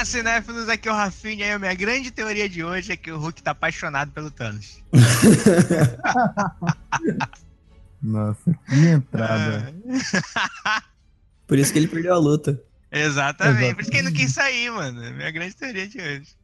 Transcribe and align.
Olá, 0.00 0.06
cinéfilos, 0.06 0.66
aqui 0.70 0.88
é 0.88 0.92
o 0.92 0.94
Rafinha 0.94 1.46
e 1.46 1.52
a 1.52 1.58
minha 1.58 1.74
grande 1.74 2.10
teoria 2.10 2.48
de 2.48 2.64
hoje 2.64 2.90
é 2.90 2.96
que 2.96 3.12
o 3.12 3.18
Hulk 3.18 3.42
tá 3.42 3.50
apaixonado 3.50 4.10
pelo 4.12 4.30
Thanos. 4.30 4.82
Nossa, 8.02 8.58
que 8.66 8.76
entrada. 8.76 9.74
Por 11.46 11.58
isso 11.58 11.70
que 11.70 11.78
ele 11.78 11.86
perdeu 11.86 12.14
a 12.14 12.18
luta. 12.18 12.58
Exatamente. 12.90 13.74
Por 13.74 13.82
isso 13.82 13.90
que 13.90 13.98
ele 13.98 14.08
não 14.08 14.16
quis 14.16 14.32
sair, 14.32 14.70
mano. 14.70 15.04
É 15.04 15.10
minha 15.10 15.30
grande 15.30 15.54
teoria 15.54 15.86
de 15.86 16.00
hoje. 16.00 16.34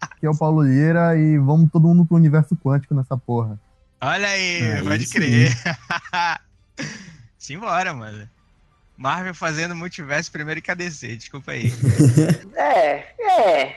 Aqui 0.00 0.24
é 0.24 0.30
o 0.30 0.38
Paulo 0.38 0.62
Lira 0.62 1.18
e 1.18 1.38
vamos 1.38 1.68
todo 1.72 1.88
mundo 1.88 2.06
pro 2.06 2.16
universo 2.16 2.54
quântico 2.54 2.94
nessa 2.94 3.16
porra. 3.16 3.58
Olha 4.00 4.28
aí, 4.28 4.62
É, 4.62 4.82
pode 4.84 5.08
crer. 5.08 5.52
Simbora, 7.36 7.92
mano. 7.92 8.30
Marvel 8.98 9.32
fazendo 9.32 9.76
multiverso 9.76 10.30
primeiro 10.32 10.60
que 10.60 10.72
a 10.72 10.74
DC, 10.74 11.14
desculpa 11.16 11.52
aí. 11.52 11.72
É, 12.56 13.04
é. 13.20 13.76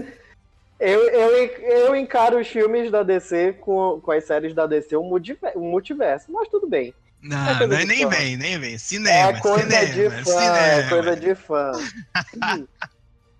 eu, 0.80 1.00
eu, 1.10 1.30
eu 1.60 1.94
encaro 1.96 2.40
os 2.40 2.48
filmes 2.48 2.90
da 2.90 3.02
DC 3.02 3.52
com, 3.60 4.00
com 4.02 4.10
as 4.10 4.24
séries 4.24 4.54
da 4.54 4.66
DC 4.66 4.96
um 4.96 5.04
multiver- 5.04 5.52
um 5.56 5.70
multiverso, 5.70 6.32
mas 6.32 6.48
tudo 6.48 6.66
bem. 6.66 6.94
É 7.22 7.28
Não, 7.28 7.48
é 7.48 7.66
de 7.66 7.84
nem 7.84 8.02
fã. 8.04 8.08
vem, 8.08 8.36
nem 8.38 8.58
vem. 8.58 8.78
Cinema, 8.78 9.36
é 9.36 9.40
coisa 9.40 9.64
cinema, 9.68 9.86
de 9.92 10.10
fã, 10.10 10.24
cinema. 10.24 10.56
é 10.56 10.88
coisa 10.88 11.16
de 11.16 11.34
fã. 11.34 11.72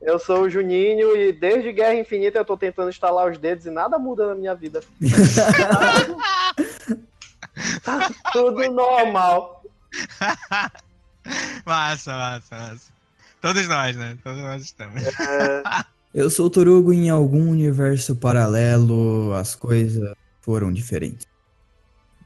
Eu 0.02 0.18
sou 0.18 0.42
o 0.42 0.50
Juninho 0.50 1.16
e 1.16 1.32
desde 1.32 1.72
Guerra 1.72 1.94
Infinita 1.94 2.38
eu 2.38 2.44
tô 2.44 2.56
tentando 2.56 2.90
instalar 2.90 3.30
os 3.30 3.38
dedos 3.38 3.64
e 3.66 3.70
nada 3.70 3.98
muda 3.98 4.26
na 4.26 4.34
minha 4.34 4.54
vida. 4.54 4.80
Tá 7.82 8.08
tudo 8.32 8.70
normal. 8.70 9.64
Massa, 11.64 12.12
massa, 12.12 12.56
massa. 12.56 12.92
Todos 13.40 13.68
nós, 13.68 13.96
né? 13.96 14.16
Todos 14.22 14.40
nós 14.40 14.62
estamos. 14.62 15.02
É, 15.02 15.62
Eu 16.14 16.30
sou 16.30 16.46
o 16.46 16.50
Torugo 16.50 16.92
em 16.92 17.10
algum 17.10 17.50
universo 17.50 18.16
paralelo, 18.16 19.32
as 19.34 19.54
coisas 19.54 20.12
foram 20.40 20.72
diferentes. 20.72 21.26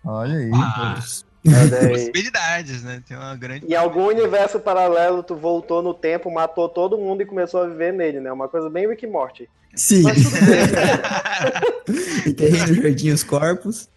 Olha 0.04 0.38
aí. 0.38 0.50
Ah, 0.54 0.96
possibilidades, 1.88 2.82
né? 2.82 3.02
Tem 3.06 3.16
uma 3.16 3.34
grande. 3.36 3.66
Em 3.66 3.74
algum 3.74 4.06
universo 4.06 4.60
paralelo, 4.60 5.22
tu 5.22 5.34
voltou 5.34 5.82
no 5.82 5.92
tempo, 5.92 6.30
matou 6.30 6.68
todo 6.68 6.96
mundo 6.96 7.22
e 7.22 7.26
começou 7.26 7.62
a 7.62 7.66
viver 7.66 7.92
nele, 7.92 8.20
né? 8.20 8.32
Uma 8.32 8.48
coisa 8.48 8.70
bem 8.70 8.88
Rick 8.88 9.04
e 9.04 9.08
Morty. 9.08 9.48
Sim, 9.74 10.02
Mas 10.02 10.22
tudo 10.22 10.36
bem. 10.46 12.22
enterrei 12.30 12.60
no 12.66 12.74
jardim 12.82 13.10
os 13.10 13.24
corpos. 13.24 13.88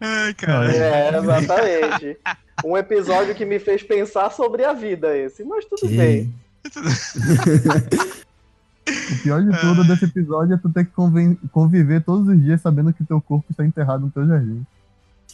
Ai, 0.00 0.34
cara. 0.34 0.72
É, 0.74 1.16
exatamente. 1.18 2.18
Um 2.64 2.76
episódio 2.76 3.34
que 3.34 3.44
me 3.44 3.58
fez 3.58 3.82
pensar 3.82 4.30
sobre 4.30 4.64
a 4.64 4.72
vida 4.72 5.16
esse, 5.16 5.44
mas 5.44 5.64
tudo 5.64 5.88
bem. 5.88 6.32
O 8.88 9.22
pior 9.22 9.42
de 9.42 9.60
tudo 9.60 9.84
desse 9.84 10.06
episódio 10.06 10.54
é 10.54 10.58
tu 10.58 10.70
ter 10.70 10.86
que 10.86 10.92
conviver 11.52 12.02
todos 12.02 12.26
os 12.26 12.42
dias 12.42 12.60
sabendo 12.62 12.90
que 12.92 13.04
teu 13.04 13.20
corpo 13.20 13.44
está 13.50 13.62
enterrado 13.64 14.00
no 14.06 14.10
teu 14.10 14.26
jardim. 14.26 14.64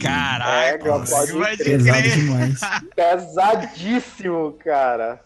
Caraca, 0.00 0.74
É, 0.74 0.78
pode. 0.78 1.32
Pesado 1.56 1.56
crer 1.56 2.10
demais. 2.16 2.60
Pesadíssimo, 2.96 4.52
cara. 4.64 5.20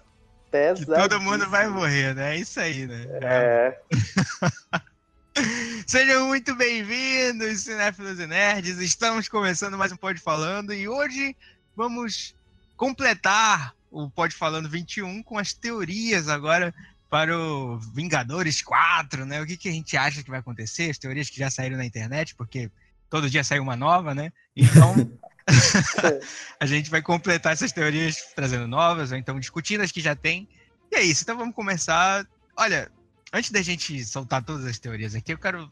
que 0.44 0.50
Pesadíssimo. 0.50 0.96
todo 1.08 1.20
mundo 1.22 1.48
vai 1.48 1.68
morrer, 1.68 2.14
né? 2.14 2.36
É 2.36 2.40
isso 2.40 2.60
aí, 2.60 2.86
né? 2.86 3.06
É. 3.22 3.78
Sejam 5.86 6.26
muito 6.26 6.54
bem-vindos, 6.54 7.60
cinéfilos 7.60 8.18
e 8.18 8.26
nerds. 8.26 8.78
Estamos 8.78 9.28
começando 9.28 9.78
mais 9.78 9.92
um 9.92 9.96
Pod 9.96 10.18
Falando 10.20 10.72
e 10.72 10.88
hoje 10.88 11.36
vamos 11.76 12.34
completar 12.76 13.74
o 13.90 14.10
Pod 14.10 14.34
Falando 14.34 14.68
21 14.68 15.22
com 15.22 15.38
as 15.38 15.52
teorias 15.52 16.28
agora 16.28 16.74
para 17.08 17.36
o 17.38 17.78
Vingadores 17.78 18.62
4, 18.62 19.24
né? 19.24 19.40
O 19.40 19.46
que, 19.46 19.56
que 19.56 19.68
a 19.68 19.72
gente 19.72 19.96
acha 19.96 20.22
que 20.22 20.30
vai 20.30 20.40
acontecer, 20.40 20.90
as 20.90 20.98
teorias 20.98 21.30
que 21.30 21.38
já 21.38 21.50
saíram 21.50 21.76
na 21.76 21.84
internet, 21.84 22.34
porque 22.34 22.70
todo 23.08 23.30
dia 23.30 23.44
sai 23.44 23.60
uma 23.60 23.76
nova, 23.76 24.14
né? 24.14 24.32
Então, 24.56 24.94
a 26.60 26.66
gente 26.66 26.90
vai 26.90 27.00
completar 27.00 27.52
essas 27.52 27.72
teorias 27.72 28.32
trazendo 28.34 28.66
novas, 28.66 29.12
ou 29.12 29.16
então 29.16 29.38
discutindo 29.38 29.82
as 29.82 29.92
que 29.92 30.00
já 30.00 30.14
tem. 30.14 30.48
E 30.90 30.96
é 30.96 31.02
isso, 31.02 31.22
então 31.22 31.36
vamos 31.36 31.54
começar. 31.54 32.26
Olha, 32.56 32.90
antes 33.32 33.50
da 33.50 33.62
gente 33.62 34.04
soltar 34.04 34.42
todas 34.42 34.64
as 34.66 34.78
teorias 34.78 35.14
aqui, 35.14 35.32
eu 35.32 35.38
quero 35.38 35.70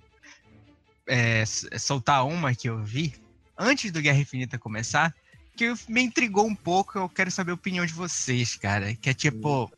é, 1.06 1.44
soltar 1.78 2.26
uma 2.26 2.54
que 2.54 2.68
eu 2.68 2.82
vi 2.82 3.14
antes 3.58 3.90
do 3.90 4.02
Guerra 4.02 4.18
Infinita 4.18 4.58
começar, 4.58 5.14
que 5.56 5.72
me 5.88 6.02
intrigou 6.02 6.46
um 6.46 6.54
pouco. 6.54 6.98
Eu 6.98 7.08
quero 7.08 7.30
saber 7.30 7.52
a 7.52 7.54
opinião 7.54 7.86
de 7.86 7.92
vocês, 7.92 8.56
cara. 8.56 8.94
Que 8.94 9.10
é 9.10 9.14
tipo. 9.14 9.72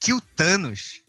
Que 0.00 0.12
o 0.12 0.20
Thanos, 0.20 1.02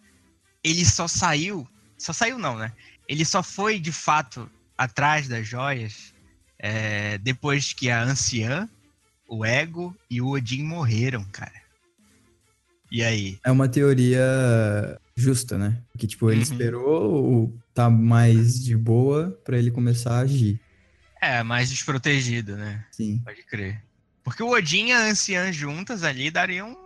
ele 0.64 0.86
só 0.86 1.08
saiu. 1.08 1.68
Só 1.98 2.12
saiu, 2.12 2.38
não, 2.38 2.58
né? 2.58 2.72
Ele 3.08 3.24
só 3.24 3.42
foi 3.42 3.80
de 3.80 3.92
fato 3.92 4.50
atrás 4.78 5.28
das 5.28 5.48
joias 5.48 6.14
é, 6.60 7.18
depois 7.20 7.74
que 7.74 7.90
a 7.90 8.02
anciã, 8.02 8.70
o 9.28 9.46
Ego 9.46 9.96
e 10.10 10.22
o 10.22 10.30
Odin 10.30 10.64
morreram, 10.64 11.24
cara. 11.26 11.64
E 12.92 13.04
aí? 13.04 13.40
É 13.44 13.52
uma 13.52 13.68
teoria 13.68 15.00
justa, 15.20 15.58
né? 15.58 15.82
Que, 15.98 16.06
tipo, 16.06 16.30
ele 16.30 16.38
Uhum. 16.38 16.44
esperou 16.44 17.60
tá 17.74 17.90
mais 17.90 18.62
de 18.64 18.76
boa 18.76 19.32
pra 19.44 19.58
ele 19.58 19.72
começar 19.72 20.18
a 20.18 20.20
agir. 20.20 20.60
É, 21.22 21.42
mais 21.42 21.70
desprotegido, 21.70 22.56
né? 22.56 22.86
Sim. 22.92 23.20
Pode 23.24 23.42
crer. 23.44 23.82
Porque 24.24 24.44
o 24.44 24.50
Odin 24.52 24.88
e 24.88 24.92
a 24.92 25.06
anciã 25.06 25.52
juntas 25.52 26.04
ali 26.04 26.30
dariam, 26.30 26.78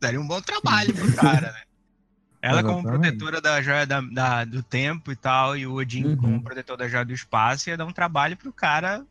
dariam 0.00 0.22
um 0.22 0.26
bom 0.26 0.40
trabalho 0.40 0.94
pro 0.94 1.12
cara, 1.14 1.52
né? 1.52 1.60
Ela 2.42 2.62
como 2.62 2.82
protetora 2.82 3.40
da 3.40 3.60
joia 3.60 3.86
da- 3.86 4.00
da- 4.00 4.44
do 4.44 4.62
tempo 4.62 5.10
e 5.10 5.16
tal, 5.16 5.56
e 5.56 5.66
o 5.66 5.74
Odin 5.74 6.04
Uhum. 6.04 6.16
como 6.16 6.42
protetor 6.42 6.76
da 6.76 6.88
joia 6.88 7.04
do 7.04 7.12
espaço, 7.12 7.68
ia 7.68 7.76
dar 7.76 7.84
um 7.86 7.92
trabalho 7.92 8.36
pro 8.36 8.52
cara 8.52 9.04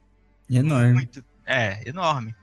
Enorme. 0.49 0.93
muito. 0.93 1.23
É, 1.45 1.87
enorme. 1.87 2.33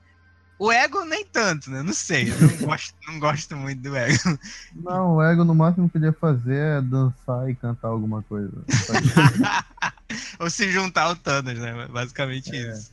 O 0.59 0.71
ego 0.71 1.05
nem 1.05 1.25
tanto, 1.25 1.71
né? 1.71 1.83
Não 1.83 1.93
sei. 1.93 2.31
Eu 2.31 2.41
não 2.41 2.57
gosto, 2.69 2.95
não 3.09 3.19
gosto 3.19 3.57
muito 3.57 3.81
do 3.83 3.97
ego. 3.97 4.39
Não, 4.77 5.17
o 5.17 5.23
Ego 5.23 5.43
no 5.45 5.55
máximo 5.55 5.89
que 5.91 5.99
ele 5.99 6.07
ia 6.07 6.13
fazer 6.13 6.79
é 6.79 6.81
dançar 6.81 7.51
e 7.51 7.55
cantar 7.57 7.89
alguma 7.89 8.23
coisa. 8.23 8.53
Ou 10.39 10.49
se 10.51 10.71
juntar 10.71 11.03
ao 11.05 11.17
Thanos, 11.17 11.59
né? 11.59 11.87
Basicamente 11.91 12.55
É. 12.55 12.73
isso. 12.73 12.93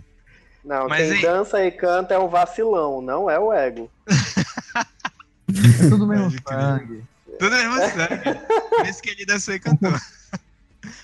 Não, 0.65 0.87
Mas 0.89 1.07
quem 1.07 1.17
aí- 1.17 1.21
dança 1.21 1.63
e 1.63 1.71
canta 1.71 2.13
é 2.13 2.17
o 2.17 2.27
vacilão, 2.27 3.01
não 3.01 3.29
é 3.29 3.39
o 3.39 3.53
ego. 3.53 3.89
É 4.07 5.89
tudo 5.89 6.05
mesmo 6.07 6.31
sangue. 6.47 7.03
Tudo 7.39 7.55
mesmo 7.55 7.75
sangue. 7.75 8.39
Por 8.69 8.85
isso 8.87 9.01
que 9.01 9.09
ele 9.11 9.25
dançou 9.25 9.53
e 9.53 9.59
cantou. 9.59 9.93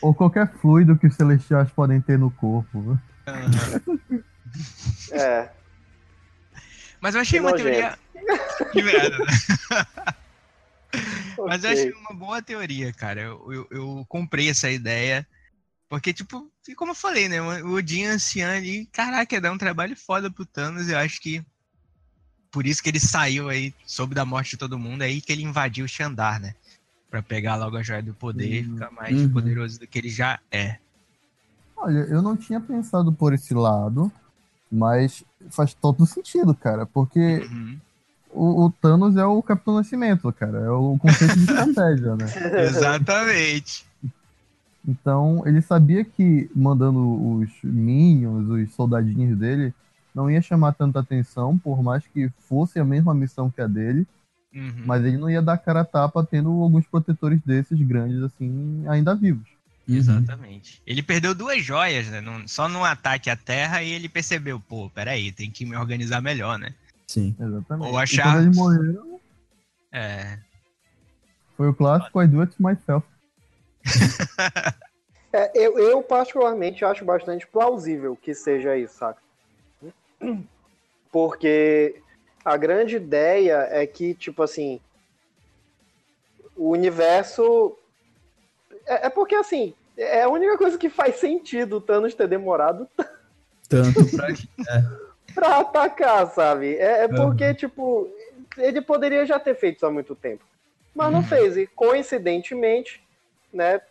Ou 0.01 0.13
qualquer 0.13 0.51
fluido 0.61 0.97
que 0.97 1.07
os 1.07 1.15
celestiais 1.15 1.69
podem 1.71 2.01
ter 2.01 2.17
no 2.19 2.31
corpo. 2.31 2.99
Aham. 3.27 3.99
É. 5.11 5.49
Mas 7.01 7.15
eu 7.15 7.21
achei 7.21 7.39
Que 7.39 7.45
uma 7.45 7.51
nojento. 7.51 7.69
teoria. 7.71 7.97
Que 8.71 8.81
merda, 8.83 9.17
né? 9.19 9.25
Mas 11.37 11.63
eu 11.63 11.69
ok. 11.69 11.71
achei 11.71 11.91
uma 11.93 12.13
boa 12.17 12.41
teoria, 12.41 12.91
cara. 12.93 13.21
Eu, 13.21 13.53
eu, 13.53 13.67
eu 13.71 14.05
comprei 14.07 14.49
essa 14.49 14.69
ideia. 14.69 15.27
Porque, 15.89 16.13
tipo, 16.13 16.49
e 16.67 16.73
como 16.75 16.91
eu 16.91 16.95
falei, 16.95 17.29
né? 17.29 17.41
O 17.41 17.73
Odin 17.73 18.05
ancião 18.05 18.49
ali, 18.49 18.85
caraca, 18.87 19.35
ia 19.35 19.41
dar 19.41 19.51
um 19.51 19.57
trabalho 19.57 19.95
foda 19.95 20.31
pro 20.31 20.45
Thanos. 20.45 20.89
Eu 20.89 20.97
acho 20.97 21.21
que 21.21 21.43
por 22.51 22.65
isso 22.65 22.81
que 22.81 22.89
ele 22.89 22.99
saiu 22.99 23.49
aí, 23.49 23.73
soube 23.85 24.15
da 24.15 24.23
morte 24.25 24.51
de 24.51 24.57
todo 24.57 24.79
mundo, 24.79 25.01
é 25.03 25.07
aí 25.07 25.21
que 25.21 25.31
ele 25.31 25.43
invadiu 25.43 25.85
o 25.85 25.89
Xandar, 25.89 26.39
né? 26.39 26.55
Pra 27.09 27.21
pegar 27.21 27.55
logo 27.57 27.75
a 27.77 27.83
joia 27.83 28.01
do 28.01 28.13
poder 28.13 28.61
e 28.61 28.63
Uhum. 28.65 28.73
ficar 28.73 28.91
mais 28.91 29.21
Uhum. 29.21 29.29
poderoso 29.29 29.79
do 29.79 29.85
que 29.87 29.99
ele 29.99 30.09
já 30.09 30.39
é. 30.49 30.79
Olha, 31.77 31.99
eu 32.09 32.21
não 32.21 32.35
tinha 32.35 32.59
pensado 32.59 33.11
por 33.13 33.33
esse 33.33 33.53
lado, 33.53 34.11
mas 34.75 35.23
faz 35.49 35.73
todo 35.73 36.05
sentido, 36.05 36.53
cara. 36.53 36.85
Porque 36.85 37.47
Uhum. 37.51 37.77
o, 38.31 38.65
o 38.65 38.71
Thanos 38.71 39.15
é 39.15 39.25
o 39.25 39.41
Capitão 39.41 39.75
Nascimento, 39.75 40.31
cara. 40.33 40.59
É 40.59 40.69
o 40.69 40.97
conceito 40.97 41.33
de 41.35 41.39
estratégia, 41.45 42.15
né? 42.15 42.25
Exatamente. 42.63 43.85
Então, 44.87 45.41
ele 45.47 45.61
sabia 45.61 46.03
que 46.05 46.49
mandando 46.55 46.99
os 47.39 47.49
minions, 47.63 48.47
os 48.47 48.73
soldadinhos 48.75 49.37
dele, 49.37 49.73
não 50.13 50.29
ia 50.29 50.41
chamar 50.41 50.73
tanta 50.73 50.99
atenção, 50.99 51.57
por 51.57 51.81
mais 51.81 52.05
que 52.07 52.29
fosse 52.47 52.79
a 52.79 52.85
mesma 52.85 53.13
missão 53.13 53.49
que 53.49 53.61
a 53.61 53.67
dele, 53.67 54.05
Uhum. 54.53 54.83
mas 54.85 55.03
ele 55.03 55.17
não 55.17 55.29
ia 55.29 55.41
dar 55.41 55.57
cara 55.57 55.81
a 55.81 55.85
tapa 55.85 56.23
tendo 56.23 56.49
alguns 56.61 56.85
protetores 56.87 57.41
desses 57.45 57.77
grandes, 57.81 58.21
assim, 58.23 58.85
ainda 58.87 59.13
vivos. 59.13 59.49
Uhum. 59.87 59.95
Exatamente. 59.97 60.81
Ele 60.85 61.03
perdeu 61.03 61.35
duas 61.35 61.63
joias, 61.63 62.07
né? 62.07 62.21
Só 62.47 62.67
num 62.67 62.83
ataque 62.83 63.29
à 63.29 63.35
Terra 63.35 63.83
e 63.83 63.91
ele 63.91 64.09
percebeu, 64.09 64.59
pô, 64.59 64.89
peraí, 64.89 65.31
tem 65.31 65.51
que 65.51 65.65
me 65.65 65.75
organizar 65.75 66.21
melhor, 66.21 66.57
né? 66.57 66.73
Sim. 67.07 67.35
Exatamente. 67.39 67.87
Ou 67.91 67.99
E 67.99 68.03
achar- 68.03 68.23
quando 68.33 68.43
eles 68.45 68.55
morreram, 68.57 69.19
É. 69.91 70.39
foi 71.55 71.67
o 71.69 71.73
clássico 71.73 72.21
I 72.21 72.27
do 72.27 72.41
it 72.41 72.55
myself. 72.59 73.05
É, 75.37 75.51
eu, 75.53 75.77
eu, 75.77 76.01
particularmente, 76.01 76.85
acho 76.85 77.03
bastante 77.03 77.45
plausível 77.45 78.15
que 78.15 78.33
seja 78.33 78.77
isso, 78.77 78.93
saca? 78.99 79.21
Porque 81.11 82.01
a 82.43 82.55
grande 82.55 82.95
ideia 82.95 83.67
é 83.69 83.85
que, 83.85 84.13
tipo 84.13 84.41
assim, 84.41 84.79
o 86.55 86.69
universo. 86.69 87.77
É, 88.85 89.07
é 89.07 89.09
porque 89.09 89.35
assim, 89.35 89.73
é 89.97 90.23
a 90.23 90.29
única 90.29 90.57
coisa 90.57 90.77
que 90.77 90.89
faz 90.89 91.15
sentido 91.17 91.77
o 91.77 91.81
Thanos 91.81 92.13
ter 92.13 92.27
demorado 92.27 92.87
Tanto 93.69 94.05
pra. 94.15 94.27
pra 95.33 95.59
atacar, 95.59 96.27
sabe? 96.27 96.75
É, 96.75 97.03
é 97.03 97.07
porque, 97.07 97.53
tipo, 97.53 98.09
ele 98.57 98.81
poderia 98.81 99.25
já 99.25 99.39
ter 99.39 99.55
feito 99.55 99.77
isso 99.77 99.85
há 99.85 99.91
muito 99.91 100.15
tempo. 100.15 100.43
Mas 100.93 101.11
não 101.11 101.23
fez. 101.23 101.57
E 101.57 101.67
coincidentemente, 101.67 103.03
né, 103.51 103.81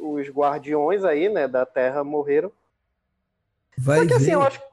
os 0.00 0.28
guardiões 0.28 1.04
aí, 1.04 1.28
né, 1.28 1.48
da 1.48 1.64
Terra 1.64 2.04
morreram. 2.04 2.52
Vai 3.76 4.00
Só 4.00 4.02
que 4.02 4.08
ver, 4.08 4.14
assim, 4.16 4.32
eu 4.32 4.42
acho 4.42 4.58
que. 4.58 4.66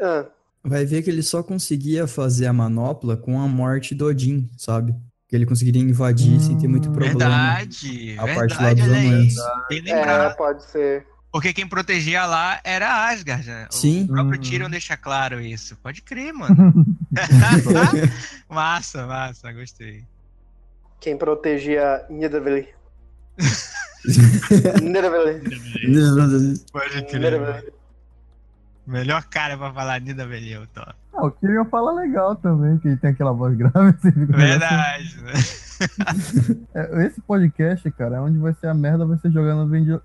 Ah, 0.00 0.26
vai 0.62 0.84
ver 0.84 1.02
que 1.02 1.10
ele 1.10 1.22
só 1.22 1.42
conseguia 1.42 2.06
fazer 2.06 2.46
a 2.46 2.52
manopla 2.52 3.16
com 3.16 3.40
a 3.40 3.48
morte 3.48 3.94
do 3.94 4.06
Odin, 4.06 4.48
sabe? 4.56 4.94
Que 5.32 5.36
ele 5.36 5.46
conseguiria 5.46 5.80
invadir 5.80 6.38
sem 6.42 6.58
ter 6.58 6.68
muito 6.68 6.90
Hum, 6.90 6.92
problema. 6.92 7.18
Verdade, 7.18 8.16
A 8.18 8.26
parte 8.34 8.52
lá 8.52 8.74
verdade, 8.74 9.28
dos. 9.28 9.34
Bem 9.66 9.82
é, 9.90 10.28
pode 10.34 10.62
ser. 10.64 11.06
Porque 11.32 11.54
quem 11.54 11.66
protegia 11.66 12.26
lá 12.26 12.60
era 12.62 13.08
Asgard, 13.08 13.46
né? 13.48 13.66
Sim. 13.70 14.04
O 14.04 14.08
próprio 14.08 14.38
Hum. 14.38 14.42
Tyrion 14.42 14.68
deixa 14.68 14.94
claro 14.94 15.40
isso. 15.40 15.74
Pode 15.82 16.02
crer, 16.02 16.34
mano. 16.34 16.54
massa, 18.46 19.06
massa, 19.06 19.50
gostei. 19.54 20.04
Quem 21.00 21.16
protegia 21.16 22.04
Nidavellir. 22.10 22.68
Nidavellir. 24.82 26.60
Pode 26.70 27.06
crer. 27.06 27.20
Nidavellir. 27.32 27.72
Melhor 28.86 29.24
cara 29.30 29.56
pra 29.56 29.72
falar 29.72 29.98
Nida 29.98 30.26
Beleu, 30.26 30.66
tô. 30.66 30.82
Ah, 31.14 31.26
o 31.26 31.30
Tyrion 31.30 31.64
fala 31.66 31.92
legal 31.92 32.34
também, 32.36 32.78
que 32.78 32.88
ele 32.88 32.96
tem 32.96 33.10
aquela 33.10 33.32
voz 33.32 33.54
grave. 33.58 33.92
Você 33.98 34.12
fica 34.12 34.36
Verdade, 34.36 35.22
né? 35.22 35.32
É, 36.74 37.06
Esse 37.06 37.20
podcast, 37.20 37.90
cara, 37.90 38.16
é 38.16 38.20
onde 38.20 38.38
vai 38.38 38.54
ser 38.54 38.68
a 38.68 38.74
merda, 38.74 39.04
vai 39.04 39.18
ser 39.18 39.32
jogar 39.32 39.56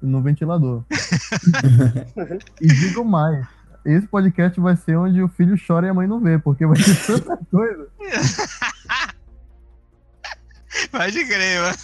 no, 0.01 0.21
ventilador. 0.24 0.83
e 2.59 2.68
digo 2.68 3.06
mais, 3.06 3.45
esse 3.86 4.07
podcast 4.07 4.59
vai 4.59 4.75
ser 4.75 4.98
onde 4.98 5.21
o 5.21 5.27
filho 5.27 5.56
chora 5.56 5.86
e 5.86 5.89
a 5.89 5.94
mãe 5.94 6.07
não 6.07 6.19
vê, 6.19 6.39
porque 6.39 6.65
vai 6.65 6.77
ter 6.77 6.95
tanta 7.06 7.38
coisa, 7.51 7.88
Pode 10.92 11.25
crer, 11.25 11.62
mano. 11.62 11.77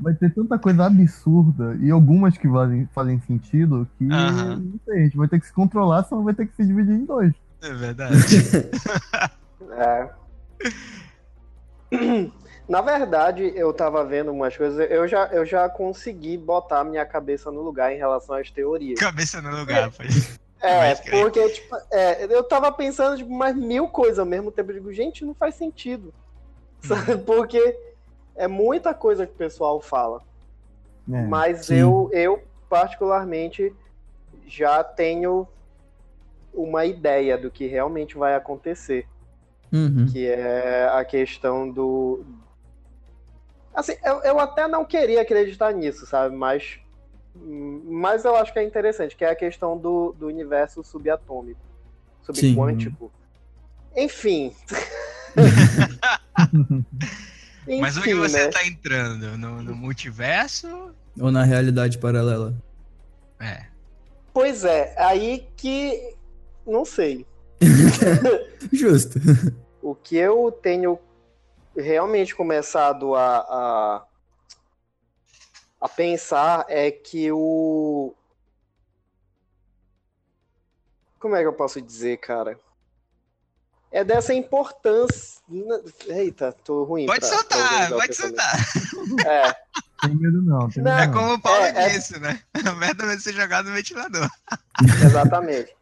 vai 0.00 0.14
ter 0.14 0.34
tanta 0.34 0.58
coisa 0.58 0.86
absurda 0.86 1.76
e 1.80 1.90
algumas 1.92 2.36
que 2.36 2.48
fazem, 2.48 2.88
fazem 2.92 3.20
sentido 3.20 3.88
que 3.96 4.04
não 4.04 4.80
sei, 4.84 5.00
a 5.00 5.04
gente 5.04 5.16
vai 5.16 5.28
ter 5.28 5.38
que 5.38 5.46
se 5.46 5.52
controlar, 5.52 6.02
senão 6.04 6.24
vai 6.24 6.34
ter 6.34 6.46
que 6.46 6.56
se 6.56 6.66
dividir 6.66 6.94
em 6.94 7.04
dois. 7.04 7.32
É 7.62 7.72
verdade. 7.72 8.16
É. 9.78 10.08
Na 12.68 12.80
verdade, 12.80 13.52
eu 13.54 13.72
tava 13.72 14.04
vendo 14.04 14.32
umas 14.32 14.56
coisas, 14.56 14.90
eu 14.90 15.06
já, 15.06 15.26
eu 15.26 15.46
já 15.46 15.68
consegui 15.68 16.36
botar 16.36 16.82
minha 16.82 17.06
cabeça 17.06 17.50
no 17.50 17.62
lugar 17.62 17.92
em 17.92 17.96
relação 17.96 18.34
às 18.34 18.50
teorias. 18.50 18.98
Cabeça 18.98 19.40
no 19.40 19.56
lugar. 19.56 19.92
É, 20.60 20.94
Pode 20.94 21.02
crer. 21.08 21.22
porque, 21.22 21.48
tipo, 21.50 21.76
é, 21.92 22.24
eu 22.24 22.42
tava 22.42 22.72
pensando, 22.72 23.16
tipo, 23.16 23.30
mais 23.30 23.54
mil 23.54 23.88
coisas 23.88 24.18
ao 24.18 24.26
mesmo 24.26 24.50
tempo. 24.50 24.70
Eu 24.70 24.74
digo, 24.74 24.92
gente, 24.92 25.24
não 25.24 25.34
faz 25.34 25.54
sentido. 25.54 26.12
Sabe? 26.80 27.18
Porque 27.24 27.78
é 28.34 28.48
muita 28.48 28.92
coisa 28.92 29.26
que 29.26 29.32
o 29.32 29.36
pessoal 29.36 29.80
fala. 29.80 30.22
É. 31.12 31.22
Mas 31.22 31.66
sim. 31.66 31.76
eu, 31.76 32.10
eu, 32.12 32.42
particularmente, 32.68 33.72
já 34.46 34.82
tenho 34.82 35.46
uma 36.56 36.84
ideia 36.86 37.36
do 37.36 37.50
que 37.50 37.66
realmente 37.66 38.16
vai 38.16 38.34
acontecer. 38.34 39.06
Uhum. 39.72 40.06
Que 40.10 40.26
é 40.26 40.88
a 40.90 41.04
questão 41.04 41.70
do. 41.70 42.24
Assim, 43.74 43.94
eu, 44.02 44.22
eu 44.22 44.40
até 44.40 44.66
não 44.66 44.84
queria 44.84 45.20
acreditar 45.20 45.72
nisso, 45.72 46.06
sabe? 46.06 46.34
Mas. 46.34 46.80
Mas 47.34 48.24
eu 48.24 48.34
acho 48.34 48.50
que 48.50 48.58
é 48.58 48.64
interessante, 48.64 49.14
que 49.14 49.22
é 49.22 49.28
a 49.30 49.36
questão 49.36 49.76
do, 49.76 50.14
do 50.18 50.26
universo 50.26 50.82
subatômico. 50.82 51.60
Subquântico. 52.22 53.12
Enfim. 53.94 54.54
Mas 57.80 57.96
onde 57.96 58.10
Enfim, 58.10 58.20
você 58.20 58.46
né? 58.46 58.50
tá 58.50 58.66
entrando? 58.66 59.36
No, 59.36 59.62
no 59.62 59.74
multiverso? 59.74 60.94
Ou 61.20 61.30
na 61.30 61.42
realidade 61.42 61.98
paralela. 61.98 62.54
É. 63.40 63.64
Pois 64.32 64.64
é, 64.64 64.94
aí 64.98 65.48
que. 65.56 66.15
Não 66.66 66.84
sei. 66.84 67.26
Justo. 68.72 69.18
O 69.82 69.94
que 69.94 70.16
eu 70.16 70.50
tenho 70.50 70.98
realmente 71.76 72.34
começado 72.34 73.14
a, 73.14 73.36
a, 73.38 74.04
a 75.80 75.88
pensar 75.88 76.64
é 76.68 76.90
que 76.90 77.30
o. 77.32 78.12
Como 81.18 81.34
é 81.36 81.40
que 81.40 81.46
eu 81.46 81.52
posso 81.52 81.80
dizer, 81.80 82.18
cara? 82.18 82.58
É 83.90 84.04
dessa 84.04 84.34
importância. 84.34 85.40
Eita, 86.08 86.52
tô 86.52 86.84
ruim. 86.84 87.06
Pode 87.06 87.20
pra- 87.20 87.28
pra 87.28 87.38
soltar, 87.38 87.92
o 87.92 87.96
pode 87.96 88.14
soltar. 88.14 88.54
É, 89.26 89.52
Tem 90.02 90.14
medo 90.16 90.42
não, 90.42 90.68
tem 90.68 90.82
Não, 90.82 90.90
medo 90.92 91.02
É 91.02 91.06
não. 91.06 91.14
como 91.14 91.34
o 91.34 91.40
Paulo 91.40 91.64
É, 91.64 91.68
é- 91.70 91.88
disse, 91.90 92.18
né? 92.18 92.42
A 92.66 92.72
merda 92.74 93.06
vai 93.06 93.18
ser 93.18 93.32
jogada 93.32 93.68
no 93.68 93.74
ventilador. 93.74 94.28
Exatamente. 95.04 95.74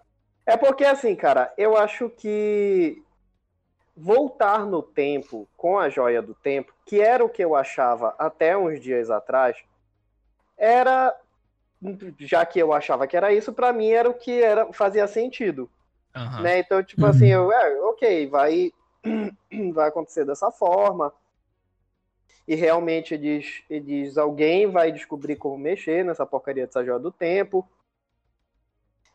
É 0.46 0.56
porque, 0.56 0.84
assim, 0.84 1.16
cara, 1.16 1.52
eu 1.56 1.76
acho 1.76 2.10
que 2.10 3.02
voltar 3.96 4.66
no 4.66 4.82
tempo 4.82 5.48
com 5.56 5.78
a 5.78 5.88
joia 5.88 6.20
do 6.20 6.34
tempo, 6.34 6.72
que 6.84 7.00
era 7.00 7.24
o 7.24 7.28
que 7.28 7.42
eu 7.42 7.54
achava 7.54 8.14
até 8.18 8.56
uns 8.56 8.80
dias 8.80 9.10
atrás, 9.10 9.56
era. 10.56 11.16
Já 12.18 12.46
que 12.46 12.58
eu 12.58 12.72
achava 12.72 13.06
que 13.06 13.16
era 13.16 13.32
isso, 13.32 13.52
pra 13.52 13.72
mim 13.72 13.90
era 13.90 14.08
o 14.08 14.14
que 14.14 14.42
era, 14.42 14.72
fazia 14.72 15.06
sentido. 15.06 15.70
Aham. 16.14 16.42
Né? 16.42 16.58
Então, 16.60 16.82
tipo 16.82 17.02
Uhum. 17.04 17.10
assim, 17.10 17.26
eu, 17.26 17.52
é, 17.52 17.80
ok, 17.82 18.26
vai, 18.28 18.72
vai 19.72 19.88
acontecer 19.88 20.24
dessa 20.24 20.50
forma. 20.50 21.12
E 22.48 22.54
realmente 22.54 23.14
eles, 23.14 23.62
eles, 23.68 24.16
alguém 24.16 24.66
vai 24.66 24.92
descobrir 24.92 25.36
como 25.36 25.58
mexer 25.58 26.04
nessa 26.04 26.24
porcaria 26.24 26.66
dessa 26.66 26.84
joia 26.84 26.98
do 26.98 27.10
tempo. 27.12 27.66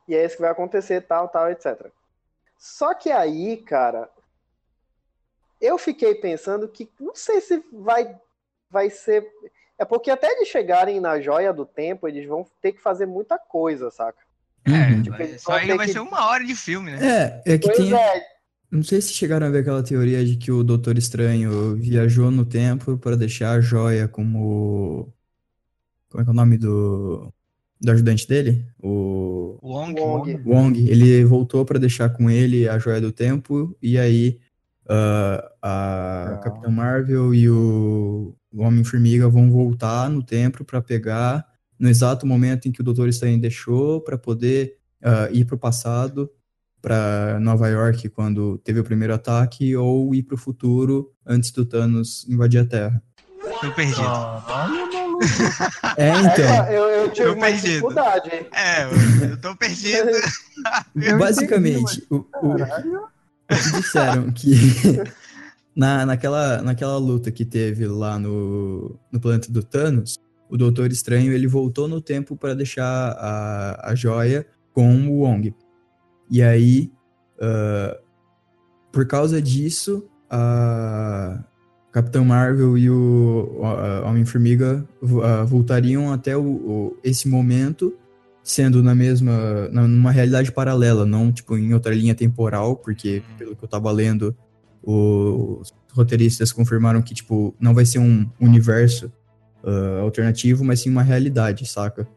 E 0.09 0.15
é 0.15 0.25
isso 0.25 0.35
que 0.37 0.41
vai 0.41 0.49
acontecer, 0.51 1.01
tal, 1.01 1.29
tal, 1.29 1.49
etc. 1.51 1.91
Só 2.57 2.95
que 2.95 3.11
aí, 3.11 3.57
cara, 3.57 4.09
eu 5.61 5.77
fiquei 5.77 6.15
pensando 6.15 6.67
que 6.67 6.89
não 6.99 7.13
sei 7.15 7.39
se 7.41 7.63
vai, 7.71 8.17
vai 8.71 8.89
ser. 8.89 9.29
É 9.77 9.85
porque 9.85 10.09
até 10.09 10.27
eles 10.31 10.47
chegarem 10.49 10.99
na 10.99 11.21
joia 11.21 11.53
do 11.53 11.65
tempo, 11.65 12.07
eles 12.07 12.27
vão 12.27 12.45
ter 12.61 12.73
que 12.73 12.81
fazer 12.81 13.05
muita 13.05 13.37
coisa, 13.37 13.91
saca? 13.91 14.17
É, 14.65 14.71
Uhum. 14.71 15.03
Tipo, 15.03 15.17
vai- 15.17 15.37
só 15.37 15.53
aí 15.53 15.67
vai 15.75 15.85
que- 15.85 15.93
ser 15.93 15.99
uma 15.99 16.25
hora 16.25 16.43
de 16.43 16.55
filme, 16.55 16.91
né? 16.91 17.41
É, 17.45 17.53
é 17.53 17.57
que 17.57 17.67
Pois 17.67 17.77
tem. 17.77 17.93
é, 17.95 18.25
Não 18.71 18.83
sei 18.83 19.01
se 19.01 19.13
chegaram 19.13 19.47
a 19.47 19.49
ver 19.49 19.59
aquela 19.59 19.83
teoria 19.83 20.23
de 20.25 20.37
que 20.37 20.51
o 20.51 20.63
Doutor 20.63 20.97
Estranho 20.97 21.75
viajou 21.75 22.29
no 22.29 22.45
tempo 22.45 22.97
para 22.97 23.15
deixar 23.15 23.51
a 23.51 23.61
joia 23.61 24.07
como. 24.07 25.11
Como 26.09 26.21
é 26.21 26.23
que 26.23 26.29
é 26.29 26.33
o 26.33 26.35
nome 26.35 26.57
do. 26.57 27.33
Do 27.81 27.91
ajudante 27.91 28.27
dele? 28.27 28.65
O. 28.81 29.57
O 29.61 29.73
Wong. 29.73 29.99
Wong. 29.99 30.41
Wong. 30.45 30.89
Ele 30.89 31.23
voltou 31.23 31.63
para 31.65 31.79
deixar 31.79 32.09
com 32.09 32.29
ele 32.29 32.67
a 32.67 32.77
joia 32.77 32.99
do 32.99 33.11
tempo 33.11 33.75
e 33.81 33.97
aí. 33.97 34.39
ah, 34.87 35.51
a 35.61 36.23
Legal. 36.25 36.41
Capitã 36.41 36.69
Marvel 36.69 37.33
e 37.33 37.49
o, 37.49 38.35
o 38.51 38.61
Homem-Formiga 38.63 39.29
vão 39.29 39.49
voltar 39.51 40.09
no 40.09 40.23
tempo 40.23 40.63
para 40.65 40.81
pegar 40.81 41.45
no 41.79 41.87
exato 41.87 42.25
momento 42.27 42.67
em 42.67 42.71
que 42.71 42.81
o 42.81 42.83
Doutor 42.83 43.07
Estranho 43.07 43.39
deixou 43.39 44.01
para 44.01 44.17
poder 44.17 44.77
ah, 45.03 45.29
ir 45.31 45.45
para 45.45 45.55
o 45.55 45.59
passado 45.59 46.29
para 46.81 47.39
Nova 47.39 47.67
York 47.67 48.09
quando 48.09 48.57
teve 48.59 48.79
o 48.79 48.83
primeiro 48.83 49.13
ataque 49.13 49.75
ou 49.75 50.13
ir 50.15 50.23
para 50.23 50.35
o 50.35 50.37
futuro 50.37 51.11
antes 51.25 51.51
do 51.51 51.65
Thanos 51.65 52.25
invadir 52.27 52.61
a 52.61 52.65
Terra. 52.65 53.03
Tô 53.61 53.71
perdido. 53.71 54.01
Maluco. 54.01 54.88
É, 55.97 56.09
então. 56.19 56.65
É, 56.65 56.77
eu, 56.77 56.83
eu 56.83 57.09
tive 57.11 57.27
Eu 57.29 57.33
uma 57.33 57.45
perdido. 57.47 57.67
dificuldade. 57.67 58.29
É, 58.51 58.83
eu- 58.85 59.29
eu 59.31 59.37
tô 59.41 59.55
perdido. 59.55 60.09
Eu 60.95 61.17
Basicamente, 61.19 62.05
o, 62.09 62.17
o, 62.17 62.55
que 63.47 63.71
disseram 63.81 64.29
que 64.31 64.51
na, 65.75 66.05
naquela, 66.05 66.61
naquela 66.61 66.97
luta 66.97 67.31
que 67.31 67.45
teve 67.45 67.87
lá 67.87 68.19
no, 68.19 68.99
no 69.11 69.19
planeta 69.19 69.49
do 69.51 69.63
Thanos, 69.63 70.17
o 70.49 70.57
Doutor 70.57 70.91
Estranho 70.91 71.31
ele 71.31 71.47
voltou 71.47 71.87
no 71.87 72.01
tempo 72.01 72.35
para 72.35 72.53
deixar 72.53 72.83
a, 73.17 73.91
a 73.91 73.95
joia 73.95 74.45
com 74.73 74.93
o 75.07 75.19
Wong. 75.21 75.55
E 76.29 76.41
aí, 76.43 76.91
ah, 77.39 77.97
por 78.91 79.07
causa 79.07 79.41
disso, 79.41 80.07
a 80.29 81.39
Capitão 81.91 82.23
Marvel 82.23 82.77
e 82.77 82.89
o 82.89 83.61
a- 83.63 84.07
Homem-Formiga 84.09 84.85
vo- 85.01 85.21
voltariam 85.47 86.11
até 86.13 86.37
o, 86.37 86.43
o- 86.43 86.97
esse 87.03 87.27
momento, 87.27 87.95
sendo 88.43 88.81
na 88.83 88.93
mesma, 88.93 89.67
na- 89.71 89.87
numa 89.87 90.11
realidade 90.11 90.51
paralela, 90.51 91.05
não 91.05 91.31
tipo 91.31 91.57
em 91.57 91.73
outra 91.73 91.93
linha 91.93 92.13
temporal, 92.13 92.75
porque 92.75 93.23
Uhum. 93.31 93.37
pelo 93.37 93.55
que 93.55 93.63
eu 93.63 93.67
tava 93.69 93.91
lendo, 93.91 94.35
os 94.83 95.73
roteiristas 95.93 96.51
confirmaram 96.51 97.01
que, 97.01 97.13
tipo, 97.13 97.53
não 97.59 97.73
vai 97.73 97.85
ser 97.85 97.99
um 97.99 98.27
universo 98.39 99.11
uh, 99.63 100.01
alternativo, 100.01 100.63
mas 100.63 100.79
sim 100.81 100.89
uma 100.89 101.03
realidade, 101.03 101.65
saca? 101.65 102.07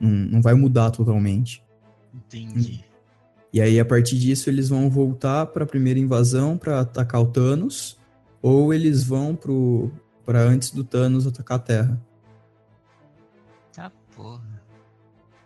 Não, 0.00 0.10
não 0.10 0.42
vai 0.42 0.54
mudar 0.54 0.90
totalmente. 0.90 1.62
Entendi. 2.14 2.84
E 3.52 3.60
aí, 3.60 3.78
a 3.78 3.84
partir 3.84 4.18
disso, 4.18 4.48
eles 4.50 4.68
vão 4.68 4.88
voltar 4.88 5.46
para 5.46 5.64
a 5.64 5.66
primeira 5.66 5.98
invasão 6.00 6.56
para 6.56 6.80
atacar 6.80 7.20
o 7.20 7.26
Thanos, 7.26 7.95
ou 8.46 8.72
eles 8.72 9.02
vão 9.02 9.34
pro 9.34 9.90
para 10.24 10.40
antes 10.40 10.70
do 10.70 10.84
Thanos 10.84 11.26
atacar 11.26 11.56
a 11.56 11.60
Terra. 11.60 12.00
Tá 13.72 13.90
porra. 14.14 14.42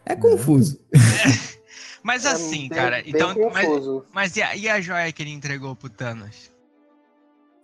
É 0.05 0.15
confuso. 0.17 0.79
Mas 2.03 2.25
É 2.25 2.29
assim, 2.31 2.61
bem- 2.61 2.69
cara, 2.71 2.97
bem 3.03 3.11
então. 3.15 3.35
Mas, 3.53 3.67
confuso. 3.67 4.05
mas 4.13 4.37
e, 4.37 4.43
a, 4.43 4.57
e 4.57 4.69
a 4.69 4.81
joia 4.81 5.13
que 5.13 5.23
ele 5.23 5.31
entregou 5.31 5.77
pro 5.77 5.91
Thanos? 5.91 6.51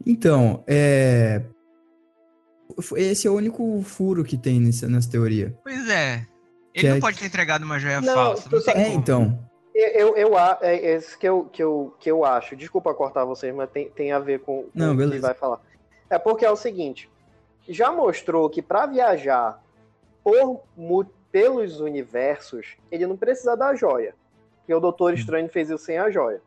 Então, 0.04 0.62
é. 0.66 1.42
foi- 2.82 3.00
Esse 3.00 3.26
é 3.26 3.30
o 3.30 3.34
único 3.34 3.82
furo 3.82 4.22
que 4.24 4.36
tem 4.36 4.60
nessa, 4.60 4.86
nessa 4.88 5.10
teoria. 5.10 5.58
Pois 5.62 5.88
é. 5.88 6.26
Que 6.74 6.80
Ele 6.80 6.88
não 6.90 6.96
é- 6.96 7.00
pode 7.00 7.18
ter 7.18 7.24
entregado 7.26 7.62
uma 7.64 7.78
joia 7.78 8.00
Não, 8.02 8.12
falsa. 8.14 8.48
Não 8.50 8.58
É, 8.58 8.84
como. 8.84 8.98
então. 8.98 9.45
Eu, 9.76 10.16
eu, 10.16 10.16
eu 10.16 10.38
é 10.62 10.96
isso 10.96 11.18
que 11.18 11.28
eu, 11.28 11.44
que, 11.44 11.62
eu, 11.62 11.94
que 12.00 12.10
eu 12.10 12.24
acho. 12.24 12.56
Desculpa 12.56 12.94
cortar 12.94 13.26
vocês, 13.26 13.54
mas 13.54 13.68
tem, 13.70 13.90
tem 13.90 14.10
a 14.10 14.18
ver 14.18 14.40
com, 14.40 14.66
Não, 14.74 14.88
o 14.88 14.90
que 14.92 14.96
beleza. 15.04 15.26
vai 15.26 15.34
falar. 15.34 15.60
É 16.08 16.18
porque 16.18 16.46
é 16.46 16.50
o 16.50 16.56
seguinte: 16.56 17.10
já 17.68 17.92
mostrou 17.92 18.48
que 18.48 18.62
para 18.62 18.86
viajar 18.86 19.62
por, 20.24 20.62
pelos 21.30 21.80
universos, 21.80 22.76
ele 22.90 23.06
não 23.06 23.18
precisa 23.18 23.54
da 23.54 23.74
joia. 23.74 24.14
Porque 24.58 24.72
o 24.72 24.80
Doutor 24.80 25.12
Estranho 25.12 25.48
fez 25.50 25.68
isso 25.68 25.84
sem 25.84 25.98
a 25.98 26.10
joia. 26.10 26.40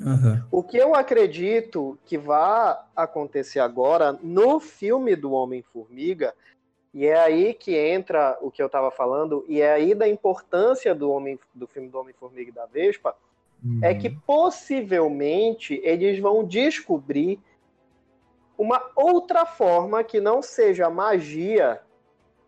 Aham. 0.00 0.46
O 0.50 0.62
que 0.62 0.76
eu 0.76 0.94
acredito 0.94 1.98
que 2.04 2.16
vai 2.16 2.76
acontecer 2.94 3.58
agora 3.58 4.16
no 4.22 4.60
filme 4.60 5.16
do 5.16 5.32
Homem-Formiga, 5.32 6.34
e 6.94 7.06
é 7.06 7.18
aí 7.18 7.52
que 7.52 7.76
entra 7.76 8.38
o 8.40 8.50
que 8.52 8.62
eu 8.62 8.66
estava 8.66 8.88
falando, 8.90 9.44
e 9.48 9.60
é 9.60 9.72
aí 9.72 9.94
da 9.96 10.08
importância 10.08 10.94
do, 10.94 11.10
homem, 11.10 11.38
do 11.52 11.66
filme 11.66 11.88
do 11.88 11.98
Homem-Formiga 11.98 12.50
e 12.50 12.54
da 12.54 12.66
Vespa, 12.66 13.16
é 13.82 13.90
Uhum. 13.92 13.98
que 13.98 14.10
possivelmente 14.10 15.80
eles 15.82 16.18
vão 16.20 16.44
descobrir 16.44 17.40
uma 18.56 18.80
outra 18.94 19.44
forma 19.44 20.04
que 20.04 20.20
não 20.20 20.40
seja 20.40 20.86
a 20.86 20.90
magia, 20.90 21.80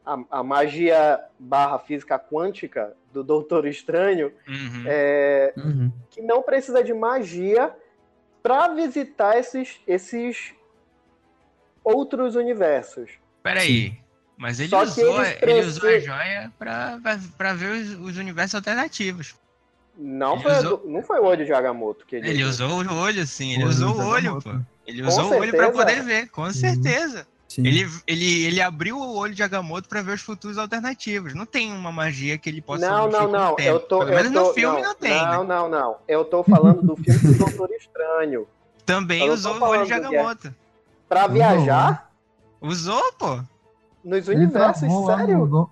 a, 0.04 0.18
a 0.30 0.42
magia 0.44 1.20
barra 1.38 1.78
física 1.80 2.16
quântica 2.18 2.96
do 3.12 3.24
Doutor 3.24 3.66
Estranho, 3.66 4.32
Uhum. 4.46 4.84
é, 4.86 5.52
Uhum. 5.56 5.90
que 6.10 6.22
não 6.22 6.40
precisa 6.42 6.84
de 6.84 6.94
magia 6.94 7.74
para 8.42 8.68
visitar 8.68 9.36
esses, 9.36 9.80
esses 9.88 10.54
outros 11.82 12.36
universos. 12.36 13.18
Peraí. 13.42 13.98
Mas 14.36 14.60
ele 14.60 14.68
Só 14.68 14.82
usou, 14.82 15.24
ele 15.24 15.60
usou 15.64 15.88
a 15.88 15.98
joia 15.98 16.52
pra, 16.58 16.98
pra, 17.02 17.18
pra 17.38 17.54
ver 17.54 17.70
os, 17.70 17.90
os 18.10 18.16
universos 18.18 18.54
alternativos. 18.54 19.34
Não 19.98 20.34
Ele 20.34 20.42
foi, 20.42 20.52
usou- 20.58 20.82
não 20.86 21.02
foi 21.02 21.18
o 21.20 21.24
olho 21.24 21.46
de 21.46 21.52
Agamotto 21.54 22.04
que 22.06 22.16
ele, 22.16 22.28
Ele 22.28 22.44
usou 22.44 22.68
o 22.68 22.94
olho, 22.98 23.26
sim. 23.26 23.52
Ele 23.54 23.62
Olho 23.62 23.70
usou 23.70 23.94
o 23.96 24.06
olho, 24.06 24.42
pô. 24.42 24.50
Ele 24.86 25.00
Com 25.02 25.08
usou 25.08 25.24
o 25.32 25.38
olho 25.38 25.50
pra 25.52 25.64
certeza. 25.64 25.72
poder 25.72 26.02
ver, 26.02 26.28
com 26.28 26.52
certeza. 26.52 27.26
Sim. 27.48 27.66
Ele, 27.66 27.88
ele, 28.06 28.44
ele 28.44 28.60
abriu 28.60 28.98
o 28.98 29.16
olho 29.16 29.34
de 29.34 29.42
Agamotto 29.42 29.88
pra 29.88 30.02
ver 30.02 30.12
os 30.12 30.20
futuros 30.20 30.58
alternativos. 30.58 31.32
Não 31.32 31.46
tem 31.46 31.72
uma 31.72 31.90
magia 31.90 32.36
que 32.36 32.50
ele 32.50 32.60
possa 32.60 32.86
Não, 32.86 33.08
não, 33.08 33.24
o 33.26 33.32
não. 33.32 33.54
tempo. 33.54 33.68
Eu 33.70 33.80
tô, 33.80 33.98
Pelo 34.00 34.10
eu 34.10 34.16
menos 34.16 34.32
tô, 34.32 34.48
no 34.48 34.52
filme 34.52 34.82
não, 34.82 34.94
tem, 34.94 35.14
Não, 35.24 35.44
né? 35.44 35.54
não, 35.54 35.68
não. 35.70 35.96
Eu 36.06 36.24
tô 36.26 36.44
falando 36.44 36.82
do 36.82 36.94
filme 36.96 37.18
do 37.18 37.38
Doutor 37.38 37.70
Estranho. 37.70 38.46
Também 38.84 39.20
eu 39.22 39.28
não 39.28 39.34
usou 39.34 39.56
o 39.58 39.64
olho 39.64 39.86
de 39.86 39.92
é- 39.92 39.96
Agamotto. 39.96 40.54
Pra 41.08 41.26
Não. 41.26 41.34
viajar 41.34 42.10
Usou, 42.60 43.12
pô. 43.14 43.40
Nos 44.06 44.28
Ele 44.28 44.44
universos, 44.44 44.88
sério? 45.06 45.38
no 45.38 45.46
do- 45.46 45.70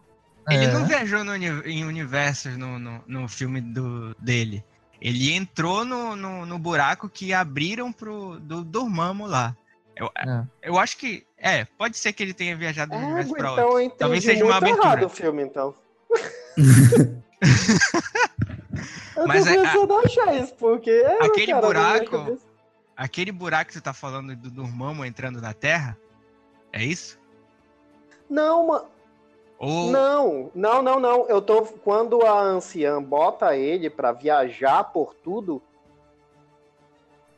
Ele 0.50 0.64
É. 0.66 0.72
não 0.72 0.84
viajou 0.84 1.24
no 1.24 1.34
em 1.36 1.84
universos 1.84 2.56
no, 2.58 2.78
no, 2.78 3.02
no 3.06 3.28
filme 3.28 3.60
do, 3.60 4.14
dele. 4.18 4.62
Ele 5.00 5.32
entrou 5.32 5.84
no, 5.84 6.14
no, 6.16 6.44
no 6.46 6.58
buraco 6.58 7.08
que 7.08 7.32
abriram 7.32 7.92
pro, 7.92 8.38
do 8.40 8.62
Dormammu 8.64 9.26
lá. 9.26 9.56
Eu, 9.96 10.10
É. 10.18 10.42
eu 10.62 10.78
acho 10.78 10.96
que. 10.98 11.24
É, 11.38 11.64
pode 11.64 11.96
ser 11.96 12.12
que 12.12 12.22
ele 12.22 12.34
tenha 12.34 12.56
viajado 12.56 12.90
de 12.90 12.96
um 12.96 13.00
É, 13.00 13.04
universo 13.04 13.32
pra 13.34 13.52
então 13.52 13.68
outro. 13.68 13.90
Talvez 13.98 14.24
seja 14.24 14.44
uma 14.44 14.54
muito 14.60 14.64
abertura. 14.64 14.86
errado 14.88 15.04
o 15.04 15.08
filme, 15.08 15.42
então. 15.42 15.74
eu 19.16 19.26
Mas 19.26 19.44
tô 19.44 19.50
é- 19.50 19.62
pensando 19.62 19.96
achar 19.98 20.34
isso, 20.34 20.54
porque... 20.54 20.90
é, 20.90 21.24
Aquele 21.24 21.54
buraco- 21.54 22.38
Aquele 22.96 23.32
buraco 23.32 23.68
que 23.68 23.74
você 23.74 23.80
tá 23.80 23.92
falando 23.92 24.36
do 24.36 24.50
Dormammu 24.50 25.04
entrando 25.04 25.40
na 25.40 25.52
Terra? 25.52 25.96
É 26.72 26.84
isso? 26.84 27.18
Não, 28.28 28.66
mano. 28.66 28.84
Ou. 29.58 29.90
Não, 29.90 30.50
não, 30.54 30.82
não, 30.82 31.00
não. 31.00 31.28
Eu 31.28 31.40
tô. 31.40 31.62
Quando 31.62 32.22
a 32.26 32.40
anciã 32.40 33.02
bota 33.02 33.56
ele 33.56 33.88
pra 33.88 34.12
viajar 34.12 34.84
por 34.84 35.14
tudo, 35.14 35.62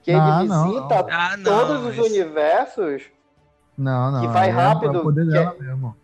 que 0.03 0.11
ele 0.11 0.21
Ah, 0.21 0.45
não, 0.45 0.65
visita 0.73 1.07
Ah, 1.11 1.37
não. 1.37 1.45
todos 1.45 1.85
os 1.87 1.99
esse- 1.99 2.01
universos. 2.09 3.03
Não, 3.77 4.11
não. 4.11 4.21
Que 4.23 4.29
vai 4.29 4.49
é 4.49 4.53
rápido, 4.53 5.01
o 5.01 5.03
poder 5.03 5.27
que 5.27 5.33
dela 5.33 5.55
mesmo. 5.61 5.97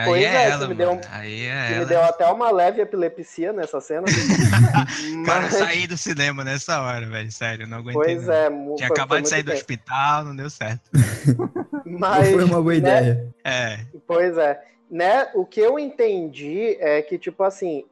Aí 0.00 0.04
Pois 0.06 0.22
é, 0.24 0.26
é, 0.28 0.50
ela, 0.50 0.68
me 0.68 0.74
deu. 0.74 1.00
Aí 1.10 1.46
é 1.46 1.66
Que 1.66 1.72
ela. 1.74 1.78
me 1.80 1.86
deu 1.86 2.02
até 2.02 2.26
uma 2.26 2.50
leve 2.50 2.80
epilepsia 2.82 3.52
nessa 3.52 3.80
cena. 3.80 4.06
Cara, 5.26 5.46
eu 5.46 5.50
Mas, 5.50 5.54
saí 5.54 5.86
do 5.86 5.96
cinema 5.96 6.42
nessa 6.44 6.80
hora, 6.82 7.06
velho. 7.06 7.30
Sério, 7.32 7.66
não 7.66 7.78
aguentei. 7.78 8.14
pois 8.16 8.26
não. 8.26 8.34
é, 8.34 8.48
Tinha 8.76 8.88
foi- 8.88 8.96
acabado 8.96 9.08
foi 9.10 9.22
de 9.22 9.28
sair 9.28 9.42
do 9.42 9.46
tempo. 9.46 9.58
hospital, 9.58 10.24
não 10.24 10.36
deu 10.36 10.48
certo. 10.50 10.82
Mas, 11.84 12.28
Não 12.30 12.34
foi 12.38 12.44
uma 12.44 12.62
boa 12.62 12.72
né, 12.72 12.78
ideia. 12.78 13.34
É. 13.44 13.78
Pois 14.06 14.36
é. 14.38 14.62
Né, 14.90 15.28
o 15.34 15.44
que 15.46 15.60
eu 15.60 15.78
entendi 15.78 16.76
é 16.80 17.00
que, 17.02 17.16
tipo 17.18 17.42
assim, 17.44 17.84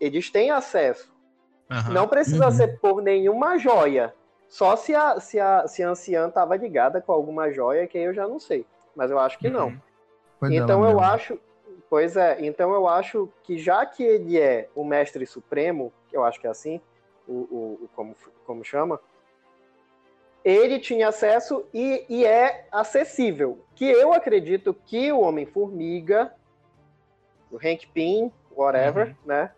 eles 0.00 0.30
têm 0.30 0.50
acesso. 0.50 1.10
aham. 1.70 1.92
Não 1.92 2.06
precisa 2.08 2.46
Uhum. 2.46 2.50
ser 2.52 2.78
por 2.78 3.00
nenhuma 3.02 3.58
joia. 3.58 4.12
Só 4.48 4.76
se 4.76 4.94
a, 4.94 5.18
se 5.18 5.40
a, 5.40 5.66
se 5.66 5.82
a 5.82 5.88
anciã 5.90 6.28
tava 6.30 6.54
ligada 6.56 7.00
com 7.00 7.10
alguma 7.12 7.50
joia, 7.50 7.86
que 7.86 7.98
aí 7.98 8.04
eu 8.04 8.14
já 8.14 8.28
não 8.28 8.38
sei. 8.38 8.64
Mas 8.94 9.10
eu 9.10 9.18
acho 9.18 9.38
que 9.38 9.48
não. 9.50 9.72
Foi 10.38 10.52
Então 10.54 10.80
eu 10.84 10.86
mesmo. 10.86 11.00
acho. 11.00 11.40
Pois 11.88 12.16
é, 12.16 12.44
então 12.44 12.74
eu 12.74 12.88
acho 12.88 13.28
que 13.44 13.58
já 13.58 13.86
que 13.86 14.02
ele 14.02 14.38
é 14.40 14.68
o 14.74 14.84
mestre 14.84 15.24
supremo, 15.24 15.92
que 16.08 16.16
eu 16.16 16.24
acho 16.24 16.40
que 16.40 16.46
é 16.46 16.50
assim, 16.50 16.80
o, 17.28 17.32
o, 17.32 17.78
o- 17.84 17.88
como, 17.94 18.16
como 18.44 18.64
chama, 18.64 19.00
ele 20.44 20.78
tinha 20.80 21.08
acesso 21.08 21.64
e, 21.72 22.04
e 22.08 22.24
é 22.24 22.66
acessível. 22.72 23.64
Que 23.74 23.84
eu 23.84 24.12
acredito 24.12 24.74
que 24.74 25.12
o 25.12 25.20
Homem-Formiga, 25.20 26.32
o 27.50 27.56
Hank 27.56 27.86
Pym, 27.88 28.32
whatever, 28.50 29.08
Uhum. 29.08 29.14
né? 29.24 29.52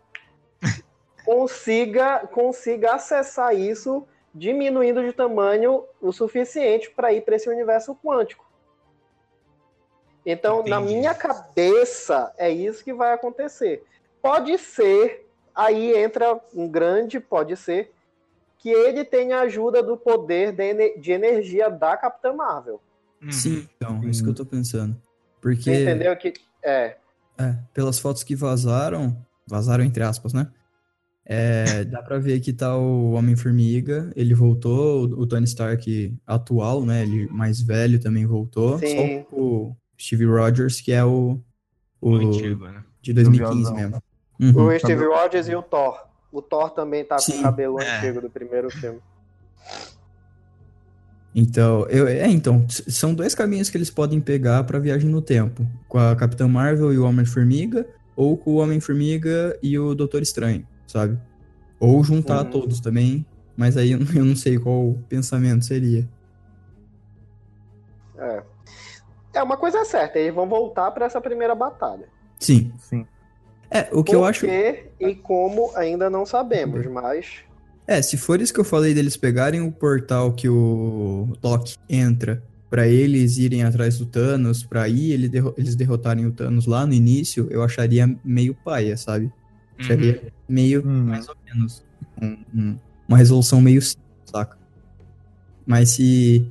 consiga, 1.25 2.27
consiga 2.27 2.93
acessar 2.93 3.55
isso 3.55 4.07
diminuindo 4.33 5.03
de 5.03 5.13
tamanho 5.13 5.85
o 6.01 6.11
suficiente 6.11 6.89
para 6.91 7.11
ir 7.13 7.21
para 7.21 7.35
esse 7.35 7.49
universo 7.49 7.95
quântico. 7.95 8.48
Então, 10.31 10.63
na 10.63 10.79
Entendi. 10.79 10.95
minha 10.95 11.13
cabeça, 11.15 12.31
é 12.37 12.51
isso 12.51 12.83
que 12.83 12.93
vai 12.93 13.13
acontecer. 13.13 13.83
Pode 14.21 14.57
ser, 14.59 15.27
aí 15.55 15.95
entra 15.97 16.39
um 16.53 16.67
grande, 16.67 17.19
pode 17.19 17.55
ser, 17.57 17.91
que 18.59 18.69
ele 18.69 19.03
tenha 19.03 19.37
a 19.37 19.41
ajuda 19.41 19.81
do 19.81 19.97
poder 19.97 20.51
de, 20.51 20.63
ene- 20.69 20.97
de 20.99 21.11
energia 21.11 21.69
da 21.69 21.97
Capitã 21.97 22.31
Marvel. 22.33 22.79
Uhum. 23.21 23.31
Sim, 23.31 23.67
então, 23.75 24.01
é 24.03 24.07
isso 24.07 24.23
que 24.23 24.29
eu 24.29 24.33
tô 24.35 24.45
pensando. 24.45 24.95
Porque, 25.41 25.63
Você 25.73 25.81
entendeu 25.83 26.15
que. 26.15 26.33
É. 26.61 26.97
é, 27.37 27.55
pelas 27.73 27.97
fotos 27.97 28.21
que 28.23 28.35
vazaram, 28.35 29.17
vazaram 29.47 29.83
entre 29.83 30.03
aspas, 30.03 30.31
né? 30.33 30.51
É, 31.25 31.85
dá 31.89 32.03
pra 32.03 32.19
ver 32.19 32.39
que 32.41 32.53
tá 32.53 32.75
o 32.77 33.13
Homem-Formiga, 33.13 34.11
ele 34.15 34.33
voltou, 34.35 35.05
o 35.07 35.21
o 35.21 35.25
Tony 35.27 35.45
Stark 35.45 36.13
atual, 36.27 36.85
né? 36.85 37.01
Ele 37.03 37.27
mais 37.27 37.61
velho 37.61 37.99
também 37.99 38.25
voltou. 38.25 38.77
Sim. 38.77 39.25
Só 39.31 39.35
o 39.35 39.75
Steve 39.99 40.25
Rogers, 40.25 40.79
que 40.81 40.91
é 40.91 41.03
o, 41.03 41.39
o 42.01 42.09
O 42.11 42.15
antigo, 42.15 42.65
né? 42.67 42.83
de 43.01 43.13
2015 43.13 43.55
Viozão. 43.55 43.75
mesmo. 43.75 44.03
O 44.39 44.43
Uhum. 44.45 44.77
Steve 44.79 44.93
cabelo- 44.95 45.13
Rogers 45.15 45.47
e 45.49 45.55
o 45.55 45.61
Thor. 45.61 45.99
O 46.31 46.41
Thor 46.41 46.69
também 46.71 47.03
tá 47.03 47.15
com 47.15 47.21
Sim. 47.21 47.39
o 47.39 47.43
cabelo 47.43 47.79
É. 47.81 47.97
antigo 47.97 48.21
do 48.21 48.29
primeiro 48.29 48.69
filme. 48.69 48.99
Então, 51.35 51.85
eu, 51.89 52.07
é, 52.07 52.27
então, 52.27 52.65
são 52.69 53.13
dois 53.13 53.35
caminhos 53.35 53.69
que 53.69 53.77
eles 53.77 53.89
podem 53.89 54.19
pegar 54.19 54.63
pra 54.63 54.79
viagem 54.79 55.09
no 55.09 55.21
tempo. 55.21 55.65
Com 55.87 55.97
a 55.99 56.15
Capitã 56.15 56.47
Marvel 56.47 56.91
e 56.93 56.97
o 56.97 57.05
Homem-Formiga, 57.05 57.85
ou 58.15 58.35
com 58.37 58.51
o 58.51 58.55
Homem-Formiga 58.55 59.57
e 59.61 59.77
o 59.77 59.93
Doutor 59.93 60.21
Estranho, 60.21 60.67
sabe? 60.87 61.19
Ou 61.79 62.03
juntar 62.03 62.45
Uhum. 62.45 62.51
todos 62.51 62.79
também, 62.79 63.25
mas 63.55 63.77
aí 63.77 63.91
eu, 63.91 63.99
eu 64.15 64.25
não 64.25 64.35
sei 64.35 64.57
qual 64.57 64.89
o 64.89 65.03
pensamento 65.07 65.63
seria. 65.65 66.07
É. 68.17 68.43
É 69.39 69.43
uma 69.43 69.55
coisa 69.55 69.85
certa, 69.85 70.19
eles 70.19 70.35
vão 70.35 70.47
voltar 70.49 70.91
para 70.91 71.05
essa 71.05 71.21
primeira 71.21 71.55
batalha. 71.55 72.07
Sim. 72.37 72.73
Sim. 72.77 73.07
É, 73.71 73.87
o 73.93 74.03
que 74.03 74.13
eu 74.13 74.19
Por 74.19 74.29
acho. 74.29 74.45
quê 74.45 74.87
e 74.99 75.15
como 75.15 75.71
ainda 75.77 76.09
não 76.09 76.25
sabemos, 76.25 76.85
mas 76.87 77.43
É, 77.87 78.01
se 78.01 78.17
for 78.17 78.41
isso 78.41 78.53
que 78.53 78.59
eu 78.59 78.63
falei 78.65 78.93
deles 78.93 79.15
pegarem 79.15 79.61
o 79.61 79.71
portal 79.71 80.33
que 80.33 80.49
o 80.49 81.29
Loki 81.43 81.75
entra 81.87 82.43
pra 82.69 82.85
eles 82.87 83.37
irem 83.37 83.63
atrás 83.63 83.97
do 83.97 84.05
Thanos, 84.05 84.61
pra 84.63 84.83
aí 84.83 85.11
ele 85.11 85.27
derro- 85.29 85.53
eles 85.57 85.75
derrotarem 85.75 86.25
o 86.25 86.31
Thanos 86.31 86.67
lá 86.67 86.85
no 86.85 86.93
início, 86.93 87.47
eu 87.49 87.63
acharia 87.63 88.13
meio 88.23 88.53
paia, 88.53 88.95
sabe? 88.97 89.31
Acharia 89.79 90.31
meio 90.47 90.83
Hum. 90.85 91.05
mais 91.05 91.27
ou 91.29 91.35
menos 91.45 91.83
um- 92.21 92.37
um- 92.53 92.77
uma 93.07 93.17
resolução 93.17 93.59
meio 93.61 93.81
simples, 93.81 94.05
saca? 94.25 94.57
Mas 95.65 95.91
se 95.91 96.45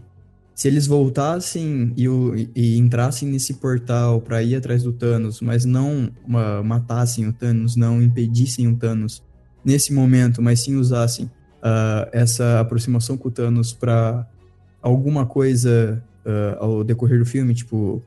se 0.58 0.66
eles 0.66 0.88
voltassem 0.88 1.92
e, 1.96 2.08
o- 2.08 2.34
e- 2.34 2.76
entrassem 2.76 3.28
nesse 3.28 3.54
portal 3.54 4.20
pra 4.20 4.42
ir 4.42 4.56
atrás 4.56 4.82
do 4.82 4.92
Thanos, 4.92 5.40
mas 5.40 5.64
não 5.64 6.10
ma- 6.26 6.64
matassem 6.64 7.28
o 7.28 7.32
Thanos, 7.32 7.76
não 7.76 8.02
impedissem 8.02 8.66
o 8.66 8.74
Thanos 8.74 9.22
nesse 9.64 9.92
momento, 9.92 10.42
mas 10.42 10.58
sim 10.58 10.74
usassem 10.74 11.30
ah, 11.62 12.08
essa 12.12 12.58
aproximação 12.58 13.16
com 13.16 13.28
o 13.28 13.30
Thanos 13.30 13.72
pra 13.72 14.26
alguma 14.82 15.24
coisa 15.26 16.02
ah, 16.26 16.56
ao 16.58 16.82
decorrer 16.82 17.20
do 17.20 17.24
filme, 17.24 17.54
tipo, 17.54 18.02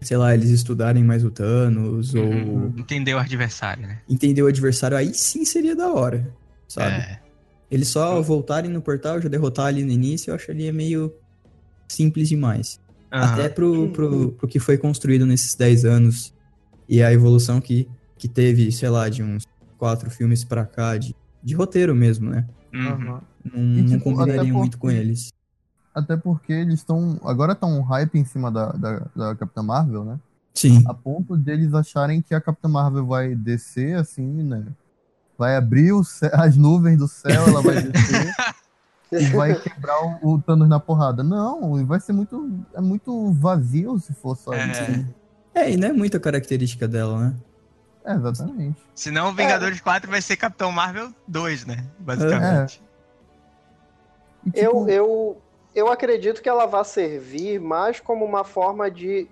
sei 0.00 0.16
lá, 0.16 0.34
eles 0.34 0.50
estudarem 0.50 1.04
mais 1.04 1.24
o 1.24 1.30
Thanos 1.30 2.14
Uhum. 2.14 2.72
ou 2.72 2.80
Entender 2.80 3.14
o 3.14 3.18
adversário, 3.18 3.86
né? 3.86 3.98
entender 4.10 4.42
o 4.42 4.48
adversário, 4.48 4.96
aí 4.96 5.14
sim 5.14 5.44
seria 5.44 5.76
da 5.76 5.92
hora, 5.92 6.34
sabe? 6.66 6.96
É. 6.96 7.20
Eles 7.70 7.86
só 7.86 8.20
voltarem 8.20 8.72
no 8.72 8.82
portal, 8.82 9.20
já 9.22 9.28
derrotar 9.28 9.66
ali 9.66 9.84
no 9.84 9.92
início, 9.92 10.32
eu 10.32 10.34
acharia 10.34 10.72
meio 10.72 11.12
simples 11.88 12.28
demais. 12.28 12.80
Aham. 13.12 13.32
Até 13.32 13.48
pro, 13.48 13.88
pro, 13.90 14.32
pro 14.32 14.48
que 14.48 14.58
foi 14.58 14.76
construído 14.76 15.24
nesses 15.24 15.54
10 15.54 15.84
anos 15.84 16.34
e 16.88 17.02
a 17.02 17.12
evolução 17.12 17.60
que, 17.60 17.88
que 18.18 18.28
teve, 18.28 18.70
sei 18.72 18.88
lá, 18.88 19.08
de 19.08 19.22
uns 19.22 19.44
quatro 19.78 20.10
filmes 20.10 20.44
pra 20.44 20.64
cá, 20.64 20.96
de, 20.96 21.14
de 21.42 21.54
roteiro 21.54 21.94
mesmo, 21.94 22.30
né? 22.30 22.46
Uhum. 22.72 22.98
Não, 22.98 23.22
E, 23.54 23.82
não 23.82 23.86
tipo, 23.86 24.04
combinaria 24.04 24.42
até 24.42 24.52
muito 24.52 24.78
com 24.78 24.90
eles. 24.90 25.32
Até 25.94 26.16
porque 26.16 26.52
eles 26.52 26.80
estão. 26.80 27.18
Agora 27.24 27.54
tá 27.54 27.66
um 27.66 27.80
hype 27.80 28.18
em 28.18 28.24
cima 28.24 28.50
da, 28.50 28.72
da, 28.72 29.06
da 29.16 29.34
Capitã 29.34 29.62
Marvel, 29.62 30.04
né? 30.04 30.20
Sim. 30.52 30.84
A 30.86 30.92
ponto 30.92 31.36
deles 31.36 31.72
acharem 31.72 32.20
que 32.20 32.34
a 32.34 32.40
Capitã 32.40 32.68
Marvel 32.68 33.06
vai 33.06 33.34
descer 33.34 33.96
assim, 33.96 34.42
né? 34.42 34.64
Vai 35.38 35.56
abrir 35.56 35.92
o 35.92 36.02
as 36.32 36.56
nuvens 36.56 36.98
do 36.98 37.08
céu, 37.08 37.48
ela 37.48 37.62
vai 37.62 37.80
descer 37.82 38.34
vai 39.34 39.54
quebrar 39.60 39.98
o, 40.22 40.34
o 40.34 40.42
Thanos 40.42 40.68
na 40.68 40.80
porrada. 40.80 41.22
Não, 41.22 41.84
vai 41.86 42.00
ser 42.00 42.12
muito. 42.12 42.50
É 42.74 42.80
muito 42.80 43.32
vazio 43.32 43.98
se 43.98 44.12
for 44.14 44.36
só 44.36 44.52
É. 44.54 44.66
isso. 44.70 45.06
É, 45.54 45.70
e 45.70 45.76
não 45.76 45.88
é 45.88 45.92
muita 45.92 46.20
característica 46.20 46.86
dela, 46.86 47.18
né? 47.18 47.34
É, 48.04 48.12
exatamente. 48.14 48.80
Senão 48.94 49.30
o 49.30 49.32
Vingadores 49.34 49.80
4 49.80 50.08
vai 50.10 50.20
ser 50.22 50.36
Capitão 50.36 50.70
Marvel 50.70 51.10
2, 51.26 51.64
né? 51.66 51.84
Basicamente. 51.98 52.80
E, 54.44 54.50
tipo, 54.50 54.60
Eu, 54.60 54.88
eu, 54.88 55.42
eu 55.74 55.88
acredito 55.90 56.40
que 56.42 56.48
ela 56.48 56.66
vai 56.66 56.84
servir 56.84 57.60
mais 57.60 57.98
como 58.00 58.24
uma 58.24 58.44
forma 58.44 58.90
de. 58.90 59.28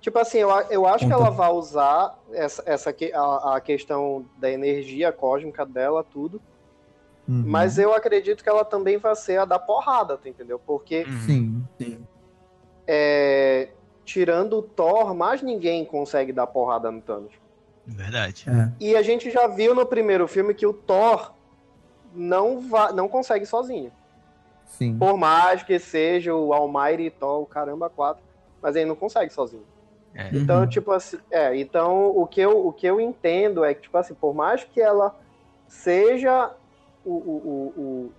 Tipo 0.00 0.18
assim, 0.18 0.38
eu, 0.38 0.50
a- 0.50 0.66
eu 0.70 0.86
acho 0.86 1.06
que 1.06 1.12
ela 1.12 1.30
vai 1.30 1.50
usar 1.50 2.18
essa, 2.32 2.62
essa 2.66 2.92
que- 2.92 3.12
a, 3.12 3.56
a 3.56 3.60
questão 3.60 4.24
da 4.38 4.50
energia 4.50 5.12
cósmica 5.12 5.64
dela, 5.64 6.02
tudo. 6.04 6.40
Uhum. 7.30 7.44
Mas 7.46 7.78
eu 7.78 7.94
acredito 7.94 8.42
que 8.42 8.48
ela 8.50 8.64
também 8.64 8.98
vai 8.98 9.14
ser 9.16 9.38
a 9.38 9.44
da 9.44 9.58
porrada, 9.58 10.16
tu 10.18 10.28
entendeu? 10.28 10.58
Porque 10.58 11.04
Uhum. 11.04 11.20
Sim. 11.20 11.64
Sim. 11.78 12.06
é, 12.86 13.68
tirando 14.04 14.58
o 14.58 14.62
Thor, 14.62 15.14
mais 15.14 15.40
ninguém 15.42 15.84
consegue 15.84 16.32
dar 16.32 16.46
porrada 16.46 16.90
no 16.90 17.00
Thanos. 17.00 17.32
Verdade. 17.86 18.46
É. 18.48 18.70
E 18.80 18.96
a 18.96 19.02
gente 19.02 19.30
já 19.30 19.46
viu 19.46 19.74
no 19.74 19.86
primeiro 19.86 20.26
filme 20.28 20.52
que 20.54 20.66
o 20.66 20.72
Thor 20.72 21.32
não, 22.14 22.60
va 22.60 22.92
não 22.92 23.08
consegue 23.08 23.46
sozinho. 23.46 23.92
Sim. 24.66 24.96
Por 24.98 25.16
mais 25.16 25.62
que 25.62 25.78
seja 25.78 26.34
o 26.34 26.52
Almighty 26.52 27.10
Thor, 27.10 27.42
o 27.42 27.46
caramba, 27.46 27.88
quatro, 27.90 28.22
mas 28.62 28.76
ele 28.76 28.86
não 28.86 28.96
consegue 28.96 29.32
sozinho. 29.32 29.64
É. 30.14 30.28
Então, 30.32 30.60
Uhum. 30.62 30.68
tipo 30.68 30.90
assim, 30.92 31.18
é, 31.30 31.56
então 31.56 32.08
o 32.16 32.26
que, 32.26 32.40
eu, 32.40 32.66
o 32.66 32.72
que 32.72 32.86
eu 32.86 33.00
entendo 33.00 33.64
é 33.64 33.72
que, 33.74 33.82
tipo 33.82 33.96
assim, 33.96 34.14
por 34.14 34.34
mais 34.34 34.64
que 34.64 34.80
ela 34.80 35.14
seja 35.68 36.50
o, 37.04 37.10
o, 37.12 37.72
o- 37.76 38.12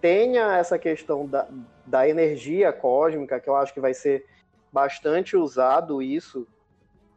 tenha 0.00 0.56
essa 0.56 0.78
questão 0.78 1.26
da, 1.26 1.46
da 1.84 2.08
energia 2.08 2.72
cósmica, 2.72 3.40
que 3.40 3.48
eu 3.48 3.56
acho 3.56 3.74
que 3.74 3.80
vai 3.80 3.92
ser 3.94 4.24
bastante 4.72 5.36
usado 5.36 6.00
isso, 6.02 6.46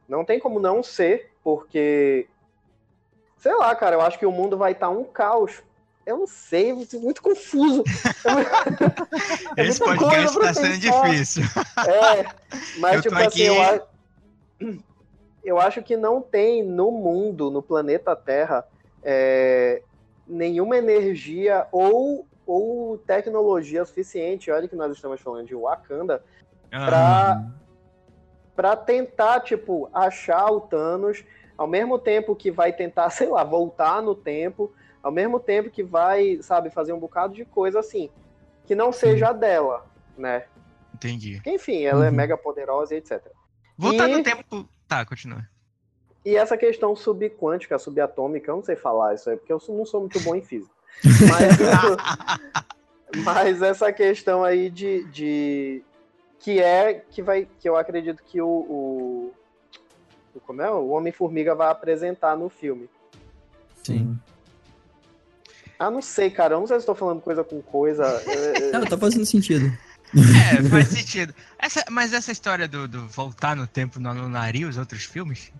não 0.07 0.25
tem 0.25 0.39
como 0.39 0.59
não 0.59 0.81
ser, 0.81 1.31
porque 1.43 2.27
sei 3.37 3.53
lá, 3.55 3.75
cara, 3.75 3.95
eu 3.95 4.01
acho 4.01 4.17
que 4.19 4.25
o 4.25 4.31
mundo 4.31 4.57
vai 4.57 4.71
estar 4.71 4.89
um 4.89 5.03
caos. 5.03 5.61
Eu 6.05 6.17
não 6.17 6.27
sei, 6.27 6.73
muito 6.95 7.21
confuso. 7.21 7.83
É 9.57 9.65
Esse 9.65 9.79
podcast 9.79 10.15
coisa 10.15 10.39
pra 10.39 10.47
tá 10.47 10.53
sendo 10.53 10.77
difícil. 10.79 11.43
É, 11.87 12.25
mas 12.79 12.95
Eu 12.95 13.01
tipo 13.03 13.15
assim, 13.15 13.25
aqui- 13.27 13.45
eu, 13.45 13.61
a- 13.61 13.81
eu 15.43 15.59
acho 15.59 15.81
que 15.83 15.95
não 15.97 16.21
tem 16.21 16.63
no 16.63 16.91
mundo, 16.91 17.51
no 17.51 17.61
planeta 17.61 18.15
Terra, 18.15 18.65
é, 19.03 19.81
nenhuma 20.31 20.77
energia 20.77 21.67
ou, 21.71 22.25
ou 22.45 22.97
tecnologia 22.97 23.83
suficiente, 23.85 24.49
olha 24.49 24.67
que 24.67 24.75
nós 24.75 24.91
estamos 24.95 25.19
falando 25.19 25.45
de 25.47 25.55
Wakanda, 25.55 26.23
pra, 26.69 27.45
pra 28.55 28.75
tentar, 28.75 29.41
tipo, 29.41 29.89
achar 29.93 30.49
o 30.51 30.61
Thanos, 30.61 31.23
ao 31.57 31.67
mesmo 31.67 31.99
tempo 31.99 32.35
que 32.35 32.49
vai 32.49 32.71
tentar, 32.71 33.09
sei 33.11 33.27
lá, 33.27 33.43
voltar 33.43 34.01
no 34.01 34.15
tempo, 34.15 34.73
ao 35.03 35.11
mesmo 35.11 35.39
tempo 35.39 35.69
que 35.69 35.83
vai, 35.83 36.39
sabe, 36.41 36.69
fazer 36.69 36.93
um 36.93 36.99
bocado 36.99 37.33
de 37.33 37.43
coisa 37.43 37.79
assim, 37.79 38.09
que 38.65 38.73
não 38.75 38.91
seja 38.91 39.29
a 39.29 39.33
dela, 39.33 39.85
né? 40.17 40.45
Entendi. 40.93 41.35
Porque, 41.35 41.49
enfim, 41.51 41.81
ela 41.83 42.05
é 42.05 42.09
Uhum. 42.09 42.15
mega 42.15 42.37
poderosa 42.37 42.93
e 42.93 42.97
etc. 42.99 43.21
Voltar 43.77 44.07
E- 44.07 44.17
no 44.17 44.23
tempo. 44.23 44.69
Tá, 44.87 45.03
continua. 45.05 45.41
E 46.23 46.35
essa 46.35 46.55
questão 46.55 46.95
subquântica, 46.95 47.79
subatômica, 47.79 48.51
eu 48.51 48.57
não 48.57 48.63
sei 48.63 48.75
falar 48.75 49.15
isso 49.15 49.29
aí, 49.29 49.37
porque 49.37 49.51
eu 49.51 49.61
não 49.69 49.85
sou 49.85 50.01
muito 50.01 50.19
bom 50.19 50.35
em 50.35 50.41
física. 50.41 50.73
Mas, 51.03 51.57
mas 53.23 53.61
essa 53.61 53.91
questão 53.91 54.43
aí 54.43 54.69
de, 54.69 55.03
de. 55.05 55.83
que 56.39 56.59
é 56.59 57.03
que 57.09 57.21
vai. 57.21 57.47
que 57.59 57.67
eu 57.67 57.75
acredito 57.75 58.23
que 58.23 58.41
o. 58.41 58.47
o 58.47 59.33
como 60.45 60.61
é? 60.61 60.71
O 60.71 60.89
Homem-Formiga 60.89 61.55
vai 61.55 61.69
apresentar 61.69 62.37
no 62.37 62.49
filme. 62.49 62.89
Sim. 63.83 64.17
Ah, 65.77 65.89
não 65.89 66.01
sei, 66.01 66.29
cara. 66.29 66.53
Eu 66.53 66.59
não 66.59 66.67
sei 66.67 66.77
se 66.77 66.81
estou 66.81 66.95
falando 66.95 67.21
coisa 67.21 67.43
com 67.43 67.61
coisa. 67.61 68.23
Não, 68.71 68.85
tá 68.85 68.97
fazendo 68.97 69.25
sentido. 69.25 69.65
É, 70.15 70.61
faz 70.69 70.89
sentido. 70.89 71.33
Essa, 71.57 71.83
mas 71.89 72.13
essa 72.13 72.31
história 72.31 72.67
do, 72.67 72.87
do 72.87 73.07
voltar 73.07 73.55
no 73.55 73.65
tempo 73.65 73.99
no 73.99 74.13
Lunaria, 74.13 74.67
os 74.67 74.77
outros 74.77 75.03
filmes? 75.03 75.51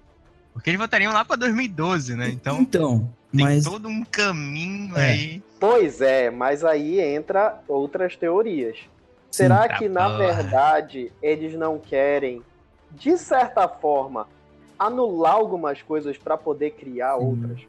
Porque 0.54 0.70
eles 0.70 0.80
voltariam 0.80 1.14
lá 1.14 1.24
pra 1.24 1.36
2012, 1.36 2.16
né? 2.16 2.30
Então 2.30 2.60
Então, 2.62 3.10
tem 3.36 3.46
mas 3.46 3.64
todo 3.64 3.88
um 3.88 4.04
caminho 4.04 4.98
É. 4.98 5.12
aí. 5.12 5.44
Pois 5.60 6.02
é, 6.02 6.30
mas 6.30 6.64
aí 6.64 7.00
entra 7.00 7.60
outras 7.68 8.16
teorias. 8.16 8.78
Será 9.30 9.68
Tá 9.68 9.78
que, 9.78 9.88
na 9.88 10.06
porra. 10.10 10.18
verdade, 10.18 11.12
eles 11.22 11.54
não 11.54 11.80
querem, 11.80 12.42
de 12.92 13.18
certa 13.18 13.68
forma, 13.68 14.28
anular 14.78 15.34
algumas 15.36 15.82
coisas 15.82 16.18
para 16.18 16.36
poder 16.38 16.72
criar 16.72 17.18
Sim. 17.18 17.26
outras? 17.26 17.60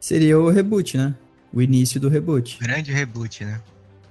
seria 0.00 0.38
o 0.38 0.48
reboot, 0.48 0.96
né? 0.96 1.12
O 1.52 1.60
início 1.60 2.00
do 2.00 2.08
reboot. 2.08 2.58
Grande 2.60 2.92
reboot, 2.92 3.44
né? 3.44 3.60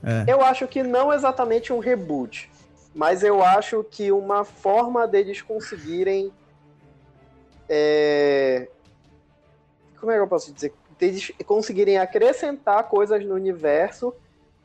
É. 0.04 0.26
Eu 0.32 0.42
acho 0.44 0.68
que 0.68 0.84
não 0.84 1.14
exatamente 1.14 1.72
um 1.72 1.80
reboot, 1.80 2.50
mas 2.94 3.24
eu 3.24 3.42
acho 3.42 3.84
que 3.90 4.12
uma 4.12 4.44
forma 4.44 5.08
deles 5.08 5.42
conseguirem. 5.42 6.30
É, 7.70 8.68
Como 10.00 10.12
é 10.12 10.16
que 10.16 10.22
eu 10.22 10.28
posso 10.28 10.54
dizer? 10.54 10.74
Deles 11.00 11.32
conseguirem 11.46 11.98
acrescentar 11.98 12.84
coisas 12.90 13.24
no 13.26 13.36
universo 13.36 14.14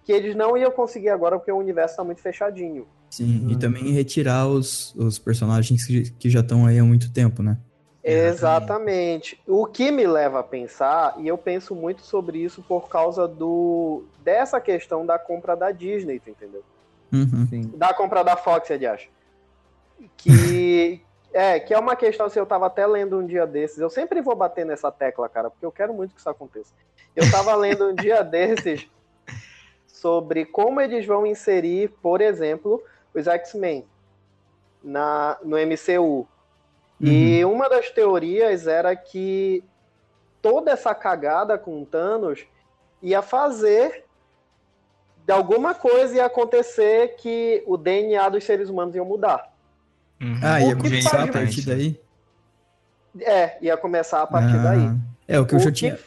que 0.04 0.12
eles 0.12 0.34
não 0.34 0.56
iam 0.56 0.70
conseguir 0.70 1.10
agora 1.10 1.38
porque 1.38 1.52
o 1.52 1.56
universo 1.58 1.92
está 1.92 2.04
muito 2.04 2.20
fechadinho. 2.20 2.86
Sim, 3.10 3.46
e 3.48 3.54
Hum. 3.54 3.58
também 3.58 3.92
retirar 3.92 4.46
os, 4.48 4.94
os 4.94 5.18
personagens 5.18 5.84
que, 5.86 6.10
que 6.12 6.30
já 6.30 6.40
estão 6.40 6.66
aí 6.66 6.78
há 6.78 6.84
muito 6.84 7.12
tempo, 7.12 7.42
né? 7.42 7.58
Exatamente. 8.02 9.40
O 9.46 9.66
que 9.66 9.90
me 9.92 10.06
leva 10.06 10.40
a 10.40 10.42
pensar, 10.42 11.14
e 11.18 11.28
eu 11.28 11.38
penso 11.38 11.74
muito 11.74 12.02
sobre 12.02 12.38
isso 12.38 12.62
por 12.62 12.88
causa 12.88 13.28
do 13.28 14.02
dessa 14.24 14.60
questão 14.60 15.06
da 15.06 15.18
compra 15.18 15.54
da 15.54 15.70
Disney, 15.70 16.18
tu 16.18 16.30
entendeu? 16.30 16.64
Uhum. 17.12 17.46
Sim. 17.48 17.70
Da 17.76 17.94
compra 17.94 18.24
da 18.24 18.36
Fox, 18.36 18.70
aliás. 18.70 19.02
Que 20.16 21.00
é, 21.32 21.58
que 21.60 21.72
é 21.72 21.78
uma 21.78 21.96
questão 21.96 22.26
assim, 22.26 22.38
eu 22.38 22.46
tava 22.46 22.66
até 22.66 22.86
lendo 22.86 23.18
um 23.18 23.26
dia 23.26 23.46
desses. 23.46 23.78
Eu 23.78 23.90
sempre 23.90 24.20
vou 24.20 24.34
bater 24.34 24.64
nessa 24.64 24.90
tecla, 24.90 25.28
cara, 25.28 25.50
porque 25.50 25.64
eu 25.64 25.72
quero 25.72 25.94
muito 25.94 26.14
que 26.14 26.20
isso 26.20 26.28
aconteça. 26.28 26.72
Eu 27.14 27.30
tava 27.30 27.54
lendo 27.54 27.88
um 27.88 27.94
dia 27.94 28.22
desses 28.22 28.88
sobre 29.86 30.44
como 30.44 30.80
eles 30.80 31.06
vão 31.06 31.26
inserir, 31.26 31.88
por 32.02 32.20
exemplo, 32.20 32.82
os 33.14 33.26
X-Men 33.26 33.86
na 34.82 35.38
no 35.42 35.56
MCU. 35.56 36.26
E 37.00 37.44
uma 37.44 37.68
das 37.68 37.90
teorias 37.90 38.68
era 38.68 38.94
que 38.94 39.64
toda 40.40 40.70
essa 40.70 40.94
cagada 40.94 41.58
com 41.58 41.82
o 41.82 41.86
Thanos 41.86 42.46
ia 43.02 43.20
fazer 43.20 44.04
de 45.24 45.32
alguma 45.32 45.74
coisa 45.74 46.16
ia 46.16 46.26
acontecer 46.26 47.16
que 47.16 47.62
o 47.66 47.76
DNA 47.76 48.28
dos 48.28 48.44
seres 48.44 48.68
humanos 48.68 48.94
ia 48.94 49.04
mudar. 49.04 49.51
Uhum. 50.22 50.38
Ah, 50.42 50.60
ia 50.60 50.76
começar 50.76 51.16
a 51.16 51.20
faz- 51.20 51.30
partir 51.32 51.66
daí? 51.66 52.00
É, 53.20 53.58
ia 53.60 53.76
começar 53.76 54.22
a 54.22 54.26
partir 54.26 54.56
Ah, 54.56 54.62
daí. 54.62 54.90
É, 55.28 55.38
o 55.40 55.44
que 55.46 55.54
eu 55.54 55.58
O 55.58 55.60
já 55.60 55.70
que- 55.70 55.76
tinha. 55.76 55.98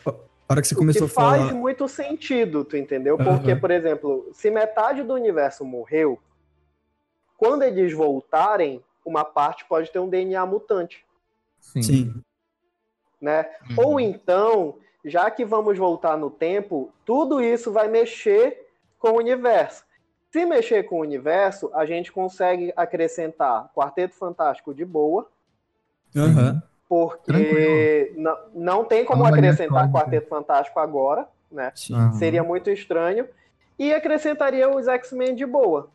A 0.48 0.54
hora 0.54 0.62
que 0.62 0.68
você 0.68 0.76
começou 0.76 1.06
a 1.06 1.10
que 1.10 1.14
faz 1.16 1.42
falar. 1.42 1.54
muito 1.54 1.88
sentido, 1.88 2.64
tu 2.64 2.78
entendeu? 2.78 3.18
Porque, 3.18 3.56
por 3.56 3.72
exemplo, 3.72 4.30
se 4.34 4.50
metade 4.52 5.02
do 5.04 5.14
universo 5.14 5.66
morreu, 5.66 6.20
quando 7.38 7.64
eles 7.64 7.92
voltarem, 7.94 8.82
uma 9.04 9.24
parte 9.26 9.66
pode 9.66 9.92
ter 9.92 10.00
um 10.00 10.08
DNA 10.10 10.46
mutante, 10.46 11.04
Sim. 11.60 11.82
Sim. 11.82 12.14
né? 13.20 13.46
Uhum. 13.72 13.76
Ou 13.86 14.00
então, 14.00 14.78
já 15.04 15.30
que 15.30 15.44
vamos 15.46 15.78
voltar 15.78 16.18
no 16.18 16.30
tempo, 16.32 16.92
tudo 17.06 17.42
isso 17.42 17.72
vai 17.72 17.88
mexer 17.88 18.68
com 19.00 19.10
o 19.12 19.18
universo. 19.18 19.84
Se 20.36 20.46
mexer 20.46 20.84
com 20.84 20.98
o 20.98 21.02
universo, 21.02 21.72
a 21.74 21.86
gente 21.86 22.12
consegue 22.12 22.74
acrescentar 22.76 23.72
Quarteto 23.74 24.16
Fantástico 24.16 24.74
de 24.74 24.84
boa, 24.84 25.30
Aham. 26.14 26.62
porque 26.90 28.12
não, 28.18 28.38
não 28.54 28.84
tem 28.84 29.06
como 29.06 29.26
acrescentar. 29.26 29.90
Quarteto 29.90 30.28
Fantástico 30.28 30.78
agora, 30.78 31.26
né? 31.50 31.72
Sim. 31.74 32.12
Seria 32.20 32.44
muito 32.44 32.70
estranho. 32.70 33.30
E 33.80 33.94
acrescentaria 33.94 34.70
os 34.70 34.90
X-Men 34.90 35.36
de 35.36 35.46
boa. 35.46 35.88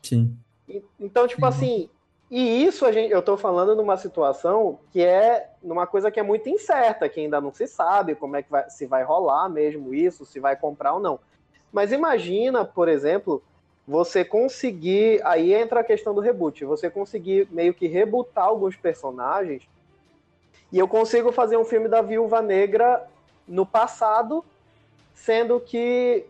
Sim. 0.00 0.32
E- 0.68 0.80
Então, 1.00 1.26
tipo 1.26 1.42
Sim. 1.42 1.48
assim, 1.48 1.90
e 2.30 2.64
isso 2.64 2.86
a 2.86 2.92
gente, 2.92 3.10
eu 3.10 3.20
tô 3.20 3.36
falando 3.36 3.74
numa 3.74 3.96
situação 3.96 4.78
que 4.92 5.02
é 5.02 5.50
numa 5.60 5.88
coisa 5.88 6.08
que 6.08 6.20
é 6.20 6.22
muito 6.22 6.48
incerta, 6.48 7.08
que 7.08 7.18
ainda 7.18 7.40
não 7.40 7.52
se 7.52 7.66
sabe 7.66 8.14
como 8.14 8.36
é 8.36 8.44
que 8.44 8.50
vai, 8.52 8.70
se 8.70 8.86
vai 8.86 9.02
rolar 9.02 9.48
mesmo 9.48 9.92
isso, 9.92 10.24
se 10.24 10.38
vai 10.38 10.54
comprar 10.54 10.94
ou 10.94 11.00
não. 11.00 11.18
Mas 11.72 11.90
imagina, 11.90 12.64
por 12.64 12.86
exemplo, 12.88 13.42
você 13.88 14.22
conseguir, 14.22 15.18
aí 15.24 15.54
entra 15.54 15.80
a 15.80 15.84
questão 15.84 16.14
do 16.14 16.20
reboot, 16.20 16.62
você 16.66 16.90
conseguir 16.90 17.48
meio 17.50 17.72
que 17.72 17.86
rebootar 17.86 18.44
alguns 18.44 18.76
personagens, 18.76 19.62
e 20.70 20.78
eu 20.78 20.86
consigo 20.86 21.32
fazer 21.32 21.56
um 21.56 21.64
filme 21.64 21.88
da 21.88 22.02
Viúva 22.02 22.42
Negra 22.42 23.02
no 23.48 23.64
passado, 23.64 24.44
sendo 25.14 25.58
que 25.58 26.26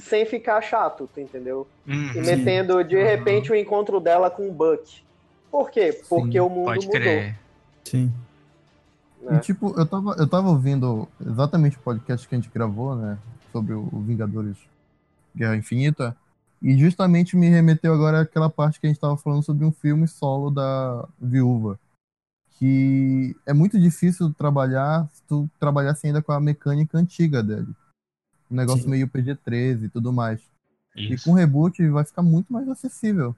sem 0.00 0.24
ficar 0.24 0.62
chato, 0.62 1.06
tu 1.12 1.20
entendeu? 1.20 1.68
Uhum. 1.86 2.12
e 2.12 2.12
Sim. 2.14 2.22
metendo 2.22 2.82
de 2.82 2.96
Aham. 2.96 3.04
repente 3.04 3.52
o 3.52 3.54
encontro 3.54 4.00
dela 4.00 4.30
com 4.30 4.48
o 4.48 4.52
Buck. 4.52 5.02
Por 5.50 5.70
quê? 5.70 6.00
Porque 6.08 6.32
Sim. 6.32 6.40
o 6.40 6.48
mundo 6.48 6.64
Pode 6.64 6.86
mudou. 6.86 6.98
crer. 6.98 7.38
Sim. 7.84 8.10
E 9.20 9.24
né? 9.26 9.38
tipo, 9.40 9.78
eu 9.78 9.84
tava, 9.84 10.14
eu 10.18 10.26
tava 10.26 10.48
ouvindo 10.48 11.06
exatamente 11.20 11.76
o 11.76 11.80
podcast 11.80 12.26
que 12.26 12.34
a 12.34 12.38
gente 12.38 12.50
gravou, 12.50 12.96
né? 12.96 13.18
Sobre 13.52 13.74
o 13.74 13.86
Vingadores 14.00 14.56
Guerra 15.36 15.56
Infinita. 15.56 16.16
E 16.62 16.76
justamente 16.78 17.36
me 17.36 17.48
remeteu 17.48 17.92
agora 17.92 18.20
àquela 18.20 18.48
parte 18.48 18.78
que 18.80 18.86
a 18.86 18.88
gente 18.88 19.00
tava 19.00 19.16
falando 19.16 19.42
sobre 19.42 19.64
um 19.64 19.72
filme 19.72 20.06
solo 20.06 20.50
da 20.50 21.08
Viúva. 21.20 21.78
Que 22.58 23.34
é 23.44 23.52
muito 23.52 23.80
difícil 23.80 24.32
trabalhar 24.32 25.08
se 25.12 25.22
tu 25.24 25.50
trabalhasse 25.58 26.06
ainda 26.06 26.22
com 26.22 26.30
a 26.30 26.40
mecânica 26.40 26.96
antiga 26.96 27.42
dele. 27.42 27.66
Um 28.48 28.54
negócio 28.54 28.84
Sim. 28.84 28.90
meio 28.90 29.08
PG-13 29.08 29.84
e 29.84 29.88
tudo 29.88 30.12
mais. 30.12 30.40
E 30.94 31.14
Isso. 31.14 31.24
com 31.28 31.34
reboot 31.34 31.86
vai 31.88 32.04
ficar 32.04 32.22
muito 32.22 32.52
mais 32.52 32.68
acessível. 32.68 33.34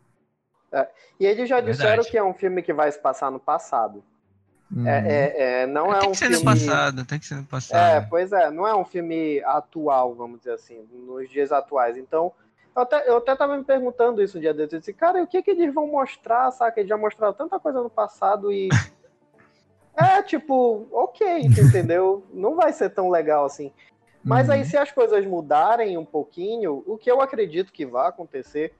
E 1.20 1.24
eles 1.24 1.48
já 1.48 1.56
Verdade. 1.56 1.76
disseram 1.78 2.04
que 2.04 2.18
é 2.18 2.24
um 2.24 2.34
filme 2.34 2.60
que 2.60 2.72
vai 2.72 2.90
se 2.90 2.98
passar 2.98 3.30
no 3.30 3.38
passado. 3.38 4.02
Hum. 4.74 4.86
É, 4.86 4.98
é- 5.08 5.62
é- 5.62 5.66
não 5.66 5.94
é 5.94 6.00
tem 6.00 6.08
um 6.08 6.12
que 6.12 6.18
ser 6.18 6.26
filme. 6.26 6.38
no 6.38 6.44
passado, 6.44 7.04
tem 7.04 7.18
que 7.18 7.26
ser 7.26 7.36
no 7.36 7.44
passado. 7.44 7.78
É, 7.80 8.00
pois 8.00 8.32
é, 8.32 8.50
não 8.50 8.66
é 8.66 8.74
um 8.74 8.84
filme 8.84 9.40
atual, 9.44 10.14
vamos 10.16 10.38
dizer 10.40 10.54
assim, 10.54 10.84
nos 11.06 11.30
dias 11.30 11.52
atuais. 11.52 11.96
Então, 11.96 12.32
eu 12.74 12.82
até, 12.82 13.08
eu 13.08 13.16
até 13.18 13.36
tava 13.36 13.56
me 13.56 13.64
perguntando 13.64 14.22
isso 14.22 14.38
um 14.38 14.40
dia 14.40 14.52
desses. 14.54 14.72
Eu 14.72 14.78
disse, 14.80 14.92
cara, 14.92 15.20
e 15.20 15.22
o 15.22 15.26
que, 15.26 15.42
que 15.42 15.50
eles 15.52 15.72
vão 15.72 15.86
mostrar, 15.86 16.50
saca? 16.50 16.80
Eles 16.80 16.88
já 16.88 16.96
mostraram 16.96 17.32
tanta 17.34 17.58
coisa 17.60 17.80
no 17.82 17.90
passado 17.90 18.52
e. 18.52 18.68
É, 19.96 20.20
tipo, 20.24 20.88
ok, 20.90 21.24
entendeu? 21.38 22.24
Não 22.32 22.56
vai 22.56 22.72
ser 22.72 22.90
tão 22.90 23.08
legal 23.08 23.44
assim. 23.44 23.72
Mas 24.24 24.50
aí, 24.50 24.58
Uhum. 24.62 24.64
se 24.64 24.76
as 24.76 24.90
coisas 24.90 25.24
mudarem 25.24 25.96
um 25.96 26.04
pouquinho, 26.04 26.82
o 26.84 26.98
que 26.98 27.08
eu 27.08 27.20
acredito 27.20 27.72
que 27.72 27.86
vai 27.86 28.08
acontecer, 28.08 28.74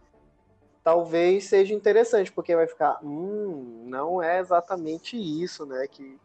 talvez 0.83 1.45
seja 1.45 1.73
interessante, 1.73 2.33
porque 2.33 2.57
vai 2.57 2.67
ficar, 2.67 2.99
hum, 3.01 3.85
não 3.87 4.21
é 4.21 4.41
exatamente 4.41 5.17
isso, 5.17 5.65
né? 5.65 5.87
Que, 5.87 6.19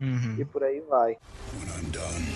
Uhum. 0.00 0.36
e 0.40 0.44
por 0.44 0.64
aí 0.64 0.80
vai. 0.80 1.16
When 1.54 1.68
I'm 1.68 1.90
done, 1.92 2.26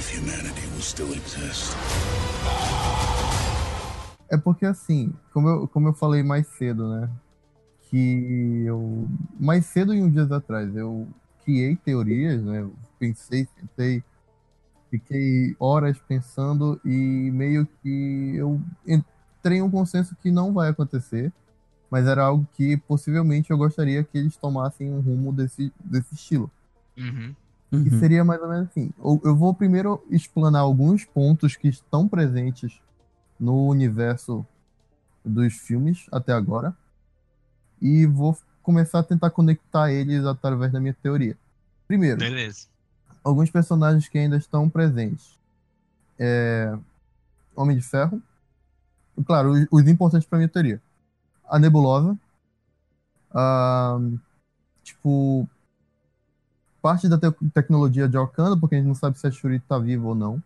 of 0.00 0.08
humanity 0.08 0.66
will 0.72 0.80
still 0.80 1.12
exist. 1.12 1.76
É 4.30 4.36
porque 4.38 4.64
assim, 4.64 5.12
como 5.32 5.48
eu, 5.48 5.68
como 5.68 5.88
eu 5.88 5.92
falei 5.92 6.22
mais 6.22 6.46
cedo, 6.46 6.88
né? 6.88 7.10
Que 7.90 8.64
eu. 8.64 9.06
Mais 9.38 9.66
cedo 9.66 9.94
e 9.94 10.02
um 10.02 10.08
dias 10.08 10.32
atrás, 10.32 10.74
eu 10.74 11.06
criei 11.44 11.76
teorias, 11.76 12.42
né? 12.42 12.62
Eu 12.62 12.72
pensei, 12.98 13.46
sentei, 13.58 14.02
fiquei 14.90 15.54
horas 15.58 15.98
pensando 16.08 16.80
e 16.82 17.30
meio 17.32 17.66
que 17.82 18.36
eu 18.36 18.58
entrei 18.86 19.58
em 19.58 19.62
um 19.62 19.70
consenso 19.70 20.16
que 20.16 20.30
não 20.30 20.52
vai 20.54 20.70
acontecer, 20.70 21.30
mas 21.90 22.06
era 22.06 22.24
algo 22.24 22.46
que 22.52 22.76
possivelmente 22.76 23.50
eu 23.50 23.58
gostaria 23.58 24.02
que 24.02 24.16
eles 24.16 24.36
tomassem 24.36 24.90
um 24.90 25.00
rumo 25.00 25.30
desse, 25.30 25.70
desse 25.84 26.14
estilo. 26.14 26.50
Uhum. 26.96 27.34
Que 27.70 27.76
Uhum. 27.76 28.00
seria 28.00 28.24
mais 28.24 28.42
ou 28.42 28.48
menos 28.48 28.68
assim. 28.68 28.90
Eu, 28.98 29.20
eu 29.24 29.36
vou 29.36 29.54
primeiro 29.54 30.04
explanar 30.10 30.60
alguns 30.62 31.04
pontos 31.04 31.54
que 31.54 31.68
estão 31.68 32.08
presentes 32.08 32.80
no 33.38 33.68
universo 33.68 34.44
dos 35.24 35.54
filmes 35.54 36.06
até 36.10 36.32
agora. 36.32 36.76
E 37.80 38.06
vou 38.06 38.36
começar 38.62 38.98
a 38.98 39.02
tentar 39.04 39.30
conectar 39.30 39.90
eles 39.92 40.24
através 40.24 40.72
da 40.72 40.80
minha 40.80 40.94
teoria. 41.00 41.38
Primeiro, 41.86 42.18
Beleza. 42.18 42.66
alguns 43.22 43.50
personagens 43.50 44.08
que 44.08 44.18
ainda 44.18 44.36
estão 44.36 44.68
presentes. 44.68 45.38
É... 46.18 46.76
Homem 47.54 47.76
de 47.76 47.82
Ferro. 47.84 48.20
Claro, 49.24 49.50
os, 49.52 49.66
os 49.70 49.86
importantes 49.88 50.26
para 50.28 50.38
minha 50.38 50.48
teoria. 50.48 50.80
A 51.48 51.58
Nebulosa. 51.58 52.18
Ahn, 53.32 54.16
tipo, 54.82 55.48
parte 56.82 57.08
da 57.08 57.18
te- 57.18 57.50
tecnologia 57.52 58.08
de 58.08 58.16
Wakanda, 58.16 58.56
porque 58.56 58.74
a 58.74 58.78
gente 58.78 58.88
não 58.88 58.94
sabe 58.94 59.18
se 59.18 59.26
a 59.26 59.30
Shuri 59.30 59.60
tá 59.60 59.78
viva 59.78 60.06
ou 60.08 60.14
não. 60.14 60.42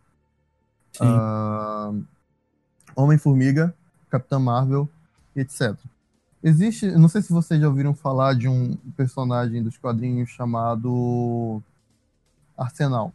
Ahn, 1.00 2.02
Homem-Formiga, 2.94 3.74
Capitã 4.10 4.38
Marvel, 4.38 4.88
etc. 5.34 5.76
Existe, 6.42 6.90
não 6.92 7.08
sei 7.08 7.22
se 7.22 7.32
vocês 7.32 7.60
já 7.60 7.68
ouviram 7.68 7.94
falar 7.94 8.34
de 8.34 8.48
um 8.48 8.76
personagem 8.96 9.62
dos 9.62 9.78
quadrinhos 9.78 10.28
chamado 10.28 11.62
Arsenal. 12.56 13.12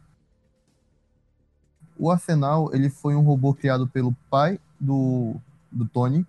O 1.98 2.10
Arsenal, 2.10 2.74
ele 2.74 2.90
foi 2.90 3.14
um 3.14 3.22
robô 3.22 3.54
criado 3.54 3.86
pelo 3.86 4.14
pai 4.28 4.58
do, 4.78 5.36
do 5.70 5.86
Tony 5.86 6.26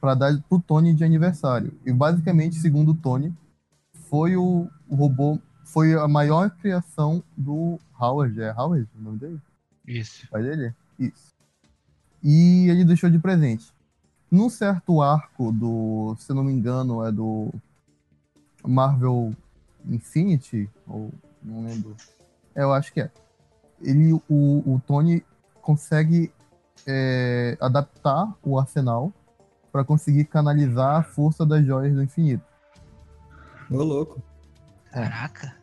para 0.00 0.14
dar 0.14 0.42
pro 0.48 0.58
Tony 0.58 0.92
de 0.92 1.04
aniversário. 1.04 1.72
E 1.86 1.92
basicamente, 1.92 2.56
segundo 2.56 2.90
o 2.90 2.94
Tony, 2.94 3.32
foi 4.10 4.36
o, 4.36 4.68
o 4.88 4.96
robô, 4.96 5.38
foi 5.72 5.94
a 5.94 6.06
maior 6.06 6.50
criação 6.50 7.24
do 7.34 7.78
Howard, 7.98 8.38
é 8.42 8.52
Howard 8.52 8.86
o 8.94 9.02
nome 9.02 9.18
dele? 9.18 9.40
Isso. 9.86 10.28
pai 10.30 10.42
dele? 10.42 10.74
Isso. 10.98 11.32
E 12.22 12.68
ele 12.68 12.84
deixou 12.84 13.08
de 13.08 13.18
presente. 13.18 13.72
Num 14.30 14.50
certo 14.50 15.00
arco 15.00 15.50
do, 15.50 16.14
se 16.18 16.30
eu 16.30 16.36
não 16.36 16.44
me 16.44 16.52
engano, 16.52 17.04
é 17.04 17.10
do 17.10 17.50
Marvel 18.62 19.34
Infinity, 19.86 20.70
ou 20.86 21.10
não 21.42 21.64
lembro. 21.64 21.96
É, 22.54 22.62
eu 22.62 22.72
acho 22.72 22.92
que 22.92 23.00
é. 23.00 23.10
Ele, 23.80 24.12
o, 24.12 24.22
o 24.28 24.80
Tony 24.86 25.24
consegue 25.62 26.30
é, 26.86 27.56
adaptar 27.60 28.32
o 28.42 28.58
arsenal 28.58 29.10
para 29.72 29.84
conseguir 29.84 30.26
canalizar 30.26 31.00
a 31.00 31.02
força 31.02 31.46
das 31.46 31.64
joias 31.64 31.94
do 31.94 32.02
infinito. 32.02 32.44
Ô, 33.70 33.82
louco. 33.82 34.22
Caraca. 34.90 35.61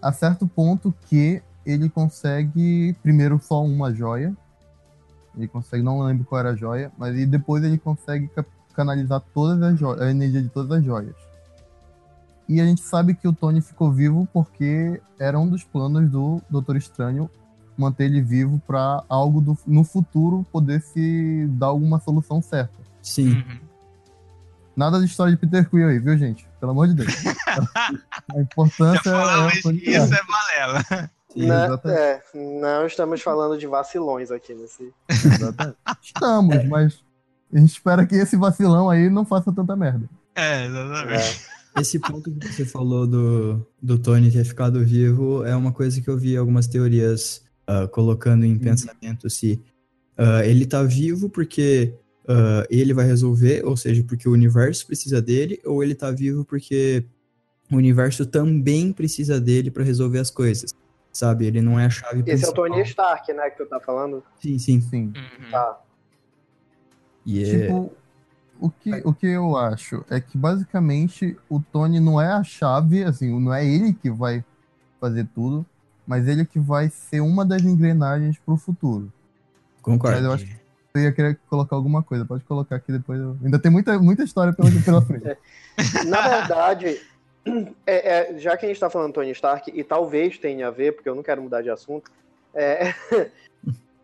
A 0.00 0.12
certo 0.12 0.46
ponto 0.46 0.94
que 1.06 1.42
ele 1.64 1.88
consegue 1.88 2.94
primeiro 3.02 3.40
só 3.42 3.64
uma 3.64 3.92
joia. 3.92 4.34
Ele 5.36 5.46
consegue, 5.46 5.82
não 5.82 6.00
lembro 6.00 6.24
qual 6.24 6.40
era 6.40 6.50
a 6.50 6.56
joia, 6.56 6.90
mas 6.98 7.16
e 7.16 7.26
depois 7.26 7.62
ele 7.62 7.78
consegue 7.78 8.28
ca- 8.28 8.44
canalizar 8.74 9.22
todas 9.34 9.62
as 9.62 9.78
joias, 9.78 10.00
a 10.00 10.10
energia 10.10 10.42
de 10.42 10.48
todas 10.48 10.78
as 10.78 10.84
joias. 10.84 11.14
E 12.48 12.60
a 12.60 12.64
gente 12.64 12.80
sabe 12.80 13.14
que 13.14 13.28
o 13.28 13.32
Tony 13.32 13.60
ficou 13.60 13.92
vivo 13.92 14.26
porque 14.32 15.00
era 15.18 15.38
um 15.38 15.46
dos 15.46 15.62
planos 15.62 16.10
do 16.10 16.40
Doutor 16.48 16.76
Estranho 16.76 17.28
manter 17.76 18.04
ele 18.04 18.22
vivo 18.22 18.60
para 18.66 19.04
algo 19.08 19.40
do, 19.40 19.56
no 19.66 19.84
futuro 19.84 20.44
poder 20.50 20.80
se 20.80 21.46
dar 21.50 21.66
alguma 21.66 22.00
solução 22.00 22.40
certa. 22.40 22.74
Sim. 23.02 23.34
Uhum. 23.34 23.58
Nada 24.74 24.98
de 24.98 25.04
história 25.04 25.32
de 25.32 25.38
Peter 25.38 25.68
Quill 25.68 25.88
aí, 25.88 25.98
viu, 25.98 26.16
gente? 26.16 26.47
Pelo 26.60 26.72
amor 26.72 26.88
de 26.88 26.94
Deus. 26.94 27.12
A 27.46 27.92
Já 28.34 28.40
importância 28.40 29.10
falamos 29.10 29.56
é 29.56 29.60
que 29.60 29.90
isso 29.90 30.14
é 30.14 30.20
balela. 30.24 30.84
Né? 30.90 31.10
exatamente. 31.36 32.00
É, 32.00 32.22
não 32.34 32.86
estamos 32.86 33.22
falando 33.22 33.58
de 33.58 33.66
vacilões 33.66 34.30
aqui 34.30 34.54
nesse. 34.54 34.92
Exatamente. 35.08 35.78
Estamos, 36.02 36.64
mas 36.68 37.04
a 37.52 37.58
gente 37.58 37.70
espera 37.70 38.06
que 38.06 38.14
esse 38.14 38.36
vacilão 38.36 38.90
aí 38.90 39.08
não 39.08 39.24
faça 39.24 39.52
tanta 39.52 39.76
merda. 39.76 40.08
É, 40.34 40.66
exatamente. 40.66 41.46
Esse 41.78 41.98
ponto 41.98 42.30
que 42.30 42.52
você 42.52 42.64
falou 42.64 43.06
do, 43.06 43.66
do 43.80 43.98
Tony 43.98 44.32
ter 44.32 44.44
ficado 44.44 44.84
vivo 44.84 45.44
é 45.44 45.54
uma 45.54 45.72
coisa 45.72 46.00
que 46.00 46.08
eu 46.08 46.18
vi 46.18 46.36
algumas 46.36 46.66
teorias 46.66 47.42
ah, 47.66 47.86
colocando 47.86 48.44
em 48.44 48.58
pensamento 48.58 49.28
se 49.30 49.62
ah, 50.16 50.44
ele 50.44 50.66
tá 50.66 50.82
vivo 50.82 51.28
porque 51.28 51.94
ah, 52.28 52.66
ele 52.68 52.92
vai 52.92 53.06
resolver, 53.06 53.64
ou 53.64 53.74
seja, 53.74 54.04
porque 54.04 54.28
o 54.28 54.32
universo 54.32 54.86
precisa 54.86 55.22
dele, 55.22 55.58
ou 55.64 55.82
ele 55.82 55.94
tá 55.94 56.10
vivo 56.10 56.44
porque 56.44 57.02
o 57.72 57.76
universo 57.76 58.26
também 58.26 58.92
precisa 58.92 59.40
dele 59.40 59.70
pra 59.70 59.82
resolver 59.82 60.18
as 60.18 60.30
coisas. 60.30 60.74
Sabe? 61.10 61.46
Ele 61.46 61.62
não 61.62 61.80
é 61.80 61.86
a 61.86 61.90
chave 61.90 62.20
Esse 62.20 62.44
é 62.44 62.48
o 62.48 62.52
principal. 62.52 62.54
Tony 62.54 62.82
Stark, 62.82 63.32
né, 63.32 63.48
que 63.50 63.56
tu 63.56 63.66
tá 63.66 63.80
falando? 63.80 64.22
Sim, 64.40 64.58
sim. 64.58 64.78
Sim. 64.80 65.06
Uhum. 65.06 65.50
Tá. 65.50 65.80
E 67.24 67.42
é... 67.42 67.62
Tipo, 67.62 67.92
o 68.60 68.70
que, 68.70 68.90
o 69.04 69.14
que 69.14 69.26
eu 69.26 69.56
acho 69.56 70.04
é 70.10 70.20
que 70.20 70.36
basicamente 70.36 71.36
o 71.48 71.60
Tony 71.60 71.98
não 71.98 72.20
é 72.20 72.30
a 72.30 72.44
chave, 72.44 73.04
assim, 73.04 73.40
não 73.40 73.54
é 73.54 73.64
ele 73.66 73.94
que 73.94 74.10
vai 74.10 74.44
fazer 75.00 75.26
tudo, 75.34 75.64
mas 76.06 76.28
ele 76.28 76.44
que 76.44 76.58
vai 76.58 76.90
ser 76.90 77.20
uma 77.20 77.44
das 77.44 77.62
engrenagens 77.62 78.36
pro 78.38 78.56
futuro. 78.56 79.10
Concordo. 79.80 80.16
Mas 80.16 80.24
eu 80.24 80.32
acho 80.32 80.44
que 80.44 80.57
você 80.98 81.04
ia 81.04 81.12
querer 81.12 81.38
colocar 81.48 81.76
alguma 81.76 82.02
coisa, 82.02 82.24
pode 82.24 82.44
colocar 82.44 82.76
aqui 82.76 82.92
depois. 82.92 83.20
eu- 83.20 83.36
Ainda 83.44 83.58
tem 83.58 83.70
muita, 83.70 83.98
muita 83.98 84.22
história 84.22 84.52
pela, 84.52 84.68
pela 84.84 85.02
frente. 85.02 85.36
Na 86.06 86.28
verdade, 86.28 87.00
é- 87.86 88.32
é, 88.34 88.38
já 88.38 88.56
que 88.56 88.66
a 88.66 88.68
gente 88.68 88.80
tá 88.80 88.90
falando 88.90 89.12
Tony 89.14 89.30
Stark, 89.30 89.70
e 89.72 89.84
talvez 89.84 90.38
tenha 90.38 90.68
a 90.68 90.70
ver, 90.70 90.92
porque 90.92 91.08
eu 91.08 91.14
não 91.14 91.22
quero 91.22 91.42
mudar 91.42 91.62
de 91.62 91.70
assunto, 91.70 92.10
é, 92.54 92.92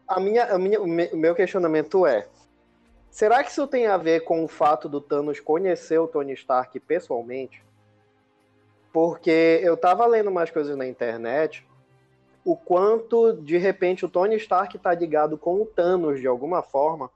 a 0.09 0.21
minha, 0.21 0.45
a 0.45 0.59
minha, 0.59 0.81
o 0.81 0.87
me- 0.87 1.11
o 1.13 1.17
meu 1.17 1.35
questionamento 1.35 2.07
é: 2.07 2.27
será 3.11 3.43
que 3.43 3.51
isso 3.51 3.67
tem 3.67 3.87
a 3.87 3.97
ver 3.97 4.21
com 4.25 4.45
o 4.45 4.49
fato 4.49 4.89
do 4.89 5.01
Thanos 5.01 5.41
conhecer 5.41 5.99
o 5.99 6.07
Tony 6.07 6.33
Stark 6.35 6.79
pessoalmente? 6.81 7.63
Porque 8.93 9.61
eu 9.63 9.77
tava 9.77 10.07
lendo 10.07 10.31
umas 10.31 10.51
coisas 10.51 10.77
na 10.77 10.87
internet, 10.87 11.67
o 12.45 12.55
quanto 12.57 13.33
de 13.33 13.57
repente 13.57 14.05
o 14.05 14.09
Tony 14.09 14.37
Stark 14.37 14.79
tá 14.79 14.93
ligado 14.95 15.39
com 15.39 15.63
o 15.63 15.67
Thanos 15.67 16.21
de 16.21 16.27
alguma 16.27 16.63
forma, 16.63 17.11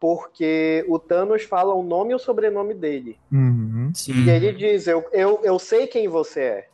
porque 0.00 0.84
o 0.88 0.98
Thanos 0.98 1.42
fala 1.44 1.74
o 1.74 1.82
nome 1.82 2.12
e 2.12 2.14
o 2.14 2.18
sobrenome 2.18 2.74
dele. 2.74 3.18
Uhum, 3.30 3.92
Sim. 3.94 4.24
E 4.24 4.30
ele 4.30 4.52
diz, 4.52 4.86
eu, 4.86 5.04
eu, 5.12 5.40
eu 5.42 5.58
sei 5.58 5.86
quem 5.86 6.08
você 6.08 6.40
é. 6.40 6.68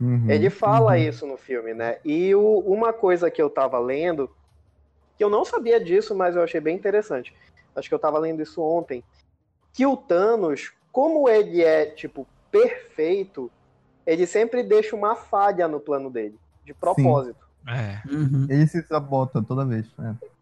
uhum, 0.00 0.30
Ele 0.30 0.50
fala 0.50 0.92
uhum. 0.92 0.96
isso 0.98 1.26
no 1.26 1.36
filme, 1.36 1.74
né? 1.74 1.98
E 2.04 2.34
o- 2.34 2.58
uma 2.60 2.92
coisa 2.92 3.30
que 3.30 3.40
eu 3.40 3.48
tava 3.50 3.78
lendo, 3.78 4.30
que 5.16 5.24
eu 5.24 5.30
não 5.30 5.44
sabia 5.44 5.78
disso, 5.78 6.14
mas 6.14 6.36
eu 6.36 6.42
achei 6.42 6.60
bem 6.60 6.76
interessante. 6.76 7.34
Acho 7.74 7.88
que 7.88 7.94
eu 7.94 7.98
tava 7.98 8.18
lendo 8.18 8.42
isso 8.42 8.62
ontem. 8.62 9.02
Que 9.72 9.86
o 9.86 9.96
Thanos, 9.96 10.72
como 10.92 11.28
ele 11.28 11.62
é, 11.62 11.86
tipo, 11.86 12.26
perfeito, 12.50 13.50
ele 14.06 14.26
sempre 14.26 14.62
deixa 14.62 14.94
uma 14.96 15.14
falha 15.14 15.68
no 15.68 15.78
plano 15.80 16.10
dele, 16.10 16.38
de 16.72 16.74
propósito. 16.74 17.36
É. 17.66 18.00
Uhum. 18.10 18.46
Ele 18.48 18.66
se 18.66 18.82
sabota 18.82 19.42
toda 19.42 19.64
vez. 19.64 19.86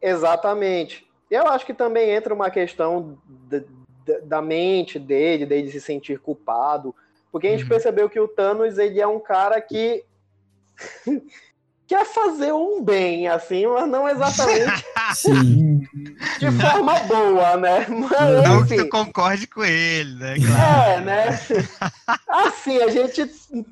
é. 0.01 0.11
Exatamente. 0.11 1.07
E 1.31 1.35
eu 1.35 1.47
acho 1.49 1.67
que 1.67 1.75
também 1.75 2.11
entra 2.11 2.33
uma 2.35 2.51
questão 2.51 3.19
da, 3.49 3.59
da- 4.07 4.19
da 4.25 4.43
mente 4.43 4.99
dele, 4.99 5.45
dele 5.45 5.71
se 5.71 5.81
sentir 5.81 6.19
culpado. 6.21 6.95
Porque 7.31 7.47
a 7.47 7.51
gente 7.51 7.65
Uhum. 7.65 7.69
percebeu 7.69 8.09
que 8.09 8.19
o 8.21 8.29
Thanos, 8.29 8.79
ele 8.79 9.01
é 9.01 9.07
um 9.07 9.21
cara 9.21 9.61
que 9.61 10.05
quer 11.89 12.05
fazer 12.05 12.53
um 12.53 12.83
bem, 12.85 13.27
assim, 13.29 13.67
mas 13.67 13.89
não 13.89 14.07
exatamente 14.09 14.85
Sim. 15.17 15.81
de 16.39 16.51
forma 16.61 16.99
boa, 17.01 17.57
né? 17.57 17.87
Mas, 17.89 18.47
Não 18.47 18.65
que 18.67 18.75
enfim, 18.75 18.85
tu 18.85 18.91
concorde 18.91 19.47
com 19.47 19.65
ele, 19.65 20.15
né? 20.17 20.35
Claro. 20.37 20.91
é, 20.93 21.01
né? 21.01 21.27
Assim, 22.29 22.81
a 22.83 22.89
gente, 22.89 23.23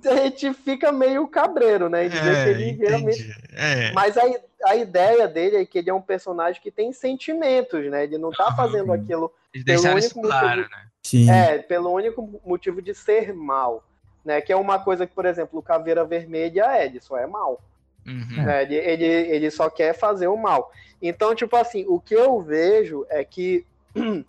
a 0.06 0.16
gente 0.16 0.54
fica 0.54 0.90
meio 0.90 1.28
cabreiro, 1.28 1.88
né? 1.88 2.06
Em 2.06 2.08
dizer 2.08 2.22
que 2.22 2.28
É, 2.28 2.48
ele 2.50 2.70
realmente. 2.72 3.36
É. 3.52 3.92
Mas 3.92 4.16
a, 4.16 4.22
a 4.64 4.74
ideia 4.76 5.28
dele 5.28 5.56
é 5.58 5.66
que 5.66 5.78
ele 5.78 5.90
é 5.90 5.94
um 5.94 6.00
personagem 6.00 6.60
que 6.60 6.70
tem 6.70 6.92
sentimentos, 6.92 7.84
né? 7.90 8.04
Ele 8.04 8.18
não 8.18 8.30
tá 8.30 8.50
fazendo 8.56 8.86
Sim. 8.86 8.92
aquilo 9.00 9.32
Eles 9.54 9.82
isso 9.84 9.88
único 10.18 10.22
claro, 10.22 10.46
motivo- 10.62 10.70
né? 10.70 10.82
Sim. 11.02 11.30
é, 11.30 11.58
pelo 11.58 11.92
único 11.92 12.40
motivo 12.44 12.80
de 12.82 12.94
ser 12.94 13.32
mal, 13.34 13.84
né? 14.24 14.40
Que 14.40 14.52
é 14.52 14.56
uma 14.56 14.78
coisa 14.78 15.06
que, 15.06 15.14
por 15.14 15.26
exemplo, 15.26 15.58
o 15.58 15.62
Caveira 15.62 16.04
Vermelha 16.04 16.64
é, 16.78 16.86
ele 16.86 17.00
só 17.00 17.16
é 17.18 17.26
mal. 17.26 17.60
Uhum. 18.06 18.44
né? 18.44 18.62
Ele, 18.62 18.74
ele, 18.76 19.04
ele 19.04 19.50
só 19.50 19.68
quer 19.68 19.92
fazer 19.98 20.28
o 20.28 20.36
mal. 20.36 20.70
Então, 21.00 21.34
tipo 21.34 21.56
assim, 21.56 21.84
o 21.88 22.00
que 22.00 22.14
eu 22.14 22.40
vejo 22.40 23.04
é 23.10 23.24
que 23.24 23.64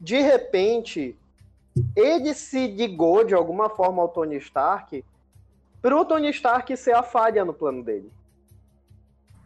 de 0.00 0.20
repente 0.20 1.16
ele 1.94 2.34
se 2.34 2.66
ligou 2.66 3.24
de 3.24 3.34
alguma 3.34 3.68
forma 3.68 4.02
ao 4.02 4.08
Tony 4.08 4.36
Stark 4.38 5.04
pro 5.80 6.04
Tony 6.04 6.30
Stark 6.30 6.76
ser 6.76 6.94
a 6.94 7.02
falha 7.02 7.44
no 7.44 7.54
plano 7.54 7.82
dele. 7.82 8.10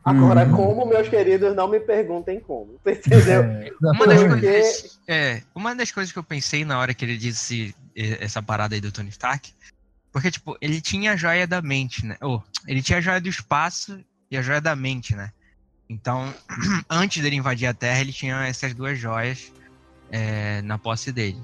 Agora, 0.05 0.45
Uhum. 0.45 0.53
como, 0.55 0.87
meus 0.87 1.09
queridos, 1.09 1.57
não 1.57 1.67
me 1.67 1.81
perguntem 1.81 2.39
como. 2.39 2.79
Entendeu? 2.85 3.43
É, 3.43 3.71
Uma 3.81 4.07
das, 4.07 4.19
exatamente. 4.21 4.41
coisas, 4.41 5.01
é, 5.09 5.43
uma 5.55 5.75
das 5.75 5.91
coisas 5.93 6.13
que 6.13 6.19
eu 6.19 6.25
pensei 6.25 6.65
na 6.65 6.79
hora 6.79 6.93
que 6.93 7.05
ele 7.05 7.17
disse 7.17 7.75
essa 8.21 8.43
parada 8.43 8.75
aí 8.75 8.81
do 8.81 8.93
Tony 8.93 9.09
Stark, 9.09 9.53
porque, 10.15 10.31
tipo, 10.31 10.57
ele 10.61 10.81
tinha 10.81 11.15
a 11.15 11.17
joia 11.17 11.45
da 11.45 11.61
mente, 11.61 12.07
né? 12.07 12.17
Ou, 12.21 12.41
ele 12.69 12.81
tinha 12.81 12.99
a 12.99 13.01
joia 13.01 13.21
do 13.21 13.29
espaço 13.29 13.99
e 14.31 14.37
a 14.37 14.43
joia 14.43 14.61
da 14.61 14.77
mente, 14.77 15.17
né? 15.17 15.33
Então, 15.91 16.33
antes 16.89 17.21
dele 17.21 17.35
invadir 17.35 17.67
a 17.67 17.75
Terra, 17.75 18.01
ele 18.01 18.13
tinha 18.13 18.47
essas 18.47 18.73
duas 18.75 18.97
joias 18.97 19.53
eh, 20.13 20.63
na 20.63 20.79
posse 20.79 21.11
dele. 21.11 21.43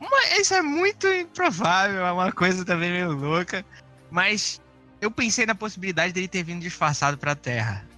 Uma- 0.00 0.40
isso 0.40 0.54
é 0.54 0.60
muito 0.60 1.06
improvável, 1.06 2.04
é 2.04 2.10
uma 2.10 2.32
coisa 2.32 2.64
também 2.64 2.90
meio 2.90 3.12
louca, 3.12 3.64
mas 4.10 4.60
eu 5.00 5.08
pensei 5.08 5.46
na 5.46 5.54
possibilidade 5.54 6.12
dele 6.12 6.26
ter 6.26 6.42
vindo 6.42 6.62
disfarçado 6.62 7.16
pra 7.16 7.36
Terra. 7.36 7.88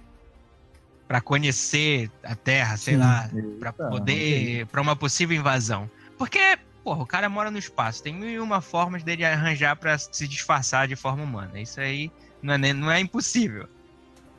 Pra 1.07 1.21
conhecer 1.21 2.11
a 2.23 2.35
Terra, 2.35 2.77
sei 2.77 2.93
Sim. 2.93 2.99
lá, 2.99 3.27
Pra 3.59 3.69
Eita, 3.69 3.89
poder. 3.89 4.67
Pra 4.67 4.79
uma 4.79 4.95
possível 4.95 5.35
invasão. 5.35 5.89
Porque, 6.19 6.59
porra, 6.83 7.03
o 7.03 7.05
cara 7.05 7.29
mora 7.29 7.51
no 7.51 7.57
espaço. 7.57 8.03
Tem 8.03 8.13
mil 8.13 8.29
e 8.29 8.39
uma 8.39 8.61
formas 8.61 9.03
dele 9.03 9.25
arranjar 9.25 9.75
pra 9.75 9.97
se 9.97 10.27
disfarçar 10.27 10.87
de 10.87 10.95
forma 10.95 11.23
humana. 11.23 11.59
Isso 11.59 11.79
aí 11.79 12.11
não 12.41 12.53
é, 12.53 12.73
não 12.73 12.91
é 12.91 12.99
impossível. 12.99 13.67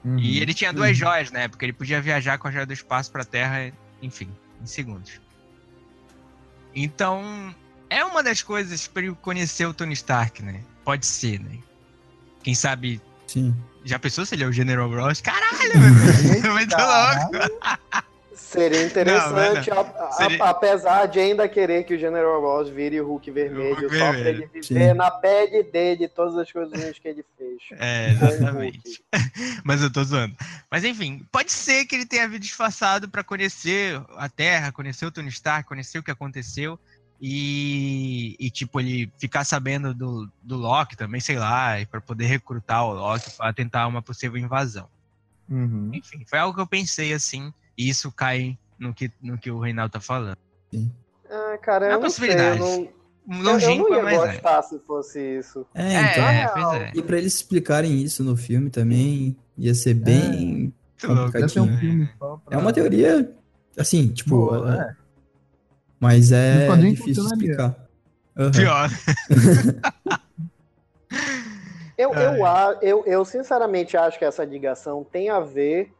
uhum. 0.04 0.18
E 0.18 0.40
ele 0.40 0.54
tinha 0.54 0.72
duas 0.72 0.96
joias, 0.96 1.30
né? 1.30 1.48
Porque 1.48 1.64
ele 1.64 1.72
podia 1.72 2.00
viajar 2.00 2.38
com 2.38 2.48
a 2.48 2.50
joia 2.50 2.66
do 2.66 2.72
espaço 2.72 3.10
pra 3.10 3.24
Terra, 3.24 3.72
enfim, 4.02 4.28
em 4.62 4.66
segundos. 4.66 5.20
Então, 6.74 7.54
é 7.88 8.04
uma 8.04 8.22
das 8.22 8.42
coisas 8.42 8.86
pra 8.86 9.02
ele 9.02 9.14
conhecer 9.20 9.66
o 9.66 9.74
Tony 9.74 9.92
Stark, 9.94 10.42
né? 10.42 10.60
Pode 10.84 11.04
ser, 11.06 11.40
né? 11.40 11.58
Quem 12.42 12.54
sabe. 12.54 13.00
Sim. 13.26 13.54
Já 13.84 13.98
pensou 13.98 14.24
se 14.26 14.34
ele 14.34 14.44
é 14.44 14.46
o 14.46 14.52
General 14.52 14.88
Ross? 14.90 15.20
Caralho, 15.22 15.72
meu! 15.78 16.52
Muito 16.52 16.76
louco! 16.76 18.04
Seria 18.50 18.82
interessante, 18.84 19.70
Não, 19.70 19.78
a- 19.78 20.08
a- 20.08 20.12
Seria- 20.12 20.44
apesar 20.44 21.06
de 21.06 21.20
ainda 21.20 21.48
querer 21.48 21.84
que 21.84 21.94
o 21.94 21.98
General 21.98 22.40
Ross 22.40 22.68
vire 22.68 23.00
o 23.00 23.06
Hulk 23.06 23.30
vermelho, 23.30 23.74
Hulk 23.76 23.82
só 23.82 23.88
pra 23.88 24.12
vermelho, 24.12 24.28
ele 24.28 24.46
viver 24.60 24.90
sim. 24.90 24.94
na 24.94 25.10
pele 25.10 25.62
dele 25.62 26.08
todas 26.08 26.36
as 26.36 26.50
coisas 26.50 26.98
que 26.98 27.06
ele 27.08 27.24
fez. 27.38 27.62
É, 27.78 28.08
o 28.08 28.10
exatamente. 28.12 28.78
Hulk. 28.78 29.04
Mas 29.64 29.82
eu 29.82 29.92
tô 29.92 30.02
zoando. 30.02 30.34
Mas 30.70 30.84
enfim, 30.84 31.24
pode 31.30 31.52
ser 31.52 31.84
que 31.86 31.94
ele 31.94 32.04
tenha 32.06 32.26
vindo 32.28 32.40
disfarçado 32.40 33.08
pra 33.08 33.22
conhecer 33.22 34.02
a 34.16 34.28
Terra, 34.28 34.72
conhecer 34.72 35.06
o 35.06 35.12
Tony 35.12 35.28
Stark, 35.28 35.68
conhecer 35.68 35.98
o 35.98 36.02
que 36.02 36.10
aconteceu. 36.10 36.76
E, 37.22 38.34
e, 38.40 38.50
tipo, 38.50 38.80
ele 38.80 39.12
ficar 39.18 39.44
sabendo 39.44 39.94
do, 39.94 40.28
do 40.42 40.56
Loki 40.56 40.96
também, 40.96 41.20
sei 41.20 41.38
lá, 41.38 41.74
pra 41.90 42.00
poder 42.00 42.24
recrutar 42.26 42.84
o 42.84 42.94
Loki 42.94 43.30
pra 43.36 43.52
tentar 43.52 43.86
uma 43.86 44.00
possível 44.02 44.38
invasão. 44.38 44.88
Uhum. 45.48 45.90
Enfim, 45.92 46.24
foi 46.26 46.38
algo 46.38 46.54
que 46.54 46.60
eu 46.62 46.66
pensei 46.66 47.12
assim, 47.12 47.52
e 47.76 47.88
isso 47.88 48.10
cai 48.12 48.58
no 48.78 48.92
que, 48.94 49.10
no 49.22 49.36
que 49.38 49.50
o 49.50 49.58
Reinaldo 49.58 49.92
tá 49.92 50.00
falando. 50.00 50.36
Ah, 51.30 51.58
cara, 51.62 51.86
É 51.86 51.92
eu 51.92 51.96
uma 51.98 52.02
não 52.02 52.10
sei, 52.10 52.30
eu 52.30 52.36
possibilidade. 52.36 52.60
não, 53.26 53.52
eu- 53.52 53.60
eu 53.60 53.76
não 53.76 53.94
é 53.94 53.96
ia 53.98 54.02
mais 54.02 54.22
é. 54.22 54.26
gostar 54.32 54.62
se 54.62 54.78
fosse 54.80 55.38
isso. 55.38 55.66
É, 55.74 55.94
É, 55.94 56.12
então. 56.12 56.72
é, 56.72 56.82
é. 56.84 56.92
E 56.94 57.02
pra 57.02 57.18
eles 57.18 57.34
explicarem 57.34 58.00
isso 58.02 58.24
no 58.24 58.36
filme 58.36 58.70
também, 58.70 59.36
ia 59.56 59.74
ser 59.74 59.94
bem. 59.94 60.72
Deve 61.32 61.48
ser 61.48 61.60
um 61.60 61.66
né? 61.66 61.76
filme 61.78 62.08
pra... 62.18 62.36
É 62.50 62.58
uma 62.58 62.72
teoria, 62.72 63.32
assim, 63.78 64.08
tipo. 64.08 64.48
Pô, 64.48 64.68
é- 64.68 64.78
é. 64.90 64.96
Mas 65.98 66.32
é 66.32 66.66
difícil 66.76 67.24
explicar. 67.26 67.76
Aham. 68.36 68.50
Pior. 68.52 68.88
Eu, 71.98 72.14
É. 72.14 72.24
eu, 72.24 72.78
eu, 72.80 73.04
eu 73.06 73.24
sinceramente 73.26 73.94
acho 73.96 74.18
que 74.18 74.24
essa 74.24 74.42
ligação 74.42 75.04
tem 75.04 75.28
a 75.28 75.38
ver 75.40 75.92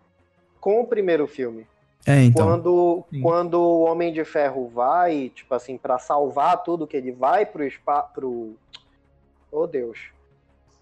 com 0.61 0.81
o 0.81 0.87
primeiro 0.87 1.27
filme. 1.27 1.66
É, 2.07 2.23
então. 2.25 2.46
quando, 2.46 3.05
Sim. 3.11 3.20
quando 3.20 3.55
o 3.55 3.83
Homem 3.83 4.12
de 4.12 4.25
Ferro 4.25 4.68
vai, 4.68 5.31
tipo 5.35 5.55
assim, 5.55 5.77
pra 5.77 5.99
salvar 5.99 6.62
tudo 6.62 6.87
que 6.87 6.96
ele 6.96 7.12
vai 7.12 7.44
pro 7.44 7.64
espaço. 7.64 8.12
Pro... 8.14 8.55
Oh 9.53 9.66
Deus. 9.66 9.99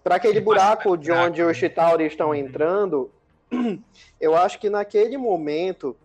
Para 0.03 0.15
aquele 0.15 0.39
buraco 0.39 0.97
de 0.97 1.11
onde 1.11 1.43
os? 1.43 1.57
Chitauri 1.57 2.05
estão 2.05 2.33
entrando, 2.33 3.11
eu 4.19 4.35
acho 4.35 4.59
que 4.59 4.69
naquele 4.69 5.17
momento, 5.17 5.95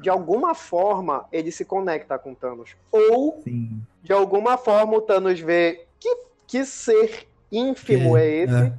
de 0.00 0.10
alguma 0.10 0.54
forma, 0.54 1.26
ele 1.30 1.52
se 1.52 1.64
conecta 1.64 2.18
com 2.18 2.34
Thanos. 2.34 2.76
Ou, 2.90 3.40
Sim. 3.44 3.80
de 4.02 4.12
alguma 4.12 4.58
forma, 4.58 4.96
o 4.96 5.00
Thanos 5.00 5.38
vê 5.38 5.86
que, 6.00 6.16
que 6.46 6.64
ser 6.64 7.28
ínfimo 7.52 8.16
é, 8.16 8.26
esse 8.28 8.54
é. 8.54 8.72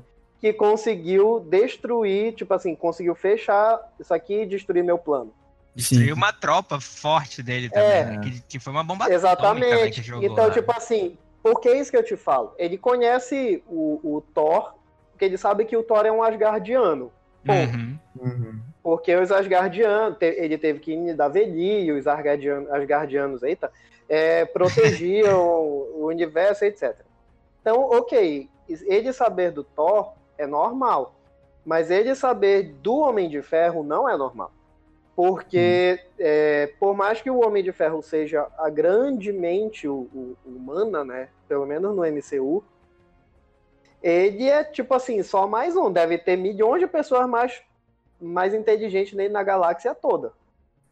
Que 0.44 0.52
conseguiu 0.52 1.40
destruir, 1.40 2.34
tipo 2.34 2.54
assim, 2.54 2.76
conseguiu 2.76 3.16
fechar 3.16 3.80
isso 3.98 4.14
aqui 4.14 4.42
e 4.42 4.46
destruir 4.46 4.84
meu 4.84 4.98
plano. 4.98 5.34
Destruiu 5.74 6.14
uma 6.14 6.34
tropa 6.34 6.82
forte 6.82 7.42
dele 7.42 7.70
também, 7.70 7.90
É. 7.90 8.04
né? 8.04 8.20
Que, 8.22 8.42
que 8.42 8.60
foi 8.60 8.74
uma 8.74 8.84
bomba 8.84 9.08
né, 9.08 9.16
Exatamente. 9.16 10.02
que 10.02 10.06
jogou 10.06 10.30
Então, 10.30 10.48
lá. 10.48 10.52
tipo 10.52 10.70
assim, 10.74 11.18
por 11.42 11.62
que 11.62 11.74
isso 11.74 11.90
que 11.90 11.96
eu 11.96 12.04
te 12.04 12.18
falo? 12.18 12.54
Ele 12.58 12.78
conhece 12.78 13.64
o, 13.68 14.02
o 14.04 14.22
Thor, 14.34 14.74
porque 15.12 15.24
ele 15.24 15.38
sabe 15.38 15.64
que 15.64 15.78
o 15.78 15.82
Thor 15.84 16.06
é 16.06 16.12
um 16.12 16.22
Asgardiano. 16.22 17.10
Uhum. 17.48 17.98
Uhum. 18.20 18.60
Porque 18.84 19.16
os 19.16 19.32
Asgardianos, 19.32 20.18
ele 20.20 20.58
teve 20.58 20.80
que 20.80 20.92
ir 20.92 21.16
da 21.16 21.30
Veli, 21.30 21.90
os 21.94 22.06
Asgardianos, 22.06 22.70
Asgardianos 22.70 23.44
eita, 23.44 23.72
é, 24.10 24.44
protegiam 24.44 25.40
o 25.96 26.08
universo, 26.08 26.66
etc. 26.66 26.98
Então, 27.62 27.80
ok, 27.92 28.50
ele 28.68 29.14
saber 29.14 29.50
do 29.50 29.64
Thor 29.64 30.22
é 30.44 30.48
normal, 30.48 31.16
mas 31.66 31.90
ele 31.90 32.14
saber 32.16 32.64
do 32.82 32.98
Homem 32.98 33.30
de 33.30 33.42
Ferro 33.42 33.84
não 33.84 34.08
é 34.08 34.16
normal. 34.18 34.52
Porque, 35.16 36.00
é, 36.18 36.74
por 36.80 36.96
mais 36.96 37.22
que 37.22 37.30
o 37.30 37.46
Homem 37.46 37.64
de 37.64 37.72
Ferro 37.72 38.02
seja 38.02 38.48
a 38.58 38.70
grande 38.70 39.32
mente 39.32 39.88
hu- 39.88 40.10
hu- 40.14 40.36
humana, 40.46 41.04
né, 41.06 41.30
pelo 41.48 41.66
menos 41.68 41.96
no 41.96 42.04
MCU, 42.04 42.64
ele 44.02 44.50
é 44.50 44.64
tipo 44.64 44.94
assim, 44.94 45.22
só 45.24 45.48
mais 45.48 45.76
um. 45.78 45.92
Deve 45.92 46.18
ter 46.18 46.36
milhões 46.36 46.82
de 46.82 46.88
pessoas 46.88 47.28
mais 47.30 47.62
mais 48.20 48.54
inteligente 48.54 49.16
nele 49.16 49.34
na 49.34 49.44
galáxia 49.44 49.94
toda. 49.94 50.32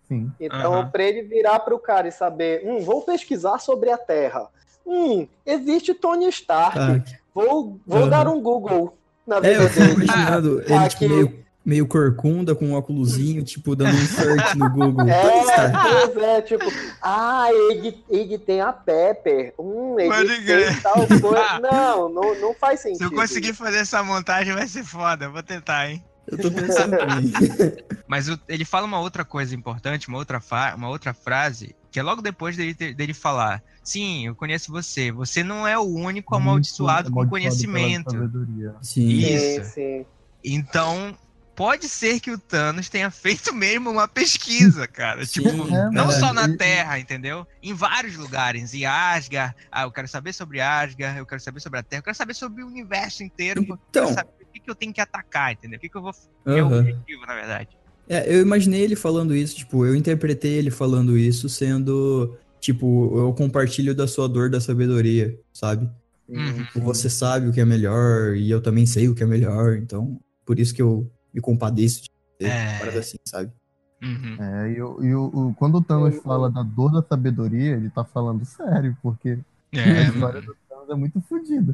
Sim. 0.04 0.32
Então, 0.40 0.74
Aham. 0.74 0.90
pra 0.92 1.04
ele 1.04 1.22
virar 1.22 1.60
pro 1.62 1.80
cara 1.80 2.08
e 2.08 2.12
saber, 2.12 2.62
hum, 2.66 2.80
vou 2.80 3.02
pesquisar 3.04 3.58
sobre 3.60 3.90
a 3.90 3.98
Terra. 3.98 4.50
Hum, 4.86 5.28
existe 5.46 5.94
Tony 5.94 6.28
Stark. 6.28 6.78
Ah, 6.78 7.02
Vou, 7.34 7.80
vou 7.88 8.02
Aham. 8.02 8.10
dar 8.10 8.28
um 8.28 8.42
Google 8.42 8.98
na 9.28 9.38
É, 9.38 9.42
vida 9.42 9.64
eu 9.64 9.70
fico 9.70 9.86
dele. 9.96 10.04
imaginando 10.06 10.62
ele, 10.62 10.74
Aqui- 10.76 10.90
tipo, 10.98 11.10
meio, 11.14 11.40
meio 11.66 11.88
corcunda, 11.88 12.56
com 12.56 12.66
um 12.68 12.74
óculosinho, 12.74 13.44
tipo, 13.44 13.76
dando 13.76 13.96
um 13.96 14.06
search 14.08 14.58
no 14.58 14.70
Google. 14.70 15.08
É, 15.08 15.70
pois 15.72 16.18
é, 16.24 16.42
tipo, 16.42 16.66
ah, 17.02 17.48
ele, 17.52 18.04
ele 18.10 18.38
tem 18.38 18.62
a 18.62 18.74
Pepper. 18.74 19.54
Hum, 19.60 19.96
ele 20.00 20.10
Pode 20.10 20.28
tem 20.28 20.44
crer. 20.44 20.82
tal 20.82 21.08
coisa. 21.08 21.60
Não, 21.62 22.10
não, 22.10 22.40
não 22.40 22.54
faz 22.56 22.80
Se 22.80 22.90
sentido. 22.90 23.04
eu 23.06 23.12
conseguir 23.12 23.54
fazer 23.54 23.78
essa 23.78 24.02
montagem, 24.04 24.54
vai 24.54 24.68
ser 24.68 24.84
foda. 24.84 25.30
Vou 25.30 25.44
tentar, 25.44 25.90
hein? 25.90 26.04
Eu 26.28 26.38
tô 26.38 26.52
pensando 26.52 26.92
também. 26.98 27.32
Mas 28.08 28.30
o- 28.30 28.40
ele 28.48 28.64
fala 28.66 28.86
uma 28.86 29.00
outra 29.00 29.26
coisa 29.26 29.56
importante, 29.56 30.08
uma 30.08 30.18
outra, 30.18 30.40
fa- 30.40 30.76
uma 30.76 30.88
outra 30.90 31.14
frase, 31.14 31.76
que 31.92 32.00
é 32.00 32.04
logo 32.04 32.22
depois 32.22 32.56
dele, 32.56 32.74
ter- 32.74 32.94
dele 32.94 33.14
falar: 33.14 33.64
Sim, 33.84 34.28
eu 34.28 34.36
conheço 34.36 34.72
você. 34.72 35.12
Você 35.12 35.44
não 35.44 35.68
é 35.68 35.78
o 35.78 35.84
único 35.84 36.36
amaldiçoado 36.36 37.12
com 37.12 37.22
Amaldiçoado 37.22 37.30
pela 37.30 37.30
conhecimento. 37.30 38.12
Sim. 38.82 39.08
Isso. 39.08 39.64
Sim, 39.66 39.72
sim. 39.72 40.06
Então, 40.44 41.18
pode 41.56 41.88
ser 41.88 42.20
que 42.20 42.32
o 42.32 42.38
Thanos 42.38 42.90
tenha 42.90 43.12
feito 43.12 43.54
mesmo 43.54 43.90
uma 43.92 44.08
pesquisa, 44.08 44.88
cara. 44.88 45.26
Sim, 45.26 45.42
tipo, 45.44 45.68
é, 45.76 45.90
não 45.92 46.12
só 46.12 46.34
na 46.34 46.56
Terra, 46.58 46.98
entendeu? 47.00 47.46
Em 47.62 47.74
vários 47.74 48.16
lugares. 48.16 48.74
Em 48.74 48.86
Asgard. 48.86 49.56
Ah, 49.72 49.84
eu 49.84 49.92
quero 49.92 50.08
saber 50.08 50.34
sobre 50.34 50.60
Asgard. 50.62 51.20
Eu 51.20 51.26
quero 51.26 51.42
saber 51.42 51.60
sobre 51.60 51.80
a 51.80 51.84
Terra. 51.84 52.00
Eu 52.00 52.04
quero 52.04 52.18
saber 52.18 52.34
sobre 52.34 52.64
o 52.64 52.68
universo 52.68 53.24
inteiro. 53.24 53.62
Eu 53.62 53.64
Então, 53.90 54.06
quero 54.06 54.14
saber 54.16 54.30
o 54.41 54.41
que, 54.62 54.66
que 54.66 54.72
eu 54.72 54.76
tenho 54.76 54.94
que 54.94 55.02
atacar, 55.02 55.52
entendeu? 55.54 55.78
O 55.78 55.80
que, 55.82 55.90
que 55.90 55.98
eu 55.98 56.02
vou. 56.02 56.12
Meu 56.46 56.68
aham. 56.68 56.80
objetivo, 56.80 57.26
na 57.26 57.34
verdade. 57.36 57.70
É, 58.08 58.34
eu 58.36 58.42
imaginei 58.42 58.82
ele 58.82 58.96
falando 58.96 59.36
isso, 59.36 59.56
tipo, 59.56 59.86
eu 59.86 59.96
interpretei 59.96 60.54
ele 60.54 60.70
falando 60.72 61.18
isso 61.18 61.48
sendo, 61.48 62.38
tipo, 62.60 63.18
eu 63.18 63.34
compartilho 63.34 63.96
da 63.96 64.08
sua 64.08 64.28
dor 64.28 64.50
da 64.50 64.60
sabedoria, 64.60 65.38
sabe? 65.54 65.90
Uhum. 66.28 66.66
Tipo, 66.66 66.82
Você 66.82 67.10
sabe 67.10 67.48
o 67.48 67.54
que 67.54 67.62
é 67.62 67.66
melhor 67.66 68.36
e 68.36 68.50
eu 68.50 68.62
também 68.62 68.86
sei 68.86 69.08
o 69.08 69.16
que 69.16 69.24
é 69.24 69.26
melhor, 69.26 69.78
então, 69.78 70.20
por 70.46 70.60
isso 70.60 70.74
que 70.74 70.82
eu 70.82 71.10
me 71.34 71.40
compadeço 71.40 72.04
de 72.04 72.10
ter 72.40 72.48
É. 72.50 72.80
parada 72.80 73.00
assim, 73.00 73.18
sabe? 73.26 73.52
Uhum. 74.02 74.36
É, 74.40 74.72
e, 74.72 74.82
o- 74.82 75.04
e 75.06 75.14
o, 75.16 75.26
o- 75.28 75.54
quando 75.56 75.76
o 75.78 75.82
Thanos 75.84 76.16
Eu- 76.16 76.22
fala 76.24 76.50
da 76.50 76.64
dor 76.64 76.92
da 76.92 77.04
sabedoria, 77.08 77.76
ele 77.76 77.90
tá 77.92 78.04
falando 78.04 78.44
sério, 78.46 78.98
porque 79.02 79.38
a 79.74 79.78
É, 79.80 80.04
história 80.04 80.42
do 80.42 80.56
Thanos 80.68 80.90
é 80.90 80.96
muito 80.96 81.22
fodida. 81.22 81.74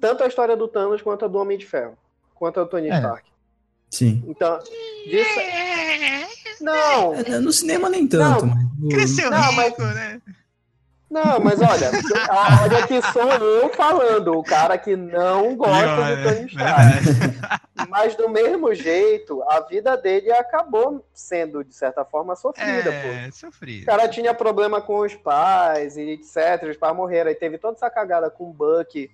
Tanto 0.00 0.22
a 0.24 0.26
história 0.26 0.56
do 0.56 0.68
Thanos 0.68 1.02
quanto 1.02 1.24
a 1.24 1.28
do 1.28 1.38
Homem 1.38 1.56
de 1.58 1.66
Ferro. 1.66 1.96
Quanto 2.34 2.60
a 2.60 2.64
do 2.64 2.68
Tony 2.70 2.88
É. 2.90 2.94
Stark. 2.96 3.28
Sim. 3.90 4.22
Então, 4.26 4.58
disso... 5.06 5.40
Não, 6.60 7.14
É, 7.14 7.38
No 7.38 7.52
cinema 7.52 7.88
nem 7.88 8.06
tanto, 8.06 8.46
Não, 8.46 8.54
mas 8.54 8.64
no- 8.78 8.88
Cresceu 8.88 9.30
Não, 9.30 9.52
mas- 9.52 9.66
rico, 9.68 9.82
né? 9.82 10.20
Não, 11.08 11.38
mas 11.38 11.60
olha, 11.62 11.90
olha 12.64 12.86
que 12.88 13.00
sou 13.12 13.30
eu 13.30 13.68
falando, 13.74 14.36
o 14.36 14.42
cara 14.42 14.76
que 14.76 14.96
não 14.96 15.54
gosta 15.54 15.88
Olha, 16.00 16.16
de 16.16 16.22
Tony 16.24 16.46
Stark. 16.48 17.04
verdade. 17.04 17.58
Mas 17.88 18.16
do 18.16 18.28
mesmo 18.28 18.74
jeito, 18.74 19.40
a 19.44 19.60
vida 19.60 19.96
dele 19.96 20.32
acabou 20.32 21.06
sendo, 21.14 21.62
de 21.62 21.72
certa 21.72 22.04
forma, 22.04 22.34
sofrida, 22.34 22.90
pô. 22.90 23.08
É, 23.08 23.28
O 23.28 23.32
sofrido. 23.32 23.86
cara 23.86 24.08
tinha 24.08 24.34
problema 24.34 24.80
com 24.80 24.98
os 24.98 25.14
pais 25.14 25.96
e 25.96 26.10
etc. 26.10 26.68
Os 26.70 26.76
pais 26.76 26.96
morreram. 26.96 27.28
Aí 27.28 27.36
teve 27.36 27.56
toda 27.56 27.76
essa 27.76 27.88
cagada 27.88 28.28
com 28.28 28.50
o 28.50 28.52
Buck. 28.52 29.08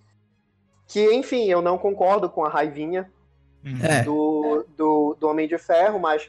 Que, 0.92 1.12
enfim, 1.14 1.46
eu 1.46 1.62
não 1.62 1.78
concordo 1.78 2.28
com 2.28 2.44
a 2.44 2.48
raivinha 2.48 3.10
Uhum. 3.64 3.78
É, 3.80 4.02
do, 4.02 4.66
do, 4.76 5.16
do 5.20 5.28
Homem 5.28 5.46
de 5.46 5.56
Ferro, 5.56 6.00
mas. 6.00 6.28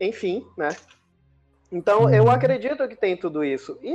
Enfim, 0.00 0.44
né? 0.56 0.74
Então, 1.70 2.02
Uhum. 2.04 2.10
eu 2.14 2.28
acredito 2.28 2.88
que 2.88 2.96
tem 2.96 3.16
tudo 3.16 3.44
isso. 3.44 3.78
E, 3.82 3.94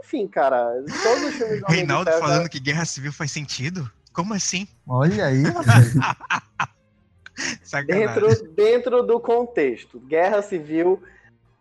enfim, 0.00 0.26
cara, 0.26 0.72
todos 1.02 1.24
os 1.24 1.34
filmes 1.34 1.60
do 1.60 1.64
Homem 1.68 1.76
Reinaldo 1.76 2.10
de 2.10 2.16
Ferro. 2.16 2.26
falando 2.28 2.48
que 2.48 2.58
guerra 2.58 2.84
civil 2.86 3.12
faz 3.12 3.30
sentido? 3.30 3.90
Como 4.14 4.32
assim? 4.32 4.66
Olha 4.86 5.26
aí. 5.26 5.42
Dentro, 7.86 8.28
dentro 8.54 9.02
do 9.02 9.18
contexto, 9.18 9.98
Guerra 10.00 10.42
Civil 10.42 11.02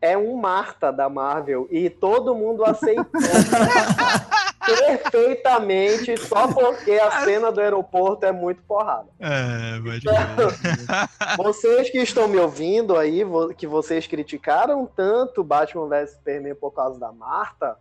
é 0.02 0.18
um 0.18 0.36
Marta 0.36 0.92
da 0.92 1.08
Marvel 1.10 1.68
e 1.72 1.90
todo 1.90 2.36
mundo 2.36 2.64
aceitou 2.66 3.06
perfeitamente 4.76 6.18
só 6.18 6.48
porque 6.48 6.92
a 6.92 7.24
cena 7.24 7.52
do 7.52 7.60
aeroporto 7.62 8.26
é 8.26 8.32
muito 8.32 8.62
porrada. 8.64 9.08
É, 9.20 9.80
pode 9.82 10.02
crer. 10.02 11.38
Vocês 11.38 11.90
que 11.90 12.00
estão 12.00 12.28
me 12.28 12.38
ouvindo 12.38 12.96
aí, 12.98 13.24
que 13.58 13.68
vocês 13.68 14.08
criticaram 14.08 14.86
tanto 14.86 15.44
Batman 15.44 15.88
vs 15.88 16.12
Superman 16.12 16.56
por 16.56 16.72
causa 16.72 17.00
da 17.00 17.12
Marta, 17.12 17.76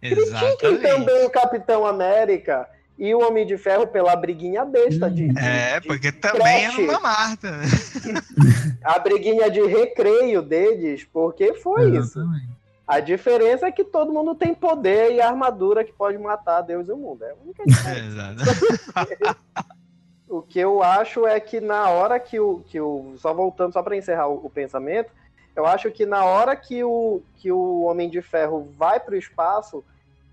critiquem 0.00 0.24
Exatamente. 0.34 0.82
também 0.82 1.24
o 1.26 1.30
Capitão 1.30 1.86
América 1.86 2.68
e 2.98 3.14
o 3.14 3.26
Homem 3.26 3.46
de 3.46 3.56
Ferro 3.56 3.86
pela 3.86 4.14
briguinha 4.14 4.64
besta 4.64 5.10
de, 5.10 5.28
de- 5.28 5.38
É, 5.38 5.80
de 5.80 5.86
porque 5.88 6.12
também 6.12 6.66
é 6.66 6.68
creche. 6.72 6.82
uma 6.88 7.00
Marta. 7.00 7.50
a 8.84 8.98
briguinha 8.98 9.50
de 9.50 9.60
recreio 9.66 10.42
deles, 10.42 11.04
porque 11.12 11.54
foi 11.54 11.96
isso. 11.96 12.20
A 12.86 12.98
diferença 13.00 13.66
é 13.66 13.72
que 13.72 13.84
todo 13.84 14.12
mundo 14.12 14.34
tem 14.34 14.52
poder 14.54 15.12
e 15.12 15.20
armadura 15.20 15.84
que 15.84 15.92
pode 15.92 16.18
matar 16.18 16.62
Deus 16.62 16.88
e 16.88 16.92
o 16.92 16.96
mundo. 16.96 17.24
É 17.24 17.30
a 17.30 17.34
única 17.42 17.62
diferença. 17.66 18.34
O 20.28 20.42
que 20.42 20.58
eu 20.58 20.82
acho 20.82 21.26
é 21.26 21.38
que 21.38 21.60
na 21.60 21.88
hora 21.90 22.18
que 22.18 22.40
o. 22.40 22.60
Que 22.66 22.80
o 22.80 23.14
só 23.18 23.32
voltando, 23.34 23.72
só 23.72 23.82
para 23.82 23.96
encerrar 23.96 24.28
o, 24.28 24.46
o 24.46 24.50
pensamento, 24.50 25.10
eu 25.54 25.66
acho 25.66 25.90
que 25.90 26.06
na 26.06 26.24
hora 26.24 26.56
que 26.56 26.82
o, 26.82 27.22
que 27.36 27.52
o 27.52 27.82
Homem 27.82 28.08
de 28.08 28.22
Ferro 28.22 28.72
vai 28.76 28.98
para 28.98 29.14
o 29.14 29.18
espaço, 29.18 29.84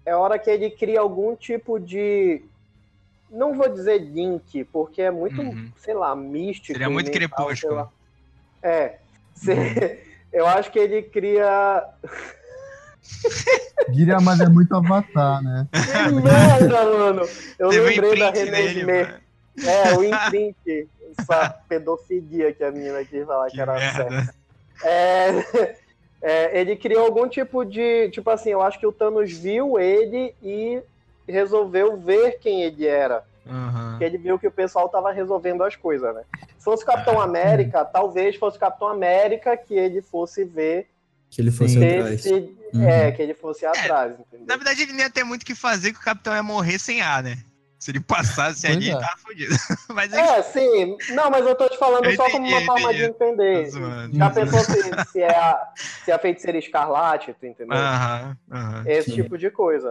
é 0.05 0.11
a 0.11 0.17
hora 0.17 0.39
que 0.39 0.49
ele 0.49 0.69
cria 0.71 1.01
algum 1.01 1.35
tipo 1.35 1.79
de. 1.79 2.41
Não 3.29 3.53
vou 3.53 3.69
dizer 3.69 3.99
link, 3.99 4.63
porque 4.65 5.01
é 5.03 5.11
muito, 5.11 5.39
Uhum. 5.39 5.71
sei 5.77 5.93
lá, 5.93 6.15
místico. 6.15 6.73
Seria 6.73 6.89
muito 6.89 7.11
mental, 7.11 7.29
crepúsculo. 7.45 7.91
É. 8.63 8.97
Se- 9.35 10.07
Eu 10.31 10.45
acho 10.47 10.71
que 10.71 10.79
ele 10.79 11.01
cria. 11.03 11.83
Diria, 13.89 14.19
mas 14.19 14.39
é 14.39 14.47
muito 14.47 14.75
avatar, 14.75 15.41
né? 15.41 15.67
Que 15.71 16.13
merda, 16.13 16.85
mano! 16.85 17.21
Eu 17.57 17.69
Teve 17.69 17.81
um 17.81 17.85
lembrei 18.03 18.19
da 18.19 18.29
imprint 18.29 18.73
René. 18.73 19.19
É, 19.65 19.93
o 19.97 20.03
imprint. 20.03 20.87
Essa 21.17 21.49
pedofilia 21.67 22.53
que 22.53 22.63
a 22.63 22.71
menina 22.71 23.03
quis 23.03 23.25
falar 23.25 23.47
que, 23.47 23.55
Que 23.55 23.61
era 23.61 23.73
merda. 23.73 24.09
certo. 24.09 24.33
É, 24.83 25.75
é, 26.21 26.59
ele 26.61 26.75
criou 26.75 27.05
algum 27.05 27.27
tipo 27.27 27.65
de. 27.65 28.09
Tipo 28.11 28.29
assim, 28.29 28.51
eu 28.51 28.61
acho 28.61 28.79
que 28.79 28.85
o 28.87 28.91
Thanos 28.91 29.31
viu 29.33 29.79
ele 29.79 30.33
e 30.41 30.81
resolveu 31.27 31.97
ver 31.97 32.39
quem 32.39 32.61
ele 32.63 32.85
era. 32.87 33.23
Uhum. 33.45 33.89
Porque 33.91 34.03
ele 34.03 34.17
viu 34.19 34.37
que 34.37 34.47
o 34.47 34.51
pessoal 34.51 34.87
tava 34.87 35.11
resolvendo 35.11 35.63
as 35.63 35.75
coisas, 35.75 36.13
né? 36.13 36.21
Se 36.57 36.63
fosse 36.63 36.83
o 36.83 36.85
Capitão 36.85 37.19
Ah. 37.19 37.23
América, 37.23 37.83
talvez 37.83 38.35
fosse 38.35 38.57
o 38.57 38.59
Capitão 38.59 38.87
América 38.87 39.57
que 39.57 39.73
ele 39.73 40.01
fosse 40.01 40.43
ver 40.45 40.87
Que 41.29 41.41
ele 41.41 41.51
fosse 41.51 41.73
Sim. 41.79 41.85
atrás. 41.97 42.25
Esse- 42.25 42.59
Uhum. 42.71 42.83
É, 42.87 43.11
que 43.11 43.19
ele 43.19 43.33
fosse 43.33 43.65
atrás, 43.65 44.11
Na 44.11 44.19
entendeu? 44.19 44.45
verdade, 44.57 44.83
ele 44.83 44.93
não 44.93 44.99
ia 44.99 45.09
ter 45.09 45.23
muito 45.23 45.41
o 45.41 45.45
que 45.45 45.55
fazer, 45.55 45.91
que 45.91 45.97
o 45.97 46.03
capitão 46.03 46.35
ia 46.35 46.43
morrer 46.43 46.77
sem 46.77 47.01
ar, 47.01 47.23
né? 47.23 47.39
Se 47.79 47.89
ele 47.89 47.99
passasse 47.99 48.61
Pois 48.67 48.75
ali, 48.77 48.85
é. 48.89 48.91
ele 48.91 48.99
tava 48.99 49.17
fudido. 49.17 49.55
Mas 49.89 50.13
ele 50.13 50.21
É, 50.21 50.41
sim. 50.43 50.97
Não, 51.15 51.31
mas 51.31 51.43
eu 51.47 51.55
tô 51.55 51.67
te 51.67 51.79
falando 51.79 52.05
Eu 52.05 52.15
só 52.15 52.29
como 52.29 52.45
uma 52.45 52.57
entendi, 52.57 52.65
forma 52.67 52.93
de 52.93 52.99
entendi. 53.05 53.09
entender. 53.11 53.63
tá 53.63 53.69
zoando. 53.71 54.15
Já 54.17 54.29
pensou 54.29 54.59
se, 54.65 55.11
se, 55.11 55.19
é 55.19 55.35
a, 55.35 55.67
se 56.05 56.11
é 56.11 56.13
a 56.13 56.19
feiticeira 56.19 56.59
escarlate, 56.59 57.33
tu 57.39 57.45
entendeu? 57.47 57.75
Aham, 57.75 58.37
aham. 58.51 58.83
Esse 58.85 59.09
Sim. 59.09 59.15
tipo 59.23 59.35
de 59.35 59.49
coisa. 59.49 59.89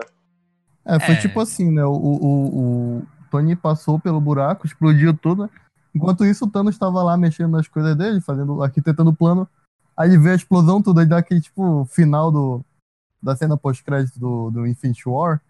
É, 0.84 1.00
foi 1.00 1.14
É. 1.16 1.18
tipo 1.18 1.40
assim, 1.40 1.72
né? 1.72 1.84
O, 1.84 1.90
o, 1.90 2.98
o 3.00 3.06
Tony 3.28 3.56
passou 3.56 3.98
pelo 3.98 4.20
buraco, 4.20 4.64
explodiu 4.68 5.12
tudo. 5.14 5.42
né? 5.44 5.50
Enquanto 5.92 6.24
isso, 6.24 6.44
o 6.44 6.48
Thanos 6.50 6.76
estava 6.76 7.02
lá 7.02 7.16
mexendo 7.16 7.50
nas 7.50 7.66
coisas 7.66 7.96
dele, 7.96 8.20
fazendo, 8.20 8.62
arquitetando 8.62 9.10
o 9.10 9.16
plano. 9.16 9.48
Aí 9.98 10.08
ele 10.10 10.18
vê 10.18 10.30
a 10.30 10.34
explosão, 10.36 10.80
tudo, 10.80 11.00
aí 11.00 11.06
dá 11.06 11.18
aquele 11.18 11.40
tipo 11.40 11.84
final 11.86 12.30
do, 12.30 12.64
da 13.20 13.34
cena 13.34 13.56
pós-crédito 13.56 14.16
do, 14.18 14.48
do 14.50 14.64
Infinity 14.64 15.08
War, 15.08 15.42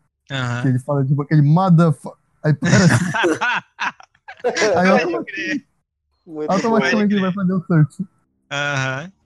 que 0.62 0.68
ele 0.68 0.78
fala 0.78 1.04
tipo 1.04 1.20
aquele 1.20 1.42
motherfucker. 1.42 2.18
Aí 2.42 2.54
para 2.54 2.70
assim, 2.84 3.04
aí 4.76 4.88
automaticamente 6.48 7.12
ele 7.12 7.20
vai 7.20 7.32
fazer 7.32 7.52
o 7.52 7.66
search. 7.66 8.06
Aham. 8.50 9.12
É- 9.12 9.18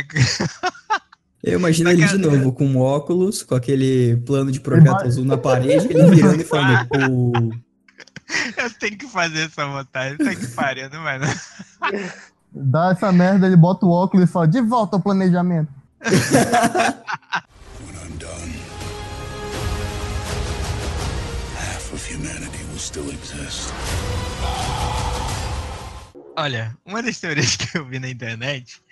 Eu 1.42 1.58
imagino 1.58 1.88
Só 1.88 1.96
ele 1.96 2.06
de 2.06 2.18
novo, 2.18 2.52
com 2.52 2.76
óculos, 2.76 3.42
com 3.42 3.54
aquele 3.54 4.18
plano 4.26 4.52
de 4.52 4.60
projeto 4.60 5.06
azul 5.06 5.24
na 5.24 5.38
parede, 5.38 5.86
ele 5.90 6.10
virando 6.10 6.42
e 6.42 6.44
falando, 6.44 6.84
pô, 6.92 7.32
Eu 8.58 8.70
tenho 8.78 8.98
que 8.98 9.08
fazer 9.08 9.46
essa 9.46 9.66
montagem. 9.66 10.18
Tá 10.18 10.34
que 10.34 10.46
pariu, 10.48 10.90
não 10.90 11.02
vai 11.02 11.18
não. 11.18 11.28
Dá 12.52 12.90
essa 12.90 13.12
merda, 13.12 13.46
ele 13.46 13.56
bota 13.56 13.86
o 13.86 13.90
óculos 13.90 14.28
e 14.28 14.32
fala, 14.32 14.48
de 14.48 14.60
volta 14.60 14.96
ao 14.96 15.00
planejamento. 15.00 15.72
When 16.02 16.10
I'm 17.94 18.16
done, 18.18 18.54
half 21.56 21.92
of 21.92 22.04
humanity 22.12 22.64
will 22.70 22.78
still 22.78 23.08
exist. 23.10 23.72
Olha, 26.36 26.76
uma 26.84 27.02
das 27.02 27.20
teorias 27.20 27.54
que 27.54 27.76
eu 27.76 27.84
vi 27.86 27.98
na 28.00 28.08
internet 28.08 28.82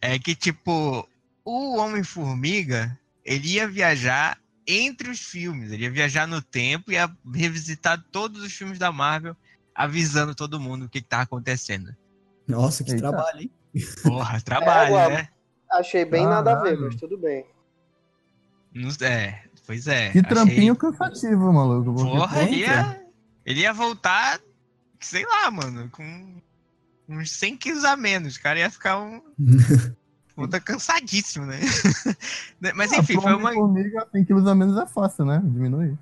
é 0.00 0.18
que, 0.18 0.34
tipo, 0.34 1.08
o 1.44 1.76
Homem-Formiga, 1.78 2.96
ele 3.24 3.54
ia 3.54 3.66
viajar 3.66 4.38
entre 4.66 5.10
os 5.10 5.20
filmes, 5.20 5.72
ele 5.72 5.84
ia 5.84 5.90
viajar 5.90 6.28
no 6.28 6.40
tempo 6.40 6.92
e 6.92 6.94
ia 6.94 7.10
revisitar 7.34 8.00
todos 8.12 8.42
os 8.42 8.52
filmes 8.52 8.78
da 8.78 8.92
Marvel, 8.92 9.36
avisando 9.74 10.34
todo 10.34 10.60
mundo 10.60 10.84
o 10.84 10.88
que, 10.88 11.00
que 11.00 11.08
tá 11.08 11.22
acontecendo. 11.22 11.96
Nossa, 12.46 12.84
que 12.84 12.90
Eita. 12.92 13.02
trabalho, 13.08 13.40
hein? 13.40 13.50
Porra, 14.02 14.40
trabalho, 14.40 14.96
É, 14.96 15.08
né? 15.08 15.28
Achei 15.70 16.04
bem 16.04 16.26
nada 16.26 16.52
a 16.52 16.62
ver, 16.62 16.78
mas 16.78 16.94
tudo 16.96 17.16
bem. 17.16 17.46
É, 19.00 19.38
pois 19.66 19.86
é. 19.86 20.10
Que 20.10 20.18
achei- 20.18 20.28
trampinho 20.30 20.76
cansativo, 20.76 21.52
maluco. 21.52 21.94
Porra, 21.94 22.42
ele 22.42 22.56
ia, 22.60 23.02
ele 23.46 23.60
ia 23.60 23.72
voltar, 23.72 24.40
sei 25.00 25.24
lá, 25.26 25.50
mano, 25.50 25.88
com 25.90 26.40
uns 27.08 27.30
100 27.32 27.56
quilos 27.56 27.84
a 27.84 27.96
menos. 27.96 28.36
O 28.36 28.42
cara 28.42 28.58
ia 28.58 28.70
ficar 28.70 28.98
um. 28.98 29.22
Puta 30.34 30.58
cansadíssimo, 30.58 31.44
né? 31.44 31.60
Mas 32.74 32.90
ah, 32.92 32.96
enfim, 32.98 33.14
pro 33.14 33.22
foi 33.22 33.34
uma. 33.34 33.50
Homem-Formiga, 33.50 34.06
100 34.12 34.24
quilos 34.24 34.46
a 34.46 34.54
menos 34.54 34.78
é 34.78 34.86
fácil, 34.86 35.24
né? 35.26 35.40
Diminuir. 35.44 35.96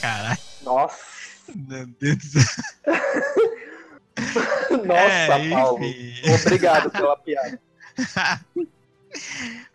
Caralho, 0.00 0.38
Nossa, 0.62 0.96
meu 1.54 1.86
Deus 1.86 2.16
do 2.18 2.40
céu. 2.40 2.42
nossa, 4.86 5.34
É, 5.34 5.50
Paulo. 5.50 5.84
Obrigado 6.44 6.90
pela 6.90 7.16
piada. 7.16 7.60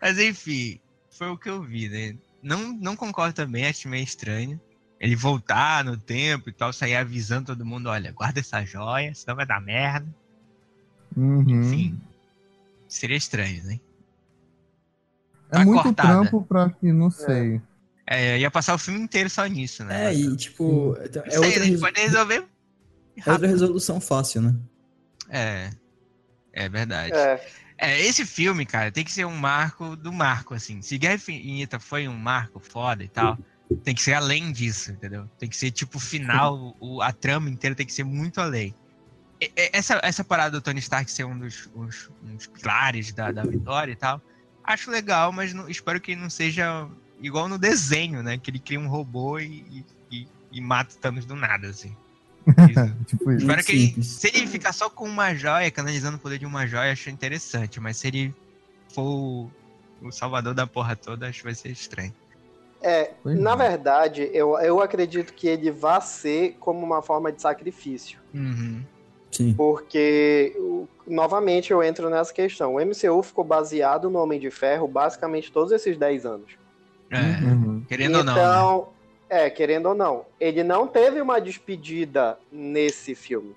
Mas 0.00 0.18
enfim, 0.18 0.78
foi 1.10 1.28
o 1.28 1.36
que 1.38 1.48
eu 1.48 1.62
vi, 1.62 1.88
né? 1.88 2.16
Não, 2.42 2.72
não 2.72 2.96
concordo 2.96 3.34
também, 3.34 3.66
acho 3.66 3.88
meio 3.88 4.04
estranho. 4.04 4.60
Ele 4.98 5.16
voltar 5.16 5.84
no 5.84 5.96
tempo 5.96 6.50
e 6.50 6.52
tal, 6.52 6.72
sair 6.72 6.96
avisando 6.96 7.46
todo 7.46 7.64
mundo, 7.64 7.88
olha, 7.88 8.12
guarda 8.12 8.40
essa 8.40 8.64
joia, 8.64 9.14
senão 9.14 9.36
vai 9.36 9.46
dar 9.46 9.60
merda. 9.60 10.06
Uhum. 11.16 11.40
Enfim. 11.48 12.00
Seria 12.86 13.16
estranho, 13.16 13.62
né? 13.64 13.80
É 15.50 15.56
Tá 15.56 15.64
muito 15.64 15.82
cortada. 15.82 16.08
trampo 16.20 16.42
pra 16.44 16.68
que, 16.70 16.92
não 16.92 17.10
sei. 17.10 17.60
É, 18.06 18.38
ia 18.38 18.50
passar 18.50 18.74
o 18.74 18.78
filme 18.78 19.00
inteiro 19.00 19.30
só 19.30 19.46
nisso, 19.46 19.84
né? 19.84 20.10
É, 20.12 20.14
e 20.14 20.36
tipo, 20.36 20.96
é 20.98 21.08
Não 21.16 21.30
sei, 21.30 21.38
outra, 21.38 21.48
a 21.48 21.64
gente 21.64 21.70
res- 21.72 21.80
pode 21.80 22.00
resolver 22.00 22.44
é 23.16 23.30
outra 23.32 23.46
resolução 23.48 24.00
fácil, 24.00 24.42
né? 24.42 24.54
É, 25.28 25.70
é 26.52 26.68
verdade. 26.68 27.14
É. 27.16 27.46
É, 27.82 27.98
esse 28.00 28.26
filme, 28.26 28.66
cara, 28.66 28.92
tem 28.92 29.02
que 29.04 29.10
ser 29.12 29.24
um 29.24 29.34
marco 29.36 29.96
do 29.96 30.12
marco, 30.12 30.52
assim. 30.52 30.82
Se 30.82 30.98
Guerra 30.98 31.14
Infinita 31.14 31.80
foi 31.80 32.06
um 32.06 32.16
marco 32.18 32.60
foda 32.60 33.02
e 33.02 33.08
tal, 33.08 33.38
tem 33.82 33.94
que 33.94 34.02
ser 34.02 34.12
além 34.12 34.52
disso, 34.52 34.92
entendeu? 34.92 35.26
Tem 35.38 35.48
que 35.48 35.56
ser, 35.56 35.70
tipo, 35.70 35.96
o 35.96 36.00
final, 36.00 36.76
o, 36.78 37.00
a 37.00 37.10
trama 37.10 37.48
inteira 37.48 37.74
tem 37.74 37.86
que 37.86 37.92
ser 37.94 38.04
muito 38.04 38.38
além. 38.38 38.74
E- 39.40 39.50
Essa, 39.72 39.98
essa 40.02 40.22
parada 40.22 40.50
do 40.58 40.62
Tony 40.62 40.78
Stark 40.80 41.10
ser 41.10 41.24
um 41.24 41.38
dos, 41.38 41.70
uns- 41.74 42.10
uns 42.22 42.46
pilares 42.46 43.14
da, 43.14 43.32
da 43.32 43.44
vitória 43.44 43.92
e 43.92 43.96
tal, 43.96 44.20
acho 44.62 44.90
legal, 44.90 45.32
mas 45.32 45.54
não- 45.54 45.66
espero 45.66 45.98
que 46.02 46.14
não 46.14 46.28
seja 46.28 46.86
igual 47.18 47.48
no 47.48 47.58
desenho, 47.58 48.22
né? 48.22 48.36
Que 48.36 48.50
ele 48.50 48.58
cria 48.58 48.78
um 48.78 48.88
robô 48.88 49.38
e, 49.38 49.46
e, 49.46 49.86
e- 50.10 50.28
e 50.52 50.60
mata 50.60 50.94
o 50.94 50.98
Thanos 50.98 51.24
do 51.24 51.34
nada, 51.34 51.68
assim. 51.68 51.96
Tipo 53.06 53.32
isso. 53.32 53.40
Espero 53.46 53.64
que 53.64 53.72
ele, 53.72 54.02
se 54.02 54.28
ele 54.28 54.46
ficar 54.46 54.72
só 54.72 54.88
com 54.90 55.04
uma 55.04 55.34
joia, 55.34 55.70
canalizando 55.70 56.16
o 56.16 56.20
poder 56.20 56.38
de 56.38 56.46
uma 56.46 56.66
joia, 56.66 56.92
acho 56.92 57.10
interessante. 57.10 57.80
Mas 57.80 57.96
se 57.98 58.08
ele 58.08 58.34
for 58.94 59.02
o, 59.02 59.50
o 60.02 60.10
salvador 60.10 60.54
da 60.54 60.66
porra 60.66 60.96
toda, 60.96 61.28
acho 61.28 61.38
que 61.38 61.44
vai 61.44 61.54
ser 61.54 61.70
estranho. 61.70 62.12
é, 62.82 63.12
Pois 63.22 63.38
na 63.38 63.52
é. 63.52 63.56
verdade, 63.56 64.30
eu, 64.32 64.58
eu 64.58 64.80
acredito 64.80 65.32
que 65.34 65.46
ele 65.48 65.70
vá 65.70 66.00
ser 66.00 66.56
como 66.60 66.80
uma 66.84 67.02
forma 67.02 67.30
de 67.32 67.40
sacrifício. 67.42 68.18
Uhum. 68.34 68.82
Sim. 69.30 69.54
Porque, 69.54 70.56
novamente, 71.06 71.70
eu 71.70 71.82
entro 71.84 72.10
nessa 72.10 72.32
questão. 72.34 72.74
O 72.74 72.80
MCU 72.80 73.22
ficou 73.22 73.44
baseado 73.44 74.10
no 74.10 74.18
Homem 74.18 74.40
de 74.40 74.50
Ferro 74.50 74.88
basicamente 74.88 75.52
todos 75.52 75.70
esses 75.72 75.96
10 75.96 76.26
anos. 76.26 76.52
É, 77.10 77.44
Uhum. 77.44 77.84
querendo 77.88 78.18
ou 78.18 78.24
não. 78.24 78.34
Né? 78.34 78.86
É, 79.30 79.48
querendo 79.48 79.86
ou 79.86 79.94
não, 79.94 80.26
ele 80.40 80.64
não 80.64 80.88
teve 80.88 81.20
uma 81.20 81.40
despedida 81.40 82.36
nesse 82.50 83.14
filme. 83.14 83.54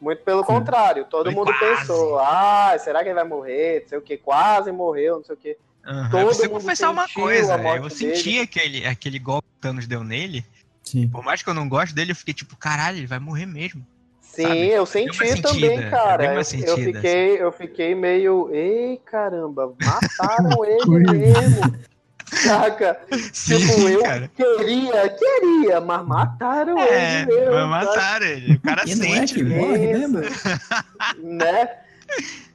Muito 0.00 0.22
pelo 0.22 0.42
contrário, 0.42 1.04
todo 1.04 1.26
Foi 1.26 1.34
mundo 1.34 1.52
quase. 1.52 1.80
pensou, 1.80 2.18
ah, 2.18 2.74
será 2.78 3.00
que 3.02 3.08
ele 3.10 3.14
vai 3.14 3.24
morrer? 3.24 3.82
Não 3.82 3.88
sei 3.90 3.98
o 3.98 4.02
que, 4.02 4.16
quase 4.16 4.72
morreu, 4.72 5.16
não 5.18 5.24
sei 5.24 5.34
o 5.34 5.38
que. 5.38 5.56
Uhum. 5.86 6.10
todo 6.10 6.20
Eu 6.20 6.26
preciso 6.26 6.48
mundo 6.48 6.60
confessar 6.60 6.90
uma 6.90 7.06
coisa. 7.08 7.56
Eu 7.76 7.90
senti 7.90 8.38
aquele, 8.40 8.86
aquele 8.86 9.18
golpe 9.18 9.46
que 9.48 9.58
o 9.58 9.60
Thanos 9.60 9.86
deu 9.86 10.02
nele. 10.02 10.44
Sim. 10.82 11.06
Por 11.06 11.22
mais 11.22 11.42
que 11.42 11.48
eu 11.50 11.54
não 11.54 11.68
goste 11.68 11.94
dele, 11.94 12.12
eu 12.12 12.16
fiquei 12.16 12.34
tipo, 12.34 12.56
caralho, 12.56 12.96
ele 12.96 13.06
vai 13.06 13.18
morrer 13.18 13.46
mesmo. 13.46 13.86
Sim, 14.20 14.42
Sabe? 14.44 14.68
eu 14.70 14.86
senti 14.86 15.10
uma 15.10 15.26
sentida, 15.26 15.48
também, 15.50 15.78
deu 15.78 15.90
cara. 15.90 16.22
uma 16.24 16.32
Eu, 16.32 16.38
eu 16.38 16.44
sentida, 16.44 16.72
assim. 16.72 16.92
fiquei, 16.94 17.42
eu 17.42 17.52
fiquei 17.52 17.94
meio, 17.94 18.48
ei, 18.50 18.98
caramba, 19.04 19.74
mataram 19.78 20.64
ele 20.64 21.18
mesmo. 21.18 21.91
Saca? 22.32 23.00
Sim, 23.32 23.58
tipo, 23.58 23.88
eu 23.88 24.02
cara. 24.02 24.30
queria, 24.34 25.08
queria, 25.10 25.80
mas 25.80 26.06
mataram 26.06 26.78
É, 26.78 27.22
ele 27.22 27.26
mesmo. 27.26 27.50
mas 27.52 27.60
sabe? 27.60 27.68
mataram 27.96 28.26
ele. 28.26 28.54
O 28.54 28.60
cara 28.60 28.82
E 28.86 28.92
é 28.92 28.94
sente, 28.96 29.34
que 29.34 29.42
né? 29.44 29.56
morre 29.58 29.86
né? 31.18 31.76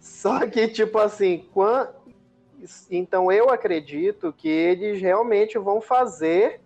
Só 0.01 0.45
que, 0.47 0.67
tipo 0.67 0.97
assim, 0.97 1.45
quan- 1.53 1.87
então 2.89 3.31
eu 3.31 3.49
acredito 3.51 4.33
que 4.35 4.49
eles 4.49 4.99
realmente 4.99 5.57
vão 5.59 5.79
fazer 5.79 6.59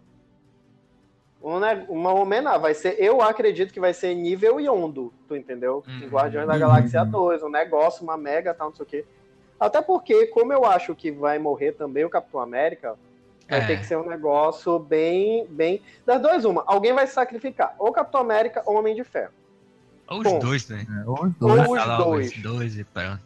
um 1.44 1.58
uma 1.90 2.14
homenagem. 2.14 2.62
Vai 2.62 2.74
ser, 2.74 2.96
eu 3.00 3.22
acredito 3.22 3.74
que 3.74 3.80
vai 3.80 3.94
ser 3.94 4.14
nível 4.16 4.60
Yondo, 4.60 5.12
tu 5.28 5.36
entendeu? 5.36 5.84
Uhum. 5.88 6.08
Guardiões 6.08 6.48
da 6.48 6.54
Uhum. 6.54 6.60
Galáxia 6.60 7.04
2, 7.04 7.44
um 7.44 7.50
negócio, 7.50 8.04
uma 8.04 8.16
mega 8.18 8.54
tal, 8.54 8.70
não 8.70 8.76
sei 8.76 8.84
o 8.84 8.88
quê. 8.88 9.06
Até 9.62 9.80
porque, 9.80 10.26
como 10.28 10.52
eu 10.52 10.66
acho 10.66 10.96
que 10.96 11.12
vai 11.12 11.38
morrer 11.38 11.74
também 11.74 12.04
o 12.04 12.10
Capitão 12.10 12.40
América, 12.42 12.96
vai 13.48 13.60
É. 13.62 13.68
ter 13.68 13.78
que 13.78 13.86
ser 13.86 13.96
um 13.96 14.10
negócio 14.10 14.80
bem, 14.80 15.46
bem. 15.48 15.80
Das 16.04 16.20
duas, 16.20 16.44
uma. 16.46 16.64
Alguém 16.66 16.94
vai 16.94 17.06
se 17.06 17.14
sacrificar. 17.14 17.76
Ou 17.78 17.92
Capitão 17.92 18.22
América 18.22 18.64
ou 18.66 18.76
Homem 18.76 18.96
de 18.96 19.04
Ferro. 19.04 19.32
Ou 20.10 20.18
os 20.18 20.24
Bom. 20.24 20.40
dois, 20.40 20.68
né? 20.68 20.84
É, 20.90 21.08
ou 21.08 21.14
os 21.14 21.22
Ou 21.22 21.32
dois. 21.38 21.62
os 21.62 21.68
Mata 21.78 21.86
logo 21.98 22.04
dois. 22.12 22.32
os 22.36 22.38
dois 22.42 22.76
e 22.80 22.84
pronto. 22.84 23.22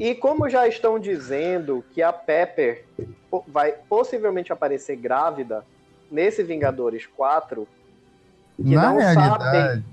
E 0.00 0.14
como 0.16 0.48
já 0.50 0.66
estão 0.66 0.98
dizendo 0.98 1.84
que 1.92 2.02
a 2.02 2.12
Pepper 2.12 2.84
vai 3.46 3.72
possivelmente 3.88 4.52
aparecer 4.52 4.96
grávida 4.96 5.64
nesse 6.10 6.42
Vingadores 6.42 7.06
4, 7.06 7.66
que 8.56 8.74
Na 8.74 8.90
não 8.90 8.98
realidade, 8.98 9.38
sabem. 9.52 9.84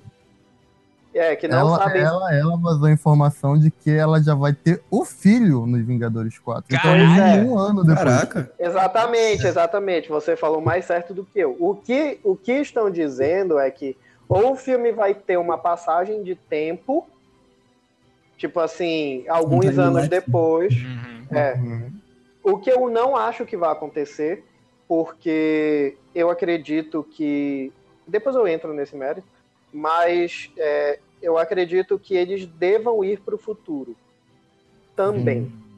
É, 1.14 1.36
que 1.36 1.48
não 1.48 1.58
ela, 1.58 1.78
sabem. 1.80 2.02
ela, 2.04 2.36
ela 2.36 2.58
vazou 2.58 2.86
a 2.86 2.92
informação 2.92 3.58
de 3.58 3.72
que 3.72 3.90
ela 3.90 4.22
já 4.22 4.36
vai 4.36 4.54
ter 4.54 4.82
o 4.92 5.04
filho 5.04 5.66
nos 5.66 5.82
Vingadores 5.84 6.38
4. 6.38 6.66
Então, 6.70 6.82
Caralho! 6.82 7.48
um 7.50 7.58
ano 7.58 7.84
depois. 7.84 7.98
Caraca. 8.06 8.52
Exatamente, 8.60 9.48
exatamente. 9.48 10.08
Você 10.10 10.36
falou 10.36 10.62
mais 10.62 10.86
certo 10.86 11.14
do 11.14 11.26
que 11.26 11.40
eu. 11.40 11.58
O 11.60 11.76
que, 11.76 12.20
o 12.24 12.36
que 12.36 12.52
estão 12.54 12.92
dizendo 12.92 13.58
é 13.58 13.72
que 13.72 13.98
ou 14.28 14.52
o 14.52 14.56
filme 14.56 14.92
vai 14.92 15.16
ter 15.16 15.38
uma 15.38 15.58
passagem 15.58 16.22
de 16.22 16.36
tempo, 16.36 17.08
tipo 18.38 18.60
assim, 18.60 19.26
alguns 19.28 19.78
anos 19.80 20.08
depois. 20.08 20.74
Uhum. 20.74 21.26
É, 21.32 21.54
Uhum. 21.56 21.92
o 22.44 22.58
que 22.60 22.70
eu 22.72 22.88
não 22.90 23.16
acho 23.16 23.46
que 23.46 23.58
vai 23.58 23.72
acontecer, 23.72 24.44
porque 24.88 25.98
eu 26.14 26.30
acredito 26.30 27.04
que. 27.04 27.72
Depois 28.08 28.36
eu 28.36 28.48
entro 28.48 28.74
nesse 28.74 28.96
mérito, 28.96 29.28
mas 29.72 30.52
é, 30.58 31.00
eu 31.22 31.38
acredito 31.38 32.00
que 32.00 32.16
eles 32.16 32.46
devam 32.46 33.04
ir 33.04 33.20
para 33.20 33.36
o 33.36 33.38
futuro 33.38 33.96
também. 34.96 35.42
Hum. 35.42 35.70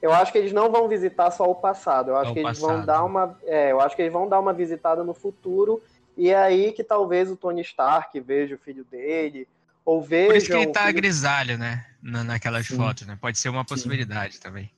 Eu 0.00 0.12
acho 0.12 0.32
que 0.32 0.38
eles 0.38 0.52
não 0.52 0.70
vão 0.70 0.88
visitar 0.88 1.30
só 1.30 1.44
o 1.50 1.54
passado. 1.54 2.10
Eu 2.10 2.16
acho 2.16 2.30
o 2.30 2.34
que 2.34 2.40
eles 2.40 2.58
vão 2.58 2.70
passado. 2.70 2.86
dar 2.86 3.04
uma. 3.04 3.38
É, 3.44 3.70
eu 3.70 3.80
acho 3.80 3.94
que 3.94 4.00
eles 4.02 4.12
vão 4.12 4.28
dar 4.28 4.40
uma 4.40 4.52
visitada 4.52 5.04
no 5.04 5.12
futuro. 5.12 5.82
E 6.16 6.30
é 6.30 6.36
aí 6.36 6.72
que 6.72 6.82
talvez 6.82 7.30
o 7.30 7.36
Tony 7.36 7.60
Stark 7.60 8.18
veja 8.20 8.54
o 8.54 8.58
filho 8.58 8.84
dele. 8.84 9.46
Ou 9.84 10.02
veja. 10.02 10.28
Por 10.28 10.36
isso 10.36 10.46
que 10.46 10.52
ele 10.54 10.66
tá 10.68 10.82
filho- 10.86 10.94
grisalho, 10.94 11.58
né? 11.58 11.84
Na, 12.02 12.24
naquelas 12.24 12.66
Sim. 12.66 12.76
fotos, 12.76 13.06
né? 13.06 13.18
Pode 13.20 13.38
ser 13.38 13.50
uma 13.50 13.64
possibilidade 13.64 14.40
também. 14.40 14.70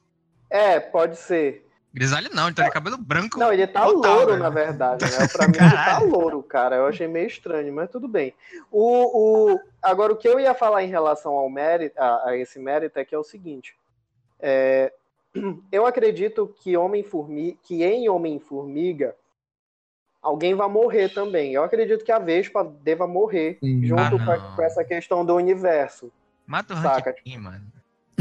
É, 0.50 0.80
pode 0.80 1.16
ser. 1.16 1.68
Grisalho 1.94 2.30
não, 2.32 2.46
ele 2.46 2.54
tá 2.54 2.64
de 2.64 2.70
cabelo 2.70 2.96
branco. 2.96 3.38
Não, 3.38 3.52
ele 3.52 3.66
tá 3.66 3.84
total, 3.84 4.14
louro, 4.14 4.32
né? 4.32 4.38
na 4.38 4.48
verdade, 4.50 5.04
né? 5.04 5.28
Pra 5.30 5.46
mim 5.48 5.58
ele 5.58 5.70
tá 5.84 5.98
louro, 5.98 6.42
cara. 6.42 6.76
Eu 6.76 6.86
achei 6.86 7.06
meio 7.06 7.26
estranho, 7.26 7.72
mas 7.72 7.90
tudo 7.90 8.08
bem. 8.08 8.32
O, 8.70 9.52
o... 9.52 9.60
Agora, 9.82 10.12
o 10.12 10.16
que 10.16 10.26
eu 10.26 10.40
ia 10.40 10.54
falar 10.54 10.82
em 10.82 10.88
relação 10.88 11.32
ao 11.34 11.50
mérito, 11.50 12.00
a, 12.00 12.30
a 12.30 12.36
esse 12.36 12.58
mérito 12.58 12.98
é 12.98 13.04
que 13.04 13.14
é 13.14 13.18
o 13.18 13.22
seguinte. 13.24 13.76
É, 14.40 14.92
Eu 15.70 15.84
acredito 15.86 16.54
que 16.60 16.76
Homem-Formiga, 16.76 17.58
que 17.62 17.82
em 17.84 18.08
Homem-Formiga, 18.08 19.14
alguém 20.22 20.54
vai 20.54 20.68
morrer 20.68 21.08
também. 21.12 21.52
Eu 21.52 21.62
acredito 21.64 22.04
que 22.04 22.12
a 22.12 22.18
Vespa 22.18 22.64
deva 22.64 23.06
morrer 23.06 23.58
Sim. 23.60 23.84
junto 23.84 24.16
Ah, 24.16 24.24
com, 24.24 24.30
a- 24.30 24.56
com 24.56 24.62
essa 24.62 24.82
questão 24.84 25.24
do 25.26 25.34
universo. 25.34 26.10
Mata 26.46 26.74
o 26.74 26.76
Saca, 26.80 27.14
mano. 27.38 27.64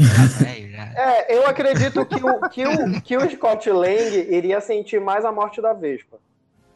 Tá. 0.06 1.00
É, 1.00 1.36
eu 1.36 1.46
acredito 1.46 2.04
que 2.06 2.24
o, 2.24 2.48
que 2.48 2.66
o, 2.66 3.00
que 3.02 3.16
o 3.16 3.30
Scott 3.30 3.70
Lang 3.70 4.16
iria 4.34 4.60
sentir 4.60 5.00
mais 5.00 5.24
a 5.24 5.32
morte 5.32 5.60
da 5.60 5.72
Vespa. 5.72 6.18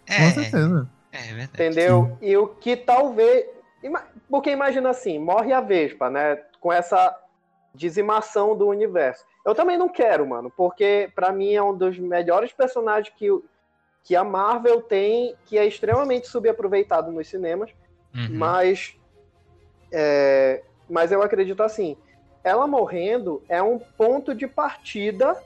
Com 0.06 0.12
É, 0.14 0.30
certeza. 0.30 0.88
é 1.12 1.18
verdade. 1.34 1.50
Entendeu? 1.54 2.16
E 2.20 2.36
o 2.36 2.46
que 2.48 2.76
talvez. 2.76 3.46
Porque 4.28 4.50
imagina 4.50 4.90
assim, 4.90 5.18
morre 5.18 5.52
a 5.52 5.60
Vespa, 5.60 6.08
né? 6.10 6.36
Com 6.60 6.72
essa 6.72 7.14
dizimação 7.74 8.56
do 8.56 8.66
universo. 8.68 9.24
Eu 9.44 9.54
também 9.54 9.76
não 9.76 9.88
quero, 9.88 10.26
mano, 10.26 10.50
porque 10.56 11.10
pra 11.14 11.30
mim 11.32 11.52
é 11.54 11.62
um 11.62 11.76
dos 11.76 11.98
melhores 11.98 12.52
personagens 12.52 13.14
que, 13.16 13.28
que 14.02 14.16
a 14.16 14.24
Marvel 14.24 14.80
tem, 14.80 15.34
que 15.44 15.58
é 15.58 15.66
extremamente 15.66 16.26
subaproveitado 16.26 17.10
nos 17.12 17.28
cinemas, 17.28 17.70
Uhum. 18.14 18.28
mas. 18.32 18.96
é, 19.92 20.62
mas 20.88 21.12
eu 21.12 21.22
acredito 21.22 21.62
assim. 21.62 21.96
Ela 22.46 22.64
morrendo 22.68 23.42
é 23.48 23.60
um 23.60 23.76
ponto 23.76 24.32
de 24.32 24.46
partida 24.46 25.36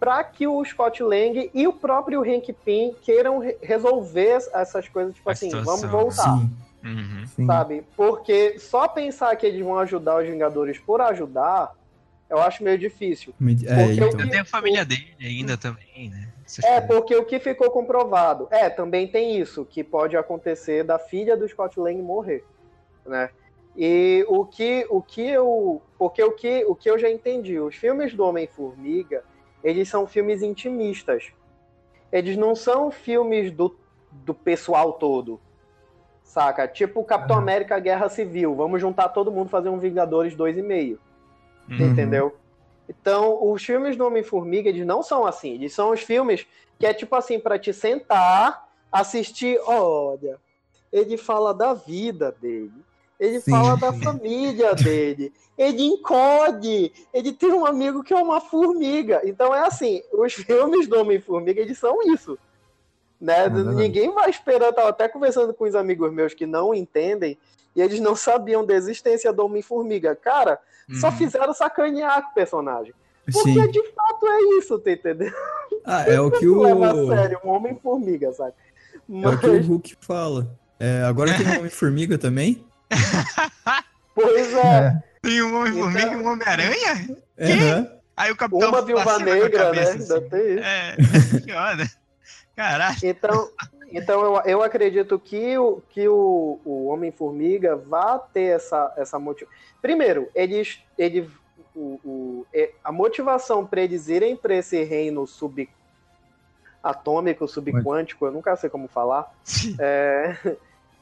para 0.00 0.24
que 0.24 0.44
o 0.44 0.62
Scott 0.64 1.00
Lang 1.00 1.48
e 1.54 1.68
o 1.68 1.72
próprio 1.72 2.20
Hank 2.22 2.52
Pym 2.64 2.96
queiram 3.00 3.38
re- 3.38 3.56
resolver 3.62 4.38
essas 4.52 4.88
coisas, 4.88 5.14
tipo 5.14 5.28
A 5.28 5.32
assim, 5.32 5.48
situação, 5.48 5.88
vamos 5.88 5.88
voltar, 6.16 6.36
Sim. 6.36 6.50
Uhum. 6.84 7.26
Sim. 7.28 7.46
sabe? 7.46 7.84
Porque 7.96 8.58
só 8.58 8.88
pensar 8.88 9.36
que 9.36 9.46
eles 9.46 9.64
vão 9.64 9.78
ajudar 9.78 10.20
os 10.20 10.28
Vingadores 10.28 10.80
por 10.80 11.00
ajudar, 11.00 11.70
eu 12.28 12.38
acho 12.38 12.64
meio 12.64 12.76
difícil. 12.76 13.32
Me- 13.38 13.52
É, 13.64 13.92
então. 13.92 14.08
Ainda 14.08 14.28
tem 14.28 14.40
a 14.40 14.44
família 14.44 14.84
dele 14.84 15.14
ainda 15.20 15.56
também, 15.56 16.10
né? 16.10 16.28
Essas 16.44 16.64
É, 16.64 16.80
coisas. 16.80 16.86
porque 16.88 17.14
o 17.14 17.24
que 17.24 17.38
ficou 17.38 17.70
comprovado. 17.70 18.48
É, 18.50 18.68
também 18.68 19.06
tem 19.06 19.38
isso, 19.40 19.64
que 19.64 19.84
pode 19.84 20.16
acontecer 20.16 20.82
da 20.82 20.98
filha 20.98 21.36
do 21.36 21.48
Scott 21.48 21.78
Lang 21.78 22.02
morrer, 22.02 22.44
né? 23.06 23.30
E 23.76 24.24
o 24.28 24.44
que, 24.44 24.86
o 24.88 25.02
que 25.02 25.28
eu. 25.28 25.82
Porque 25.98 26.22
o 26.22 26.32
que, 26.32 26.64
o 26.64 26.74
que 26.74 26.88
eu 26.88 26.98
já 26.98 27.10
entendi, 27.10 27.58
os 27.58 27.76
filmes 27.76 28.14
do 28.14 28.24
Homem-Formiga, 28.24 29.22
eles 29.62 29.88
são 29.88 30.06
filmes 30.06 30.42
intimistas. 30.42 31.32
Eles 32.10 32.36
não 32.36 32.54
são 32.54 32.90
filmes 32.90 33.52
do, 33.52 33.76
do 34.10 34.32
pessoal 34.32 34.94
todo. 34.94 35.40
Saca? 36.22 36.66
Tipo 36.66 37.04
Capitão. 37.04 37.36
América 37.36 37.78
Guerra 37.78 38.08
Civil. 38.08 38.54
Vamos 38.54 38.80
juntar 38.80 39.10
todo 39.10 39.30
mundo 39.30 39.48
e 39.48 39.50
fazer 39.50 39.68
um 39.68 39.78
Vingadores 39.78 40.34
2,5 40.34 40.98
Uhum. 41.68 41.90
entendeu? 41.90 42.36
Então, 42.88 43.50
os 43.50 43.64
filmes 43.64 43.96
do 43.96 44.06
Homem-Formiga, 44.06 44.68
eles 44.68 44.86
não 44.86 45.02
são 45.02 45.26
assim. 45.26 45.54
Eles 45.54 45.74
são 45.74 45.90
os 45.90 46.00
filmes 46.00 46.46
que 46.78 46.86
é 46.86 46.94
tipo 46.94 47.14
assim, 47.16 47.38
pra 47.38 47.58
te 47.58 47.72
sentar, 47.72 48.68
assistir, 48.92 49.58
olha, 49.66 50.38
ele 50.92 51.16
fala 51.16 51.52
da 51.52 51.74
vida 51.74 52.30
dele, 52.30 52.84
ele 53.18 53.40
Sim. 53.40 53.50
fala 53.50 53.76
da 53.76 53.92
família 53.92 54.74
dele, 54.74 55.32
ele 55.56 55.82
encode, 55.82 56.92
ele 57.12 57.32
tem 57.32 57.52
um 57.52 57.64
amigo 57.64 58.02
que 58.02 58.12
é 58.12 58.16
uma 58.16 58.40
formiga. 58.40 59.22
Então 59.24 59.54
é 59.54 59.66
assim, 59.66 60.02
os 60.12 60.34
filmes 60.34 60.86
do 60.86 60.98
Homem-Formiga, 61.00 61.60
eles 61.60 61.78
são 61.78 62.02
isso. 62.02 62.38
Né? 63.20 63.46
É. 63.46 63.48
Ninguém 63.48 64.12
vai 64.12 64.28
esperando, 64.28 64.64
eu 64.64 64.72
tava 64.74 64.90
até 64.90 65.08
conversando 65.08 65.54
com 65.54 65.64
os 65.64 65.74
amigos 65.74 66.12
meus 66.12 66.34
que 66.34 66.44
não 66.46 66.74
entendem, 66.74 67.38
e 67.74 67.80
eles 67.80 68.00
não 68.00 68.14
sabiam 68.14 68.64
da 68.64 68.74
existência 68.74 69.32
do 69.32 69.44
Homem-Formiga. 69.44 70.14
Cara, 70.14 70.58
só 71.00 71.08
Uhum. 71.08 71.16
fizeram 71.16 71.52
sacanear 71.52 72.22
com 72.22 72.30
o 72.30 72.34
personagem. 72.34 72.94
Porque 73.24 73.52
Sim. 73.52 73.70
de 73.70 73.82
fato 73.92 74.26
é 74.26 74.40
isso, 74.58 74.78
tá 74.78 74.92
entendendo? 74.92 75.34
Ah, 75.84 76.02
é 76.02 76.20
o 76.20 76.30
que 76.30 76.46
o. 76.48 76.62
Leva 76.62 76.90
a 76.92 77.16
sério, 77.16 77.40
um 77.44 77.48
Homem-Formiga, 77.50 78.32
sabe? 78.32 78.52
É 78.94 78.98
o 78.98 79.02
Mas, 79.08 79.40
que 79.40 79.46
o 79.46 79.62
Hulk 79.62 79.96
fala. 80.00 80.48
É, 80.78 81.02
agora 81.02 81.36
tem 81.36 81.46
um 81.46 81.58
Homem-Formiga 81.58 82.16
também? 82.18 82.64
Pois 84.14 84.52
é, 84.54 84.58
É. 84.60 85.02
Tem 85.22 85.42
um 85.42 85.56
Homem-Formiga 85.58 86.00
Então- 86.02 86.12
e 86.12 86.16
um 86.22 86.28
Homem-Aranha? 86.28 87.16
Aham. 87.40 87.90
Aí 88.16 88.30
o 88.32 88.36
Capitão 88.36 88.68
uma 88.70 88.80
viúva 88.82 89.18
negra, 89.18 89.48
né? 89.72 89.84
cabeça, 89.84 89.92
Ainda 89.92 90.18
assim. 90.18 90.28
tem 90.28 90.54
isso. 90.54 90.64
É, 90.64 90.96
que. 91.52 91.90
Caralho. 92.54 92.96
Então, 93.02 93.50
então 93.92 94.22
eu, 94.24 94.40
eu 94.46 94.62
acredito 94.62 95.18
que 95.18 95.58
o, 95.58 95.82
que 95.90 96.08
o, 96.08 96.58
o 96.64 96.86
Homem-Formiga 96.86 97.76
vá 97.76 98.18
ter 98.18 98.54
essa, 98.56 98.92
essa 98.96 99.18
motivação. 99.18 99.54
Primeiro, 99.82 100.30
eles, 100.34 100.80
ele, 100.96 101.28
o, 101.74 102.00
o- 102.04 102.46
é- 102.54 102.70
a 102.82 102.90
motivação 102.90 103.66
para 103.66 103.82
eles 103.82 104.08
irem 104.08 104.34
para 104.34 104.54
esse 104.54 104.82
reino 104.84 105.26
subatômico, 106.82 107.46
subquântico, 107.46 108.24
eu 108.26 108.32
nunca 108.32 108.56
sei 108.56 108.70
como 108.70 108.88
falar. 108.88 109.30
É, 109.78 110.36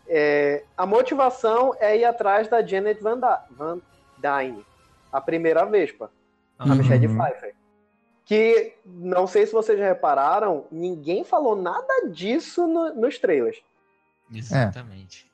é, 0.08 0.64
a 0.76 0.84
motivação 0.86 1.74
é 1.80 1.96
ir 1.96 2.04
atrás 2.04 2.48
da 2.48 2.62
Janet 2.64 3.02
Van, 3.02 3.18
Da- 3.18 3.44
Van 3.50 3.80
Dyne, 4.18 4.64
a 5.12 5.20
primeira 5.20 5.64
Vespa, 5.64 6.10
a 6.58 6.64
Uhum. 6.64 6.74
Michelle 6.76 7.08
Pfeiffer. 7.08 7.54
Que, 8.26 8.74
não 8.86 9.26
sei 9.26 9.46
se 9.46 9.52
vocês 9.52 9.78
já 9.78 9.86
repararam, 9.86 10.66
ninguém 10.70 11.24
falou 11.24 11.54
nada 11.54 12.08
disso 12.08 12.66
no- 12.66 12.94
nos 12.94 13.18
trailers. 13.18 13.62
Exatamente. 14.32 15.30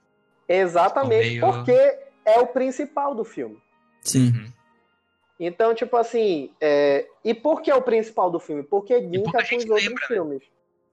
Exatamente 0.48 1.30
Ficou 1.34 1.52
meio- 1.52 1.64
porque 1.64 1.98
é 2.24 2.38
o 2.40 2.46
principal 2.48 3.14
do 3.14 3.24
filme. 3.24 3.58
Sim. 4.02 4.32
Uhum. 4.32 4.52
Então, 5.38 5.74
tipo 5.74 5.96
assim, 5.96 6.52
é, 6.60 7.06
e 7.24 7.32
por 7.32 7.62
que 7.62 7.70
é 7.70 7.74
o 7.74 7.80
principal 7.82 8.30
do 8.30 8.38
filme? 8.40 8.62
Porque 8.62 8.98
linka 9.00 9.32
com 9.32 9.40
gente 9.44 9.64
os 9.64 9.70
outros 9.70 9.84
lembra, 9.88 10.00
né? 10.02 10.06
filmes. 10.08 10.42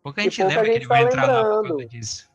Pouca 0.04 0.22
E 0.22 0.24
gente 0.26 0.38
pouca 0.38 0.50
lembra 0.50 0.66
que 0.66 0.72
gente 0.74 0.82
ele 0.84 0.88
vai 0.88 1.02
tá 1.04 1.08
entrar 1.10 1.28
lá 1.28 1.34
por 1.44 1.50
lembrando. 1.56 1.68
causa 1.70 1.86
disso. 1.86 2.30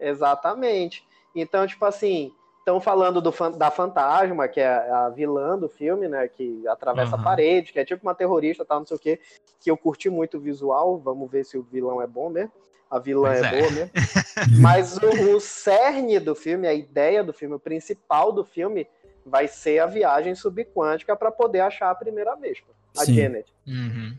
Exatamente. 0.00 1.06
Então, 1.34 1.66
tipo 1.66 1.84
assim, 1.84 2.32
estão 2.58 2.80
falando 2.80 3.20
do, 3.20 3.32
da 3.56 3.70
fantasma, 3.70 4.48
que 4.48 4.60
é 4.60 4.66
a 4.68 5.08
vilã 5.08 5.58
do 5.58 5.68
filme, 5.68 6.08
né? 6.08 6.26
Que 6.28 6.66
atravessa 6.66 7.14
Aham. 7.14 7.22
a 7.22 7.24
parede, 7.24 7.72
que 7.72 7.78
é 7.78 7.84
tipo 7.84 8.02
uma 8.06 8.14
terrorista, 8.14 8.64
tal, 8.64 8.80
não 8.80 8.86
sei 8.86 8.96
o 8.96 9.00
quê. 9.00 9.20
Que 9.60 9.70
eu 9.70 9.76
curti 9.76 10.08
muito 10.08 10.38
o 10.38 10.40
visual. 10.40 10.98
Vamos 10.98 11.30
ver 11.30 11.44
se 11.44 11.56
o 11.58 11.62
vilão 11.62 12.00
é 12.00 12.06
bom 12.06 12.30
mesmo. 12.30 12.52
A 12.90 12.98
vilã 12.98 13.32
é, 13.32 13.40
é. 13.40 13.50
boa 13.50 13.70
mesmo. 13.70 13.90
Mas 14.60 14.96
o, 14.96 15.36
o 15.36 15.40
cerne 15.40 16.18
do 16.18 16.34
filme, 16.34 16.66
a 16.66 16.74
ideia 16.74 17.22
do 17.22 17.32
filme, 17.32 17.54
o 17.54 17.60
principal 17.60 18.32
do 18.32 18.44
filme, 18.44 18.88
vai 19.24 19.46
ser 19.46 19.78
a 19.78 19.86
viagem 19.86 20.34
subquântica 20.34 21.14
para 21.14 21.30
poder 21.30 21.60
achar 21.60 21.90
a 21.90 21.94
primeira 21.94 22.34
Vespa, 22.34 22.72
a 22.96 23.04
Sim. 23.04 23.14
Janet. 23.14 23.52
Uhum. 23.66 24.16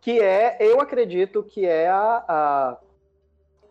Que 0.00 0.20
é, 0.20 0.56
eu 0.60 0.80
acredito 0.80 1.42
que 1.42 1.66
é 1.66 1.88
a, 1.88 2.24
a- 2.28 2.78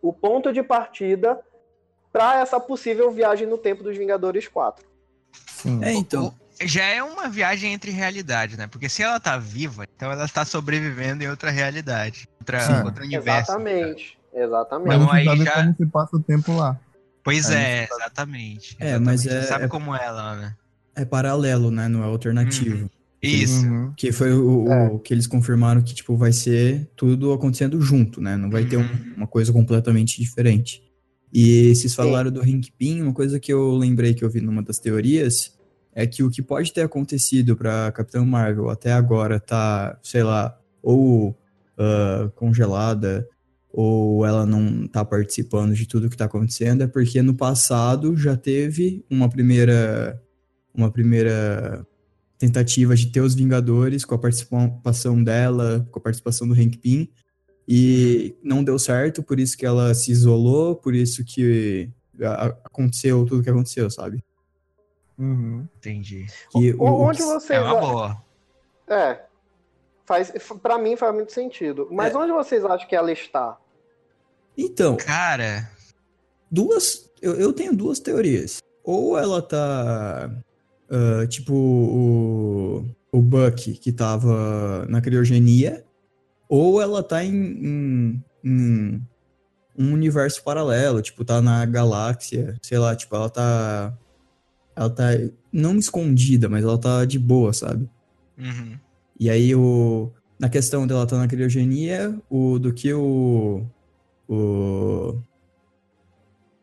o 0.08 0.14
ponto 0.14 0.54
de 0.54 0.62
partida 0.62 1.40
para 2.12 2.40
essa 2.40 2.60
possível 2.60 3.12
viagem 3.12 3.48
no 3.48 3.58
tempo 3.58 3.84
dos 3.84 3.98
Vingadores 3.98 4.48
4. 4.48 4.86
Sim. 5.48 5.84
É, 5.84 5.92
então. 5.94 6.34
Já 6.62 6.86
é 6.86 7.04
uma 7.04 7.28
viagem 7.28 7.74
entre 7.74 7.92
realidades, 7.92 8.58
né? 8.58 8.66
Porque 8.68 8.88
se 8.88 9.04
ela 9.04 9.20
tá 9.20 9.38
viva, 9.38 9.86
então 9.96 10.10
ela 10.10 10.24
está 10.24 10.46
sobrevivendo 10.46 11.22
em 11.24 11.28
outra 11.28 11.52
realidade. 11.52 12.30
Outra, 12.40 12.62
Sim. 12.62 12.84
outro 12.86 13.04
universo. 13.04 13.52
Exatamente. 13.52 14.18
Mas 14.34 14.44
Exatamente. 14.44 14.96
Então, 14.96 15.12
aí 15.12 15.38
já- 15.44 15.54
como 15.54 15.76
se 15.76 15.86
passa 15.88 16.16
o 16.16 16.24
tempo 16.24 16.56
lá. 16.56 16.80
Pois 17.24 17.50
Aí 17.50 17.56
é, 17.58 17.88
exatamente. 17.92 18.78
É, 18.80 18.98
mas 19.00 19.22
exatamente. 19.26 19.46
é- 19.46 19.48
Sabe 19.50 19.66
é- 19.66 19.68
como 19.68 19.94
é 19.96 20.12
lá, 20.12 20.36
né? 20.36 20.56
É 20.96 21.04
paralelo, 21.04 21.72
né? 21.72 21.88
Não 21.90 22.04
é 22.04 22.08
alternativo. 22.08 22.90
Isso. 23.28 23.66
Uhum. 23.66 23.94
Que 23.96 24.12
foi 24.12 24.34
o, 24.34 24.64
o- 24.66 24.72
É. 24.72 25.00
que 25.04 25.14
eles 25.14 25.28
confirmaram 25.28 25.82
que, 25.82 25.94
tipo, 25.94 26.16
vai 26.16 26.32
ser 26.34 26.90
tudo 26.96 27.32
acontecendo 27.34 27.80
junto, 27.82 28.22
né? 28.22 28.36
Não 28.38 28.50
vai 28.50 28.66
ter 28.66 28.78
um- 28.78 28.82
Uhum. 28.82 29.14
uma 29.18 29.28
coisa 29.28 29.52
completamente 29.54 30.20
diferente. 30.22 30.82
E 31.34 31.74
vocês 31.76 31.94
falaram 31.94 32.32
do 32.32 32.42
Hank 32.42 32.72
Pym, 32.78 33.02
uma 33.02 33.14
coisa 33.14 33.40
que 33.40 33.52
eu 33.52 33.76
lembrei 33.76 34.14
que 34.14 34.24
eu 34.24 34.30
vi 34.30 34.40
numa 34.42 34.62
das 34.64 34.80
teorias 34.80 35.54
é 35.94 36.06
que 36.08 36.24
o 36.24 36.30
que 36.30 36.42
pode 36.42 36.72
ter 36.72 36.82
acontecido 36.82 37.56
pra 37.58 37.92
Capitão 37.92 38.26
Marvel 38.26 38.70
até 38.70 38.92
agora 38.94 39.40
tá, 39.40 39.98
sei 40.04 40.24
lá, 40.24 40.58
ou 40.82 41.38
ah, 41.78 42.30
congelada, 42.36 43.28
ou 43.78 44.26
ela 44.26 44.46
não 44.46 44.88
tá 44.88 45.04
participando 45.04 45.74
de 45.74 45.86
tudo 45.86 46.10
que 46.10 46.16
tá 46.16 46.24
acontecendo, 46.26 46.84
é 46.84 46.88
porque 46.88 47.22
no 47.22 47.34
passado 47.34 48.16
já 48.16 48.38
teve 48.38 49.04
uma 49.10 49.28
primeira 49.28 50.22
uma 50.74 50.90
primeira 50.92 51.86
tentativa 52.46 52.96
de 52.96 53.08
ter 53.08 53.22
os 53.22 53.34
Vingadores 53.36 54.04
com 54.06 54.16
a 54.16 54.18
participação 54.18 55.24
dela, 55.24 55.86
com 55.92 56.00
a 56.00 56.02
participação 56.02 56.48
do 56.48 56.54
Hank 56.54 56.78
Pym, 56.78 57.10
e 57.68 58.36
não 58.44 58.64
deu 58.64 58.78
certo, 58.78 59.24
por 59.24 59.40
isso 59.40 59.58
que 59.58 59.66
ela 59.66 59.94
se 59.94 60.12
isolou, 60.12 60.76
por 60.76 60.94
isso 60.94 61.24
que 61.26 61.90
aconteceu 62.64 63.26
tudo 63.26 63.44
que 63.44 63.50
aconteceu, 63.50 63.90
sabe? 63.90 64.24
Uhum. 65.18 65.68
Entendi. 65.78 66.26
Que 66.52 66.74
O- 66.74 66.84
o- 66.84 67.02
onde 67.02 67.22
vocês. 67.24 67.60
É 67.60 67.62
uma 67.62 67.80
boa. 67.80 68.24
É. 68.88 69.22
Faz, 70.06 70.32
pra 70.62 70.78
mim 70.78 70.96
faz 70.96 71.14
muito 71.16 71.32
sentido. 71.32 71.88
Mas 71.92 72.14
É. 72.14 72.18
onde 72.18 72.32
vocês 72.32 72.64
acham 72.64 72.88
que 72.88 72.96
ela 72.96 73.12
está? 73.12 73.58
Então, 74.58 74.96
Cara, 74.98 75.70
duas. 76.52 77.10
Eu, 77.22 77.34
eu 77.36 77.52
tenho 77.54 77.76
duas 77.76 78.00
teorias. 78.00 78.62
Ou 78.84 79.18
ela 79.18 79.42
tá. 79.42 80.30
Ah, 80.90 81.26
tipo, 81.28 81.54
o, 81.54 82.86
o 83.12 83.22
Buck, 83.22 83.74
que 83.74 83.92
tava 83.92 84.86
na 84.90 85.02
criogenia. 85.02 85.84
Ou 86.48 86.82
ela 86.82 87.02
tá 87.02 87.24
em, 87.24 87.34
em- 87.34 88.24
em 88.44 89.02
um 89.78 89.94
universo 89.94 90.44
paralelo. 90.44 91.02
Tipo, 91.02 91.26
tá 91.26 91.42
na 91.42 91.66
galáxia. 91.66 92.56
Sei 92.62 92.78
lá, 92.78 92.96
tipo, 92.96 93.16
ela 93.16 93.30
tá. 93.30 93.98
Ela 94.76 94.90
tá. 94.90 95.04
Não 95.52 95.78
escondida, 95.78 96.48
mas 96.50 96.64
ela 96.64 96.78
tá 96.78 97.06
de 97.06 97.18
boa, 97.18 97.54
sabe? 97.54 97.90
uhum. 98.38 98.78
E 99.18 99.30
aí, 99.30 99.56
o, 99.56 100.12
na 100.38 100.50
questão 100.50 100.86
dela 100.86 101.04
estar 101.06 101.18
na 101.18 101.28
criogenia, 101.28 102.20
o, 102.30 102.60
do 102.60 102.74
que 102.74 102.94
o, 102.94 103.66
o. 104.28 105.18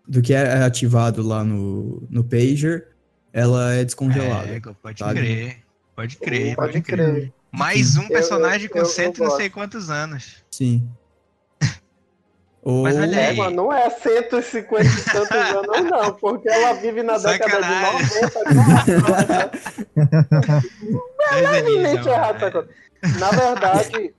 Do 0.07 0.21
que 0.21 0.35
é 0.35 0.63
ativado 0.63 1.23
lá 1.23 1.43
no, 1.43 2.07
no 2.11 2.23
Pager, 2.23 2.92
ela 3.33 3.73
é 3.75 3.85
descongelada. 3.85 4.49
É, 4.55 4.61
pode 4.83 4.99
sabe? 4.99 5.21
crer. 5.21 5.59
Pode 5.95 6.17
crer, 6.17 6.57
Pode 6.57 6.73
pode 6.73 6.83
crer. 6.83 7.13
crer. 7.15 7.33
Mais 7.51 7.97
um 7.97 8.09
personagem 8.09 8.67
eu- 8.67 8.71
com 8.73 8.79
eu- 8.79 8.87
cento 8.87 9.19
e 9.19 9.21
não 9.25 9.31
sei 9.37 9.51
quantos 9.51 9.91
anos. 9.91 10.43
Sim. 10.51 10.89
Ou, 12.65 12.85
Mas 12.85 12.97
olha 12.97 13.17
É, 13.21 13.29
aí. 13.31 13.37
mas 13.37 13.53
não 13.53 13.73
é 13.73 13.91
150 13.91 14.85
e 14.85 15.05
tantos 15.05 15.31
anos, 15.37 15.91
não, 15.91 16.15
porque 16.15 16.49
ela 16.49 16.75
vive 16.75 17.03
na 17.03 17.19
década 17.19 17.57
de 17.61 17.67
Sacanagem. 17.67 18.23
90. 18.23 19.51
Dez 21.31 21.47
aninhos, 21.47 21.83
Levemente 21.83 22.05
não, 22.07 22.13
errado 22.13 22.35
é. 22.35 22.37
essa 22.39 22.51
coisa. 22.53 22.69
Na 23.19 23.31
verdade, 23.31 24.15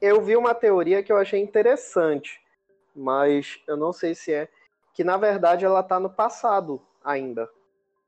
eu 0.00 0.22
vi 0.24 0.36
uma 0.36 0.54
teoria 0.54 1.02
que 1.02 1.10
eu 1.12 1.16
achei 1.16 1.40
interessante, 1.40 2.40
mas 2.94 3.58
eu 3.66 3.76
não 3.76 3.92
sei 3.92 4.14
se 4.14 4.32
é. 4.32 4.48
Que 4.94 5.02
na 5.02 5.16
verdade 5.16 5.64
ela 5.64 5.82
tá 5.82 5.98
no 5.98 6.10
passado 6.10 6.80
ainda. 7.04 7.48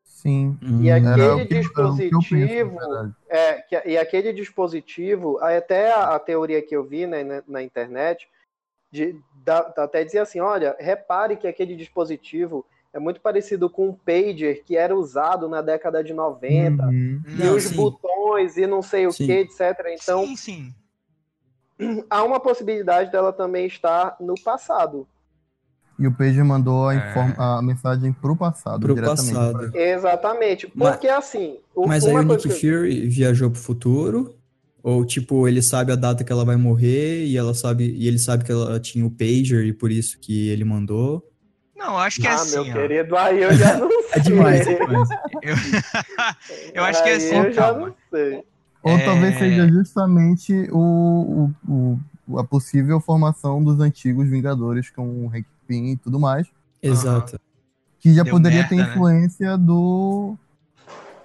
Sim. 0.02 0.58
E 0.62 0.90
o 0.90 0.94
Aquele 0.94 1.14
que, 1.14 1.20
era 1.20 1.34
o 1.34 1.36
que 1.36 1.42
eu 1.42 1.48
penso, 1.48 1.68
dispositivo- 1.68 2.74
na 2.74 2.86
verdade. 2.88 3.14
É, 3.28 3.52
que, 3.62 3.82
e 3.88 3.98
aquele 3.98 4.32
dispositivo, 4.32 5.38
aí 5.42 5.56
até 5.56 5.92
a, 5.92 6.14
a 6.14 6.18
teoria 6.18 6.62
que 6.62 6.74
eu 6.74 6.84
vi 6.84 7.06
né, 7.06 7.22
na, 7.24 7.42
na 7.46 7.62
internet, 7.62 8.28
de, 8.90 9.18
da- 9.44 9.72
até 9.76 10.04
dizia 10.04 10.22
assim: 10.22 10.40
olha, 10.40 10.76
repare 10.78 11.36
que 11.36 11.46
aquele 11.48 11.74
dispositivo 11.76 12.64
é 12.92 12.98
muito 12.98 13.20
parecido 13.20 13.68
com 13.68 13.88
um 13.88 13.92
pager 13.94 14.62
que 14.62 14.76
era 14.76 14.94
usado 14.96 15.48
na 15.48 15.60
década 15.60 16.02
de 16.02 16.14
90. 16.14 16.84
Uhum. 16.84 17.22
E 17.26 17.30
Não, 17.44 17.56
os 17.56 17.64
sim. 17.64 17.76
botões 17.76 18.56
e 18.56 18.66
não 18.66 18.80
sei 18.82 19.06
o 19.06 19.12
Sim. 19.12 19.26
que, 19.26 19.32
etc. 19.32 19.60
Então, 20.00 20.24
sim, 20.28 20.36
sim. 20.36 20.74
há 22.08 22.22
uma 22.22 22.38
possibilidade 22.38 23.10
dela 23.10 23.32
também 23.32 23.66
estar 23.66 24.16
no 24.20 24.34
passado. 24.42 25.08
E 25.98 26.06
o 26.06 26.12
Pager 26.12 26.44
mandou 26.44 26.88
a, 26.88 26.94
É. 26.94 27.34
a 27.38 27.62
mensagem 27.62 28.12
pro 28.12 28.34
passado, 28.36 28.80
pro 28.86 28.96
passado. 28.96 29.70
Exatamente. 29.76 30.70
Mas- 30.74 30.90
Porque 30.92 31.08
assim. 31.08 31.56
o- 31.74 31.86
Mas 31.86 32.04
aí 32.04 32.14
o 32.14 32.22
Nick 32.22 32.42
que 32.48 32.50
Fury 32.50 33.08
viajou 33.08 33.50
pro 33.50 33.60
futuro? 33.60 34.34
Ou, 34.82 35.04
tipo, 35.04 35.48
ele 35.48 35.62
sabe 35.62 35.92
a 35.92 35.96
data 35.96 36.22
que 36.24 36.30
ela 36.32 36.44
vai 36.44 36.56
morrer 36.56 37.24
e 37.24 37.38
ela 37.38 37.54
sabe 37.54 37.84
e 37.96 38.06
ele 38.06 38.18
sabe 38.18 38.44
que 38.44 38.52
ela 38.52 38.78
tinha 38.78 39.06
o 39.06 39.10
Pager 39.10 39.64
e 39.64 39.72
por 39.72 39.90
isso 39.90 40.18
que 40.20 40.48
ele 40.48 40.64
mandou? 40.64 41.26
Não, 41.76 41.96
acho 41.98 42.20
que 42.20 42.26
é 42.26 42.30
ah, 42.30 42.34
assim, 42.34 42.60
meu 42.64 42.70
ó. 42.70 42.72
querido, 42.72 43.16
aí 43.16 43.42
eu 43.42 43.54
já 43.54 43.76
não 43.78 43.88
sei. 44.02 44.10
É 44.12 44.18
demais, 44.20 44.66
é 44.66 44.74
demais. 44.74 45.08
Eu, 45.42 45.54
eu 46.74 46.84
acho 46.84 47.02
que 47.02 47.08
é 47.08 47.12
Aí 47.12 47.16
assim, 47.18 47.34
Eu 47.36 47.52
já 47.52 47.62
calma. 47.62 47.86
não 47.88 47.94
sei. 48.10 48.42
Ou 48.82 48.92
É. 48.92 49.04
talvez 49.04 49.38
seja 49.38 49.68
justamente 49.68 50.52
o, 50.70 51.50
o- 51.68 51.98
o- 52.28 52.38
a 52.38 52.44
possível 52.44 53.00
formação 53.00 53.62
dos 53.62 53.80
antigos 53.80 54.28
Vingadores 54.28 54.90
com 54.90 55.26
o 55.26 55.28
Hank 55.28 55.44
E 55.72 55.96
tudo 55.96 56.20
mais, 56.20 56.46
Exato. 56.82 57.40
que 58.00 58.12
já 58.12 58.22
Deu 58.22 58.32
poderia 58.32 58.60
merda, 58.60 58.76
ter 58.76 58.82
né? 58.82 58.90
influência 58.90 59.58
do 59.58 60.36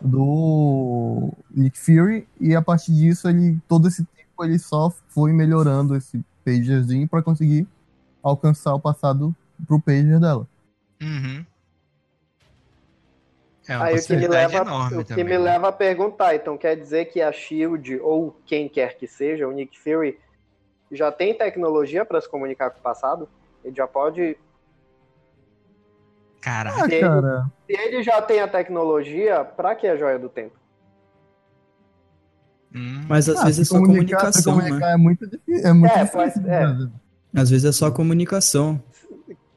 do 0.01 1.33
Nick 1.51 1.77
Fury 1.77 2.25
e 2.39 2.55
a 2.55 2.61
partir 2.61 2.93
disso 2.93 3.27
ele 3.27 3.59
todo 3.67 3.87
esse 3.89 4.05
tempo 4.05 4.45
ele 4.45 4.57
só 4.57 4.89
foi 5.09 5.33
melhorando 5.33 5.93
esse 5.93 6.23
pagerzinho 6.45 7.05
para 7.07 7.21
conseguir 7.21 7.67
alcançar 8.23 8.73
o 8.73 8.79
passado 8.79 9.35
pro 9.67 9.79
pager 9.79 10.19
dela. 10.19 10.47
Uhum. 11.01 11.45
É 13.67 13.77
uma 13.77 13.85
Aí 13.85 13.99
o 13.99 14.03
que, 14.03 14.15
me 14.15 14.27
leva, 14.27 14.57
enorme 14.57 14.97
o 14.97 15.05
que 15.05 15.09
também. 15.09 15.25
me 15.25 15.31
né? 15.31 15.37
leva 15.37 15.67
a 15.67 15.71
perguntar, 15.71 16.33
então 16.33 16.57
quer 16.57 16.75
dizer 16.75 17.05
que 17.05 17.21
a 17.21 17.31
Shield 17.31 17.99
ou 17.99 18.35
quem 18.45 18.67
quer 18.67 18.97
que 18.97 19.05
seja, 19.05 19.47
o 19.47 19.51
Nick 19.51 19.77
Fury, 19.79 20.17
já 20.91 21.11
tem 21.11 21.37
tecnologia 21.37 22.03
para 22.03 22.19
se 22.19 22.27
comunicar 22.27 22.71
com 22.71 22.79
o 22.79 22.81
passado? 22.81 23.29
Ele 23.63 23.75
já 23.75 23.87
pode. 23.87 24.37
Caraca, 26.41 26.83
Ah, 26.83 26.85
Ele- 26.85 26.99
cara, 27.01 27.45
Se 27.67 27.73
ele 27.73 28.03
já 28.03 28.21
tem 28.21 28.39
a 28.39 28.47
tecnologia, 28.47 29.43
pra 29.43 29.75
que 29.75 29.85
a 29.87 29.97
joia 29.97 30.17
do 30.17 30.29
tempo? 30.29 30.55
hum, 32.73 33.03
Mas 33.09 33.27
às 33.27 33.37
ah, 33.39 33.45
vezes 33.45 33.59
é 33.59 33.63
se 33.63 33.69
só 33.69 33.75
se 33.75 33.81
comunicação, 33.85 34.53
comunicar 34.55 34.79
né? 34.87 34.93
é 34.93 34.97
muito 34.97 35.27
difícil, 35.27 35.67
é 35.67 35.73
muito 35.73 35.91
É, 35.93 36.03
difícil. 36.03 36.41
no 36.41 36.49
é. 36.49 36.59
Brasil. 36.59 36.91
Às 37.35 37.49
vezes 37.49 37.65
é 37.65 37.71
só 37.71 37.91
comunicação. 37.91 38.81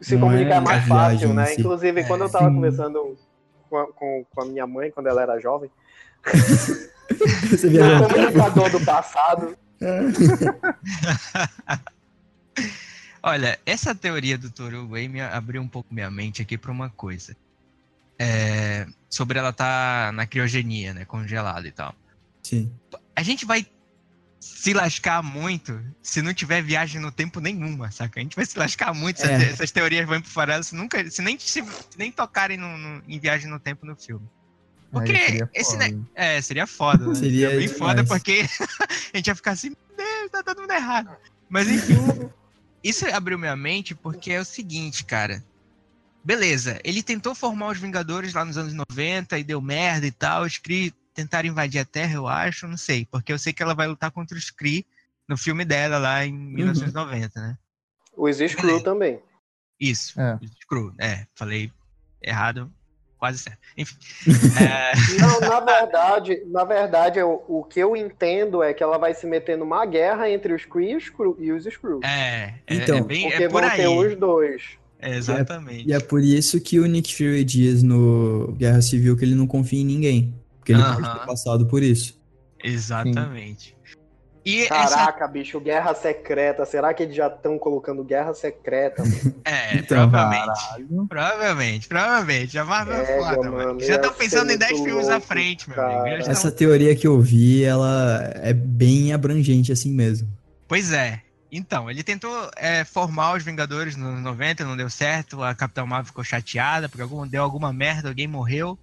Se 0.01 0.17
Não 0.17 0.23
comunicar 0.29 0.55
é 0.55 0.57
é 0.57 0.61
mais 0.61 0.85
viagem 0.85 1.19
fácil, 1.21 1.35
né? 1.35 1.47
si. 1.47 1.61
Inclusive, 1.61 2.01
É, 2.01 2.05
quando 2.05 2.23
eu 2.23 2.31
tava 2.31 2.49
sim. 2.49 2.55
conversando 2.57 3.17
com 3.71 3.79
a, 3.79 3.87
com, 3.93 4.27
com 4.35 4.43
a 4.43 4.45
minha 4.45 4.67
mãe, 4.67 4.91
quando 4.91 5.07
ela 5.07 5.23
era 5.23 5.39
jovem, 5.39 5.71
Você 7.51 7.67
o 7.67 7.71
viajou 7.71 8.09
comunicador 8.09 8.71
do 8.71 8.85
passado. 8.85 9.57
Olha, 13.23 13.59
essa 13.65 13.95
teoria 13.95 14.37
do 14.37 14.51
Toru 14.51 14.89
Way 14.89 15.09
me 15.09 15.21
abriu 15.21 15.63
um 15.63 15.69
pouco 15.69 15.95
minha 15.95 16.11
mente 16.11 16.43
aqui 16.43 16.59
para 16.59 16.73
uma 16.73 16.91
coisa. 16.91 17.37
É, 18.19 18.87
sobre 19.09 19.39
ela 19.39 19.51
estar 19.51 20.13
na 20.13 20.27
criogenia, 20.27 20.93
né? 20.95 21.05
Congelada 21.05 21.67
e 21.67 21.73
tal. 21.73 21.95
Sim. 22.43 22.73
A 23.15 23.23
gente 23.23 23.45
vai 23.45 23.67
se 24.41 24.73
lascar 24.75 25.23
muito 25.23 25.81
se 26.03 26.21
não 26.21 26.35
tiver 26.35 26.63
viagem 26.63 27.01
no 27.01 27.13
tempo 27.13 27.39
nenhuma, 27.41 27.91
saca? 27.93 28.19
A 28.19 28.23
gente 28.23 28.35
vai 28.35 28.45
se 28.45 28.59
lascar 28.59 28.93
muito 28.93 29.21
se 29.21 29.27
É. 29.27 29.33
essa- 29.35 29.45
essas 29.53 29.71
teorias 29.71 30.07
vão 30.07 30.21
pro 30.21 30.31
farelo 30.31 30.65
se 30.65 30.75
nunca, 30.75 31.09
se 31.11 31.23
nem, 31.23 31.39
se 31.39 31.63
nem 31.97 32.11
tocarem 32.11 32.57
no- 32.57 32.77
no- 32.77 33.03
em 33.07 33.19
viagem 33.21 33.49
no 33.49 33.61
tempo 33.61 33.87
no 33.87 33.95
filme. 33.97 34.29
Porque 34.91 35.13
Aí 35.13 35.25
seria 35.27 35.51
esse, 35.55 35.73
foda. 35.73 35.89
né, 35.89 36.01
É, 36.15 36.41
seria 36.43 36.67
foda, 36.67 37.07
né? 37.07 37.15
Seria 37.15 37.49
bem 37.51 37.61
demais. 37.61 37.79
foda 37.79 38.05
porque 38.05 38.41
a 39.13 39.17
gente 39.17 39.27
ia 39.29 39.35
ficar 39.35 39.53
assim, 39.53 39.69
meu 39.71 39.97
Deus, 39.97 40.31
tá 40.31 40.43
dando 40.43 40.57
tudo 40.63 40.73
errado. 40.73 41.17
Mas 41.49 41.69
enfim, 41.69 41.95
isso 42.83 43.07
abriu 43.07 43.39
minha 43.39 43.57
mente 43.57 43.95
porque 43.95 44.33
é 44.33 44.41
o 44.41 44.45
seguinte, 44.45 45.05
cara. 45.05 45.43
Beleza, 46.25 46.81
ele 46.85 47.03
tentou 47.03 47.35
formar 47.35 47.69
os 47.69 47.79
Vingadores 47.79 48.33
lá 48.33 48.45
nos 48.45 48.57
anos 48.57 48.73
90 48.73 49.39
e 49.39 49.45
deu 49.45 49.61
merda 49.61 50.07
e 50.07 50.13
tal. 50.13 50.43
Os 50.45 50.57
Kree 50.59 50.93
tentaram 51.13 51.49
invadir 51.49 51.81
a 51.81 51.85
Terra, 51.85 52.15
eu 52.15 52.29
acho, 52.29 52.69
não 52.69 52.77
sei. 52.77 53.07
Porque 53.07 53.33
eu 53.33 53.39
sei 53.39 53.53
que 53.53 53.63
ela 53.63 53.75
vai 53.75 53.89
lutar 53.89 54.11
contra 54.11 54.39
os 54.39 54.51
Kree 54.51 54.87
no 55.29 55.37
filme 55.37 55.65
dela 55.65 55.99
lá 55.99 56.25
em 56.25 56.33
1990, 56.33 57.41
né? 57.41 57.59
Os 58.17 58.37
Screw 58.37 58.67
Beleza. 58.67 58.85
também. 58.85 59.21
Isso, 59.81 60.21
É. 60.21 60.39
os 60.41 60.51
Skrull, 60.61 60.95
é, 61.01 61.27
falei 61.35 61.73
errado, 62.23 62.73
quase 63.23 63.39
certo. 63.39 63.61
Enfim. 63.79 63.95
é, 64.61 65.21
Não, 65.21 65.39
na 65.49 65.61
verdade, 65.61 66.43
na 66.51 66.65
verdade, 66.65 67.21
eu- 67.21 67.45
o 67.47 67.63
que 67.63 67.79
eu 67.79 67.97
entendo 67.97 68.65
é 68.65 68.75
que 68.75 68.83
ela 68.83 68.99
vai 68.99 69.15
se 69.15 69.29
meter 69.29 69.57
numa 69.57 69.87
guerra 69.87 70.29
entre 70.29 70.53
os 70.53 70.65
Kree 70.65 70.91
e 70.91 70.97
os 70.97 71.05
Skrull- 71.05 71.37
e 71.39 71.53
os 71.53 71.63
Screw. 71.65 72.01
é, 72.03 72.55
é, 72.67 72.75
Então, 72.75 72.97
é 72.97 73.01
bem, 73.01 73.31
porque 73.31 73.45
é 73.45 73.49
por 73.49 73.61
vão 73.63 73.71
aí. 73.71 73.77
ter 73.77 73.87
os 73.87 74.17
dois. 74.17 74.63
É, 74.99 75.17
exatamente. 75.17 75.89
E 75.89 75.93
é 75.93 76.01
por 76.01 76.21
isso 76.21 76.61
que 76.61 76.81
o 76.81 76.87
Nick 76.87 77.15
Fury 77.15 77.45
diz 77.45 77.85
no 77.85 78.53
Guerra 78.59 78.83
Civil 78.83 79.17
que 79.17 79.25
ele 79.25 79.37
não 79.37 79.47
confia 79.47 79.81
em 79.81 79.85
ninguém. 79.85 80.35
Porque 80.59 80.73
ele 80.73 80.83
Aham. 80.83 81.01
pode 81.01 81.21
ter 81.21 81.27
passado 81.27 81.67
por 81.67 81.81
isso. 81.81 82.21
Exatamente. 82.63 83.72
E 84.45 84.63
essa, 84.65 84.97
Caraca, 84.97 85.29
bicho, 85.29 85.61
guerra 85.61 85.95
secreta. 85.95 86.67
Será 86.67 86.93
que 86.93 87.05
eles 87.05 87.15
já 87.15 87.29
estão 87.29 87.59
colocando 87.59 88.03
guerra 88.03 88.35
secreta? 88.35 89.03
mano? 89.05 89.35
é, 89.45 89.77
Então, 89.77 90.11
provavelmente. 90.11 91.09
Provavelmente, 91.09 91.89
provavelmente. 91.89 92.59
A 92.59 92.65
Marvel 92.65 92.95
é 92.97 93.07
foda, 93.19 93.37
mano. 93.51 93.53
mano, 93.53 93.81
Já 93.81 93.97
estão 93.97 94.13
pensando 94.13 94.51
em 94.51 94.59
10 94.59 94.73
muito 94.73 94.85
filmes 94.85 95.09
à 95.09 95.21
frente, 95.21 95.69
meu 95.69 95.77
cara. 95.77 95.93
amigo. 96.01 96.09
Já 96.09 96.17
estão- 96.19 96.33
Essa 96.33 96.51
teoria 96.51 96.97
que 96.97 97.07
eu 97.07 97.21
vi, 97.21 97.63
ela 97.63 98.21
é 98.43 98.53
bem 98.53 99.13
abrangente 99.13 99.71
assim 99.71 99.93
mesmo. 99.93 100.29
Pois 100.67 100.93
é. 100.93 101.21
Então, 101.55 101.91
ele 101.91 102.03
tentou 102.03 102.51
é, 102.57 102.83
formar 102.83 103.37
os 103.37 103.45
Vingadores 103.45 103.95
nos 103.95 104.21
90, 104.23 104.65
não 104.65 104.77
deu 104.77 104.89
certo. 104.91 105.43
A 105.43 105.55
Capitã 105.55 105.85
Marvel 105.87 106.07
ficou 106.07 106.25
chateada 106.25 106.89
porque 106.89 107.03
algum, 107.03 107.27
deu 107.27 107.43
alguma 107.45 107.73
merda, 107.73 108.09
alguém 108.09 108.27
morreu. 108.27 108.77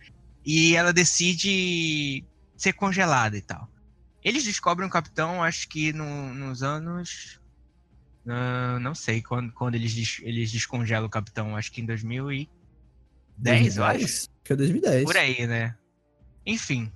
E 0.45 0.75
ela 0.75 0.93
decide 0.93 2.23
ser 2.55 2.73
congelada 2.73 3.35
e 3.35 3.41
tal. 3.41 3.67
Eles 4.23 4.43
descobrem 4.43 4.87
o 4.87 4.91
Capitão, 4.91 5.41
acho 5.43 5.67
que 5.69 5.93
no- 5.93 6.33
nos 6.33 6.61
anos. 6.63 7.39
ah, 8.27 8.77
não 8.81 8.93
sei 8.93 9.21
quando, 9.21 9.51
quando 9.53 9.75
eles, 9.75 9.93
des- 9.93 10.19
eles 10.23 10.51
descongelam 10.51 11.07
o 11.07 11.09
Capitão, 11.09 11.55
acho 11.55 11.71
que 11.71 11.81
em 11.81 11.85
2010, 11.85 13.77
eu 13.77 13.83
acho. 13.83 13.97
2010? 13.99 14.03
Acho 14.03 14.29
que 14.43 14.53
é 14.53 14.55
2010. 14.55 15.03
Por 15.05 15.17
aí, 15.17 15.47
né? 15.47 15.75
Enfim. 16.45 16.91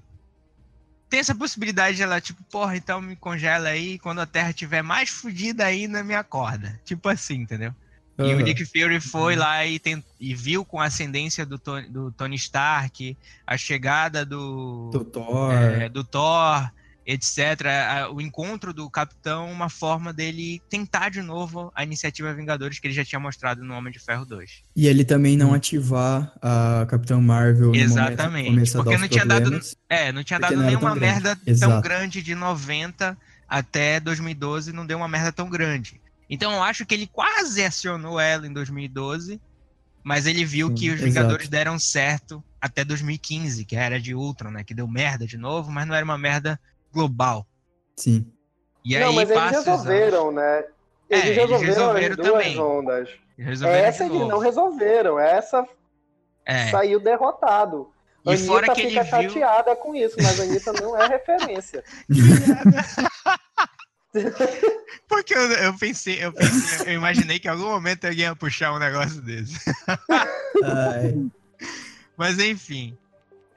Tem 1.09 1.19
essa 1.19 1.35
possibilidade 1.35 1.97
de 1.97 2.03
ela, 2.03 2.19
tipo, 2.19 2.43
porra, 2.45 2.75
então 2.75 2.99
me 3.01 3.15
congela 3.15 3.69
aí, 3.69 3.99
quando 3.99 4.19
a 4.19 4.25
Terra 4.25 4.49
estiver 4.49 4.81
mais 4.81 5.09
fodida 5.09 5.65
ainda, 5.65 6.03
me 6.03 6.15
acorda. 6.15 6.79
Tipo 6.83 7.07
assim, 7.09 7.35
entendeu? 7.35 7.73
E 8.17 8.33
o. 8.33 8.39
Nick 8.41 8.63
Fury 8.65 8.99
foi 8.99 9.35
lá 9.35 9.65
e, 9.65 9.79
tent- 9.79 10.05
e 10.19 10.35
viu 10.35 10.63
com 10.65 10.79
a 10.79 10.85
ascendência 10.85 11.45
do, 11.45 11.57
Tony, 11.57 11.87
do 11.89 12.11
Tony 12.11 12.35
Stark, 12.35 13.17
a 13.45 13.57
chegada 13.57 14.23
do, 14.25 14.89
Do 14.91 15.03
Thor. 15.05 15.51
é, 15.53 15.89
do 15.89 16.03
Thor, 16.03 16.71
etc. 17.05 18.09
O 18.13 18.21
encontro 18.21 18.73
do 18.73 18.89
Capitão, 18.89 19.51
uma 19.51 19.69
forma 19.69 20.13
dele 20.13 20.61
tentar 20.69 21.09
de 21.09 21.21
novo 21.21 21.71
a 21.75 21.83
iniciativa 21.83 22.33
Vingadores 22.33 22.79
que 22.79 22.87
ele 22.87 22.93
já 22.93 23.03
tinha 23.03 23.19
mostrado 23.19 23.63
no 23.63 23.73
Homem 23.73 23.91
de 23.91 23.99
Ferro 23.99 24.25
2. 24.25 24.63
E 24.75 24.87
ele 24.87 25.03
também 25.03 25.35
não 25.37 25.51
Hum. 25.51 25.53
ativar 25.53 26.33
a 26.41 26.85
Capitão 26.89 27.21
Marvel 27.21 27.69
no 27.69 27.75
Exatamente, 27.75 28.49
momento 28.49 28.71
começa 28.71 28.79
a 28.79 28.83
porque 28.83 28.95
dar 28.95 29.01
não 29.01 29.07
tinha 29.07 29.25
dado-. 29.25 29.59
É, 29.89 30.11
não 30.11 30.23
tinha 30.23 30.39
dado 30.39 30.55
não 30.55 30.65
nenhuma 30.65 30.95
grande. 30.95 30.99
merda 30.99 31.35
tão 31.35 31.53
Exato. 31.53 31.81
grande 31.81 32.21
de 32.21 32.33
90 32.35 33.17
até 33.47 33.99
2012, 33.99 34.71
não 34.73 34.85
deu 34.85 34.97
uma 34.97 35.07
merda 35.07 35.31
tão 35.31 35.49
grande. 35.49 36.01
Então 36.29 36.51
eu 36.53 36.63
acho 36.63 36.85
que 36.85 36.93
ele 36.95 37.05
quase 37.07 37.63
acionou 37.63 38.19
ela 38.19 38.47
em 38.47 38.53
2012, 38.53 39.39
mas 40.03 40.25
ele 40.25 40.43
viu 40.45 40.69
Sim, 40.69 40.73
que 40.75 40.87
os 40.89 40.95
exato. 40.95 41.05
Vingadores 41.05 41.49
deram 41.49 41.77
certo 41.77 42.43
até 42.59 42.83
2015, 42.83 43.65
que 43.65 43.75
era 43.75 43.99
de 43.99 44.15
Ultron, 44.15 44.51
né? 44.51 44.63
Que 44.63 44.73
deu 44.73 44.87
merda 44.87 45.27
de 45.27 45.37
novo, 45.37 45.69
mas 45.71 45.85
não 45.85 45.93
era 45.93 46.03
uma 46.03 46.17
merda 46.17 46.59
global. 46.93 47.45
Sim. 47.95 48.25
E 48.85 48.97
não, 48.97 49.09
aí 49.09 49.15
mas 49.15 49.29
eles 49.29 49.51
resolveram, 49.51 50.31
né? 50.31 50.63
Eles 51.09 51.25
É, 51.25 51.27
eles 51.27 51.37
resolveram, 51.37 51.93
resolveram 51.93 52.11
as 52.11 52.17
duas 52.17 52.31
também. 52.43 52.59
ondas. 52.59 53.09
Resolveram 53.37 53.85
Essa 53.87 54.05
eles 54.05 54.27
não 54.27 54.39
resolveram. 54.39 55.19
Essa 55.19 55.67
É. 56.45 56.69
saiu 56.69 56.99
derrotado. 56.99 57.89
E 58.25 58.29
Anitta 58.29 58.45
fora 58.47 58.73
que 58.73 58.87
fica 58.87 59.01
ele 59.01 59.09
viu. 59.23 59.29
chateada 59.31 59.75
com 59.75 59.95
isso, 59.95 60.15
mas 60.21 60.39
a 60.39 60.43
Anitta 60.43 60.73
não 60.73 60.97
é 60.97 61.07
referência. 61.07 61.83
Porque 65.07 65.33
eu, 65.33 65.41
eu 65.53 65.73
pensei, 65.77 66.23
eu 66.23 66.31
pensei, 66.31 66.93
eu 66.93 66.97
imaginei 66.97 67.39
que 67.39 67.47
em 67.47 67.51
algum 67.51 67.69
momento 67.69 68.05
alguém 68.05 68.21
ia 68.25 68.35
puxar 68.35 68.73
um 68.73 68.79
negócio 68.79 69.21
desse. 69.21 69.59
Ai, 70.63 71.15
Mas 72.15 72.37
enfim. 72.39 72.97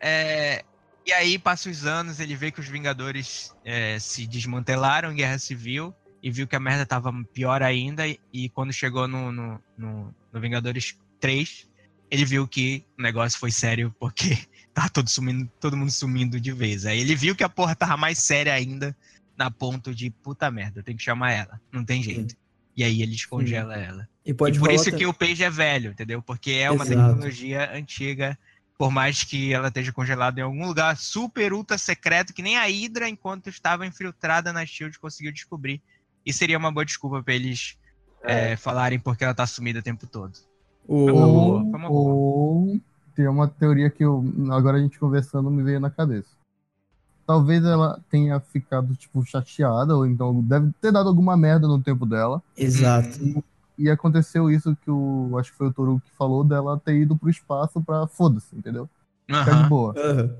é, 0.00 0.64
E 1.06 1.12
aí, 1.12 1.38
passa 1.38 1.70
os 1.70 1.86
anos, 1.86 2.18
ele 2.18 2.34
vê 2.34 2.50
que 2.50 2.58
os 2.58 2.66
Vingadores 2.68 3.54
é, 3.64 3.96
se 3.98 4.26
desmantelaram 4.26 5.12
em 5.12 5.16
Guerra 5.16 5.38
Civil 5.38 5.94
e 6.20 6.30
viu 6.32 6.48
que 6.48 6.56
a 6.56 6.60
merda 6.60 6.84
tava 6.84 7.12
pior 7.32 7.62
ainda. 7.62 8.06
E, 8.08 8.18
e 8.32 8.48
quando 8.48 8.72
chegou 8.72 9.06
no, 9.06 9.30
no, 9.30 9.62
no- 9.78 10.14
no 10.32 10.40
Vingadores 10.40 10.98
3, 11.20 11.68
ele 12.10 12.24
viu 12.24 12.46
que 12.48 12.84
o 12.98 13.02
negócio 13.02 13.38
foi 13.38 13.52
sério 13.52 13.94
porque 14.00 14.36
tava 14.74 14.90
todo, 14.90 15.08
sumindo, 15.08 15.48
todo 15.60 15.76
mundo 15.76 15.92
sumindo 15.92 16.40
de 16.40 16.50
vez. 16.52 16.84
Aí 16.84 16.98
ele 17.00 17.14
viu 17.14 17.36
que 17.36 17.44
a 17.44 17.48
porra 17.48 17.76
tava 17.76 17.96
mais 17.96 18.18
séria 18.18 18.52
ainda, 18.52 18.94
na 19.36 19.48
ponto 19.50 19.94
de 19.94 20.10
puta 20.10 20.50
merda, 20.50 20.80
eu 20.80 20.82
tenho 20.82 20.98
que 20.98 21.04
chamar 21.04 21.30
ela. 21.30 21.60
Não 21.70 21.84
tem 21.84 22.02
jeito. 22.02 22.34
E 22.76 22.82
aí 22.82 23.00
ele 23.00 23.12
descongela 23.12 23.76
ela. 23.76 24.08
E 24.24 24.30
e 24.30 24.34
por 24.34 24.50
isso 24.72 24.90
ta- 24.90 24.96
que 24.96 25.06
o 25.06 25.14
Page 25.14 25.44
é 25.44 25.50
velho, 25.50 25.92
entendeu? 25.92 26.20
Porque 26.20 26.50
é 26.52 26.70
uma 26.70 26.84
Exato. 26.84 27.00
tecnologia 27.00 27.70
antiga, 27.72 28.36
por 28.78 28.90
mais 28.90 29.24
que 29.24 29.52
ela 29.52 29.68
esteja 29.68 29.92
congelada 29.92 30.40
em 30.40 30.42
algum 30.42 30.66
lugar 30.66 30.96
super 30.96 31.52
ultra 31.52 31.78
secreto, 31.78 32.34
que 32.34 32.42
nem 32.42 32.56
a 32.56 32.64
Hydra, 32.66 33.08
enquanto 33.08 33.48
estava 33.48 33.86
infiltrada 33.86 34.52
na 34.52 34.66
Shield, 34.66 34.98
conseguiu 34.98 35.32
descobrir. 35.32 35.80
E 36.24 36.32
seria 36.32 36.58
uma 36.58 36.72
boa 36.72 36.84
desculpa 36.84 37.22
pra 37.22 37.34
eles 37.34 37.78
é, 38.22 38.56
falarem 38.56 38.98
porque 38.98 39.24
ela 39.24 39.34
tá 39.34 39.46
sumida 39.46 39.78
o 39.78 39.82
tempo 39.82 40.06
todo. 40.06 40.32
O... 40.86 41.04
Foi 41.04 41.12
uma 41.12 41.26
boa, 41.26 41.62
Ou, 41.62 41.70
foi 41.70 41.78
uma 41.78 41.88
boa. 41.88 42.14
ou 42.14 42.80
tem 43.14 43.26
uma 43.28 43.48
teoria 43.48 43.88
que 43.88 44.04
eu, 44.04 44.22
agora 44.50 44.76
a 44.76 44.80
gente 44.80 44.98
conversando 44.98 45.50
me 45.50 45.62
veio 45.62 45.80
na 45.80 45.90
cabeça. 45.90 46.28
Talvez 47.26 47.64
ela 47.64 47.98
tenha 48.10 48.38
ficado, 48.38 48.94
tipo, 48.94 49.24
chateada, 49.24 49.96
ou 49.96 50.06
então 50.06 50.40
deve 50.42 50.70
ter 50.80 50.92
dado 50.92 51.08
alguma 51.08 51.36
merda 51.36 51.66
no 51.66 51.82
tempo 51.82 52.04
dela. 52.04 52.42
Exato. 52.56 53.18
E 53.24 53.42
aconteceu 53.90 54.50
isso 54.50 54.76
que 54.82 54.90
o. 54.90 55.36
Acho 55.38 55.52
que 55.52 55.58
foi 55.58 55.68
o 55.68 55.72
Toru 55.72 56.00
que 56.04 56.10
falou 56.16 56.42
dela 56.42 56.80
ter 56.84 56.96
ido 56.96 57.16
pro 57.16 57.28
espaço 57.30 57.80
pra 57.82 58.06
foda-se, 58.06 58.56
entendeu? 58.56 58.88
Ficar 59.26 59.62
de 59.62 59.68
boa. 59.68 59.94
Aham. 59.96 60.30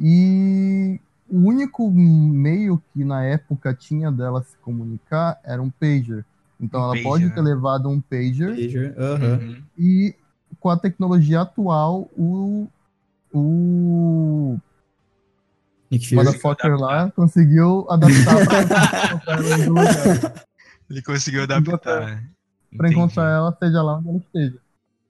E 0.00 1.00
o 1.28 1.38
único 1.38 1.90
meio 1.90 2.82
que 2.92 3.04
na 3.04 3.24
época 3.24 3.74
tinha 3.74 4.10
dela 4.12 4.42
se 4.42 4.56
comunicar 4.58 5.38
era 5.44 5.62
um 5.62 5.70
pager. 5.70 6.24
Então 6.60 6.80
Um 6.80 6.84
ela 6.84 6.92
pager, 6.92 7.02
pode 7.04 7.24
né? 7.26 7.30
ter 7.34 7.40
levado 7.40 7.88
um 7.88 8.00
pager 8.00 8.50
Pager. 8.54 8.94
Uhum. 8.98 9.62
e 9.78 10.14
com 10.60 10.68
a 10.70 10.76
tecnologia 10.78 11.40
atual 11.40 12.08
o 12.16 12.68
o 13.34 14.58
Nick 15.90 16.08
Fury. 16.08 16.16
motherfucker 16.24 16.76
lá 16.76 17.10
conseguiu 17.12 17.86
adaptar 17.90 18.36
pra. 18.46 20.44
Ele 20.90 21.02
conseguiu 21.02 21.42
adaptar. 21.44 22.22
Pra 22.76 22.88
Entendi. 22.88 23.00
encontrar 23.00 23.28
ela, 23.30 23.56
seja 23.62 23.82
lá 23.82 23.98
onde 23.98 24.08
ela 24.08 24.18
esteja. 24.18 24.58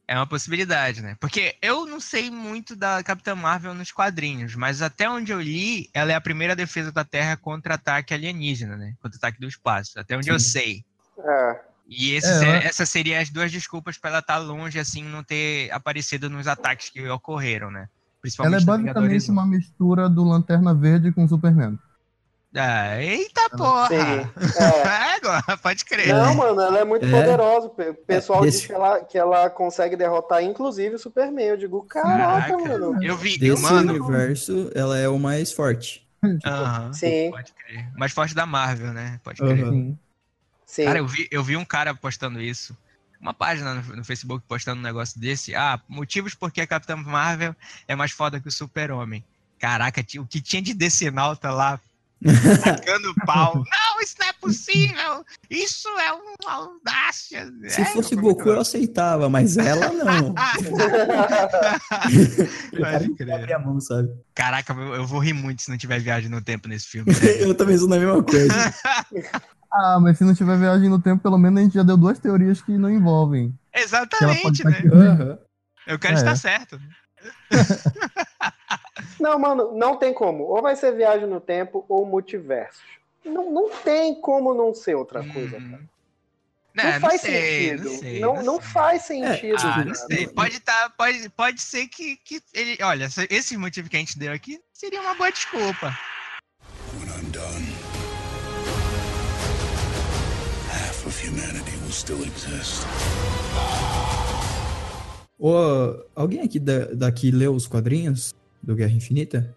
É 0.09 0.17
uma 0.17 0.27
possibilidade, 0.27 1.01
né? 1.01 1.17
Porque 1.21 1.55
eu 1.63 1.87
não 1.87 2.01
sei 2.01 2.31
muito 2.31 2.75
da 2.77 3.03
Capitã 3.03 3.35
Marvel 3.35 3.73
nos 3.73 3.93
quadrinhos, 3.93 4.55
mas 4.55 4.83
até 4.83 5.09
onde 5.09 5.33
eu 5.33 5.41
li, 5.41 5.89
ela 5.95 6.13
é 6.13 6.15
a 6.15 6.21
primeira 6.21 6.55
defesa 6.57 6.91
da 6.93 7.05
Terra 7.05 7.37
contra 7.37 7.75
ataque 7.75 8.13
alienígena, 8.13 8.77
né? 8.77 8.95
Contra 9.01 9.17
ataque 9.17 9.41
do 9.41 9.47
espaço. 9.47 9.99
Até 9.99 10.17
onde 10.17 10.29
eu 10.29 10.39
Sim. 10.39 10.49
sei. 10.51 10.85
É. 11.19 11.61
E 11.89 12.11
esse 12.13 12.27
É, 12.29 12.49
ela- 12.49 12.57
essas 12.65 12.89
seriam 12.91 13.21
as 13.21 13.31
duas 13.31 13.51
desculpas 13.51 13.97
pra 13.97 14.11
ela 14.11 14.19
estar 14.19 14.39
longe, 14.39 14.79
assim, 14.79 15.03
não 15.05 15.23
ter 15.23 15.71
aparecido 15.71 16.29
nos 16.29 16.47
ataques 16.47 16.91
que 16.91 17.09
ocorreram, 17.09 17.71
né? 17.71 17.81
Ela 17.83 17.89
Principalmente 18.21 18.57
é 18.57 18.61
no 18.61 18.67
basicamente 18.67 19.31
um. 19.31 19.33
uma 19.33 19.47
mistura 19.47 20.09
do 20.09 20.25
Lanterna 20.25 20.75
Verde 20.75 21.11
com 21.13 21.27
Superman. 21.27 21.79
Ah, 22.55 23.03
eita 23.03 23.49
porra! 23.57 23.89
É. 23.95 24.29
É, 24.63 25.15
agora, 25.17 25.57
pode 25.57 25.85
crer. 25.85 26.09
Não, 26.09 26.35
mano, 26.35 26.61
ela 26.61 26.79
é 26.81 26.85
muito 26.85 27.07
É. 27.07 27.11
poderosa. 27.11 27.67
O 27.69 27.95
pessoal 28.07 28.43
É, 28.43 28.47
diz 28.47 28.55
desse- 28.57 28.67
que 28.67 28.73
ela, 28.75 29.01
que 29.05 29.17
ela 29.19 29.49
consegue 29.51 29.97
derrotar, 29.97 30.43
inclusive, 30.43 30.97
o 30.97 30.99
Superman. 30.99 31.47
Eu 31.47 31.57
digo, 31.57 31.83
caraca, 31.85 32.49
Caraca. 32.49 32.59
mano. 32.59 33.03
Eu 33.03 33.17
vi, 33.17 33.39
Desse 33.39 33.63
mano. 33.63 33.93
universo, 33.95 34.71
ela 34.75 34.99
é 34.99 35.09
o 35.09 35.19
mais 35.19 35.51
forte. 35.53 36.07
aham, 36.45 36.93
Sim. 36.93 37.31
Pode 37.31 37.53
crer. 37.53 37.89
Mais 37.97 38.13
forte 38.13 38.35
da 38.35 38.45
Marvel, 38.47 38.93
né? 38.93 39.19
Pode 39.25 39.39
crer. 39.41 39.65
Aham. 39.65 39.97
Sim. 40.67 40.85
Cara, 40.85 40.99
eu 40.99 41.07
vi, 41.07 41.29
eu 41.31 41.43
vi 41.43 41.57
um 41.57 41.65
cara 41.65 41.95
postando 41.95 42.41
isso. 42.41 42.77
Uma 43.21 43.33
página 43.35 43.75
no, 43.75 43.97
no 43.97 44.05
Facebook 44.05 44.45
postando 44.49 44.79
um 44.81 44.83
negócio 44.85 45.19
desse. 45.21 45.55
Ah, 45.55 45.81
motivos 45.89 46.35
porque 46.35 46.61
a 46.61 46.67
Capitã 46.67 46.97
Marvel 46.97 47.55
é 47.89 47.95
mais 47.95 48.11
foda 48.11 48.41
que 48.41 48.49
o 48.49 48.53
Super-Homem. 48.53 49.25
Caraca, 49.59 50.01
o 50.19 50.27
que 50.27 50.41
tinha 50.41 50.61
de 50.61 50.75
decenalta 50.75 51.51
lá 51.51 51.79
tacando 52.63 53.15
pau. 53.27 53.55
Não, 53.65 54.01
isso 54.03 54.15
não 54.19 54.27
é 54.27 54.33
possível! 54.33 55.25
Isso 55.51 55.89
é 56.01 56.13
uma 56.13 56.53
audácia! 56.53 57.49
Se 57.69 57.83
É, 57.83 57.85
fosse 57.87 58.17
Goku, 58.17 58.49
eu 58.49 58.61
aceitava, 58.61 59.29
mas 59.29 59.57
ela 59.57 59.89
não. 59.93 60.35
Pode 62.79 63.15
crer. 63.15 63.53
A 63.53 63.59
mão, 63.59 63.81
sabe? 63.81 64.09
Caraca, 64.35 64.73
eu, 64.73 65.07
vou 65.07 65.21
rir 65.21 65.33
muito 65.35 65.63
se 65.63 65.71
não 65.71 65.77
tiver 65.79 66.01
viagem 66.01 66.29
no 66.31 66.41
tempo 66.43 66.69
nesse 66.69 66.87
filme. 66.89 67.13
né? 67.13 67.19
Eu 67.43 67.55
também 67.55 67.77
sou 67.79 67.89
na 67.89 67.99
mesma 67.99 68.23
coisa. 68.23 68.75
Ah, 69.73 69.99
mas 70.01 70.19
se 70.19 70.25
não 70.25 70.35
tiver 70.35 70.59
viagem 70.59 70.89
no 70.89 71.01
tempo, 71.01 71.23
pelo 71.23 71.39
menos 71.39 71.61
a 71.61 71.63
gente 71.65 71.75
já 71.75 71.83
deu 71.83 71.97
duas 71.97 72.19
teorias 72.19 72.61
que 72.61 72.73
não 72.77 72.91
envolvem. 72.91 73.55
Exatamente, 73.75 74.63
tá 74.63 74.71
né? 74.71 74.83
Aham. 74.93 75.39
Eu 75.87 75.99
quero 75.99 76.15
É. 76.15 76.19
estar 76.19 76.37
certo. 76.37 76.81
Não, 79.21 79.39
mano, 79.39 79.73
não 79.77 79.97
tem 79.97 80.13
como. 80.13 80.45
Ou 80.45 80.61
vai 80.63 80.77
ser 80.77 80.93
viagem 80.97 81.27
no 81.27 81.41
tempo 81.41 81.85
ou 81.89 82.05
multiversos. 82.07 82.83
Não, 83.25 83.51
não 83.51 83.71
tem 83.71 84.21
como 84.21 84.53
não 84.55 84.75
ser 84.75 84.95
outra 84.97 85.23
coisa, 85.23 85.57
Uhum. 85.57 85.71
cara. 85.71 85.93
Não, 86.75 86.85
Não, 86.85 87.01
faz 87.01 87.21
sei, 87.21 87.69
sentido. 87.69 87.91
Não, 87.91 87.99
sei, 87.99 88.21
não, 88.45 88.61
faz 88.61 89.03
sentido. 89.03 89.57
Ah. 89.63 89.85
Pode, 90.35 90.61
tá, 90.61 90.91
pode, 90.97 91.29
pode 91.29 91.61
ser 91.61 91.87
que, 91.87 92.17
que 92.17 92.41
ele. 92.55 92.79
Olha, 92.83 93.11
se- 93.11 93.29
esse 93.31 93.57
motivo 93.59 93.91
que 93.91 93.97
a 93.97 93.99
gente 93.99 94.19
deu 94.19 94.33
aqui 94.33 94.59
seria 94.73 95.01
uma 95.03 95.15
boa 95.15 95.31
desculpa. 95.31 95.95
When 96.99 97.09
I'm 97.11 97.31
done, 97.31 97.73
humanity 101.23 101.77
will 101.83 101.93
still 101.93 102.23
exist. 102.25 102.87
Alguém 106.17 106.41
aqui 106.41 106.59
da, 106.59 106.87
daqui 106.95 107.31
leu 107.31 107.55
os 107.55 107.67
quadrinhos 107.67 108.33
do 108.63 108.75
Guerra 108.75 108.93
Infinita? 108.93 109.55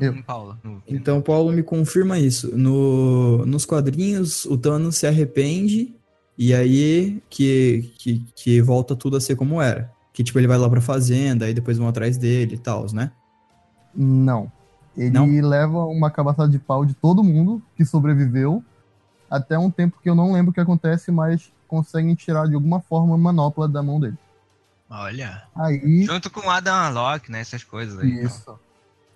Eu. 0.00 0.22
Paulo. 0.22 0.58
no- 0.64 0.82
Então, 0.88 1.20
Paulo 1.20 1.52
me 1.52 1.62
confirma 1.62 2.18
isso. 2.18 2.56
No, 2.56 3.44
nos 3.44 3.66
quadrinhos, 3.66 4.44
o 4.46 4.56
Thanos 4.56 4.96
se 4.96 5.06
arrepende 5.06 5.94
e 6.38 6.54
aí 6.54 7.22
que, 7.28 7.92
que, 7.98 8.24
que 8.34 8.62
volta 8.62 8.96
tudo 8.96 9.16
a 9.16 9.20
ser 9.20 9.36
como 9.36 9.60
era. 9.60 9.92
Que, 10.14 10.24
tipo, 10.24 10.38
ele 10.38 10.46
vai 10.46 10.56
lá 10.58 10.68
pra 10.68 10.80
fazenda, 10.80 11.44
aí 11.44 11.52
depois 11.54 11.76
vão 11.78 11.88
atrás 11.88 12.16
dele 12.16 12.54
e 12.54 12.58
tal, 12.58 12.86
né? 12.92 13.12
Não. 13.94 14.50
Ele 14.96 15.10
Não? 15.10 15.26
leva 15.26 15.84
uma 15.86 16.10
cabaçada 16.10 16.50
de 16.50 16.58
pau 16.58 16.84
de 16.84 16.94
todo 16.94 17.22
mundo 17.24 17.62
que 17.76 17.84
sobreviveu 17.84 18.62
até 19.30 19.58
um 19.58 19.70
tempo 19.70 19.98
que 20.02 20.08
eu 20.10 20.14
não 20.14 20.32
lembro 20.32 20.50
o 20.50 20.54
que 20.54 20.60
acontece, 20.60 21.10
mas 21.10 21.50
conseguem 21.66 22.14
tirar 22.14 22.46
de 22.46 22.54
alguma 22.54 22.80
forma 22.80 23.14
a 23.14 23.18
manopla 23.18 23.66
da 23.66 23.82
mão 23.82 23.98
dele. 23.98 24.16
Olha. 24.94 25.42
Aí. 25.56 26.04
Junto 26.04 26.30
com 26.30 26.40
o 26.40 26.50
Adam 26.50 26.74
Warlock, 26.74 27.30
né? 27.30 27.40
Essas 27.40 27.64
coisas 27.64 27.98
aí. 27.98 28.10
então. 28.10 28.24
Isso. 28.26 28.58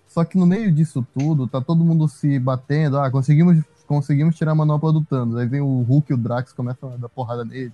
Só 0.07 0.25
que 0.25 0.37
no 0.37 0.45
meio 0.47 0.71
disso 0.71 1.05
tudo, 1.13 1.47
tá 1.47 1.61
todo 1.61 1.83
mundo 1.83 2.07
se 2.07 2.39
batendo. 2.39 2.97
Ah, 2.97 3.11
conseguimos, 3.11 3.63
conseguimos 3.85 4.35
tirar 4.35 4.53
a 4.53 4.55
manopla 4.55 4.91
do 4.91 5.03
Thanos. 5.03 5.35
Aí 5.37 5.45
vem 5.45 5.61
o 5.61 5.81
Hulk 5.83 6.11
e 6.11 6.15
o 6.15 6.17
Drax 6.17 6.51
começam 6.53 6.91
a 6.93 6.97
dar 6.97 7.09
porrada 7.09 7.45
nele. 7.45 7.71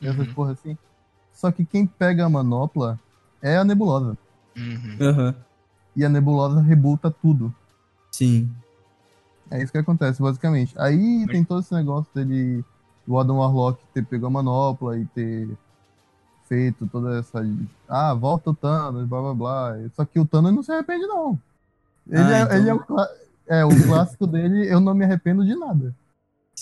E 0.00 0.06
essas 0.06 0.26
Uhum. 0.26 0.34
porra 0.34 0.52
assim. 0.52 0.76
Só 1.32 1.50
que 1.50 1.64
quem 1.64 1.86
pega 1.86 2.26
a 2.26 2.28
manopla 2.28 3.00
é 3.40 3.56
a 3.56 3.64
Nebulosa. 3.64 4.18
Uhum. 4.54 5.34
E 5.96 6.04
a 6.04 6.08
Nebulosa 6.10 6.60
rebuta 6.60 7.10
tudo. 7.10 7.54
Sim. 8.10 8.50
É 9.50 9.62
isso 9.62 9.72
que 9.72 9.78
acontece, 9.78 10.20
basicamente. 10.20 10.74
Aí 10.78 11.26
tem 11.28 11.42
todo 11.42 11.60
esse 11.60 11.72
negócio 11.72 12.10
dele, 12.14 12.62
o 13.06 13.18
Adam 13.18 13.38
Warlock 13.38 13.82
ter 13.94 14.04
pego 14.04 14.26
a 14.26 14.30
manopla 14.30 14.98
e 14.98 15.06
ter 15.06 15.48
feito 16.50 16.84
toda 16.90 17.20
essa. 17.20 17.46
Ah, 17.88 18.12
volta 18.12 18.50
o 18.50 18.54
Thanos, 18.54 19.06
blá 19.08 19.20
blá 19.22 19.34
blá. 19.34 19.76
Só 19.94 20.04
que 20.04 20.18
o 20.18 20.26
Thanos 20.26 20.52
não 20.52 20.62
se 20.64 20.72
arrepende, 20.72 21.06
não. 21.06 21.38
Ele, 22.10 22.20
Ah, 22.20 22.38
é, 22.38 22.42
então- 22.42 22.56
ele 22.58 22.68
é, 22.70 22.74
o, 22.74 22.78
clá- 22.80 23.08
é, 23.48 23.64
o 23.64 23.82
clássico 23.86 24.26
dele, 24.26 24.66
eu 24.70 24.80
não 24.80 24.92
me 24.94 25.04
arrependo 25.04 25.44
de 25.46 25.54
nada. 25.54 25.94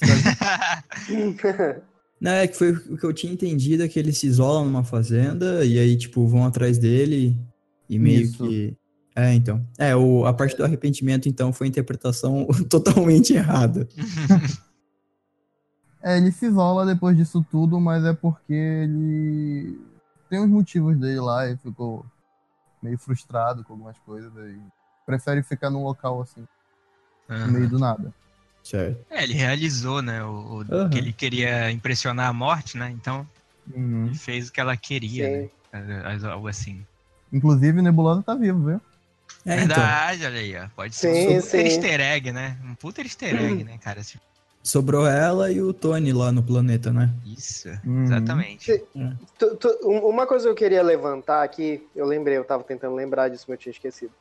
Não, 2.21 2.33
é 2.33 2.47
que 2.49 2.57
foi 2.57 2.73
o 2.73 2.97
que 2.97 3.05
eu 3.05 3.13
tinha 3.13 3.33
entendido, 3.33 3.83
é 3.85 3.89
que 3.89 3.97
ele 3.99 4.13
se 4.13 4.27
isola 4.27 4.65
numa 4.65 4.83
fazenda 4.83 5.65
e 5.65 5.79
aí, 5.79 5.97
tipo, 5.97 6.27
vão 6.27 6.45
atrás 6.45 6.77
dele 6.77 7.37
e 7.89 7.97
meio 7.99 8.23
Isso. 8.23 8.45
que... 8.47 8.77
É, 9.15 9.33
então. 9.35 9.65
É, 9.79 9.95
o, 9.97 10.25
a 10.27 10.33
parte 10.33 10.57
do 10.57 10.65
arrependimento, 10.65 11.29
então, 11.29 11.53
foi 11.53 11.67
interpretação 11.69 12.47
totalmente 12.69 13.35
errada. 13.35 13.89
É, 16.03 16.17
ele 16.17 16.31
se 16.31 16.47
isola 16.47 16.87
depois 16.87 17.17
disso 17.17 17.45
tudo, 17.51 17.81
mas 17.81 18.05
é 18.05 18.13
porque 18.13 18.53
ele 18.53 19.77
tem 20.29 20.41
uns 20.41 20.49
motivos 20.49 20.97
dele 20.99 21.21
lá 21.21 21.49
e 21.49 21.57
ficou 21.57 22.07
meio 22.83 22.99
frustrado 22.99 23.65
com 23.65 23.73
algumas 23.73 23.99
coisas 24.01 24.33
e 24.33 24.61
prefere 25.05 25.43
ficar 25.43 25.71
num 25.71 25.83
local 25.83 26.23
assim, 26.23 26.45
no 27.29 27.35
Aham. 27.35 27.49
meio 27.49 27.69
do 27.69 27.79
nada. 27.79 28.15
Certo. 28.63 29.05
É, 29.11 29.23
ele 29.23 29.35
realizou, 29.35 30.03
né? 30.03 30.23
O, 30.23 30.61
o 30.61 30.65
Aham. 30.71 30.91
que 30.91 30.99
ele 30.99 31.13
queria 31.13 31.71
impressionar 31.71 32.29
a 32.29 32.33
morte, 32.33 32.77
né? 32.77 32.91
Então, 32.91 33.27
Uhum. 33.75 34.07
ele 34.07 34.15
fez 34.15 34.49
o 34.49 34.53
que 34.53 34.61
ela 34.61 34.77
queria, 34.77 35.29
Sim. 35.29 35.51
né? 35.73 36.21
Algo 36.31 36.49
assim. 36.49 36.85
Inclusive, 37.33 37.83
Nebulosa 37.83 38.23
tá 38.23 38.35
vivo, 38.35 38.65
viu? 38.65 38.81
É, 39.47 39.55
então. 39.55 39.57
Verdade, 39.59 40.25
olha 40.27 40.41
aí, 40.41 40.57
ó. 40.57 40.69
Pode 40.75 40.95
ser 40.95 41.09
Sim, 41.09 41.39
um 41.39 41.43
super 41.43 41.61
sim. 41.61 41.65
easter 41.67 42.01
egg, 42.01 42.33
né? 42.33 42.59
Um 42.65 42.75
puta 42.75 43.03
easter 43.03 43.37
egg, 43.37 43.65
né, 43.65 43.79
cara? 43.79 44.03
Tipo, 44.03 44.23
Sobrou 44.69 45.07
ela 45.07 45.51
e 45.51 45.63
o 45.63 45.73
Tony 45.73 46.13
lá 46.13 46.31
no 46.31 46.43
planeta, 46.43 46.93
né? 46.93 47.11
Isso, 47.25 47.69
Uhum. 47.87 48.05
exatamente. 48.05 48.85
Tu- 49.39 49.57
tu- 49.57 49.79
um- 49.85 50.07
uma 50.07 50.27
coisa 50.27 50.45
que 50.45 50.51
eu 50.51 50.55
queria 50.55 50.83
levantar 50.83 51.43
aqui, 51.43 51.89
eu 51.97 52.05
lembrei, 52.05 52.37
eu 52.37 52.45
tava 52.45 52.63
tentando 52.63 52.95
lembrar 52.95 53.31
disso, 53.31 53.47
mas 53.49 53.55
eu 53.57 53.63
tinha 53.63 53.71
esquecido. 53.71 54.13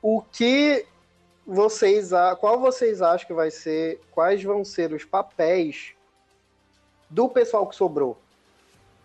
O 0.00 0.22
que 0.22 0.86
vocês, 1.46 2.14
a- 2.14 2.34
qual 2.34 2.58
vocês 2.58 3.02
acham 3.02 3.26
que 3.26 3.34
vai 3.34 3.50
ser, 3.50 4.00
quais 4.10 4.42
vão 4.42 4.64
ser 4.64 4.90
os 4.94 5.04
papéis 5.04 5.92
do 7.10 7.28
pessoal 7.28 7.66
que 7.66 7.76
sobrou, 7.76 8.18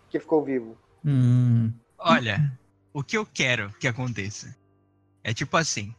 que 0.09 0.17
ficou 0.17 0.41
vivo? 0.41 0.77
Hum, 1.03 1.73
Olha, 1.97 2.57
o 2.93 3.03
que 3.03 3.17
eu 3.17 3.25
quero 3.25 3.69
que 3.81 3.87
aconteça 3.87 4.55
é 5.25 5.33
tipo 5.33 5.57
assim: 5.57 5.93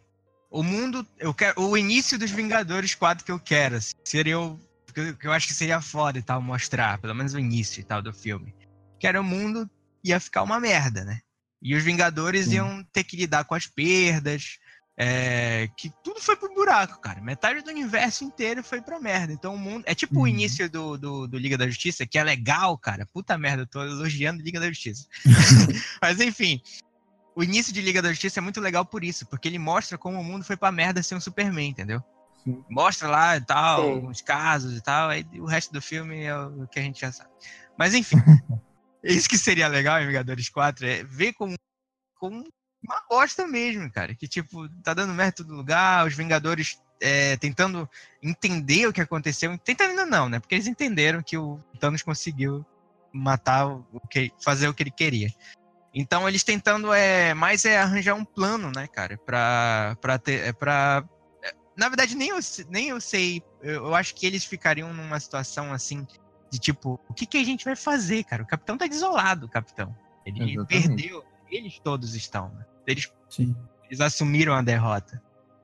o 0.57 0.63
mundo, 0.63 1.07
eu 1.19 1.35
quero, 1.35 1.61
o 1.61 1.77
início 1.77 2.19
dos 2.19 2.31
Vingadores 2.31 2.95
4 2.95 3.25
que 3.25 3.31
eu 3.31 3.39
quero, 3.39 3.77
assim, 3.77 3.95
seria 4.03 4.41
o 4.41 4.59
que 4.93 5.01
eu, 5.01 5.17
que 5.17 5.27
eu 5.27 5.33
acho 5.33 5.47
que 5.47 5.53
seria 5.53 5.83
foda 5.83 6.19
e 6.19 6.23
tal 6.23 6.41
mostrar, 6.41 6.99
pelo 6.99 7.15
menos 7.15 7.35
o 7.35 7.39
início 7.39 7.81
e 7.81 7.85
tal 7.85 8.01
do 8.01 8.13
filme. 8.13 8.55
Que 8.99 9.07
era 9.07 9.21
o 9.21 9.25
mundo 9.25 9.69
ia 10.03 10.19
ficar 10.19 10.43
uma 10.43 10.59
merda, 10.59 11.05
né? 11.05 11.21
E 11.61 11.75
os 11.75 11.83
Vingadores 11.83 12.47
Sim. 12.49 12.55
iam 12.57 12.85
ter 12.93 13.05
que 13.05 13.17
lidar 13.17 13.45
com 13.45 13.55
as 13.55 13.67
perdas, 13.67 14.59
é, 14.99 15.69
que 15.77 15.93
tudo 16.03 16.23
foi 16.23 16.37
pro 16.37 16.55
buraco, 16.55 16.99
cara. 17.01 17.21
Metade 17.21 17.61
do 17.61 17.71
universo 17.71 18.25
inteiro 18.25 18.63
foi 18.65 18.81
pra 18.81 18.99
merda. 18.99 19.33
Então 19.33 19.55
o 19.55 19.59
mundo. 19.59 19.85
É 19.87 19.95
tipo 19.95 20.21
o 20.21 20.23
Uhum. 20.23 20.29
início 20.29 20.71
do, 20.71 20.97
do, 20.97 21.27
do 21.27 21.39
Liga 21.39 21.59
da 21.59 21.67
Justiça, 21.67 22.07
que 22.07 22.19
é 22.19 22.25
legal, 22.25 22.79
cara. 22.79 23.05
Puta 23.05 23.37
merda, 23.37 23.63
eu 23.63 23.67
tô 23.67 23.83
elogiando 23.83 24.43
Liga 24.43 24.59
da 24.59 24.69
Justiça. 24.69 25.07
Mas 26.01 26.19
enfim, 26.21 26.63
o 27.37 27.45
início 27.45 27.73
de 27.73 27.83
Liga 27.83 28.01
da 28.01 28.09
Justiça 28.09 28.41
é 28.41 28.43
muito 28.43 28.61
legal 28.63 28.85
por 28.85 29.05
isso, 29.05 29.27
porque 29.27 29.47
ele 29.47 29.59
mostra 29.59 29.99
como 29.99 30.19
o 30.19 30.25
mundo 30.25 30.45
foi 30.45 30.57
pra 30.57 30.73
merda 30.73 31.03
sem 31.03 31.19
o 31.19 31.21
Superman, 31.21 31.69
entendeu? 31.69 32.03
Sim. 32.43 32.65
Mostra 32.71 33.09
lá 33.09 33.37
e 33.37 33.41
tal, 33.43 33.83
Sim. 33.83 33.91
alguns 33.91 34.23
casos 34.23 34.75
e 34.75 34.81
tal, 34.81 35.11
aí 35.11 35.27
o 35.35 35.45
resto 35.45 35.71
do 35.71 35.83
filme 35.83 36.25
é 36.25 36.35
o 36.35 36.67
que 36.67 36.79
a 36.79 36.83
gente 36.83 36.99
já 36.99 37.13
sabe. 37.13 37.31
Mas 37.79 37.93
enfim, 37.93 38.17
isso 39.05 39.29
que 39.29 39.37
seria 39.37 39.69
legal 39.69 40.01
em 40.01 40.07
Vingadores 40.07 40.49
4 40.49 40.87
é 40.87 41.05
ver 41.05 41.35
como, 41.35 41.55
como 42.15 42.43
uma 42.83 43.03
bosta 43.11 43.47
mesmo, 43.47 43.93
cara. 43.93 44.15
Que 44.15 44.27
tipo, 44.27 44.67
tá 44.83 44.95
dando 44.95 45.13
merda 45.13 45.35
em 45.43 45.45
todo 45.45 45.55
lugar, 45.55 46.07
os 46.07 46.15
Vingadores 46.15 46.81
é, 47.03 47.37
tentando 47.37 47.89
entender 48.23 48.87
o 48.87 48.93
que 48.95 49.01
aconteceu. 49.03 49.59
Tentando 49.59 49.91
ainda 49.91 50.07
não, 50.07 50.29
né? 50.29 50.41
Porque 50.41 50.55
eles 50.55 50.67
entenderam 50.67 51.23
que 51.23 51.37
o 51.37 51.61
Thanos 51.79 52.03
conseguiu 52.03 52.65
matar 53.13 53.67
o 53.67 54.01
que 54.09 54.33
fazer 54.43 54.69
o 54.69 54.75
que 54.75 54.83
ele 54.83 54.91
queria. 54.91 55.29
Então 55.99 56.29
eles 56.29 56.45
tentando 56.45 56.93
é 56.93 57.33
mais 57.33 57.65
é 57.65 57.79
arranjar 57.79 58.15
um 58.15 58.25
plano, 58.25 58.71
né, 58.77 58.87
cara, 58.87 59.17
pra 59.17 59.97
para 59.99 60.19
ter 60.19 60.49
é, 60.49 60.53
para 60.53 61.03
na 61.75 61.89
verdade 61.89 62.15
nem 62.15 62.29
eu, 62.29 62.39
nem 62.69 62.89
eu 62.91 63.01
sei, 63.01 63.43
eu, 63.63 63.87
eu 63.87 63.95
acho 63.95 64.15
que 64.15 64.27
eles 64.27 64.45
ficariam 64.45 64.93
numa 64.93 65.19
situação 65.19 65.73
assim 65.73 66.07
de 66.51 66.59
tipo, 66.59 67.01
o 67.09 67.15
que 67.15 67.25
que 67.25 67.39
a 67.39 67.45
gente 67.45 67.65
vai 67.65 67.75
fazer, 67.75 68.25
cara? 68.25 68.43
O 68.43 68.47
capitão 68.47 68.77
tá 68.77 68.87
desolado, 68.87 69.47
o 69.47 69.49
capitão. 69.49 69.97
Ele 70.25 70.53
Exatamente. 70.53 70.67
perdeu, 70.67 71.25
eles 71.51 71.79
todos 71.79 72.15
estão, 72.15 72.51
né? 72.51 72.65
Eles 72.87 73.11
sim. 73.31 73.57
eles 73.87 74.01
assumiram 74.01 74.53
a 74.53 74.61
derrota. 74.61 75.21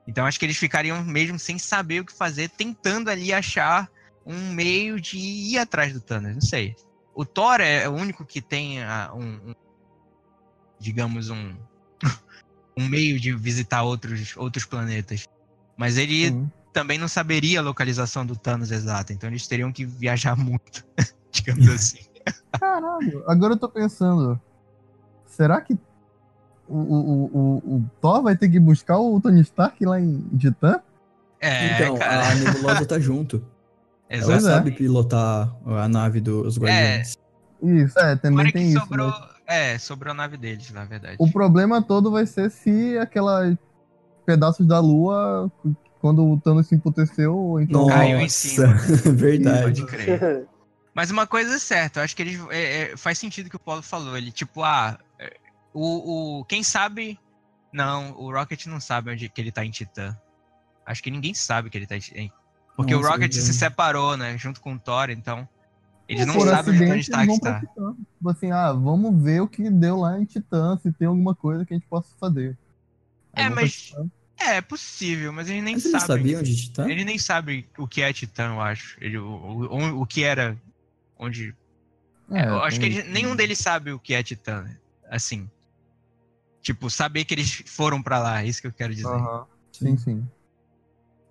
Então 0.07 0.25
acho 0.25 0.39
que 0.39 0.45
eles 0.45 0.57
ficariam 0.57 1.03
mesmo 1.03 1.37
sem 1.37 1.59
saber 1.59 2.01
o 2.01 2.05
que 2.05 2.11
fazer, 2.11 2.49
tentando 2.49 3.09
ali 3.11 3.31
achar 3.31 3.87
um 4.25 4.51
meio 4.51 4.99
de 4.99 5.17
ir 5.17 5.59
atrás 5.59 5.93
do 5.93 6.01
Thanos. 6.01 6.33
Não 6.33 6.41
sei. 6.41 6.75
O 7.13 7.23
Thor 7.23 7.61
é 7.61 7.87
o 7.87 7.93
único 7.93 8.25
que 8.25 8.41
tem 8.41 8.81
ah, 8.83 9.11
um, 9.13 9.51
um- 9.51 9.55
digamos 10.83 11.29
um 11.29 11.55
um 12.77 12.87
meio 12.87 13.19
de 13.19 13.33
visitar 13.33 13.83
outros 13.83 14.35
outros 14.35 14.65
planetas. 14.65 15.27
Mas 15.77 15.97
ele 15.97 16.29
Sim. 16.29 16.51
também 16.71 16.99
não 16.99 17.07
saberia 17.07 17.59
a 17.59 17.63
localização 17.63 18.25
do 18.25 18.35
Thanos 18.35 18.71
exata, 18.71 19.13
então 19.13 19.29
eles 19.29 19.47
teriam 19.47 19.71
que 19.71 19.85
viajar 19.85 20.35
muito, 20.35 20.85
digamos 21.31 21.67
assim. 21.71 21.99
Caralho, 22.59 23.23
agora 23.27 23.53
eu 23.53 23.57
tô 23.57 23.69
pensando. 23.69 24.39
Será 25.25 25.61
que 25.61 25.73
o, 26.67 26.77
o, 26.77 27.25
o, 27.25 27.75
o 27.75 27.89
Thor 27.99 28.21
vai 28.21 28.37
ter 28.37 28.49
que 28.49 28.59
buscar 28.59 28.97
o 28.97 29.19
Tony 29.19 29.41
Stark 29.41 29.83
lá 29.83 29.99
em 29.99 30.21
Titã? 30.37 30.79
É, 31.41 31.75
então, 31.75 31.97
cara. 31.97 32.29
a 32.29 32.35
Nebulosa 32.35 32.85
tá 32.85 32.99
junto. 32.99 33.43
Ela 34.07 34.35
Exato. 34.35 34.47
É. 34.47 34.51
sabe 34.57 34.71
pilotar 34.71 35.53
a 35.65 35.89
nave 35.89 36.21
dos 36.21 36.57
Guardiões. 36.57 37.17
Isso, 37.61 37.99
é, 37.99 38.15
também 38.15 38.39
Agora 38.39 38.51
tem 38.53 38.63
que 38.63 38.69
isso. 38.69 38.79
sobrou, 38.79 39.09
né? 39.09 39.32
É, 39.47 39.77
sobrou 39.77 40.11
a 40.11 40.15
nave 40.15 40.37
deles, 40.37 40.71
na 40.71 40.85
verdade. 40.85 41.17
O 41.19 41.31
problema 41.31 41.81
todo 41.81 42.11
vai 42.11 42.25
ser 42.25 42.49
se 42.49 42.97
aquela 42.97 43.57
pedaços 44.25 44.65
da 44.65 44.79
lua, 44.79 45.51
quando 45.99 46.25
o 46.25 46.39
Thanos 46.39 46.67
se 46.67 46.75
emputeceu, 46.75 47.59
então. 47.59 47.83
Nossa, 47.83 47.93
Caiu 47.93 48.19
em 48.19 48.29
cima. 48.29 48.73
verdade. 49.13 49.81
Pode 49.81 49.85
crer. 49.85 50.47
Mas 50.93 51.09
uma 51.09 51.25
coisa 51.25 51.55
é 51.55 51.59
certa, 51.59 51.99
eu 51.99 52.03
acho 52.03 52.15
que 52.15 52.21
eles 52.21 52.39
é, 52.49 52.91
é, 52.91 52.97
faz 52.97 53.17
sentido 53.17 53.47
o 53.47 53.49
que 53.49 53.55
o 53.55 53.59
Paulo 53.59 53.81
falou. 53.81 54.15
Ele, 54.15 54.31
tipo, 54.31 54.63
ah, 54.63 54.99
é, 55.19 55.37
o, 55.73 56.39
o. 56.39 56.45
Quem 56.45 56.63
sabe. 56.63 57.19
Não, 57.71 58.11
o 58.11 58.31
Rocket 58.31 58.67
não 58.67 58.79
sabe 58.79 59.11
onde 59.11 59.27
que 59.27 59.41
ele 59.41 59.51
tá 59.51 59.65
em 59.65 59.71
Titã. 59.71 60.15
Acho 60.85 61.01
que 61.01 61.09
ninguém 61.09 61.33
sabe 61.33 61.69
que 61.71 61.77
ele 61.77 61.87
tá 61.87 61.95
em. 61.95 62.31
Porque 62.75 62.93
Nossa, 62.93 63.07
o 63.07 63.11
Rocket 63.11 63.33
se 63.33 63.53
separou, 63.53 64.15
né? 64.15 64.37
Junto 64.37 64.61
com 64.61 64.73
o 64.73 64.79
Thor, 64.79 65.09
então. 65.09 65.47
Eles 66.07 66.25
não 66.27 66.33
Por 66.35 66.47
sabem 66.47 66.73
onde 66.91 67.11
o 67.11 67.15
vão 67.25 67.39
pra 67.39 67.57
está. 67.57 67.59
Titã. 67.61 67.95
Tipo 68.17 68.29
assim, 68.29 68.51
ah, 68.51 68.73
vamos 68.73 69.23
ver 69.23 69.41
o 69.41 69.47
que 69.47 69.69
deu 69.69 69.97
lá 69.97 70.19
em 70.19 70.25
Titã, 70.25 70.77
se 70.77 70.91
tem 70.91 71.07
alguma 71.07 71.33
coisa 71.33 71.65
que 71.65 71.73
a 71.73 71.77
gente 71.77 71.87
possa 71.87 72.09
fazer. 72.19 72.57
Aí 73.33 73.45
É, 73.45 73.49
mas-. 73.49 73.93
É, 74.39 74.57
é 74.57 74.61
possível, 74.61 75.31
mas 75.31 75.49
eles 75.49 75.63
nem 75.63 75.75
Mas 75.75 75.85
eles 75.85 76.01
sabem. 76.01 76.17
sabiam 76.23 76.43
de 76.43 76.55
Titã? 76.55 76.89
Eles 76.89 77.05
nem 77.05 77.17
sabem 77.17 77.65
o 77.77 77.87
que 77.87 78.01
é 78.01 78.11
Titã, 78.11 78.53
eu 78.53 78.61
acho. 78.61 78.97
Ele, 78.99 79.17
o, 79.17 79.25
o, 79.25 80.01
o 80.01 80.05
que 80.05 80.23
era. 80.23 80.57
Onde. 81.17 81.55
É, 82.31 82.47
eu 82.47 82.61
acho 82.61 82.79
que 82.79 82.85
eles- 82.85 83.07
nenhum 83.07 83.35
deles 83.35 83.59
sabe 83.59 83.91
o 83.91 83.99
que 83.99 84.13
é 84.13 84.21
Titã. 84.21 84.65
Assim. 85.09 85.49
Tipo, 86.61 86.89
saber 86.89 87.25
que 87.25 87.33
eles 87.33 87.63
foram 87.67 88.01
pra 88.01 88.19
lá, 88.19 88.41
é 88.41 88.47
isso 88.47 88.61
que 88.61 88.67
eu 88.67 88.73
quero 88.73 88.93
dizer. 88.93 89.07
Aham. 89.07 89.45
Sim, 89.71 89.97
sim. 89.97 90.27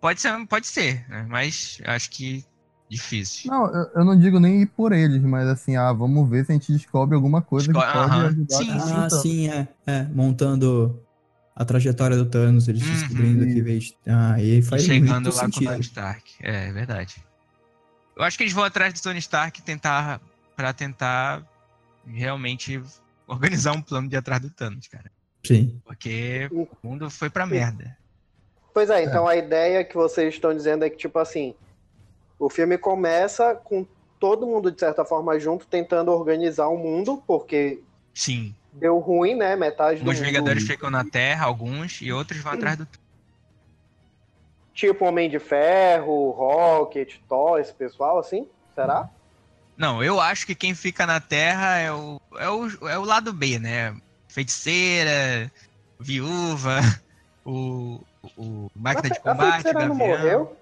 Pode 0.00 0.20
ser, 0.20 0.46
pode 0.46 0.66
ser, 0.66 1.08
né? 1.08 1.24
Mas 1.28 1.78
acho 1.84 2.10
que 2.10 2.44
difícil. 2.93 3.51
Não, 3.51 3.66
eu, 3.66 3.90
eu 3.97 4.05
não 4.05 4.18
digo 4.18 4.38
nem 4.38 4.62
ir 4.62 4.66
por 4.66 4.93
eles, 4.93 5.22
mas 5.22 5.49
assim, 5.49 5.76
ah, 5.76 5.93
vamos 5.93 6.28
ver 6.28 6.45
se 6.45 6.53
a 6.53 6.55
gente 6.55 6.72
descobre 6.72 7.14
alguma 7.14 7.40
coisa 7.43 7.72
Desco- 7.72 7.80
que 7.86 7.93
pode 7.93 8.11
aham. 8.14 8.26
ajudar. 8.26 8.57
Sim, 8.57 8.64
sim. 8.80 8.97
Ah, 8.97 9.11
sim, 9.11 9.49
é. 9.49 9.68
É, 9.86 10.03
montando 10.05 11.01
a 11.57 11.64
trajetória 11.64 12.16
do 12.16 12.26
Thanos, 12.26 12.68
eles 12.68 12.82
Uhum. 12.82 12.93
descobrindo 12.93 13.47
que 13.47 13.61
veio. 13.62 13.80
Ah, 14.07 14.40
e 14.40 14.62
faz 14.62 14.82
Chegando 14.84 15.26
lá 15.30 15.40
com 15.43 15.49
o 15.49 15.53
sentido. 15.53 15.68
Tony 15.70 15.80
Stark. 15.80 16.32
É, 16.40 16.68
é 16.68 16.72
verdade. 16.72 17.16
Eu 18.16 18.22
acho 18.24 18.36
que 18.36 18.45
eles 18.45 18.53
vão 18.53 18.64
atrás 18.64 18.93
do 18.95 19.01
Tony 19.03 19.18
Stark 19.18 19.62
tentar 19.62 20.20
para 20.55 20.72
tentar 20.72 21.43
realmente 22.07 22.80
organizar 23.26 23.72
um 23.72 23.80
plano 23.82 24.09
de 24.09 24.14
ir 24.14 24.18
atrás 24.18 24.40
do 24.40 24.51
Thanos, 24.51 24.86
cara. 24.86 25.11
Sim. 25.47 25.80
Porque 25.84 26.49
o 26.53 26.68
mundo 26.82 27.11
foi 27.11 27.30
pra 27.30 27.47
merda. 27.47 27.97
Pois 28.74 28.88
é, 28.90 29.03
então 29.05 29.26
a 29.26 29.36
ideia 29.36 29.84
que 29.84 29.95
vocês 29.95 30.32
estão 30.34 30.55
dizendo 30.55 30.84
é 30.84 30.90
que, 30.90 30.97
tipo 30.97 31.18
assim, 31.18 31.55
o 32.45 32.51
filme 32.51 32.76
começa 32.76 33.55
com 33.55 33.86
todo 34.18 34.47
mundo, 34.47 34.70
de 34.70 34.80
certa 34.80 35.05
forma, 35.05 35.38
junto, 35.38 35.64
tentando 35.64 36.11
organizar 36.11 36.66
o 36.68 36.76
mundo, 36.76 37.22
porque 37.24 37.80
Sim. 38.12 38.53
deu 38.72 38.99
ruim, 38.99 39.36
né? 39.36 39.55
Metade 39.55 40.03
do 40.03 40.11
Os. 40.11 40.18
Vingadores 40.18 40.64
ficam 40.64 40.90
na 40.90 41.05
Terra, 41.05 41.47
alguns, 41.47 42.01
e 42.01 42.12
outros 42.12 42.40
vão 42.40 42.53
atrás 42.53 42.76
do 42.76 42.86
Tipo 44.74 45.05
Homem 45.05 45.30
de 45.30 45.38
Ferro, 45.38 46.30
Rocket, 46.30 47.16
Thor, 47.28 47.61
esse 47.61 47.72
pessoal, 47.72 48.18
assim? 48.18 48.49
Será? 48.74 49.09
Não, 49.76 50.03
eu 50.03 50.20
acho 50.20 50.45
que 50.45 50.55
quem 50.55 50.74
fica 50.74 51.07
na 51.07 51.20
Terra 51.20 51.78
é 51.78 51.93
o, 51.93 52.20
é 52.38 52.49
o, 52.49 52.88
é 52.88 52.99
o 52.99 53.05
lado 53.05 53.32
B, 53.32 53.59
né? 53.61 53.95
Feiticeira, 54.26 55.53
viúva, 56.01 56.80
o, 57.45 58.01
o 58.36 58.68
máquina 58.74 59.11
de 59.11 59.18
a, 59.18 59.20
a 59.20 59.22
combate, 59.22 59.62
feiticeira 59.62 59.86
não 59.86 59.95
morreu? 59.95 60.57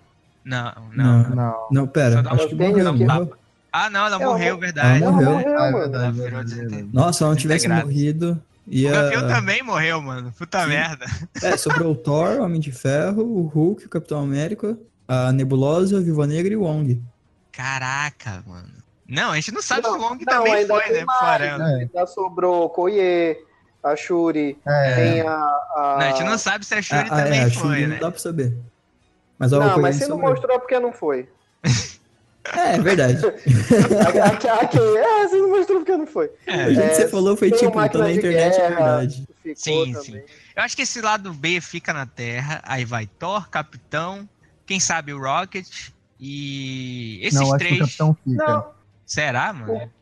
Não, 0.45 0.73
não. 0.95 1.23
Não. 1.23 1.31
Não. 1.37 1.69
Não, 1.71 1.87
pera, 1.87 2.21
acho 2.31 2.49
que 2.49 2.55
morreu, 2.55 2.95
que- 2.95 3.05
morreu. 3.05 3.35
Ah, 3.73 3.89
não, 3.89 4.07
ela 4.07 4.19
morreu, 4.19 4.55
mo- 4.55 4.61
verdade. 4.61 5.03
Ela 5.03 5.13
morreu. 5.13 5.37
Ah, 5.37 5.43
é 5.43 5.71
mano. 5.71 5.79
verdade, 5.79 6.21
Ela 6.21 6.45
verdade, 6.45 6.89
Nossa, 6.93 7.13
se 7.19 7.23
ela 7.23 7.33
não 7.33 7.39
tivesse 7.39 7.69
morrido, 7.69 8.43
O 8.67 8.71
ia... 8.73 8.91
Gavião 8.91 9.29
também 9.29 9.63
morreu, 9.63 10.01
mano. 10.03 10.33
Puta 10.37 10.63
Sim. 10.63 10.69
merda. 10.71 11.07
É, 11.43 11.57
sobrou 11.57 11.93
o 11.93 11.95
Thor, 11.95 12.41
o 12.41 12.43
Homem 12.45 12.61
de 12.61 12.73
Ferro, 12.73 13.23
o 13.23 13.43
Hulk, 13.47 13.87
o 13.87 13.89
Capitão 13.89 14.21
América, 14.23 14.77
a 15.07 15.31
Nebulosa, 15.33 15.99
a 15.99 16.01
Viúva 16.01 16.27
Negra 16.27 16.53
e 16.53 16.57
o 16.57 16.63
Wong. 16.63 17.01
Caraca, 17.53 18.43
mano. 18.47 18.69
Não, 19.09 19.33
a 19.33 19.37
gente 19.37 19.53
não 19.53 19.61
sabe 19.63 19.83
Não, 19.83 19.93
se 19.93 19.99
o 19.99 20.03
Wong 20.03 20.25
não, 20.25 20.33
também 20.39 20.55
ainda 20.55 20.75
foi, 20.81 20.93
né? 20.93 21.05
mais. 21.05 21.43
É. 21.43 21.51
Ainda 21.83 22.07
sobrou 22.07 22.71
Koye, 22.71 23.37
a 23.83 23.97
Shuri, 23.97 24.57
É, 24.67 24.95
tem 24.95 25.21
a, 25.23 25.33
a- 25.33 25.97
Não, 26.01 26.07
a 26.07 26.11
gente 26.11 26.25
não 26.25 26.39
sabe 26.39 26.65
se 26.65 26.75
a 26.75 26.83
Shuri 26.83 27.09
Ah, 27.11 27.15
ah, 27.15 27.17
também 27.25 27.41
é, 27.41 27.45
a 27.45 27.51
foi, 27.51 27.53
Shuri 27.53 27.87
né? 27.87 27.95
não 27.95 28.01
dá 28.01 28.11
pra 28.11 28.21
saber. 28.21 28.57
Mas 29.41 29.51
Não, 29.51 29.79
mas 29.81 29.97
se 29.97 30.07
não 30.07 30.19
mostrou 30.19 30.55
é 30.55 30.59
porque 30.59 30.79
não 30.79 30.93
foi. 30.93 31.29
É, 32.57 32.77
é 32.77 32.81
verdade. 32.81 33.19
Aqui, 34.27 34.49
aqui, 34.49 34.79
é, 34.79 35.29
se 35.29 35.37
não 35.37 35.51
mostrou 35.51 35.81
porque 35.81 35.95
não 35.97 36.07
foi. 36.07 36.31
É. 36.47 36.67
O 36.69 36.75
jeito 36.75 36.81
que 36.81 36.81
É, 36.81 36.95
você 36.95 37.09
falou 37.09 37.37
foi 37.37 37.51
tipo, 37.51 37.71
tá 37.71 37.77
Máquina 37.77 38.05
na 38.05 38.13
internet, 38.13 38.55
é 38.55 38.59
Guerra. 38.59 38.69
verdade. 38.77 39.29
Ficou 39.43 39.55
Sim, 39.57 39.93
também. 39.93 40.03
sim. 40.03 40.23
Eu 40.57 40.63
acho 40.63 40.75
que 40.75 40.83
esse 40.83 41.01
lado 41.03 41.33
B 41.35 41.61
fica 41.61 41.93
na 41.93 42.07
Terra, 42.07 42.61
aí 42.65 42.85
vai 42.85 43.07
Thor, 43.07 43.49
Capitão, 43.51 44.27
quem 44.67 44.81
sabe 44.81 45.13
o 45.13 45.21
Rocket 45.21 45.69
e 46.19 47.21
esses 47.23 47.39
não, 47.39 47.43
acho 47.43 47.51
que 47.51 47.57
o 47.57 47.59
três. 47.69 47.79
capitão 47.81 48.17
fica. 48.25 48.47
Não, 48.47 48.67
Será, 49.07 49.53
mano? 49.53 49.93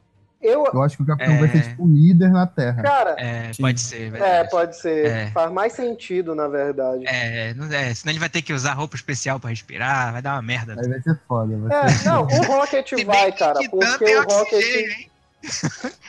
Eu, 0.40 0.64
Eu 0.72 0.82
acho 0.82 0.96
que 0.96 1.02
o 1.02 1.06
capitão 1.06 1.36
vai 1.38 1.48
É. 1.48 1.52
ser 1.52 1.62
tipo 1.70 1.84
um 1.84 1.92
líder 1.92 2.30
na 2.30 2.46
Terra. 2.46 2.82
cara, 2.82 3.14
É, 3.18 3.50
pode 3.60 3.80
ser, 3.80 4.14
é, 4.14 4.44
pode 4.44 4.76
ser. 4.76 5.06
É. 5.06 5.26
Faz 5.32 5.50
mais 5.52 5.72
sentido, 5.72 6.34
na 6.34 6.46
verdade. 6.48 7.04
É, 7.06 7.52
não 7.54 7.66
é, 7.72 7.92
senão 7.94 8.12
ele 8.12 8.20
vai 8.20 8.28
ter 8.28 8.42
que 8.42 8.52
usar 8.52 8.72
roupa 8.74 8.96
especial 8.96 9.40
pra 9.40 9.50
respirar, 9.50 10.12
vai 10.12 10.22
dar 10.22 10.34
uma 10.34 10.42
merda. 10.42 10.76
Aí 10.80 10.88
vai 10.88 11.00
ser 11.00 11.18
foda. 11.26 11.56
Vai 11.56 11.84
É, 11.84 11.88
ser... 11.88 12.08
não, 12.08 12.22
o 12.22 12.42
Rocket 12.44 12.92
vai, 13.04 13.32
cara, 13.32 13.58
porque 13.70 14.04
tem 14.04 14.16
o 14.16 14.22
Rocket. 14.22 14.64
hein? 14.64 15.10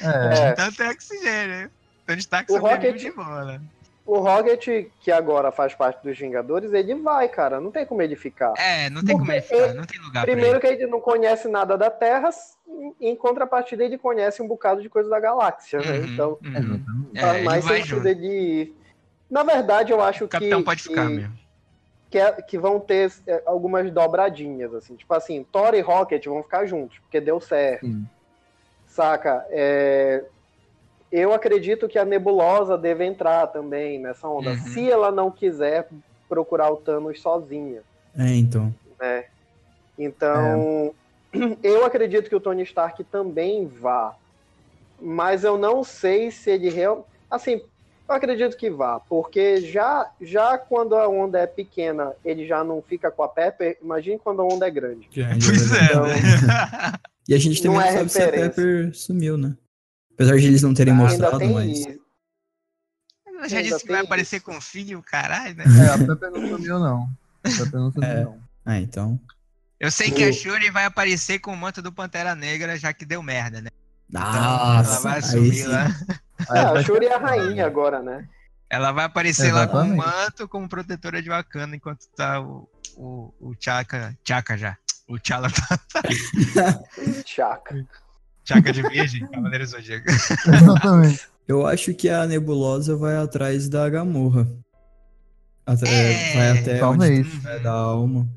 É, 0.02 0.08
É. 0.34 0.50
Titã 0.52 0.72
tem 0.72 0.90
oxigênio, 0.90 1.62
hein? 1.62 1.70
Tony 2.08 2.20
Stark 2.20 2.52
O 2.52 2.58
Rocket- 2.60 2.98
de 2.98 3.12
boa, 3.12 3.46
né? 3.46 3.62
O 4.06 4.18
Rocket, 4.20 4.88
que 5.02 5.12
agora 5.12 5.52
faz 5.52 5.76
parte 5.76 6.02
dos 6.04 6.18
Vingadores, 6.18 6.74
ele 6.74 6.96
vai, 6.96 7.28
cara. 7.30 7.60
Não 7.62 7.70
tem 7.70 7.86
como 7.86 8.02
ele 8.02 8.16
ficar. 8.16 8.54
É, 8.58 8.90
não 8.90 9.04
tem 9.04 9.16
como 9.16 9.32
ele 9.32 9.40
Porque 9.42 9.56
ficar, 9.62 9.74
não 9.76 9.84
tem 9.86 10.00
lugar 10.02 10.26
Primeiro 10.26 10.60
pra 10.60 10.68
que 10.68 10.76
ele 10.76 10.88
não 10.88 11.00
conhece 11.00 11.48
nada 11.48 11.78
da 11.78 11.92
Terra, 11.92 12.30
em 13.00 13.16
contrapartida 13.16 13.84
ele 13.84 13.98
conhece 13.98 14.42
um 14.42 14.48
bocado 14.48 14.82
de 14.82 14.90
coisa 14.90 15.10
da 15.10 15.20
galáxia, 15.20 15.82
né? 15.84 15.98
Uhum, 16.00 16.06
Então 16.06 16.38
uhum. 16.44 16.82
É, 17.16 17.22
faz 17.22 17.36
ele 17.38 17.46
mais 17.46 17.64
sentido 17.66 17.96
junto. 17.98 18.08
ele. 18.08 18.76
Na 19.30 19.44
verdade, 19.44 19.92
eu 19.92 20.02
acho 20.02 20.26
O 20.26 20.28
capitão 20.30 20.60
que, 20.60 20.66
pode 20.66 20.82
ficar 20.84 21.08
que, 21.08 21.16
mesmo. 21.16 21.34
que, 22.10 22.18
é- 22.18 22.42
que 22.42 22.58
vão 22.58 22.80
ter 22.80 23.12
é, 23.28 23.44
algumas 23.46 23.92
dobradinhas, 23.92 24.74
assim. 24.74 24.96
Tipo 24.96 25.14
assim, 25.14 25.44
Thor 25.44 25.74
e 25.76 25.82
Rocket 25.82 26.26
vão 26.26 26.42
ficar 26.42 26.66
juntos, 26.66 26.98
porque 27.00 27.22
deu 27.22 27.40
certo. 27.40 27.86
Sim. 27.86 28.06
Saca? 28.88 29.46
É, 29.52 30.26
Eu 31.12 31.34
acredito 31.34 31.88
que 31.88 31.98
a 31.98 32.06
Nebulosa 32.06 32.78
deve 32.78 33.04
entrar 33.06 33.48
também 33.48 34.00
nessa 34.00 34.28
onda. 34.28 34.52
Uhum. 34.52 34.56
Se 34.58 34.90
ela 34.90 35.12
não 35.12 35.32
quiser 35.32 35.88
procurar 36.28 36.72
o 36.72 36.78
Thanos 36.78 37.20
sozinha, 37.22 37.82
É, 38.16 38.36
então. 38.36 38.74
né? 39.00 39.26
Então, 39.98 40.94
eu 41.64 41.86
acredito 41.86 42.30
que 42.30 42.36
o 42.36 42.40
Tony 42.40 42.64
Stark 42.64 43.04
também 43.06 43.68
vá. 43.68 44.16
Mas 45.02 45.44
eu 45.44 45.58
não 45.58 45.84
sei 45.84 46.32
se 46.32 46.50
ele 46.52 46.70
real... 46.70 47.08
Assim, 47.30 47.62
eu 48.08 48.16
acredito 48.16 48.58
que 48.58 48.70
vá, 48.70 49.00
porque 49.00 49.62
já, 49.62 50.10
já 50.20 50.58
quando 50.58 50.96
a 50.96 51.08
onda 51.08 51.40
é 51.40 51.48
pequena, 51.48 52.14
ele 52.26 52.46
já 52.48 52.64
não 52.64 52.82
fica 52.82 53.10
com 53.12 53.24
a 53.24 53.30
Pepper. 53.30 53.78
Imagine 53.82 54.18
quando 54.20 54.42
a 54.42 54.46
onda 54.46 54.68
é 54.68 54.72
grande. 54.72 55.08
Pois 55.14 55.72
é, 55.72 55.86
Então, 55.86 56.04
né? 56.08 56.14
E 57.30 57.34
a 57.36 57.38
gente 57.38 57.62
também 57.62 57.78
Não 57.78 57.86
não, 57.86 57.92
é 57.92 57.96
sabe 57.98 58.10
se 58.10 58.20
a 58.22 58.26
referência. 58.26 58.50
Pepper 58.50 58.96
sumiu, 58.96 59.38
né? 59.38 59.56
Apesar 60.14 60.36
de 60.38 60.48
eles 60.48 60.64
não 60.64 60.74
terem 60.74 60.92
ainda 60.94 61.04
mostrado, 61.06 61.38
tem 61.38 61.54
mas. 61.54 61.70
isso. 61.80 62.00
Ela 63.28 63.48
já 63.48 63.58
Ainda 63.58 63.70
disse 63.70 63.82
que 63.86 63.88
vai 63.92 63.98
tem 64.00 64.06
aparecer 64.08 64.36
isso. 64.38 64.46
com 64.46 64.58
o 64.58 64.62
filho, 64.62 65.04
caralho, 65.04 65.56
né? 65.56 65.64
É, 65.86 65.94
a 65.94 65.98
Pepper 66.08 66.32
não 66.32 66.48
sumiu, 66.50 66.80
não. 66.80 67.10
A 67.44 67.50
Pepper 67.50 67.80
não 67.80 67.92
sumiu, 67.92 68.10
É. 68.10 68.24
não. 68.24 68.40
Ah, 68.66 68.80
então. 68.80 69.20
Eu 69.80 69.90
sei 69.92 70.12
que 70.12 70.24
a 70.24 70.32
Shuri 70.34 70.70
vai 70.70 70.86
aparecer 70.86 71.40
com 71.40 71.54
o 71.54 71.58
manto 71.58 71.82
do 71.82 71.92
Pantera 71.92 72.36
Negra, 72.36 72.78
já 72.78 72.92
que 72.92 73.06
deu 73.06 73.24
merda, 73.24 73.62
né? 73.62 73.70
Então, 74.10 74.22
ela 74.22 74.78
Nossa, 74.78 75.00
vai 75.02 75.14
aí 75.14 75.20
assumir 75.20 75.54
sim. 75.56 75.68
lá. 75.68 75.88
É, 76.52 76.60
a 76.60 76.74
vai 76.74 76.84
Shuri 76.84 77.06
é 77.06 77.14
a 77.14 77.18
rainha 77.20 77.66
agora, 77.66 78.02
né? 78.02 78.28
Ela 78.70 78.92
vai 78.92 79.06
aparecer 79.06 79.52
lá 79.54 79.68
com 79.68 79.78
o 79.78 79.80
Exatamente. 79.86 80.06
manto 80.06 80.48
como 80.48 80.68
protetora 80.70 81.22
de 81.22 81.30
Wakanda 81.30 81.76
enquanto 81.76 82.08
tá 82.16 82.42
o, 82.42 82.70
o, 82.98 83.34
o 83.40 83.56
Chaka. 83.60 84.16
Chaka 84.28 84.58
já. 84.58 84.78
O 85.08 85.18
T'Challa 85.18 85.50
tá. 85.50 85.80
Chaka. 87.26 87.84
Chaka 88.46 88.72
de 88.74 88.82
Virgem, 88.84 89.28
Cavaleiro 89.28 89.66
Zodíaco. 89.66 90.06
Exatamente. 90.12 91.28
Eu 91.48 91.66
acho 91.66 91.94
que 91.96 92.10
a 92.10 92.28
Nebulosa 92.28 92.96
vai 92.96 93.16
atrás 93.18 93.68
da 93.70 93.90
Gamorra. 93.90 94.48
Atra- 95.66 95.88
É, 95.90 96.34
vai 96.36 96.60
até 96.60 96.78
talvez. 96.80 97.28
onde 97.28 97.48
é 97.48 97.60
da 97.60 97.72
alma. 97.72 98.28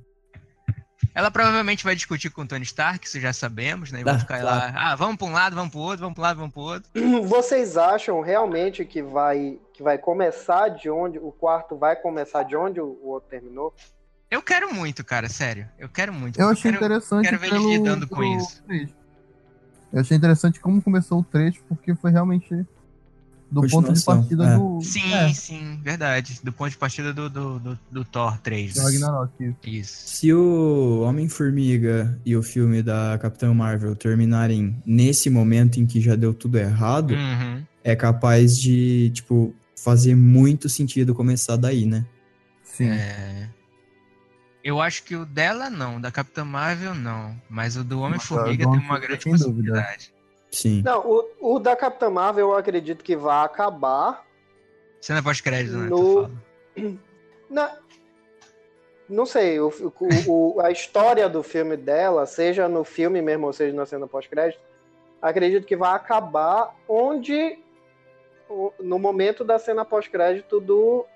Ela 1.15 1.31
provavelmente 1.31 1.85
vai 1.85 1.95
discutir 1.95 2.31
com 2.31 2.43
o 2.43 2.47
Tony 2.47 2.63
Stark, 2.65 3.07
isso 3.07 3.21
já 3.21 3.33
sabemos, 3.33 3.93
né? 3.93 4.01
E 4.01 4.05
vão 4.05 4.15
Ah, 4.15 4.19
ficar 4.19 4.41
claro. 4.41 4.75
lá. 4.75 4.93
Ah, 4.93 4.97
vamos 4.97 5.17
pra 5.17 5.27
um 5.27 5.33
lado, 5.33 5.55
vamos 5.55 5.71
pro 5.71 5.81
outro, 5.81 6.01
vamos 6.01 6.15
pro 6.15 6.23
lado, 6.23 6.37
vamos 6.39 6.53
pro 6.53 6.63
outro. 6.63 6.91
Vocês 7.29 7.77
acham 7.77 8.21
realmente 8.23 8.85
que 8.85 9.03
vai, 9.03 9.59
que 9.75 9.83
vai 9.83 9.99
começar 9.99 10.69
de 10.71 10.89
onde 10.89 11.19
o 11.19 11.31
quarto 11.31 11.77
vai 11.77 11.97
começar 11.97 12.43
de 12.45 12.57
onde 12.57 12.81
o, 12.81 12.99
o 13.03 13.09
outro 13.09 13.29
terminou? 13.29 13.75
Eu 14.31 14.41
quero 14.41 14.73
muito, 14.75 15.05
cara, 15.05 15.29
sério. 15.29 15.69
Eu 15.79 15.91
quero 15.91 16.13
muito. 16.15 16.41
Eu 16.41 16.49
achei 16.49 16.73
quero... 16.73 16.77
interessante 16.83 17.25
quero 17.25 17.39
ver 17.39 17.49
eles 17.49 17.59
pelo, 17.61 17.71
lidando 17.73 18.09
com 18.09 18.23
isso. 18.25 18.65
Eu 19.93 20.01
achei 20.01 20.17
interessante 20.17 20.59
como 20.59 20.81
começou 20.81 21.19
o 21.19 21.23
trecho, 21.23 21.63
porque 21.69 21.95
foi 21.95 22.11
realmente 22.11 22.67
do 23.53 23.69
ponto 23.69 23.93
de 23.93 24.03
partida 24.03 24.47
é. 24.49 24.57
do, 24.57 24.81
Sim, 24.83 25.13
é, 25.13 25.33
sim, 25.33 25.79
verdade. 25.83 26.41
Do 26.43 26.53
ponto 26.53 26.71
de 26.71 26.79
partida 26.79 27.13
do, 27.13 27.29
do, 27.29 27.59
do, 27.59 27.79
do 27.91 28.05
Thor 28.05 28.39
3. 28.39 28.75
do 28.75 28.81
Ragnarok. 28.81 29.55
Isso. 29.65 29.93
Se 30.07 30.33
o 30.33 31.03
Homem-Formiga 31.03 32.19
e 32.25 32.35
o 32.35 32.43
filme 32.43 32.83
da 32.83 33.19
Capitã 33.21 33.53
Marvel 33.53 33.95
terminarem 33.95 34.75
nesse 34.87 35.29
momento 35.29 35.79
em 35.79 35.87
que 35.87 36.01
já 36.01 36.17
deu 36.17 36.33
tudo 36.33 36.59
errado, 36.59 37.13
Uhum. 37.13 37.63
é 37.85 37.95
capaz 37.95 38.59
de, 38.59 39.11
tipo, 39.11 39.55
fazer 39.77 40.15
muito 40.17 40.69
sentido 40.69 41.15
começar 41.15 41.57
daí, 41.57 41.85
né? 41.85 42.07
Sim. 42.65 42.89
É... 42.89 43.49
Eu 44.65 44.81
acho 44.81 45.03
que 45.03 45.17
o 45.17 45.27
dela 45.27 45.69
não, 45.69 46.01
da 46.01 46.11
Capitã 46.13 46.45
Marvel 46.45 46.95
não. 46.95 47.37
Mas 47.51 47.77
o 47.77 47.83
do 47.83 48.01
Homem-Formiga 48.01 48.65
tem 48.65 48.79
uma 48.81 48.99
grande 48.99 49.25
dúvida. 49.25 49.85
Sim. 50.53 50.83
Não, 50.85 51.01
o, 51.41 51.55
o 51.55 51.59
da 51.59 51.75
Capitã 51.75 52.11
Marvel 52.11 52.51
eu 52.51 52.57
acredito 52.57 53.03
que 53.03 53.17
vai 53.17 53.45
acabar. 53.45 54.25
Cena 55.01 55.23
pós-crédito, 55.23 55.75
né? 55.77 55.89
No- 55.89 55.97
tu 55.97 56.15
fala. 56.77 56.99
Não, 57.51 57.71
não 59.09 59.27
sei, 59.27 59.59
o, 59.61 59.69
o- 59.69 60.55
o- 60.57 60.61
a 60.61 60.71
história 60.71 61.29
do 61.29 61.43
filme 61.43 61.77
dela, 61.77 62.25
seja 62.27 62.69
no 62.69 62.85
filme 62.85 63.21
mesmo 63.21 63.47
ou 63.47 63.53
seja 63.53 63.75
na 63.75 63.85
cena 63.87 64.07
pós-crédito, 64.07 64.61
acredito 65.21 65.67
que 65.67 65.77
vai 65.77 65.95
acabar 65.95 66.75
onde. 66.89 67.59
No 68.79 68.99
momento 68.99 69.43
da 69.45 69.59
cena 69.59 69.85
pós-crédito 69.85 70.61
do. 70.61 71.07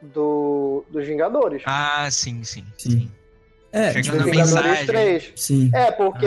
Do, 0.00 0.84
dos 0.88 1.06
Vingadores. 1.06 1.62
Ah, 1.66 2.08
sim, 2.10 2.42
sim. 2.44 2.64
Sim. 2.76 3.10
É, 3.72 3.92
Chega 3.92 4.02
tipo, 4.02 4.16
na 4.16 4.22
dos 4.22 4.30
assim, 4.30 4.30
Vingadores 4.30 4.80
mensagem. 4.80 4.86
3. 4.86 5.32
sim. 5.36 5.70
É, 5.74 5.90
porque. 5.92 6.26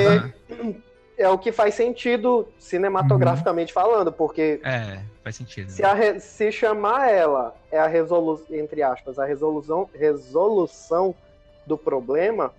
é 1.22 1.30
o 1.30 1.38
que 1.38 1.52
faz 1.52 1.76
sentido 1.76 2.48
cinematograficamente 2.60 3.72
falando, 3.72 4.12
porque 4.12 4.60
É, 4.64 5.00
faz 5.24 5.36
sentido. 5.36 5.70
se, 5.70 5.84
a 5.84 5.94
re- 5.94 6.20
se 6.20 6.52
chamar 6.52 7.10
ela 7.12 7.56
é 7.72 7.80
a 7.80 7.88
resolução, 7.88 8.56
entre 8.56 8.82
aspas, 8.84 9.18
a 9.20 9.26
resolução, 9.26 9.90
resolução 9.94 11.16
do 11.66 11.78
problema, 11.78 12.52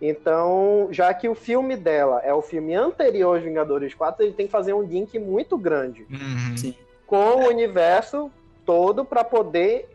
então, 0.00 0.88
já 0.90 1.14
que 1.14 1.28
o 1.28 1.34
filme 1.34 1.76
dela 1.76 2.20
é 2.24 2.34
o 2.34 2.42
filme 2.42 2.74
anterior 2.74 3.36
aos 3.36 3.44
Vingadores 3.44 3.94
4, 3.94 4.24
ele 4.24 4.32
tem 4.32 4.46
que 4.46 4.52
fazer 4.52 4.72
um 4.72 4.82
link 4.82 5.16
muito 5.18 5.56
grande 5.56 6.06
Uhum. 6.10 6.74
Com 7.06 7.16
o 7.44 7.48
universo 7.48 8.30
todo 8.66 9.04
para 9.04 9.22
poder 9.22 9.91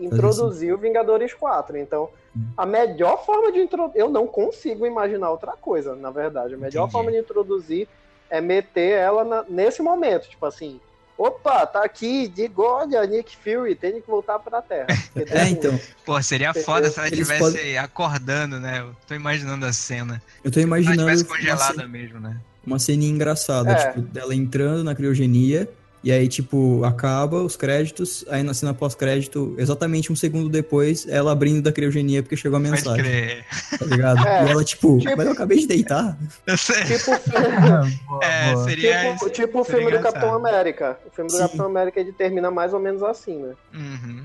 introduzir 0.00 0.72
o 0.74 0.78
Vingadores 0.78 1.32
4. 1.34 1.76
Então, 1.78 2.08
a 2.56 2.66
melhor 2.66 3.24
forma 3.24 3.52
de 3.52 3.60
introduzir. 3.60 4.00
Eu 4.00 4.08
não 4.10 4.26
consigo 4.26 4.86
imaginar 4.86 5.30
outra 5.30 5.52
coisa, 5.52 5.94
na 5.94 6.10
verdade. 6.10 6.54
A 6.54 6.56
melhor 6.56 6.82
Entendi. 6.82 6.92
forma 6.92 7.10
de 7.12 7.18
introduzir 7.18 7.88
é 8.30 8.40
meter 8.40 8.98
ela 8.98 9.24
na- 9.24 9.44
nesse 9.48 9.80
momento. 9.82 10.28
Tipo 10.28 10.46
assim. 10.46 10.80
Opa, 11.16 11.64
tá 11.64 11.84
aqui, 11.84 12.26
digo, 12.26 12.62
olha, 12.64 13.06
Nick 13.06 13.36
Fury, 13.36 13.76
tem 13.76 14.00
que 14.00 14.10
voltar 14.10 14.36
pra 14.40 14.60
Terra. 14.60 14.88
É, 15.30 15.48
então. 15.48 15.78
Pô, 16.04 16.20
seria 16.20 16.52
foda 16.52 16.90
se 16.90 16.98
ela 16.98 17.06
estivesse 17.08 17.38
podem- 17.40 17.78
acordando, 17.78 18.58
né? 18.58 18.80
Eu 18.80 18.96
tô 19.06 19.14
imaginando 19.14 19.64
a 19.64 19.72
cena. 19.72 20.20
Eu 20.42 20.50
tô 20.50 20.58
Ela 20.58 20.66
imaginando 20.66 21.08
estivesse 21.08 21.22
uma, 21.22 21.36
congelada 21.36 21.72
cena, 21.74 21.86
mesmo, 21.86 22.18
né? 22.18 22.36
uma 22.66 22.80
ceninha 22.80 23.12
engraçada, 23.12 23.70
É. 23.70 23.86
tipo, 23.92 24.00
dela 24.00 24.34
entrando 24.34 24.82
na 24.82 24.92
criogenia, 24.92 25.68
e 26.04 26.12
aí, 26.12 26.28
tipo, 26.28 26.84
acaba 26.84 27.42
os 27.42 27.56
créditos, 27.56 28.24
aí 28.28 28.42
na 28.42 28.52
cena 28.52 28.74
pós-crédito, 28.74 29.54
exatamente 29.58 30.12
um 30.12 30.16
segundo 30.16 30.48
depois, 30.50 31.08
ela 31.08 31.32
abrindo 31.32 31.62
da 31.62 31.72
criogenia 31.72 32.22
porque 32.22 32.36
chegou 32.36 32.58
a 32.58 32.60
Pode 32.60 32.70
mensagem, 32.72 33.02
crer. 33.04 33.44
tá 33.78 33.86
ligado? 33.86 34.28
É. 34.28 34.46
E 34.46 34.50
ela, 34.50 34.62
tipo, 34.64 34.98
Tipo- 34.98 35.16
mas 35.16 35.26
eu 35.26 35.32
acabei 35.32 35.58
de 35.58 35.66
deitar. 35.66 36.16
Eu 36.46 36.56
sei. 36.58 36.76
Tipo, 36.84 37.10
boa, 38.06 38.24
É, 38.24 38.52
boa. 38.52 38.64
seria. 38.64 39.12
tipo, 39.14 39.30
tipo 39.30 39.60
o 39.60 39.64
filme 39.64 39.84
do 39.84 39.88
engraçado. 39.88 40.12
Capitão 40.12 40.34
América. 40.36 40.98
O 41.06 41.10
filme 41.10 41.30
do 41.30 41.36
Sim. 41.36 41.42
Capitão 41.42 41.66
América 41.66 41.98
ele 42.00 42.12
termina 42.12 42.50
mais 42.50 42.74
ou 42.74 42.80
menos 42.80 43.02
assim, 43.02 43.38
né? 43.38 43.54
Uhum. 43.74 44.22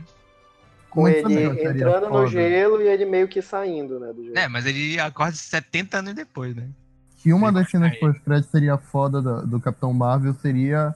Com 0.89 1.01
Muito 1.01 1.29
ele 1.31 1.43
entrando 1.63 2.05
no 2.07 2.09
foda. 2.09 2.27
gelo 2.27 2.81
e 2.81 2.87
ele 2.87 3.05
meio 3.05 3.27
que 3.27 3.41
saindo, 3.41 3.99
né? 3.99 4.11
Do 4.11 4.23
gelo. 4.23 4.37
É, 4.37 4.47
mas 4.47 4.65
ele 4.65 4.99
acorda 4.99 5.35
70 5.35 5.99
anos 5.99 6.13
depois, 6.13 6.55
né? 6.55 6.63
Que 7.17 7.31
uma 7.31 7.51
das 7.51 7.69
cenas 7.69 7.95
pós-crédito 7.97 8.49
seria 8.49 8.77
foda 8.77 9.21
do, 9.21 9.45
do 9.45 9.59
Capitão 9.59 9.93
Marvel 9.93 10.33
seria 10.41 10.95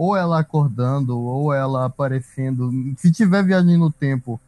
ou 0.00 0.16
ela 0.16 0.38
acordando, 0.38 1.18
ou 1.20 1.52
ela 1.52 1.84
aparecendo. 1.84 2.70
Se 2.96 3.12
tiver 3.12 3.44
viagem 3.44 3.76
no 3.76 3.92
tempo, 3.92 4.40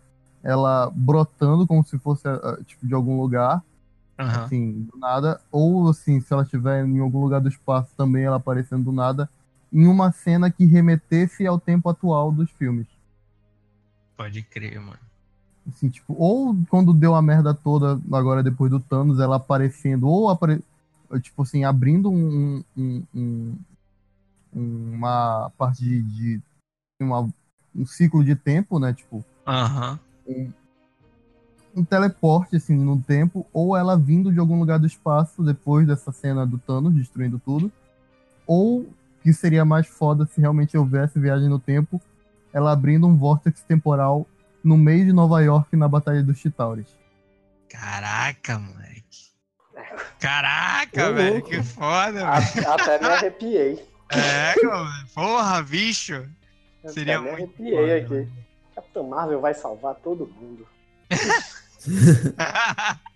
ela 0.43 0.91
brotando 0.91 1.67
como 1.67 1.85
se 1.85 1.99
fosse 1.99 2.27
ah, 2.27 2.57
tipo 2.65 2.87
de 2.87 2.95
algum 2.95 3.21
lugar, 3.21 3.63
Aham. 4.19 4.45
assim, 4.45 4.89
do 4.91 4.99
nada. 4.99 5.43
Ou 5.53 5.91
assim, 5.91 6.23
se 6.23 6.33
ela 6.33 6.43
estiver 6.43 6.87
em 6.87 7.01
algum 7.01 7.21
lugar 7.21 7.39
do 7.39 7.51
espaço 7.51 7.91
também 7.95 8.25
ela 8.25 8.37
aparecendo 8.37 8.85
do 8.85 8.93
nada, 8.93 9.29
em 9.71 9.87
uma 9.87 10.11
cena 10.11 10.51
que 10.51 10.65
remetesse 10.65 11.47
ao 11.47 11.61
tempo 11.61 11.91
atual 11.91 12.33
dos 12.33 12.51
filmes. 12.53 12.87
Pode 14.17 14.41
crer, 14.45 14.81
mano. 14.81 14.99
Assim, 15.69 15.91
tipo, 15.91 16.15
ou 16.19 16.57
quando 16.71 16.95
deu 16.95 17.15
a 17.15 17.21
merda 17.21 17.53
toda, 17.53 18.01
agora 18.11 18.43
depois 18.43 18.71
do 18.71 18.81
Thanos, 18.81 19.21
ela 19.21 19.37
aparecendo, 19.37 20.09
ou 20.09 20.31
apare... 20.31 20.65
tipo 21.21 21.43
assim, 21.43 21.63
abrindo 21.63 22.11
um, 22.11 22.65
um- 22.75 23.03
um- 23.15 23.55
uma 24.53 25.51
parte 25.57 25.83
de, 25.83 26.39
de 26.39 26.43
uma- 27.01 27.29
um 27.75 27.87
ciclo 27.87 28.23
de 28.25 28.35
tempo, 28.37 28.79
né? 28.79 28.93
Tipo, 28.93 29.25
Aham. 29.47 29.99
um 31.75 31.85
teleporte 31.85 32.57
assim 32.57 32.77
no 32.77 33.01
tempo, 33.01 33.47
ou 33.53 33.77
ela 33.77 33.97
vindo 33.99 34.31
de 34.33 34.39
algum 34.39 34.59
lugar 34.59 34.79
do 34.79 34.87
espaço 34.87 35.43
depois 35.43 35.87
dessa 35.87 36.13
cena 36.13 36.47
do 36.47 36.59
Thanos 36.59 36.95
destruindo 36.95 37.39
tudo, 37.39 37.73
ou 38.47 38.87
que 39.23 39.33
seria 39.33 39.65
mais 39.65 39.87
foda 39.87 40.27
se 40.27 40.41
realmente 40.41 40.77
houvesse 40.77 41.19
viagem 41.19 41.49
no 41.49 41.59
tempo, 41.59 42.01
ela 42.53 42.73
abrindo 42.73 43.07
um 43.07 43.17
vórtice 43.17 43.65
temporal 43.65 44.27
no 44.63 44.77
meio 44.77 45.07
de 45.07 45.13
Nova 45.13 45.41
York 45.41 45.75
na 45.77 45.89
Batalha 45.89 46.23
dos 46.23 46.37
Chitauris. 46.39 46.89
Caraca, 47.69 48.59
moleque. 48.59 49.33
Caraca, 50.21 51.09
Ô, 51.11 51.15
velho, 51.15 51.35
louco. 51.37 51.49
que 51.49 51.63
foda, 51.63 52.29
A-. 52.29 52.75
Até 52.75 52.99
me 52.99 53.07
arrepiei. 53.15 53.92
É. 54.15 54.55
Porra, 55.15 55.63
bicho. 55.63 56.27
Seria 56.89 57.19
Até 57.19 57.25
me 57.25 57.31
muito 57.37 57.63
arrepiei 57.63 58.01
aqui. 58.01 58.15
mano. 58.15 58.33
Capitão 58.75 59.05
Marvel 59.05 59.41
vai 59.41 59.55
salvar 59.55 59.95
todo 59.97 60.27
mundo. 60.27 60.67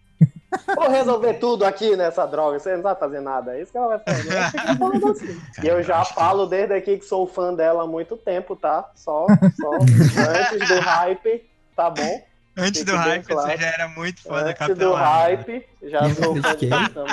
Vou 0.74 0.88
resolver 0.88 1.34
tudo 1.34 1.64
aqui 1.64 1.96
nessa 1.96 2.24
droga, 2.26 2.58
você 2.58 2.74
não 2.76 2.82
vai 2.82 2.94
fazer 2.94 3.20
nada. 3.20 3.56
É 3.56 3.62
isso 3.62 3.72
que 3.72 3.78
ela 3.78 3.88
vai 3.88 3.98
fazer. 3.98 4.32
Falando 4.78 5.10
assim. 5.10 5.40
E 5.62 5.66
eu 5.66 5.82
já 5.82 6.04
falo 6.04 6.46
desde 6.46 6.74
aqui 6.74 6.98
que 6.98 7.04
sou 7.04 7.26
fã 7.26 7.52
dela 7.54 7.82
há 7.82 7.86
muito 7.86 8.16
tempo, 8.16 8.54
tá? 8.56 8.90
Só, 8.94 9.26
só 9.26 9.70
antes 9.76 10.68
do 10.68 10.80
hype, 10.80 11.44
tá 11.74 11.90
bom? 11.90 12.24
Antes 12.56 12.80
Fique 12.80 12.90
do 12.90 12.96
hype, 12.96 13.26
claro. 13.26 13.50
você 13.50 13.56
já 13.58 13.66
era 13.66 13.88
muito 13.88 14.22
foda, 14.22 14.46
Antes 14.46 14.58
Capitão 14.58 14.90
do 14.90 14.96
Marvel. 14.96 15.36
hype, 15.36 15.68
já 15.82 16.14
sou 16.14 16.42
fã 16.42 16.56
de. 16.56 16.68
Capitão. 16.68 17.06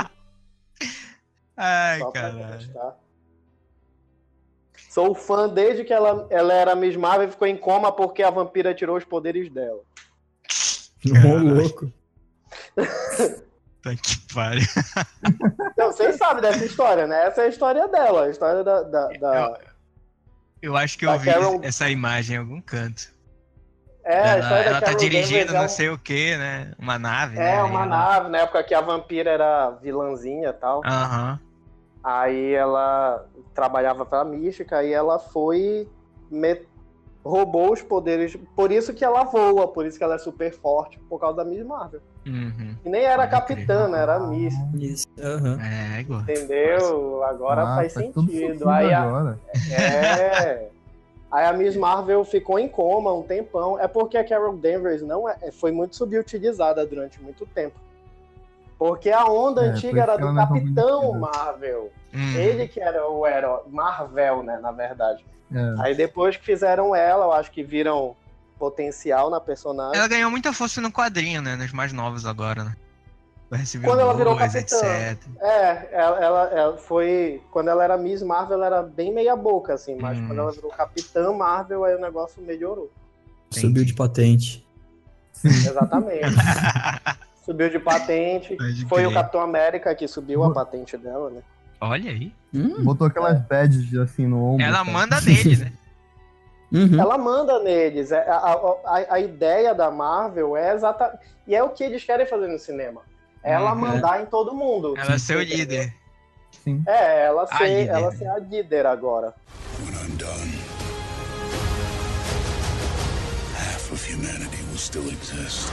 Ai, 1.57 1.99
constar. 1.99 2.95
Sou 4.93 5.15
fã 5.15 5.49
desde 5.49 5.83
que 5.83 5.91
ela, 5.91 6.27
ela 6.29 6.53
era 6.53 6.75
Miss 6.75 6.95
Marvel 6.95 7.27
e 7.27 7.31
ficou 7.31 7.47
em 7.47 7.57
coma 7.57 7.91
porque 7.91 8.21
a 8.21 8.29
vampira 8.29 8.75
tirou 8.75 8.95
os 8.95 9.03
poderes 9.03 9.49
dela. 9.49 9.79
Ô, 11.05 11.37
louco. 11.37 11.91
Tá 13.83 13.89
que 13.95 14.33
pariu. 14.33 14.63
Não, 15.77 15.87
vocês 15.91 16.15
sabem 16.15 16.41
dessa 16.41 16.63
história, 16.63 17.05
né? 17.05 17.25
Essa 17.25 17.41
é 17.41 17.45
a 17.45 17.49
história 17.49 17.85
dela, 17.89 18.25
a 18.25 18.29
história 18.29 18.63
da. 18.63 18.81
da, 18.83 19.07
da- 19.09 19.59
Eu 20.61 20.77
acho 20.77 20.97
que 20.97 21.05
Da 21.05 21.15
eu 21.15 21.19
vi 21.19 21.25
Carol- 21.33 21.59
essa 21.61 21.89
imagem 21.89 22.37
em 22.37 22.39
algum 22.39 22.61
canto. 22.61 23.11
É, 24.05 24.13
a 24.21 24.27
ela 24.27 24.39
história 24.39 24.63
da 24.63 24.69
ela 24.69 24.79
tá 24.79 24.85
Carol 24.85 24.99
dirigindo 25.01 25.39
Danvers 25.47 25.53
é 25.53 25.61
não 25.61 25.67
sei 25.67 25.89
o 25.89 25.97
que, 25.97 26.37
né? 26.37 26.71
Uma 26.79 26.97
nave, 26.97 27.35
né? 27.35 27.45
É, 27.45 27.57
Aí 27.57 27.63
uma 27.69 27.79
ela- 27.81 27.85
nave, 27.87 28.29
na 28.29 28.37
época 28.37 28.63
que 28.63 28.73
a 28.73 28.79
vampira 28.79 29.31
era 29.31 29.71
vilãzinha 29.71 30.47
e 30.49 30.53
tal. 30.53 30.81
Aham. 30.85 31.39
Aí 32.03 32.53
ela 32.53 33.25
trabalhava 33.53 34.05
pra 34.05 34.23
mística 34.25 34.83
e 34.83 34.91
ela 34.91 35.17
foi. 35.19 35.87
me- 36.29 36.65
roubou 37.25 37.71
os 37.71 37.81
poderes. 37.81 38.35
Por 38.53 38.69
isso 38.69 38.93
que 38.93 39.05
ela 39.05 39.23
voa, 39.23 39.65
por 39.69 39.85
isso 39.85 39.97
que 39.97 40.03
ela 40.03 40.15
é 40.15 40.17
super 40.17 40.51
forte, 40.51 40.99
por 41.07 41.17
causa 41.21 41.37
da 41.37 41.45
Miss 41.45 41.65
Marvel. 41.65 42.01
Uhum. 42.27 42.75
E 42.83 42.89
nem 42.89 43.03
era 43.03 43.25
capitã, 43.27 43.87
né? 43.87 44.01
Era 44.01 44.19
Miss. 44.19 44.53
Isso, 44.73 45.07
aham. 45.21 45.57
É, 45.61 46.01
igual. 46.01 46.19
Entendeu? 46.21 47.23
Agora 47.23 47.61
Ah, 47.63 47.75
faz 47.75 47.93
tudo 47.93 48.29
sentido. 48.29 48.69
Aí 48.69 48.91
a, 48.93 49.01
agora. 49.03 49.39
é. 49.71 50.67
Aí 51.31 51.45
a 51.45 51.53
Miss 51.53 51.77
Marvel 51.77 52.25
ficou 52.25 52.59
em 52.59 52.67
coma 52.67 53.13
um 53.13 53.23
tempão. 53.23 53.79
É 53.79 53.87
porque 53.87 54.17
a 54.17 54.27
Carol 54.27 54.57
Danvers 54.57 55.01
não 55.01 55.27
é, 55.29 55.49
foi 55.51 55.71
muito 55.71 55.95
subutilizada 55.95 56.85
durante 56.85 57.21
muito 57.21 57.45
tempo. 57.45 57.79
Porque 58.85 59.09
a 59.09 59.23
onda 59.25 59.63
É, 59.65 59.69
antiga 59.69 60.01
era 60.03 60.17
do 60.17 60.23
é 60.27 60.33
tão 60.33 60.35
Capitão. 60.35 61.13
Marvel. 61.17 61.89
Uhum. 62.13 62.35
Ele 62.35 62.67
que 62.67 62.81
era 62.81 63.07
o 63.09 63.25
herói. 63.25 63.61
Marvel, 63.69 64.43
né? 64.43 64.59
Na 64.61 64.73
verdade. 64.73 65.25
É. 65.53 65.75
Aí 65.81 65.95
depois 65.95 66.35
que 66.35 66.43
fizeram 66.43 66.93
ela, 66.93 67.25
eu 67.27 67.31
acho 67.31 67.49
que 67.49 67.63
viram 67.63 68.13
potencial 68.59 69.29
na 69.29 69.39
personagem. 69.39 69.97
Ela 69.97 70.07
ganhou 70.09 70.29
muita 70.29 70.51
força 70.51 70.81
no 70.81 70.91
quadrinho, 70.91 71.41
né? 71.41 71.55
Nos 71.55 71.71
mais 71.71 71.93
novos 71.93 72.25
agora, 72.25 72.65
né? 72.65 72.75
Quando 73.85 74.01
ela 74.01 74.13
virou 74.15 74.35
capitã. 74.35 74.75
etc. 75.11 75.17
É, 75.39 75.87
ela, 75.93 76.19
ela- 76.19 76.49
ela 76.49 76.77
foi. 76.77 77.41
Quando 77.51 77.69
ela 77.69 77.83
era 77.85 77.95
Miss 77.97 78.21
Marvel, 78.21 78.55
ela 78.57 78.65
era 78.65 78.83
bem 78.83 79.13
meia 79.13 79.35
boca, 79.37 79.75
assim, 79.75 79.95
mas 79.95 80.17
Hum. 80.17 80.27
quando 80.27 80.39
ela 80.39 80.51
virou 80.51 80.71
Capitã 80.71 81.31
Marvel, 81.31 81.85
aí 81.85 81.95
o 81.95 82.01
negócio 82.01 82.41
melhorou. 82.41 82.91
Subiu 83.49 83.85
de 83.85 83.93
patente. 83.93 84.67
Exatamente. 85.45 86.35
subiu 87.45 87.69
de 87.69 87.79
patente. 87.79 88.55
Pode 88.55 88.85
Foi 88.85 88.99
crer. 89.01 89.07
o 89.07 89.13
Capitão 89.13 89.41
América 89.41 89.93
que 89.95 90.07
subiu 90.07 90.43
a 90.43 90.53
patente 90.53 90.97
dela, 90.97 91.29
né? 91.29 91.41
Olha 91.81 92.11
aí. 92.11 92.33
Hum, 92.53 92.83
Botou 92.83 93.07
aquelas 93.07 93.39
badges 93.41 93.93
assim 93.99 94.25
no 94.25 94.53
ombro. 94.53 94.65
Ela 94.65 94.79
cara. 94.79 94.91
manda 94.91 95.21
nele, 95.21 95.55
né? 95.57 95.73
uhum. 96.71 96.99
Ela 96.99 97.17
manda 97.17 97.59
neles. 97.59 98.11
É, 98.11 98.19
A, 98.29 98.35
a, 98.35 98.53
a- 98.53 99.13
a 99.15 99.19
ideia 99.19 99.73
da 99.75 99.91
Marvel 99.91 100.55
é 100.55 100.73
exatamente. 100.73 101.19
E 101.45 101.53
é 101.55 101.61
o 101.61 101.69
que 101.69 101.83
eles 101.83 102.03
querem 102.03 102.25
fazer 102.25 102.47
no 102.47 102.57
cinema. 102.57 103.01
Ela 103.43 103.73
Uhum. 103.73 103.79
mandar 103.79 104.21
em 104.21 104.25
todo 104.25 104.53
mundo. 104.53 104.93
Ela 104.97 105.15
é 105.15 105.17
seu 105.17 105.41
Entendeu? 105.41 105.57
líder. 105.57 105.93
Sim. 106.63 106.81
É, 106.87 107.25
ela 107.25 107.43
A 107.43 107.57
ser, 107.57 107.67
líder. 107.67 107.89
ela 107.89 108.11
ser 108.13 108.27
a 108.27 108.37
líder 108.39 108.85
agora. 108.85 109.33
When 109.79 109.93
I'm 109.95 110.15
done, 110.15 110.63
of 113.91 114.03
humanity 114.09 114.57
will 114.71 114.77
still 114.79 115.07
exist. 115.07 115.71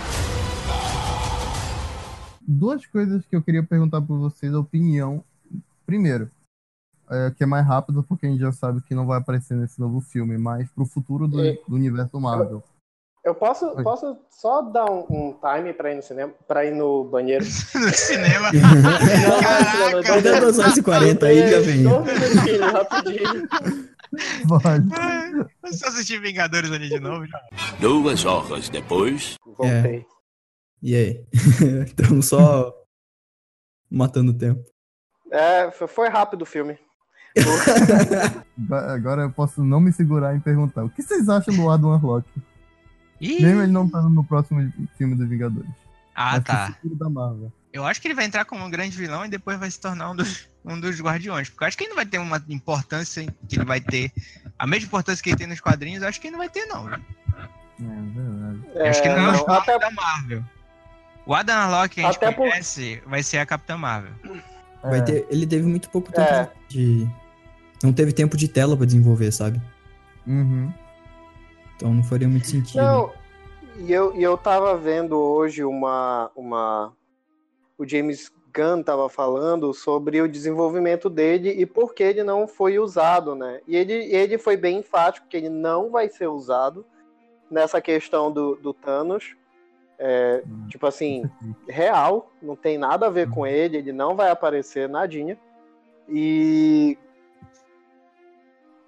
Duas 2.53 2.85
coisas 2.87 3.25
que 3.27 3.37
eu 3.37 3.43
queria 3.43 3.63
perguntar 3.63 4.01
pra 4.03 4.17
vocês, 4.17 4.53
a 4.53 4.59
opinião. 4.59 5.23
Primeiro, 5.87 6.29
é, 7.09 7.31
que 7.37 7.45
é 7.45 7.47
mais 7.47 7.65
rápido, 7.67 8.03
porque 8.03 8.27
a 8.27 8.29
gente 8.31 8.41
já 8.41 8.51
sabe 8.51 8.81
que 8.83 8.95
não 8.95 9.07
vai 9.07 9.19
aparecer 9.19 9.57
nesse 9.57 9.79
novo 9.79 10.01
filme, 10.01 10.37
mas 10.37 10.69
pro 10.71 10.85
futuro 10.85 11.29
do, 11.29 11.45
E- 11.45 11.61
do 11.69 11.77
universo 11.77 12.19
Marvel. 12.21 12.63
Eu 13.23 13.35
posso, 13.35 13.67
Oi. 13.67 13.83
posso 13.85 14.17
só 14.31 14.63
dar 14.63 14.91
um, 14.91 15.05
um 15.11 15.35
time 15.35 15.75
pra 15.75 15.93
ir 15.93 15.97
no 15.97 16.03
cinema, 16.03 16.33
para 16.49 16.65
ir 16.65 16.75
no 16.75 17.05
banheiro? 17.05 17.45
no 17.45 17.51
cinema. 17.93 18.51
Caraca, 18.51 20.03
Caraca. 20.03 20.23
Dá 20.23 20.41
2 20.41 20.59
horas 20.59 20.77
e 20.77 20.83
40 20.83 21.27
aí, 21.27 21.51
já 21.51 21.61
vem. 21.61 21.83
Dois 21.85 22.33
minutinhos, 22.33 22.73
rapidinho. 22.73 23.49
Pode. 24.49 24.89
Eu 25.65 25.73
só 25.73 25.87
assisti 25.89 26.19
Vingadores 26.19 26.73
ali 26.73 26.89
de 26.89 26.99
novo. 26.99 27.27
já. 27.27 27.39
Duas 27.79 28.25
horas 28.25 28.69
depois. 28.71 29.35
Voltei. 29.47 30.05
E 30.83 30.95
aí? 30.95 31.25
Estamos 31.87 32.27
só 32.29 32.75
matando 33.91 34.33
o 34.33 34.35
tempo. 34.39 34.65
É, 35.31 35.71
foi- 35.71 36.09
rápido 36.09 36.43
o 36.43 36.47
filme. 36.47 36.79
Agora- 38.71 39.23
eu 39.23 39.31
posso 39.31 39.63
não 39.63 39.81
me 39.81 39.93
segurar 39.93 40.35
em 40.35 40.41
perguntar. 40.41 40.85
O 40.85 40.91
que 40.91 41.03
vocês 41.03 41.29
acham 41.29 41.55
do 41.55 41.71
Adam 41.71 41.91
Warlock? 41.91 42.29
Ih, 43.21 43.43
Mesmo 43.43 43.63
ele 43.63 43.73
não 43.73 43.89
tá 43.89 44.01
no 44.03 44.25
próximo 44.25 44.73
filme 44.97 45.15
dos 45.15 45.29
Vingadores. 45.29 45.71
ah, 46.15 46.33
Mas 46.37 46.45
tá. 46.45 46.77
Marvel. 47.11 47.53
Eu 47.73 47.85
acho 47.85 48.01
que 48.01 48.09
ele 48.09 48.15
vai 48.15 48.25
entrar 48.25 48.45
como 48.45 48.65
um 48.65 48.71
grande 48.71 48.97
vilão 48.97 49.25
e 49.25 49.29
depois 49.29 49.59
vai 49.59 49.71
se 49.71 49.79
tornar 49.79 50.11
um 50.11 50.17
dos, 50.17 50.49
um 50.65 50.81
dos 50.81 51.01
guardiões. 51.01 51.49
Porque 51.49 51.63
eu 51.65 51.69
acho 51.69 51.77
que 51.79 51.85
ele 51.85 51.91
não 51.91 51.97
vai 51.97 52.07
ter 52.07 52.19
uma 52.19 52.43
importância 52.49 53.25
que 53.49 53.57
ele 53.57 53.65
vai 53.65 53.81
ter. 53.81 54.11
A 54.59 54.67
mesma 54.67 54.87
importância 54.87 55.23
que 55.23 55.31
ele 55.31 55.37
tem 55.37 55.47
nos 55.47 55.61
quadrinhos, 55.61 56.03
eu 56.03 56.09
acho 56.09 56.21
que 56.21 56.27
ele 56.27 56.33
não 56.33 56.39
vai 56.41 56.49
ter, 56.49 56.67
não. 56.67 56.87
viu? 56.87 56.95
É 56.95 56.99
verdade. 57.79 58.61
Eu 58.75 58.87
acho 58.87 59.03
que 59.03 59.09
É, 59.09 59.17
não 59.17 59.29
é 59.29 59.37
vilão 59.37 59.55
até, 59.55 59.79
da 59.79 59.91
Marvel. 59.93 60.45
O 61.27 61.35
Adam 61.35 61.55
Warlock 61.57 61.95
que 61.95 62.01
a 62.01 62.05
gente 62.05 62.17
Até 62.17 62.31
por- 62.33 62.49
conhece 62.49 63.03
vai 63.07 63.23
ser 63.23 63.39
a 63.39 63.47
Capitã 63.47 63.77
Marvel. 63.77 64.13
Vai 64.83 64.99
É, 65.01 65.03
ter, 65.03 65.27
ele 65.31 65.47
teve 65.47 65.67
muito 65.67 65.91
pouco 65.91 66.11
tempo 66.11 66.31
É. 66.33 66.51
de. 66.69 67.07
Não 67.83 67.93
teve 67.93 68.13
tempo 68.13 68.37
de 68.37 68.49
tela 68.49 68.77
pra 68.77 68.87
desenvolver, 68.87 69.31
sabe? 69.33 69.61
uhum. 70.27 70.73
Então 71.77 71.95
não 71.95 72.03
faria 72.03 72.29
muito 72.29 72.47
sentido. 72.47 72.77
Não, 72.83 73.11
e 73.79 73.91
eu, 73.91 74.15
e 74.15 74.23
eu 74.23 74.37
tava 74.37 74.77
vendo 74.77 75.19
hoje 75.19 75.65
uma, 75.65 76.31
uma. 76.37 76.93
O 77.79 77.89
James 77.89 78.31
Gunn 78.55 78.83
tava 78.83 79.09
falando 79.09 79.73
sobre 79.73 80.21
o 80.21 80.29
desenvolvimento 80.29 81.09
dele 81.09 81.51
e 81.51 81.65
por 81.65 81.95
que 81.95 82.03
ele 82.03 82.23
não 82.23 82.47
foi 82.47 82.79
usado, 82.79 83.35
né? 83.35 83.61
E 83.67 83.77
ele, 83.77 83.95
ele 83.95 84.37
foi 84.37 84.57
bem 84.59 84.79
enfático 84.81 85.27
que 85.29 85.37
ele 85.39 85.49
não 85.49 85.91
vai 85.91 86.09
ser 86.11 86.27
usado 86.27 86.85
nessa 87.51 87.81
questão 87.81 88.31
do, 88.31 88.57
do 88.57 88.75
Thanos. 88.75 89.35
É, 90.03 90.43
tipo 90.69 90.87
assim, 90.87 91.31
real, 91.69 92.33
não 92.41 92.57
tem 92.57 92.79
nada 92.79 93.07
a 93.07 93.11
ver 93.11 93.29
com 93.29 93.47
ele, 93.47 93.77
ele 93.77 93.93
não 93.93 94.17
vai 94.17 94.31
aparecer 94.31 94.89
nadinha. 94.89 95.39
E. 96.09 96.97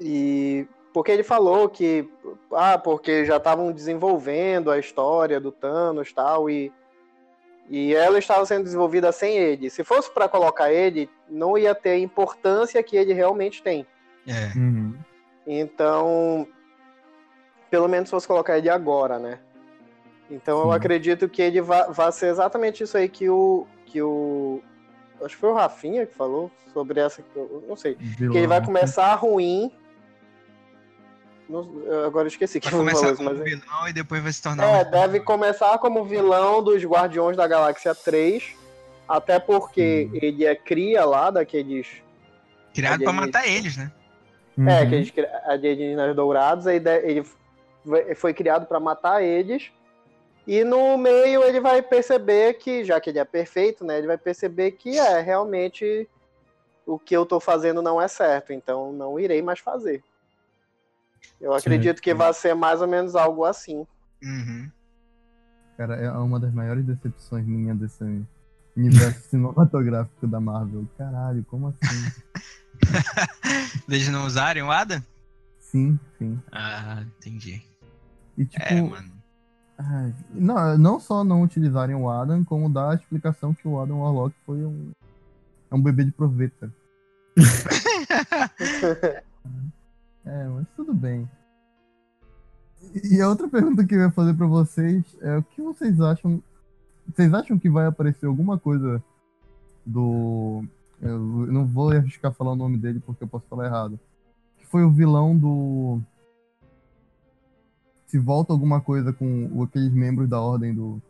E. 0.00 0.66
Porque 0.94 1.12
ele 1.12 1.22
falou 1.22 1.68
que. 1.68 2.10
Ah, 2.50 2.78
porque 2.78 3.26
já 3.26 3.36
estavam 3.36 3.70
desenvolvendo 3.72 4.70
a 4.70 4.78
história 4.78 5.38
do 5.38 5.52
Thanos 5.52 6.08
e 6.08 6.14
tal, 6.14 6.48
e. 6.48 6.72
E 7.68 7.94
ela 7.94 8.18
estava 8.18 8.44
sendo 8.46 8.64
desenvolvida 8.64 9.12
sem 9.12 9.36
ele. 9.36 9.68
Se 9.68 9.84
fosse 9.84 10.10
para 10.10 10.28
colocar 10.28 10.72
ele, 10.72 11.10
não 11.28 11.58
ia 11.58 11.74
ter 11.74 11.90
a 11.90 11.98
importância 11.98 12.82
que 12.82 12.96
ele 12.96 13.12
realmente 13.12 13.62
tem. 13.62 13.86
É. 14.26 14.58
Uhum. 14.58 14.98
Então, 15.46 16.48
pelo 17.70 17.86
menos 17.86 18.08
se 18.08 18.12
fosse 18.12 18.26
colocar 18.26 18.56
ele 18.56 18.70
agora, 18.70 19.18
né? 19.18 19.38
Então 20.34 20.60
eu 20.60 20.70
Sim. 20.70 20.76
acredito 20.76 21.28
que 21.28 21.42
ele 21.42 21.60
vai, 21.60 21.92
ser 22.12 22.26
exatamente 22.28 22.82
isso 22.82 22.96
aí 22.96 23.08
que 23.08 23.28
o. 23.28 23.66
Que 23.86 24.00
o 24.00 24.62
acho 25.22 25.34
que 25.34 25.40
foi 25.40 25.50
o 25.50 25.54
Rafinha 25.54 26.06
que 26.06 26.14
falou 26.16 26.50
sobre 26.72 27.00
essa. 27.00 27.22
eu 27.36 27.62
Não 27.68 27.76
sei. 27.76 27.94
Que 27.94 28.24
ele 28.38 28.46
vai 28.46 28.64
começar 28.64 29.14
ruim. 29.14 29.70
Não- 31.48 31.82
eu 31.84 32.06
agora 32.06 32.24
eu 32.24 32.28
esqueci 32.28 32.58
que 32.60 32.70
Vai 32.70 32.80
ele 32.80 32.90
falou 32.90 32.94
começar 33.02 33.14
isso, 33.14 33.16
como 33.22 33.38
mas. 33.38 33.44
vilão 33.60 33.88
e 33.88 33.92
depois 33.92 34.22
vai 34.22 34.32
se 34.32 34.42
tornar 34.42 34.64
É, 34.64 34.86
um... 34.86 34.90
deve 34.90 35.20
começar 35.20 35.76
como 35.78 36.04
vilão 36.04 36.62
dos 36.62 36.82
Guardiões 36.84 37.36
da 37.36 37.46
Galáxia 37.46 37.94
3. 37.94 38.54
Até 39.08 39.38
porque 39.38 40.08
ele 40.14 40.46
é 40.46 40.54
cria 40.54 41.04
lá 41.04 41.30
daqueles. 41.30 41.88
criado 42.72 43.00
pra 43.02 43.10
Alienígena. 43.10 43.26
matar 43.26 43.46
eles, 43.48 43.76
né? 43.76 43.92
Uhum. 44.56 44.68
É, 44.68 44.80
aqueles 44.82 45.10
cri- 45.10 45.26
alienígenas 45.44 46.16
dourados. 46.16 46.66
Aí 46.66 46.80
de- 46.80 47.02
ele 47.06 47.26
foi- 47.84 48.14
foi 48.14 48.32
criado 48.32 48.64
pra 48.64 48.80
matar 48.80 49.22
eles. 49.22 49.70
E 50.46 50.64
no 50.64 50.96
meio 50.98 51.42
ele 51.44 51.60
vai 51.60 51.80
perceber 51.80 52.54
que, 52.54 52.84
já 52.84 53.00
que 53.00 53.10
ele 53.10 53.18
é 53.18 53.24
perfeito, 53.24 53.84
né? 53.84 53.98
Ele 53.98 54.08
vai 54.08 54.18
perceber 54.18 54.72
que 54.72 54.98
é 54.98 55.20
realmente 55.20 56.08
o 56.84 56.98
que 56.98 57.16
eu 57.16 57.24
tô 57.24 57.38
fazendo 57.38 57.80
não 57.80 58.00
é 58.00 58.08
certo. 58.08 58.52
Então 58.52 58.92
não 58.92 59.20
irei 59.20 59.40
mais 59.40 59.60
fazer. 59.60 60.02
Eu 61.40 61.52
acredito 61.54 62.02
que 62.02 62.12
vai 62.14 62.32
ser 62.34 62.54
mais 62.54 62.80
ou 62.80 62.88
menos 62.88 63.14
algo 63.14 63.44
assim. 63.44 63.86
Uhum. 64.22 64.70
Cara, 65.76 65.96
é 65.96 66.10
uma 66.10 66.38
das 66.38 66.52
maiores 66.52 66.84
decepções 66.84 67.46
minhas 67.46 67.78
desse 67.78 68.04
universo 68.76 69.20
cinematográfico 69.30 70.26
da 70.26 70.40
Marvel. 70.40 70.86
Caralho, 70.98 71.44
como 71.44 71.68
assim? 71.68 72.22
Eles 73.88 74.08
não 74.08 74.26
usarem 74.26 74.62
o 74.62 74.70
Adam? 74.70 75.02
Sim, 75.58 75.98
sim. 76.18 76.40
Ah, 76.50 77.02
entendi. 77.18 77.62
E 78.36 78.44
tipo, 78.44 78.64
É, 78.64 78.82
mano. 78.82 79.21
Ai, 79.78 80.14
não, 80.30 80.78
não 80.78 81.00
só 81.00 81.24
não 81.24 81.42
utilizarem 81.42 81.94
o 81.94 82.08
Adam, 82.08 82.44
como 82.44 82.68
dar 82.68 82.90
a 82.90 82.94
explicação 82.94 83.54
que 83.54 83.66
o 83.66 83.80
Adam 83.80 84.00
Warlock 84.00 84.34
foi 84.44 84.64
um, 84.64 84.92
é 85.70 85.74
um 85.74 85.82
bebê 85.82 86.04
de 86.04 86.12
proveta. 86.12 86.72
É, 90.24 90.46
mas 90.46 90.68
tudo 90.76 90.94
bem. 90.94 91.28
E 93.04 93.20
a 93.20 93.28
outra 93.28 93.48
pergunta 93.48 93.84
que 93.84 93.94
eu 93.94 94.00
ia 94.00 94.10
fazer 94.10 94.34
pra 94.34 94.46
vocês 94.46 95.04
é 95.20 95.36
o 95.36 95.42
que 95.42 95.62
vocês 95.62 96.00
acham? 96.00 96.42
Vocês 97.08 97.32
acham 97.34 97.58
que 97.58 97.68
vai 97.68 97.86
aparecer 97.86 98.26
alguma 98.26 98.58
coisa 98.58 99.02
do. 99.84 100.64
Eu 101.00 101.18
não 101.18 101.66
vou 101.66 101.90
arriscar 101.90 102.32
falar 102.32 102.52
o 102.52 102.56
nome 102.56 102.78
dele 102.78 103.00
porque 103.04 103.24
eu 103.24 103.28
posso 103.28 103.46
falar 103.46 103.66
errado. 103.66 103.98
Que 104.58 104.66
foi 104.66 104.84
o 104.84 104.90
vilão 104.90 105.36
do. 105.36 106.00
Se 108.12 108.18
volta 108.18 108.52
alguma 108.52 108.78
coisa 108.78 109.10
com 109.10 109.62
aqueles 109.62 109.90
membros 109.90 110.28
da 110.28 110.38
ordem 110.38 110.74
do. 110.74 111.00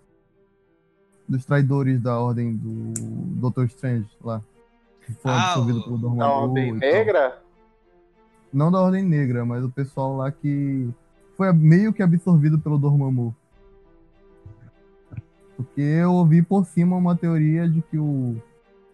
Dos 1.29 1.45
traidores 1.45 2.01
da 2.01 2.17
ordem 2.17 2.55
do 2.55 2.93
Doutor 3.41 3.65
Strange 3.65 4.09
lá. 4.21 4.41
Que 5.05 5.13
foi 5.15 5.33
Ah, 5.33 5.55
absorvido 5.55 5.83
pelo 5.83 5.97
Da 5.97 6.03
Dormammu 6.03 6.33
Ordem 6.33 6.69
e 6.69 6.71
tal 6.71 6.79
Negra? 6.79 7.43
não 8.53 8.71
da 8.71 8.81
Ordem 8.81 9.05
Negra, 9.05 9.45
mas 9.45 9.65
o 9.65 9.69
pessoal 9.69 10.17
lá 10.17 10.31
que 10.31 10.89
foi 11.37 11.53
meio 11.53 11.93
que 11.93 12.05
absorvido 12.05 12.57
pelo 12.61 12.79
Dormammu. 12.79 13.35
Porque 15.57 15.81
eu 15.81 16.13
ouvi 16.13 16.41
por 16.41 16.65
cima 16.67 16.95
uma 16.97 17.17
teoria 17.17 17.69
de 17.69 17.83
que 17.83 17.99
o 17.99 18.41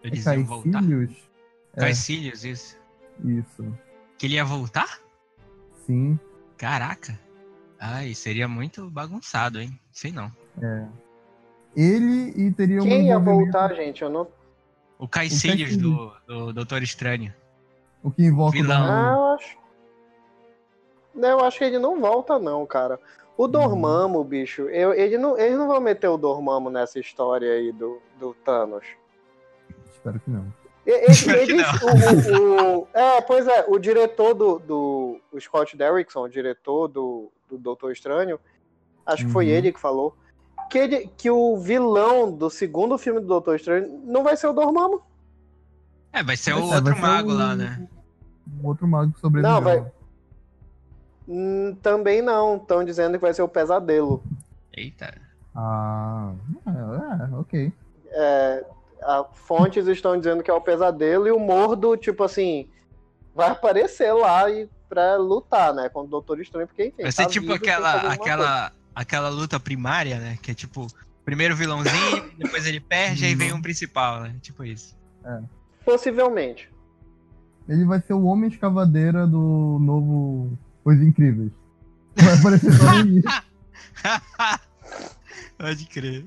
Eles 0.03 0.27
é 0.27 0.35
iam 0.35 0.47
voltar. 0.47 0.71
Caecilius... 0.73 1.31
É, 1.77 1.81
Caecilius, 1.81 2.45
isso. 2.45 2.79
isso. 3.23 3.67
Que 4.17 4.25
ele 4.25 4.37
ia 4.37 4.47
voltar? 4.47 4.99
Sim, 5.85 6.19
Caraca. 6.57 7.28
Ai, 7.81 8.15
seria 8.15 8.49
muito 8.49 8.91
bagunçado, 8.91 9.61
hein? 9.61 9.79
Sei 9.93 10.11
não. 10.13 10.31
ele 11.77 12.33
e 12.37 12.53
teria 12.53 12.81
um 12.81 12.85
Quem 12.85 13.07
ia 13.07 13.15
envolvimento- 13.15 13.53
voltar, 13.53 13.75
gente? 13.75 14.03
Eu 14.03 14.11
não. 14.11 14.27
O 14.99 15.07
Caecilius. 15.07 15.77
do, 15.77 16.13
do 16.27 16.53
Doutor 16.53 16.83
Estranho. 16.83 17.33
O 18.03 18.11
que 18.11 18.25
invoca 18.25 18.57
Vilão. 18.57 18.81
o 18.83 18.87
Dormammu. 18.87 19.09
Ah, 19.09 19.15
eu 19.17 19.35
acho. 19.35 19.59
Não, 21.15 21.29
eu 21.29 21.45
acho 21.45 21.59
que 21.59 21.65
ele 21.65 21.79
não 21.79 22.01
volta, 22.01 22.39
não, 22.39 22.67
cara. 22.67 22.99
O 23.37 23.47
Dormammu, 23.47 24.25
bicho, 24.25 24.63
eu, 24.63 24.93
ele 24.93 25.17
não, 25.17 25.39
eles 25.39 25.57
não 25.57 25.69
vão 25.69 25.81
meter 25.81 26.09
o 26.09 26.17
Dormammu 26.17 26.71
nessa 26.71 26.99
história 26.99 27.53
aí 27.53 27.71
do, 27.73 28.01
do 28.19 28.35
Thanos. 28.45 28.85
Espero 29.93 30.19
que 30.19 30.31
não. 30.31 30.53
E- 30.91 31.11
e- 31.11 31.15
que 31.15 31.31
Eles, 31.31 31.67
o, 31.83 31.87
o- 31.87 32.79
o- 32.81 32.89
é, 32.95 33.21
pois 33.21 33.47
é, 33.47 33.67
o 33.69 33.79
diretor 33.79 34.33
do, 34.33 34.59
do 34.59 35.21
o 35.31 35.39
Scott 35.39 35.77
Derrickson, 35.77 36.23
o 36.23 36.29
diretor 36.29 36.89
do, 36.89 37.31
do 37.47 37.59
Doutor 37.59 37.93
Estranho, 37.93 38.41
acho 39.05 39.27
que 39.27 39.31
foi 39.33 39.45
Uhum. 39.47 39.51
ele 39.53 39.71
que 39.73 39.79
falou, 39.79 40.17
que, 40.71 40.79
ele, 40.79 41.11
que 41.17 41.31
o 41.31 41.59
vilão 41.59 42.33
do 42.33 42.49
segundo 42.49 42.97
filme 42.97 43.21
do 43.21 43.27
Doutor 43.27 43.57
Estranho 43.57 44.01
não 44.05 44.23
vai 44.25 44.35
ser 44.35 44.47
o 44.47 44.53
Dormammu. 44.55 45.03
É, 46.11 46.23
vai 46.23 46.39
ser 46.39 46.53
É, 46.53 46.55
o 46.55 46.67
vai 46.67 46.79
outro 46.79 46.95
ser 46.95 47.01
mago 47.03 47.31
o- 47.33 47.35
lá, 47.35 47.55
né? 47.55 47.87
O 48.63 48.67
outro 48.69 48.89
mago 48.89 49.13
que 49.13 49.21
sobreviveu. 49.21 49.55
Não, 49.57 49.61
vai- 49.61 49.93
Hum, 51.29 51.77
também 51.83 52.23
não, 52.23 52.57
estão 52.57 52.83
dizendo 52.83 53.13
que 53.19 53.19
vai 53.23 53.35
ser 53.35 53.43
o 53.43 53.49
Pesadelo. 53.49 54.23
Eita. 54.73 55.15
Ah, 55.55 56.33
é, 56.67 56.71
é, 56.71 57.37
ok. 57.37 57.73
É, 58.07 58.65
a, 59.03 59.25
fontes 59.33 59.87
estão 59.87 60.17
dizendo 60.17 60.43
que 60.43 60.51
é 60.51 60.55
o 60.55 60.61
Pesadelo 60.61 61.27
e 61.27 61.31
o 61.31 61.39
Mordo, 61.39 61.97
tipo 61.97 62.23
assim, 62.25 62.69
vai 63.35 63.51
aparecer 63.51 64.13
lá 64.13 64.51
e 64.51 64.69
pra 64.89 65.17
lutar, 65.17 65.75
né, 65.75 65.89
contra 65.89 66.09
o 66.09 66.11
Doutor 66.11 66.41
Estranho, 66.41 66.67
porque 66.67 66.87
enfim, 66.87 67.03
Vai 67.03 67.13
ser 67.13 67.25
tá 67.25 67.29
tipo 67.29 67.53
aquela, 67.53 67.93
coisa. 67.93 68.15
aquela, 68.15 68.73
aquela 68.95 69.29
luta 69.29 69.61
primária, 69.61 70.19
né? 70.19 70.39
Que 70.41 70.53
é 70.53 70.55
tipo, 70.55 70.87
primeiro 71.25 71.55
vilãozinho, 71.55 72.31
depois 72.39 72.67
ele 72.67 72.81
perde, 72.81 73.27
aí 73.27 73.35
vem 73.35 73.53
um 73.53 73.61
principal, 73.61 74.23
né? 74.23 74.35
Tipo 74.41 74.65
isso. 74.65 74.97
Possivelmente. 75.85 76.71
Ele 77.69 77.85
vai 77.85 78.01
ser 78.01 78.15
o 78.15 78.25
homem 78.25 78.49
escavadeira 78.49 79.27
do 79.27 79.79
novo 79.79 80.59
Os 80.85 80.97
Incríveis. 80.97 81.53
Vai 82.17 82.35
aparecer 82.39 82.73
só 82.73 83.05
no 83.05 83.23
pode 85.59 85.87
crer. 85.87 86.25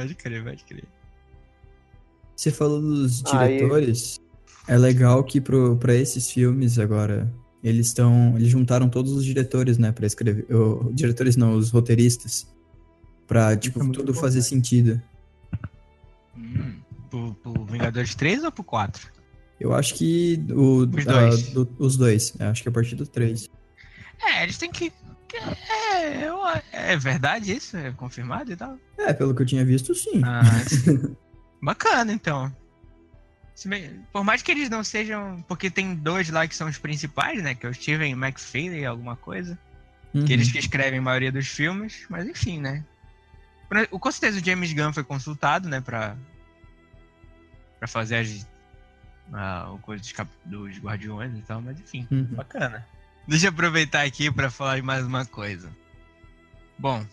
Pode 0.00 0.14
crer, 0.14 0.42
pode 0.44 0.64
crer. 0.64 0.84
Você 2.36 2.50
falou 2.50 2.80
dos 2.80 3.24
Aí- 3.26 3.56
diretores. 3.58 4.20
É 4.68 4.76
legal 4.78 5.22
que 5.24 5.40
pro, 5.40 5.76
pra 5.76 5.94
esses 5.94 6.30
filmes 6.30 6.78
agora, 6.78 7.32
eles 7.62 7.88
estão. 7.88 8.34
Eles 8.36 8.48
juntaram 8.48 8.88
todos 8.88 9.12
os 9.12 9.24
diretores, 9.24 9.78
né, 9.78 9.90
pra 9.92 10.06
escrever. 10.06 10.46
o- 10.54 10.90
diretores 10.92 11.36
não, 11.36 11.54
os 11.54 11.70
roteiristas. 11.70 12.46
Pra, 13.26 13.56
tipo, 13.56 13.78
é 13.82 13.92
tudo 13.92 14.14
fazer 14.14 14.38
importante. 14.40 14.42
sentido. 14.68 15.02
Hum, 16.36 16.80
pro, 17.10 17.34
pro 17.34 17.64
Vingadores 17.64 18.14
3 18.14 18.42
ou 18.44 18.50
pro 18.52 18.64
4? 18.64 19.08
Eu 19.58 19.74
acho 19.74 19.94
que 19.94 20.42
o, 20.50 20.78
Os 20.86 21.06
a- 21.08 21.12
dois. 21.28 21.48
do- 21.50 21.76
os 21.78 21.96
dois. 21.96 22.32
Eu 22.38 22.46
acho 22.48 22.62
que 22.62 22.68
a 22.68 22.72
partir 22.72 22.94
do 22.96 23.06
3. 23.06 23.48
É, 24.22 24.42
eles 24.44 24.56
têm 24.58 24.70
que. 24.70 24.92
É, 25.32 26.92
é 26.92 26.96
verdade 26.96 27.52
isso? 27.52 27.76
É 27.76 27.90
confirmado 27.92 28.52
e 28.52 28.56
tal? 28.56 28.78
É, 28.98 29.12
pelo 29.12 29.34
que 29.34 29.42
eu 29.42 29.46
tinha 29.46 29.64
visto, 29.64 29.94
sim. 29.94 30.20
Ah, 30.24 30.42
bacana, 31.62 32.12
então. 32.12 32.54
Por 34.12 34.24
mais 34.24 34.40
que 34.42 34.50
eles 34.50 34.70
não 34.70 34.82
sejam. 34.82 35.44
Porque 35.46 35.70
tem 35.70 35.94
dois 35.94 36.30
lá 36.30 36.46
que 36.48 36.54
são 36.56 36.66
os 36.68 36.78
principais, 36.78 37.42
né? 37.42 37.54
Que 37.54 37.66
é 37.66 37.68
o 37.68 37.74
Steven 37.74 38.12
McFeely, 38.12 38.86
alguma 38.86 39.16
coisa. 39.16 39.58
Uhum. 40.14 40.24
Que 40.24 40.32
eles 40.32 40.50
que 40.50 40.58
escrevem 40.58 40.98
a 40.98 41.02
maioria 41.02 41.30
dos 41.30 41.46
filmes. 41.46 42.06
Mas 42.08 42.26
enfim, 42.26 42.58
né? 42.58 42.82
Com 43.90 44.10
certeza 44.10 44.40
o 44.40 44.44
James 44.44 44.72
Gunn 44.72 44.92
foi 44.94 45.04
consultado, 45.04 45.68
né? 45.68 45.80
Pra, 45.82 46.16
pra 47.78 47.86
fazer 47.86 48.16
as. 48.16 48.46
ah, 49.32 49.70
o 49.74 49.78
coisa 49.78 50.02
dos, 50.02 50.12
cap- 50.12 50.30
dos 50.46 50.78
Guardiões 50.78 51.38
e 51.38 51.42
tal. 51.42 51.60
Mas 51.60 51.78
enfim. 51.78 52.08
Uhum. 52.10 52.24
Bacana. 52.32 52.86
Deixa 53.26 53.46
eu 53.46 53.50
aproveitar 53.50 54.02
aqui 54.04 54.30
pra 54.30 54.50
falar 54.50 54.76
de 54.76 54.82
mais 54.82 55.04
uma 55.04 55.24
coisa. 55.24 55.70
Bom, 56.78 57.04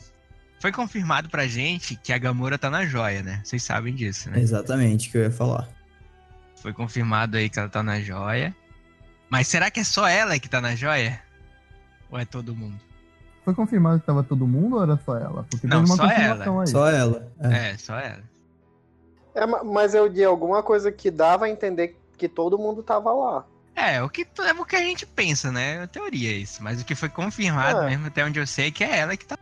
foi 0.59 0.71
confirmado 0.71 1.29
pra 1.29 1.45
gente 1.47 1.95
que 1.95 2.11
a 2.11 2.17
Gamora 2.17 2.57
tá 2.57 2.69
na 2.69 2.85
joia, 2.85 3.21
né? 3.21 3.41
Vocês 3.43 3.63
sabem 3.63 3.93
disso, 3.93 4.29
né? 4.31 4.39
Exatamente 4.39 5.09
o 5.09 5.11
que 5.11 5.17
eu 5.17 5.23
ia 5.23 5.31
falar. 5.31 5.67
Foi 6.61 6.73
confirmado 6.73 7.37
aí 7.37 7.49
que 7.49 7.59
ela 7.59 7.69
tá 7.69 7.83
na 7.83 7.99
joia. 8.01 8.55
Mas 9.29 9.47
será 9.47 9.69
que 9.69 9.81
é 9.81 9.83
só 9.83 10.07
ela 10.07 10.39
que 10.39 10.49
tá 10.49 10.59
na 10.61 10.75
joia? 10.75 11.21
Ou 12.09 12.17
é 12.17 12.25
todo 12.25 12.55
mundo? 12.55 12.79
Foi 13.43 13.53
confirmado 13.53 13.99
que 13.99 14.05
tava 14.05 14.23
todo 14.23 14.47
mundo 14.47 14.77
ou 14.77 14.83
era 14.83 14.97
só 15.05 15.17
ela? 15.17 15.45
Porque 15.49 15.67
Não, 15.67 15.85
só 15.85 15.97
confirmação 16.07 16.59
aí. 16.61 16.67
Só 16.67 16.89
ela. 16.89 17.31
É. 17.39 17.69
É, 17.71 17.77
só 17.77 17.97
ela. 17.99 18.23
É, 19.35 19.45
ma- 19.45 19.63
mas 19.63 19.93
eu 19.93 20.07
li 20.07 20.23
alguma 20.23 20.63
coisa 20.63 20.91
que 20.91 21.11
dava 21.11 21.45
a 21.45 21.49
entender 21.49 21.99
que 22.17 22.27
todo 22.27 22.57
mundo 22.57 22.81
tava 22.81 23.11
lá. 23.13 23.45
É, 23.77 24.01
o 24.01 24.09
que 24.09 24.23
é 24.39 24.51
o 24.53 24.65
que 24.65 24.75
a 24.75 24.81
gente 24.81 25.05
pensa, 25.05 25.51
né? 25.51 25.83
É 25.83 25.87
teoria 25.87 26.35
isso. 26.35 26.63
Mas 26.63 26.81
o 26.81 26.85
que 26.85 26.95
foi 26.95 27.09
confirmado 27.09 27.83
É. 27.83 27.85
mesmo, 27.85 28.07
até 28.07 28.25
onde 28.25 28.39
eu 28.39 28.47
sei, 28.47 28.69
é 28.69 28.71
que 28.71 28.83
é 28.83 28.97
ela 28.97 29.15
que 29.15 29.25
tá 29.25 29.37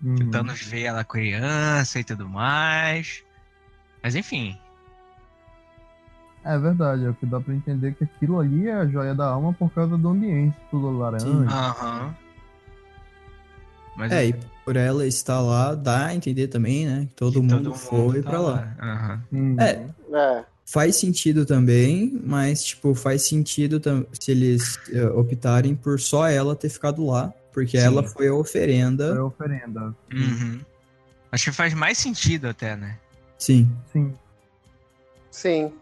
Uhum. 0.00 0.14
tentando 0.16 0.54
ver 0.54 0.82
ela 0.82 1.02
criança 1.02 1.98
e 1.98 2.04
tudo 2.04 2.28
mais. 2.28 3.24
Mas 4.02 4.14
enfim. 4.14 4.56
É 6.44 6.56
verdade, 6.58 7.04
é 7.06 7.08
o 7.10 7.14
que 7.14 7.26
dá 7.26 7.40
pra 7.40 7.52
entender 7.54 7.94
que 7.94 8.04
aquilo 8.04 8.38
ali 8.38 8.68
é 8.68 8.74
a 8.74 8.86
joia 8.86 9.14
da 9.14 9.26
alma 9.26 9.52
por 9.54 9.72
causa 9.72 9.96
do 9.96 10.08
ambiente, 10.10 10.54
tudo 10.70 10.96
laranja. 10.96 11.26
Aham. 11.26 12.14
Mas 13.96 14.12
É, 14.12 14.26
e 14.26 14.34
por 14.64 14.76
ela 14.76 15.06
estar 15.06 15.40
lá, 15.40 15.74
dá 15.74 16.06
a 16.06 16.14
entender 16.14 16.48
também, 16.48 16.86
né? 16.86 17.06
Que 17.06 17.14
todo, 17.14 17.34
que 17.34 17.40
mundo, 17.40 17.72
foi 17.72 18.22
tá 18.22 18.28
pra 18.30 18.40
lá. 18.40 18.76
Aham. 18.80 19.24
Uhum. 19.32 19.56
É. 19.60 19.90
É. 20.12 20.44
Faz 20.64 20.96
sentido 20.96 21.44
também, 21.44 22.18
mas, 22.24 22.64
tipo, 22.64 22.94
faz 22.94 23.22
sentido 23.22 23.80
se 24.18 24.30
eles 24.30 24.78
eh, 24.90 25.04
optarem 25.08 25.74
por 25.74 26.00
só 26.00 26.26
ela 26.26 26.56
ter 26.56 26.70
ficado 26.70 27.04
lá, 27.06 27.32
porque 27.52 27.78
Sim. 27.78 27.84
ela 27.84 28.02
foi 28.02 28.28
a 28.28 28.34
oferenda. 28.34 29.22
oferenda. 29.24 29.94
Uhum. 30.12 30.60
Acho 31.30 31.50
que 31.50 31.52
faz 31.52 31.74
mais 31.74 31.98
sentido 31.98 32.48
até, 32.48 32.76
né? 32.76 32.98
Sim. 33.38 33.70
Sim. 33.92 34.14
Sim. 35.30 35.72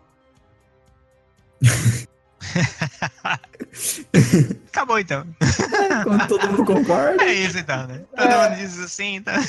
Acabou 4.68 4.98
então. 4.98 5.26
Quando 6.04 6.28
todo 6.28 6.48
mundo 6.48 6.64
concorda. 6.64 7.22
É 7.24 7.32
isso 7.32 7.58
então, 7.58 7.86
né? 7.86 8.04
Todo 8.16 8.28
É. 8.28 8.48
mundo 8.48 8.58
diz 8.58 8.78
assim, 8.80 9.16
então. 9.16 9.34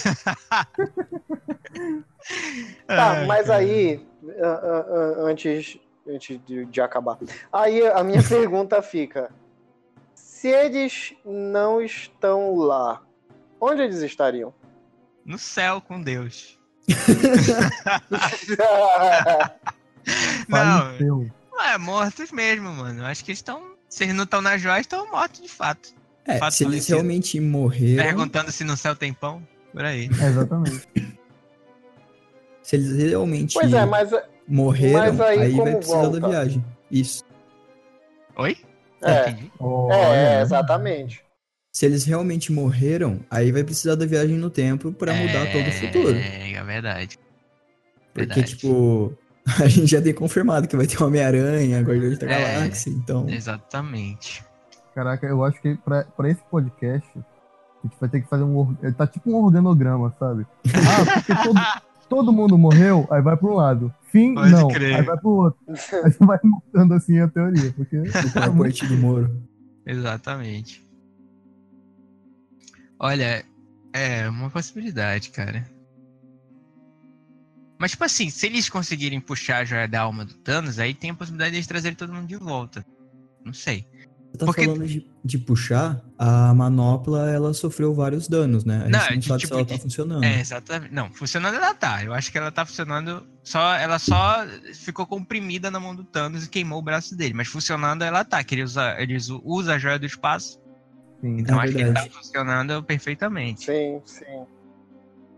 Tá, 2.87 3.25
mas 3.27 3.49
aí, 3.49 4.05
ah, 4.41 4.61
ah, 4.63 4.85
ah, 4.87 5.15
antes, 5.23 5.77
antes 6.07 6.39
de, 6.45 6.65
de 6.65 6.81
acabar, 6.81 7.17
aí 7.51 7.85
a 7.87 8.01
minha 8.03 8.23
pergunta 8.23 8.81
fica: 8.81 9.29
se 10.15 10.47
eles 10.47 11.13
não 11.25 11.81
estão 11.81 12.55
lá, 12.55 13.01
onde 13.59 13.81
eles 13.81 14.01
estariam? 14.01 14.53
No 15.25 15.37
céu 15.37 15.81
com 15.81 16.01
Deus. 16.01 16.57
Não, 20.47 21.27
Faleceu. 21.55 21.73
é 21.73 21.77
mortos 21.77 22.31
mesmo, 22.31 22.69
mano. 22.69 23.05
Acho 23.05 23.23
que 23.23 23.31
eles 23.31 23.39
estão. 23.39 23.73
Se 23.89 24.03
eles 24.03 24.15
não 24.15 24.23
estão 24.23 24.41
na 24.41 24.57
joia, 24.57 24.79
estão 24.81 25.09
mortos 25.11 25.41
de 25.41 25.49
fato. 25.49 25.93
É, 26.25 26.37
Fato 26.37 26.53
se 26.53 26.63
eles 26.63 26.87
realmente 26.87 27.39
morreram. 27.39 28.03
Perguntando 28.03 28.51
se 28.51 28.63
no 28.63 28.77
céu 28.77 28.95
tem 28.95 29.13
pão. 29.13 29.45
Por 29.71 29.83
aí. 29.83 30.09
É, 30.21 30.27
exatamente. 30.27 30.87
Se 32.61 32.77
eles 32.77 32.95
realmente 32.95 33.55
pois 33.55 33.73
é, 33.73 33.85
mas 33.85 34.09
morreram, 34.47 34.99
mas 34.99 35.19
aí 35.19 35.39
aí, 35.41 35.51
vai 35.51 35.75
precisar 35.75 36.01
volta? 36.03 36.19
da 36.21 36.27
viagem. 36.29 36.65
Isso. 36.89 37.25
Oi? 38.37 38.57
É. 39.01 39.29
Entendi. 39.29 39.51
Olha, 39.59 40.15
é, 40.15 40.41
exatamente. 40.41 41.21
Se 41.73 41.85
eles 41.85 42.05
realmente 42.05 42.53
morreram, 42.53 43.19
aí 43.29 43.51
vai 43.51 43.65
precisar 43.65 43.95
da 43.95 44.05
viagem 44.05 44.37
no 44.37 44.49
tempo 44.49 44.93
pra 44.93 45.13
mudar 45.13 45.51
todo 45.51 45.67
o 45.67 45.71
futuro. 45.73 46.15
É, 46.15 46.53
é 46.53 46.63
verdade. 46.63 47.19
Porque, 48.13 48.27
Verdade. 48.27 48.55
tipo, 48.55 49.17
a 49.61 49.67
gente 49.67 49.87
já 49.87 50.01
tem 50.01 50.13
confirmado 50.13 50.67
que 50.67 50.75
vai 50.77 50.87
ter 50.87 51.01
Homem-Aranha, 51.03 51.81
Guardiões 51.81 52.17
da 52.19 52.27
É. 52.29 52.59
Galáxia, 52.59 52.89
então. 52.91 53.27
Exatamente. 53.29 54.43
Caraca, 54.95 55.25
eu 55.25 55.43
acho 55.43 55.59
que 55.61 55.75
pra, 55.75 56.03
pra 56.03 56.29
esse 56.29 56.41
podcast, 56.49 57.09
a 57.15 57.87
gente 57.87 57.97
vai 57.99 58.09
ter 58.09 58.21
que 58.21 58.29
fazer 58.29 58.43
um. 58.43 58.73
tá 58.95 59.07
tipo 59.07 59.31
um 59.31 59.43
organograma, 59.43 60.13
sabe? 60.19 60.45
Ah, 60.73 61.21
porque 61.21 61.35
todo, 61.43 61.59
todo 62.07 62.31
mundo 62.33 62.57
morreu, 62.57 63.07
aí 63.09 63.21
vai 63.21 63.35
pra 63.35 63.47
um 63.49 63.55
lado. 63.55 63.93
Fim, 64.11 64.35
Pode 64.35 64.51
não. 64.51 64.67
crer. 64.67 64.95
Aí 64.97 65.01
vai 65.01 65.17
pro 65.17 65.29
outro. 65.29 65.59
Aí 65.67 66.11
você 66.11 66.23
vai 66.25 66.37
mudando 66.43 66.93
assim 66.93 67.19
a 67.19 67.27
teoria. 67.27 67.73
Porque 67.75 67.97
O 68.37 68.39
é 68.39 68.49
muito 68.49 68.85
do 68.85 68.95
Moro. 68.97 69.41
Exatamente. 69.85 70.85
Olha, 72.99 73.43
é 73.91 74.29
uma 74.29 74.49
possibilidade, 74.51 75.31
cara. 75.31 75.65
Mas, 77.83 77.91
tipo 77.91 78.05
assim, 78.05 78.29
se 78.29 78.45
eles 78.45 78.69
conseguirem 78.69 79.19
puxar 79.19 79.57
a 79.57 79.65
joia 79.65 79.89
da 79.89 79.99
alma 79.99 80.23
do 80.23 80.33
Thanos, 80.35 80.79
aí 80.79 80.93
tem 80.93 81.09
a 81.09 81.13
possibilidade 81.13 81.51
de 81.51 81.57
eles 81.57 81.67
trazerem 81.67 81.97
todo 81.97 82.13
mundo 82.13 82.27
de 82.27 82.37
volta. 82.37 82.85
Não 83.43 83.51
sei. 83.51 83.85
Você 84.31 84.37
tá 84.37 84.45
Porque- 84.45 84.63
falando 84.63 84.87
de, 84.87 85.05
de 85.21 85.37
puxar, 85.37 86.01
a 86.17 86.53
manopla, 86.53 87.29
ela 87.29 87.53
sofreu 87.53 87.93
vários 87.93 88.29
danos, 88.29 88.63
né? 88.63 88.83
A 88.85 88.89
Não, 88.89 88.99
gente 89.01 89.27
não 89.29 89.37
sabe 89.37 89.41
tipo 89.41 89.53
se 89.55 89.59
ela 89.59 89.65
tá 89.65 89.77
funcionando. 89.77 90.23
É, 90.23 90.39
exatamente. 90.39 90.93
Não, 90.93 91.11
funcionando 91.11 91.55
ela 91.55 91.73
tá. 91.73 92.01
Eu 92.05 92.13
acho 92.13 92.31
que 92.31 92.37
ela 92.37 92.53
tá 92.53 92.65
funcionando. 92.65 93.27
Só, 93.43 93.75
ela 93.75 93.99
só 93.99 94.37
ficou 94.73 95.05
comprimida 95.05 95.69
na 95.69 95.77
mão 95.77 95.93
do 95.93 96.05
Thanos 96.05 96.45
e 96.45 96.49
queimou 96.49 96.79
o 96.79 96.81
braço 96.81 97.17
dele. 97.17 97.33
Mas 97.33 97.49
funcionando 97.49 98.01
ela 98.03 98.23
tá. 98.23 98.41
Que 98.45 98.55
ele 98.55 98.63
usa, 98.63 98.95
ele 98.97 99.17
usa 99.43 99.73
a 99.73 99.77
joia 99.77 99.99
do 99.99 100.05
espaço. 100.05 100.57
Sim. 101.19 101.39
Então 101.39 101.59
É 101.59 101.65
acho 101.65 101.73
que 101.73 101.81
ele 101.81 101.91
tá 101.91 101.99
verdade. 101.99 102.15
funcionando 102.15 102.81
perfeitamente. 102.81 103.65
Sim, 103.65 104.01
sim. 104.05 104.45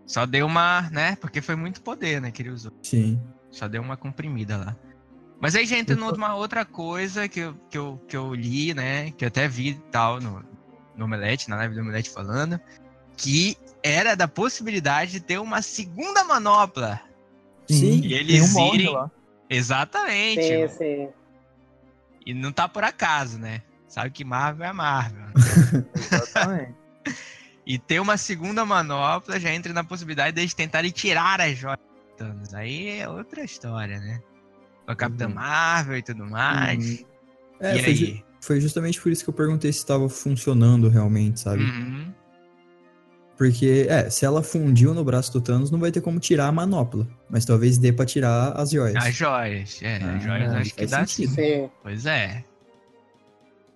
Só 0.05 0.25
deu 0.25 0.45
uma, 0.45 0.89
né? 0.91 1.15
Porque 1.17 1.41
foi 1.41 1.55
muito 1.55 1.81
poder, 1.81 2.21
né? 2.21 2.31
Que 2.31 2.41
ele 2.41 2.49
usou. 2.49 2.71
Sim. 2.83 3.21
Só 3.51 3.67
deu 3.67 3.81
uma 3.81 3.97
comprimida 3.97 4.57
lá. 4.57 4.75
Mas 5.39 5.55
aí 5.55 5.65
já 5.65 5.77
entra 5.77 5.95
numa 5.95 6.35
outra 6.35 6.63
coisa 6.63 7.27
que 7.27 7.39
eu, 7.41 7.55
que, 7.69 7.77
eu, 7.77 8.01
que 8.07 8.15
eu 8.15 8.33
li, 8.33 8.73
né? 8.73 9.11
Que 9.11 9.25
eu 9.25 9.27
até 9.27 9.47
vi 9.47 9.69
e 9.69 9.73
tal 9.91 10.19
no, 10.21 10.43
no 10.95 11.05
Omelete, 11.05 11.49
na 11.49 11.55
live 11.57 11.75
do 11.75 11.81
Omelete 11.81 12.09
falando. 12.09 12.59
Que 13.17 13.57
era 13.83 14.15
da 14.15 14.27
possibilidade 14.27 15.11
de 15.11 15.19
ter 15.19 15.39
uma 15.39 15.61
segunda 15.61 16.23
manopla. 16.23 16.99
Sim. 17.69 17.97
E 17.97 18.01
tem 18.01 18.11
eles 18.13 18.49
um 18.49 18.53
molde 18.53 18.81
irem- 18.83 18.93
lá. 18.93 19.11
Exatamente. 19.49 20.41
Sim, 20.43 20.67
sim. 20.77 21.09
E 22.25 22.33
não 22.33 22.51
tá 22.51 22.67
por 22.67 22.83
acaso, 22.83 23.37
né? 23.37 23.61
Sabe 23.87 24.09
que 24.09 24.23
Marvel 24.25 24.67
é 24.67 24.73
Marvel. 24.73 25.25
Exatamente. 25.95 26.75
E 27.65 27.79
ter 27.79 27.99
uma 27.99 28.15
segunda 28.17 28.63
manopla 28.63 29.39
já 29.39 29.51
entra 29.53 29.73
na 29.73 29.83
possibilidade 29.83 30.33
deles 30.35 30.53
tentarem 30.53 30.91
tirar 30.91 31.41
as 31.41 31.57
joias 31.57 31.79
do 31.79 32.15
Thanos. 32.17 32.53
Aí 32.53 32.99
é 32.99 33.09
outra 33.09 33.43
história, 33.43 33.99
né? 33.99 34.19
Com 34.85 34.91
a 34.91 34.95
Capitã 34.95 35.27
Uhum. 35.27 35.33
Marvel 35.33 35.97
e 35.97 36.03
tudo 36.03 36.25
mais. 36.25 37.03
É, 37.59 37.75
e 37.77 37.83
foi, 37.83 37.95
ju- 37.95 38.23
foi 38.41 38.61
justamente 38.61 39.01
por 39.01 39.11
isso 39.11 39.23
que 39.23 39.29
eu 39.29 39.33
perguntei 39.33 39.71
se 39.73 39.79
estava 39.79 40.07
funcionando 40.07 40.89
realmente, 40.89 41.39
sabe? 41.39 41.63
Uhum. 41.63 42.13
Porque, 43.37 43.87
é, 43.89 44.09
se 44.09 44.23
ela 44.25 44.41
fundiu 44.43 44.93
no 44.93 45.03
braço 45.03 45.33
do 45.33 45.41
Thanos, 45.41 45.69
não 45.71 45.79
vai 45.79 45.91
ter 45.91 45.99
como 46.01 46.19
tirar 46.19 46.47
a 46.47 46.51
manopla. 46.51 47.05
Mas 47.29 47.43
talvez 47.43 47.77
dê 47.77 47.91
pra 47.91 48.05
tirar 48.05 48.51
as 48.53 48.69
joias. 48.71 49.03
As 49.03 49.13
joias. 49.13 49.81
É, 49.81 49.99
Ah, 50.01 50.15
as 50.15 50.23
joias 50.23 50.53
acho 50.53 50.73
que 50.75 50.85
dá 50.85 51.05
sentido. 51.05 51.33
sim. 51.33 51.69
Pois 51.83 52.05
é. 52.05 52.43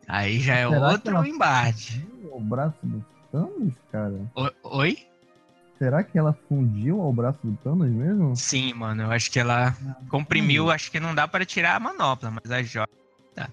Aí 0.07 0.40
já 0.40 0.56
é 0.56 0.70
Será 0.70 0.90
outro 0.91 1.16
ela- 1.16 1.28
embate. 1.28 2.06
O 2.32 2.40
braço 2.40 2.78
do 2.84 3.03
Thanos, 3.31 3.73
cara? 3.91 4.15
O- 4.35 4.77
Oi? 4.77 4.97
Será 5.77 6.03
que 6.03 6.18
ela 6.18 6.38
fundiu 6.49 6.99
ao 7.01 7.14
braço 7.14 7.39
do 7.43 7.56
Thanos 7.57 7.89
mesmo? 7.89 8.35
Sim, 8.35 8.73
mano. 8.73 9.03
Eu 9.03 9.11
acho 9.11 9.31
que 9.31 9.39
ela 9.39 9.76
comprimiu. 10.10 10.65
Hum. 10.65 10.69
Acho 10.72 10.91
que 10.91 10.99
não 10.99 11.15
dá 11.15 11.27
pra 11.27 11.45
tirar 11.45 11.76
a 11.76 11.80
manopla, 11.80 12.30
mas 12.31 12.51
as 12.51 12.68
joias. 12.68 12.89
Dá. 13.35 13.47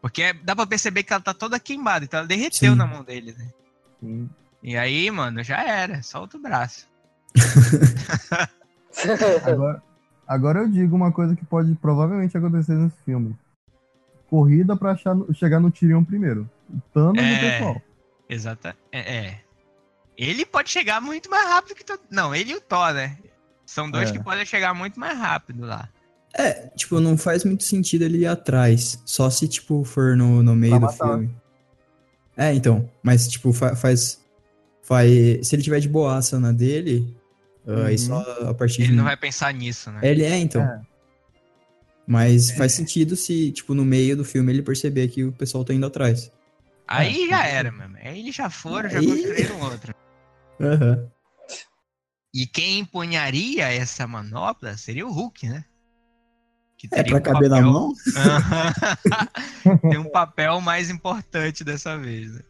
Porque 0.00 0.32
dá 0.32 0.56
pra 0.56 0.66
perceber 0.66 1.02
que 1.02 1.12
ela 1.12 1.22
tá 1.22 1.34
toda 1.34 1.60
queimada. 1.60 2.04
Então 2.04 2.20
ela 2.20 2.28
derreteu 2.28 2.72
Sim. 2.72 2.78
na 2.78 2.86
mão 2.86 3.04
dele, 3.04 3.34
né? 3.36 3.48
Sim. 4.00 4.30
E 4.62 4.76
aí, 4.76 5.10
mano, 5.10 5.42
já 5.42 5.62
era. 5.62 6.02
Solta 6.02 6.36
o 6.38 6.40
braço. 6.40 6.86
Agora, 9.44 9.82
agora 10.26 10.58
eu 10.60 10.68
digo 10.68 10.96
uma 10.96 11.12
coisa 11.12 11.36
que 11.36 11.44
pode 11.44 11.74
provavelmente 11.76 12.36
acontecer 12.36 12.72
nesse 12.74 12.96
filme. 13.04 13.36
Corrida 14.28 14.76
pra 14.76 14.92
achar, 14.92 15.14
chegar 15.34 15.60
no 15.60 15.70
Tyrion 15.70 16.02
primeiro. 16.04 16.48
O 16.68 16.80
Thanos 16.92 17.22
e 17.22 17.26
o 17.26 17.28
É. 17.28 17.50
pessoal. 17.58 17.82
Exata. 18.28 18.76
É, 18.92 19.16
é. 19.16 19.40
Ele 20.16 20.44
pode 20.44 20.70
chegar 20.70 21.00
muito 21.00 21.30
mais 21.30 21.46
rápido 21.48 21.74
que 21.76 21.84
todo. 21.84 22.00
Não, 22.10 22.34
ele 22.34 22.52
e 22.52 22.56
o 22.56 22.60
Thor, 22.60 22.92
né? 22.92 23.16
São 23.64 23.90
dois 23.90 24.10
É. 24.10 24.12
que 24.12 24.22
podem 24.22 24.44
chegar 24.44 24.74
muito 24.74 24.98
mais 24.98 25.16
rápido 25.16 25.64
lá. 25.64 25.88
É, 26.34 26.68
tipo, 26.76 27.00
não 27.00 27.16
faz 27.16 27.44
muito 27.44 27.64
sentido 27.64 28.02
ele 28.02 28.18
ir 28.18 28.26
atrás. 28.26 29.00
Só 29.06 29.30
se, 29.30 29.46
tipo, 29.48 29.84
for 29.84 30.16
no, 30.16 30.42
no 30.42 30.54
meio 30.54 30.78
do 30.78 30.88
filme. 30.88 31.30
É, 32.36 32.52
então. 32.52 32.90
Mas, 33.02 33.28
tipo, 33.28 33.52
fa- 33.52 33.74
faz. 33.76 34.20
Faz. 34.82 35.46
Se 35.46 35.54
ele 35.54 35.62
tiver 35.62 35.80
de 35.80 35.88
boaça 35.88 36.38
na 36.40 36.50
dele, 36.52 37.16
aí 37.66 37.92
Uhum. 37.92 37.98
só 37.98 38.48
a 38.48 38.54
partir 38.54 38.82
Ele 38.82 38.90
de. 38.90 38.96
não 38.96 39.04
vai 39.04 39.16
pensar 39.16 39.52
nisso, 39.54 39.90
né? 39.90 40.00
Ele 40.02 40.24
é, 40.24 40.36
então. 40.38 40.62
É. 40.62 40.80
Mas 42.06 42.50
faz 42.52 42.72
sentido 42.72 43.14
se, 43.16 43.52
tipo, 43.52 43.74
no 43.74 43.84
meio 43.84 44.16
do 44.16 44.24
filme 44.24 44.50
ele 44.50 44.62
perceber 44.62 45.08
que 45.08 45.24
o 45.24 45.32
pessoal 45.32 45.62
tá 45.64 45.74
indo 45.74 45.84
atrás. 45.86 46.30
Aí 46.88 47.24
É, 47.24 47.28
já 47.28 47.38
com 47.42 47.46
era, 47.48 47.70
mesmo. 47.72 47.96
Aí 47.98 48.18
eles 48.20 48.34
já 48.34 48.48
foram, 48.50 48.88
já 48.88 48.98
Aí- 48.98 49.06
construíram 49.06 49.60
outro. 49.60 49.94
Aham. 50.60 51.10
E 52.34 52.46
quem 52.46 52.80
empunharia 52.80 53.68
essa 53.72 54.06
manopla 54.06 54.76
seria 54.76 55.06
o 55.06 55.12
Hulk, 55.12 55.48
né? 55.48 55.64
Que 56.76 56.86
É 56.86 56.90
teria 57.02 57.20
pra 57.20 57.30
um 57.30 57.34
caber 57.34 57.48
na 57.50 57.56
papel- 57.56 57.72
mão? 57.72 57.92
Aham. 58.16 58.72
Tem 59.90 59.98
um 59.98 60.10
papel 60.10 60.60
mais 60.60 60.90
importante 60.90 61.64
dessa 61.64 61.96
vez. 61.98 62.32
Né? 62.32 62.40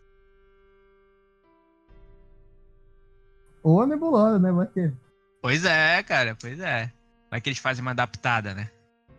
Ou 3.62 3.82
a 3.82 3.86
nebulosa, 3.86 4.38
né? 4.38 4.52
Vai 4.52 4.66
ter. 4.66 4.94
Pois 5.42 5.64
é, 5.64 6.02
cara, 6.02 6.36
pois 6.40 6.58
é. 6.60 6.92
Vai 7.30 7.40
que 7.40 7.48
eles 7.48 7.58
fazem 7.58 7.82
uma 7.82 7.90
adaptada, 7.92 8.54
né? 8.54 8.70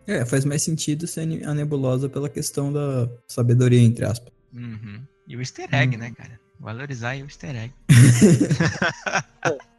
É, 0.06 0.24
faz 0.24 0.44
mais 0.44 0.62
sentido 0.62 1.06
ser 1.06 1.20
a 1.44 1.54
nebulosa 1.54 2.08
pela 2.08 2.28
questão 2.28 2.72
da 2.72 3.08
sabedoria, 3.28 3.80
entre 3.80 4.04
aspas. 4.04 4.32
Uhum. 4.52 5.02
E 5.30 5.36
o 5.36 5.40
easter 5.40 5.72
egg, 5.72 5.94
Hum. 5.94 6.00
né, 6.00 6.10
cara? 6.10 6.40
Valorizar 6.58 7.10
aí 7.10 7.22
o 7.22 7.26
easter 7.26 7.54
egg. 7.54 7.72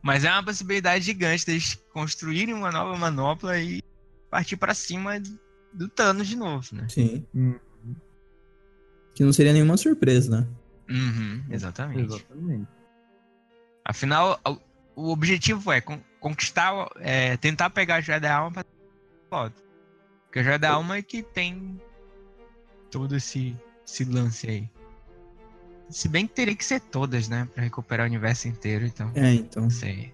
Mas 0.00 0.24
é 0.24 0.30
uma 0.30 0.44
possibilidade 0.44 1.04
gigante 1.04 1.44
deles 1.44 1.74
construírem 1.92 2.54
uma 2.54 2.70
nova 2.70 2.96
manopla 2.96 3.58
e 3.58 3.82
partir 4.30 4.56
pra 4.56 4.72
cima 4.72 5.18
do 5.72 5.88
Thanos 5.88 6.28
de 6.28 6.36
novo, 6.36 6.64
né? 6.76 6.86
Sim. 6.88 7.26
Hum. 7.34 7.58
Que 9.14 9.24
não 9.24 9.32
seria 9.32 9.52
nenhuma 9.52 9.76
surpresa, 9.76 10.40
né? 10.42 10.46
Uhum, 10.88 11.44
exatamente. 11.50 12.04
Exatamente. 12.14 12.68
Afinal, 13.84 14.38
o, 14.94 15.08
objetivo 15.10 15.72
é 15.72 15.80
con- 15.80 16.02
conquistar, 16.20 16.72
é, 17.00 17.36
tentar 17.38 17.70
pegar 17.70 17.96
a 17.96 18.00
joia 18.00 18.20
da 18.20 18.32
alma 18.36 18.52
pra 18.52 18.64
foto. 19.30 19.60
Porque 20.26 20.38
a 20.38 20.42
joia 20.42 20.58
da 20.58 20.70
alma 20.70 20.98
é 20.98 21.02
que 21.02 21.22
tem 21.22 21.80
todo 22.90 23.16
esse, 23.16 23.56
esse 23.86 24.04
lance 24.04 24.48
aí. 24.48 24.70
Se 25.90 26.08
bem 26.08 26.26
que 26.26 26.34
teria 26.34 26.56
que 26.56 26.64
ser 26.64 26.80
todas, 26.80 27.28
né? 27.28 27.46
Pra 27.54 27.62
recuperar 27.62 28.06
o 28.06 28.08
universo 28.08 28.48
inteiro, 28.48 28.86
então. 28.86 29.10
É, 29.14 29.34
então. 29.34 29.68
Sei. 29.70 30.12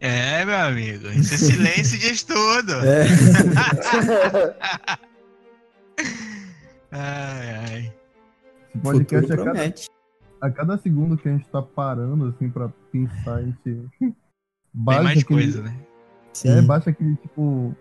É, 0.00 0.44
meu 0.44 0.58
amigo. 0.58 1.06
Esse 1.08 1.38
silêncio 1.52 1.98
diz 1.98 2.22
tudo. 2.22 2.72
É. 2.84 3.06
Ai, 6.92 7.54
ai. 7.54 7.94
Esse 8.74 8.82
podcast 8.82 9.32
a 9.32 9.36
cada, 9.36 9.74
a 10.40 10.50
cada 10.50 10.78
segundo 10.78 11.16
que 11.16 11.28
a 11.28 11.32
gente 11.32 11.48
tá 11.48 11.62
parando, 11.62 12.26
assim, 12.26 12.50
pra 12.50 12.68
pensar, 12.90 13.34
a 13.36 13.42
gente. 13.42 13.56
Tem 13.62 14.16
Baixa 14.72 15.02
mais 15.02 15.20
aquele, 15.20 15.40
coisa, 15.40 15.62
né? 15.62 15.76
Sim. 16.32 16.48
É, 16.50 16.62
baixa 16.62 16.90
aquele 16.90 17.16
tipo. 17.16 17.74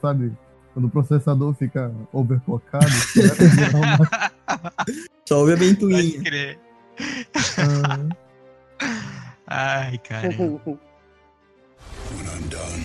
Sabe? 0.00 0.36
Quando 0.72 0.86
o 0.86 0.90
processador 0.90 1.52
fica 1.54 1.92
overclockado, 2.12 2.86
a 2.86 2.88
virar 3.54 3.76
uma- 3.76 4.30
Só 5.28 5.38
ouve 5.40 5.52
a 5.52 5.56
Pode 5.56 5.68
ventoinha. 5.68 6.22
crer. 6.22 6.58
Ah, 7.58 7.98
Ai, 9.46 9.98
cara. 9.98 10.28
When 10.28 12.26
I'm 12.26 12.48
done, 12.48 12.84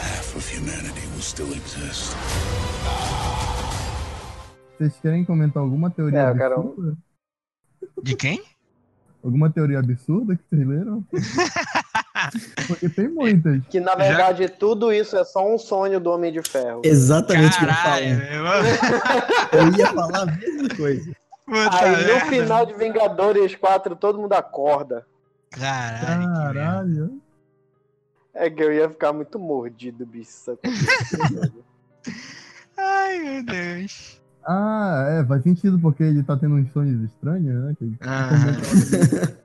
half 0.00 0.36
of 0.36 0.48
humanity 0.56 1.06
will 1.12 1.20
still 1.22 1.52
exist. 1.52 2.14
Vocês 4.78 4.96
querem 5.00 5.24
comentar 5.24 5.62
alguma 5.62 5.90
teoria 5.90 6.18
É, 6.18 6.26
absurda? 6.30 6.96
De 8.02 8.16
quem? 8.16 8.42
Alguma 9.22 9.50
teoria 9.50 9.78
absurda 9.78 10.34
que 10.36 10.42
vocês 10.48 10.66
leram? 10.66 11.04
Porque 12.66 12.88
tem 12.88 13.08
muitas. 13.08 13.60
que 13.68 13.78
na 13.80 13.94
verdade 13.94 14.48
tudo 14.48 14.92
isso 14.92 15.16
é 15.16 15.24
só 15.24 15.46
um 15.46 15.58
sonho 15.58 16.00
do 16.00 16.10
Homem 16.10 16.32
de 16.32 16.40
Ferro. 16.42 16.82
Exatamente 16.84 17.56
o 17.56 17.58
que 17.58 17.64
eu 17.64 17.68
Caralho, 17.68 18.06
irmão. 18.06 18.52
Eu 19.52 19.78
ia 19.78 19.86
falar 19.88 20.22
a 20.22 20.26
mesma 20.26 20.68
coisa. 20.76 21.12
Puta 21.44 21.84
Aí 21.84 21.90
no 21.90 22.06
merda. 22.06 22.26
final 22.26 22.66
de 22.66 22.74
Vingadores 22.74 23.54
4 23.54 23.96
todo 23.96 24.18
mundo 24.18 24.32
acorda. 24.32 25.04
Caralho. 25.50 26.32
Caralho. 26.32 27.20
É 28.34 28.48
que 28.48 28.62
eu 28.62 28.72
ia 28.72 28.88
ficar 28.88 29.12
muito 29.12 29.38
mordido, 29.38 30.06
bicho. 30.06 30.58
Ai, 32.78 33.18
meu 33.18 33.42
Deus. 33.44 34.18
Ah, 34.44 35.06
é, 35.10 35.24
faz 35.26 35.42
sentido 35.42 35.78
porque 35.78 36.02
ele 36.02 36.22
tá 36.22 36.36
tendo 36.36 36.54
uns 36.54 36.72
sonhos 36.72 37.02
estranhos, 37.04 37.62
né? 37.64 37.74
Que 37.78 37.84
ele 37.84 37.98
Aham. 38.02 38.56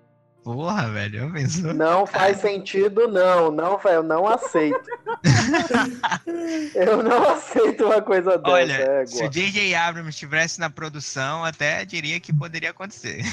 Porra, 0.53 0.88
velho, 0.90 1.19
já 1.19 1.30
pensou? 1.30 1.74
não 1.74 2.06
faz 2.06 2.38
sentido, 2.41 3.06
não. 3.10 3.52
Não, 3.52 3.78
eu 3.84 4.02
não 4.02 4.26
aceito. 4.26 4.90
eu 6.74 7.03
não 7.03 7.30
aceito 7.32 7.86
uma 7.86 8.02
coisa 8.02 8.38
dessa. 8.38 8.49
Olha, 8.56 8.74
é, 8.74 9.06
se 9.06 9.26
o. 9.26 9.30
J.J. 9.30 9.76
Abrams 9.76 10.10
estivesse 10.10 10.57
na 10.60 10.69
produção, 10.69 11.44
até 11.44 11.84
diria 11.84 12.18
que 12.19 12.32
poderia 12.34 12.69
acontecer. 12.69 13.24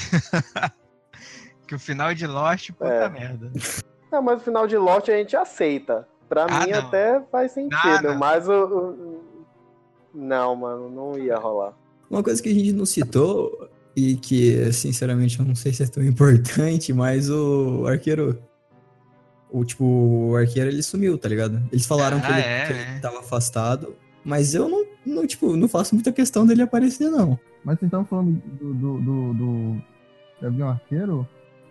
que 1.69 1.74
o 1.74 1.78
final 1.78 2.12
de 2.15 2.27
Lost, 2.27 2.70
puta 2.73 2.91
É. 2.91 3.09
merda. 3.09 3.53
Não, 4.11 4.20
mas 4.20 4.41
o 4.41 4.45
final 4.45 4.66
de 4.66 4.77
Lost 4.77 5.09
a 5.09 5.12
gente 5.16 5.36
aceita. 5.36 6.09
Pra 6.28 6.47
Ah, 6.49 6.61
mim 6.66 6.73
não. 6.73 6.78
até 6.81 7.20
faz 7.31 7.53
sentido, 7.53 7.78
Ah, 7.85 8.03
não. 8.03 8.19
mas 8.19 8.49
o, 8.49 8.53
o- 8.65 9.23
Não, 10.12 10.57
mano, 10.57 10.91
não 10.91 11.19
ia 11.19 11.36
rolar. 11.36 11.74
Uma 12.11 12.23
coisa 12.23 12.43
que 12.43 12.49
a 12.49 12.53
gente 12.55 12.73
não 12.73 12.86
citou, 12.86 13.69
e 13.97 14.16
que, 14.16 14.73
sinceramente, 14.73 15.39
eu 15.39 15.45
não 15.45 15.55
sei 15.55 15.73
se 15.73 15.83
é 15.83 15.87
tão 15.87 16.03
importante, 16.05 16.93
mas 16.93 17.31
o 17.31 17.87
arqueiro. 17.87 18.39
O 19.51 19.65
tipo, 19.65 19.85
o 19.85 20.37
arqueiro 20.37 20.69
ele 20.69 20.83
sumiu, 20.83 21.16
tá 21.16 21.29
ligado? 21.29 21.62
Eles 21.71 21.87
falaram 21.87 22.21
que, 22.21 22.27
Ah, 22.27 22.41
ele, 22.41 22.41
é, 22.41 22.66
que 22.66 22.73
é. 22.73 22.91
ele 22.91 23.01
tava 23.01 23.21
afastado, 23.21 23.95
mas 24.25 24.53
eu 24.53 24.69
não, 24.69 24.85
não, 25.07 25.27
tipo, 25.27 25.57
não 25.57 25.69
faço 25.69 25.95
muita 25.95 26.11
questão 26.11 26.45
dele 26.45 26.62
aparecer, 26.62 27.09
não. 27.09 27.39
Mas 27.65 27.79
vocês 27.79 27.87
estão 27.87 28.05
falando 28.05 28.43
do, 28.61 28.75
do, 28.75 29.01
do, 29.01 29.35
do 29.35 29.83
Gavião 30.43 30.71
Arqueiro? 30.71 31.29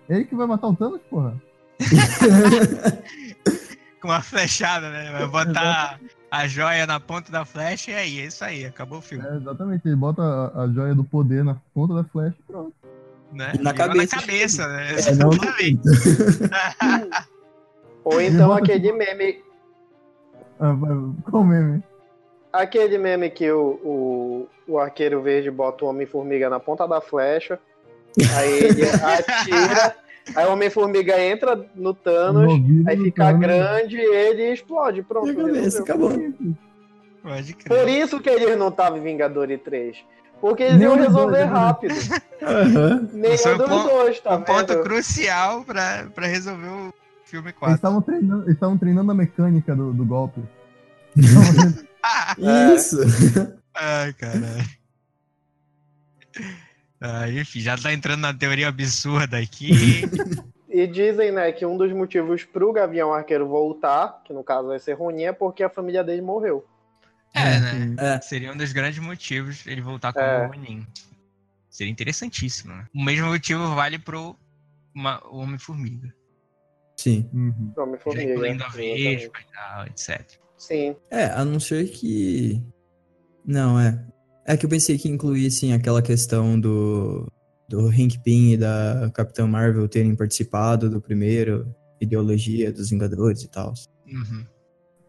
Ele 0.08 0.24
que 0.24 0.36
vai 0.36 0.48
matar 0.48 0.68
o 0.68 0.76
Thanos, 0.76 1.02
porra. 1.10 1.36
Com 4.00 4.08
uma 4.08 4.22
flechada, 4.22 4.90
né? 4.90 5.12
Vai 5.12 5.28
botar 5.28 6.00
a 6.34 6.47
joia 6.47 6.88
na 6.88 6.99
ponta 6.99 7.31
da 7.31 7.45
flecha 7.45 7.91
e 7.91 7.93
aí, 7.93 8.19
é 8.19 8.26
isso 8.26 8.43
aí, 8.43 8.65
acabou 8.65 8.97
o 8.97 9.01
filme. 9.03 9.23
É, 9.23 9.35
exatamente, 9.35 9.88
ele 9.88 9.95
bota 9.95 10.23
a, 10.23 10.64
a 10.64 10.68
joia 10.68 10.95
do 10.95 11.03
poder 11.03 11.43
na 11.43 11.55
ponta 11.76 11.93
da 11.93 12.03
flecha 12.03 12.35
e 12.39 12.43
pronto. 12.51 12.73
Né? 13.31 13.51
E 13.53 13.61
na 13.61 13.72
Virou 13.72 13.88
cabeça. 13.88 14.15
Na 14.15 14.22
cabeça, 14.22 14.68
né? 14.68 14.89
É, 14.89 14.93
Exatamente. 14.95 15.81
Ou 18.03 18.19
então 18.19 18.51
aquele 18.51 18.91
meme. 18.91 19.43
Ah, 20.60 20.76
qual 21.30 21.43
meme? 21.43 21.84
Aquele 22.51 22.97
meme 22.97 23.30
que 23.30 23.51
o, 23.51 23.80
o, 23.84 24.49
o 24.68 24.80
arqueiro 24.80 25.22
verde 25.22 25.51
bota 25.51 25.85
o 25.85 25.88
Homem-Formiga 25.88 26.49
na 26.49 26.60
ponta 26.60 26.88
da 26.88 26.99
flecha. 26.99 27.60
Aí 28.35 28.53
ele 28.53 28.89
atira, 28.89 29.95
Aí 30.36 30.45
o 30.45 30.54
Homem-Formiga 30.54 31.20
entra 31.20 31.66
no 31.76 31.94
Thanos, 31.94 32.52
aí 32.88 32.98
fica 32.98 33.26
Thanos. 33.26 33.41
grande 33.41 33.98
e 33.98 34.16
ele 34.16 34.54
explode. 34.54 35.04
Pronto. 35.04 35.28
E 35.28 35.32
a 35.32 35.36
cabeça, 35.36 35.82
acabou. 35.84 36.12
Pode 37.22 37.56
Por 37.66 37.88
isso 37.90 38.20
que 38.20 38.30
eles 38.30 38.58
não 38.58 38.70
estavam 38.70 38.98
em 38.98 39.02
Vingadores 39.04 39.60
3. 39.64 39.98
Porque 40.41 40.64
eles 40.64 40.76
Nem 40.78 40.88
iam 40.90 40.98
resolver 40.98 41.38
né? 41.40 41.44
rápido. 41.44 41.94
Nem 43.14 43.32
Esse 43.34 43.48
é 43.48 43.54
um 43.54 43.58
dos 43.58 43.68
pon- 43.70 43.84
dois, 43.88 44.20
tá 44.20 44.36
um 44.36 44.41
ponto 44.41 44.74
vendo? 44.74 44.84
crucial 44.84 45.64
pra, 45.64 46.08
pra 46.14 46.28
resolver 46.28 46.68
o 46.68 46.94
filme 47.24 47.48
Eles 47.48 47.60
4. 47.60 47.76
estavam 47.76 48.02
treinando, 48.02 48.44
eles 48.44 48.54
estavam 48.56 48.78
treinando 48.78 49.12
a 49.12 49.16
mecânica 49.16 49.74
do, 49.76 49.94
do 49.94 50.06
golpe. 50.06 50.41
Isso. 52.76 52.98
Ai, 53.74 54.12
caralho. 54.14 54.66
Ah, 57.06 57.30
enfim, 57.30 57.60
já 57.60 57.78
tá 57.78 57.92
entrando 57.94 58.22
na 58.22 58.34
teoria 58.34 58.68
absurda 58.70 59.38
aqui. 59.38 59.72
E 60.76 60.88
dizem, 60.88 61.32
né, 61.32 61.52
que 61.52 61.64
um 61.68 61.78
dos 61.78 61.94
motivos 61.94 62.44
pro 62.46 62.74
Gavião 62.74 63.14
Arqueiro 63.14 63.48
voltar, 63.48 64.24
que 64.26 64.34
no 64.34 64.44
caso 64.44 64.70
vai 64.70 64.80
ser 64.80 64.94
Ronin, 64.94 65.26
é 65.26 65.32
porque 65.32 65.62
a 65.62 65.70
família 65.70 66.04
dele 66.04 66.24
morreu. 66.24 66.66
É, 67.32 67.60
né? 67.60 67.96
É. 68.00 68.20
Seria 68.22 68.52
um 68.52 68.58
dos 68.58 68.74
grandes 68.74 68.98
motivos 68.98 69.68
ele 69.68 69.82
voltar 69.82 70.12
como 70.12 70.26
É. 70.26 70.48
Ronin. 70.48 70.84
Seria 71.70 71.92
interessantíssimo, 71.92 72.74
né? 72.74 72.88
O 72.92 73.04
mesmo 73.04 73.28
motivo 73.28 73.76
vale 73.76 74.00
pro 74.00 74.36
uma- 74.96 75.22
o 75.28 75.38
Homem-Formiga. 75.42 76.12
Sim. 76.98 77.30
Uhum. 77.32 77.72
Não, 77.78 77.86
me 77.86 77.92
Já 77.94 78.00
formiga. 78.00 78.32
incluindo 78.34 78.64
a. 78.64 78.70
Vespa 78.70 79.40
e 79.42 79.54
tal, 79.54 79.86
etc. 79.86 80.40
Sim. 80.58 80.96
É, 81.12 81.26
a 81.26 81.46
não 81.46 81.60
ser 81.60 81.88
que. 81.90 82.60
Não, 83.46 83.80
é. 83.80 84.04
É 84.45 84.57
que 84.57 84.65
eu 84.65 84.70
pensei 84.70 84.98
que 84.98 85.07
incluíssem 85.10 85.74
aquela 85.74 86.02
questão 86.02 86.60
do. 86.60 87.28
Do 87.70 87.88
Hank 87.88 88.20
Pym 88.20 88.52
e 88.53 88.57
da 88.57 89.10
Capitã 89.14 89.48
Marvel 89.48 89.88
terem 89.88 90.15
participado 90.15 90.90
do 90.90 91.02
primeiro 91.02 91.74
ideologia 91.99 92.72
dos 92.72 92.90
Vingadores 92.90 93.41
e 93.41 93.48
tal. 93.48 93.74
Uhum. 94.06 94.45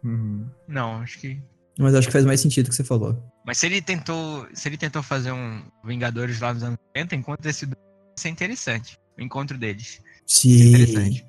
Uhum. 0.05 0.47
Não, 0.69 0.99
acho 0.99 1.19
que. 1.19 1.43
Mas 1.79 1.95
acho 1.95 2.07
que 2.07 2.13
faz 2.13 2.25
mais 2.25 2.41
sentido 2.41 2.67
o 2.67 2.71
que 2.71 2.77
você 2.77 2.85
falou. 2.85 3.21
Mas 3.45 3.59
se 3.59 3.67
ele 3.67 3.83
tentou. 3.83 4.47
Se 4.55 4.69
ele 4.69 4.77
tentou 4.79 5.03
fazer 5.03 5.33
um 5.33 5.63
Vingadores 5.85 6.41
lá 6.41 6.55
nos 6.55 6.63
anos 6.63 6.79
90, 6.95 7.17
enquanto 7.17 7.45
esse 7.47 7.67
do- 7.67 7.77
vai 7.77 8.15
ser 8.17 8.29
interessante. 8.29 8.97
O 9.19 9.23
encontro 9.23 9.59
deles. 9.59 10.01
Sim. 10.25 10.69
Interessante. 10.69 11.27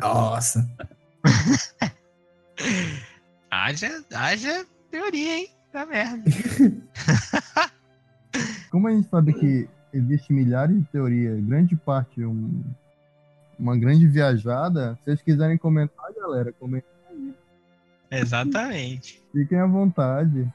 Nossa. 0.00 0.68
Haja, 3.50 4.04
haja 4.12 4.66
teoria, 4.90 5.38
hein? 5.38 5.48
Da 5.74 5.84
merda. 5.84 6.22
Como 8.70 8.86
a 8.86 8.92
gente 8.92 9.08
sabe 9.08 9.32
que 9.34 9.68
existe 9.92 10.32
milhares 10.32 10.76
de 10.76 10.84
teorias, 10.84 11.40
grande 11.44 11.74
parte 11.74 12.24
um- 12.24 12.62
uma 13.58 13.76
grande 13.76 14.06
viajada, 14.06 14.94
se 15.00 15.06
vocês 15.06 15.20
quiserem 15.22 15.58
comentar, 15.58 16.06
galera, 16.16 16.52
comentem, 16.52 16.88
Exatamente. 18.08 19.20
fiquem 19.32 19.58
à 19.58 19.66
vontade. 19.66 20.48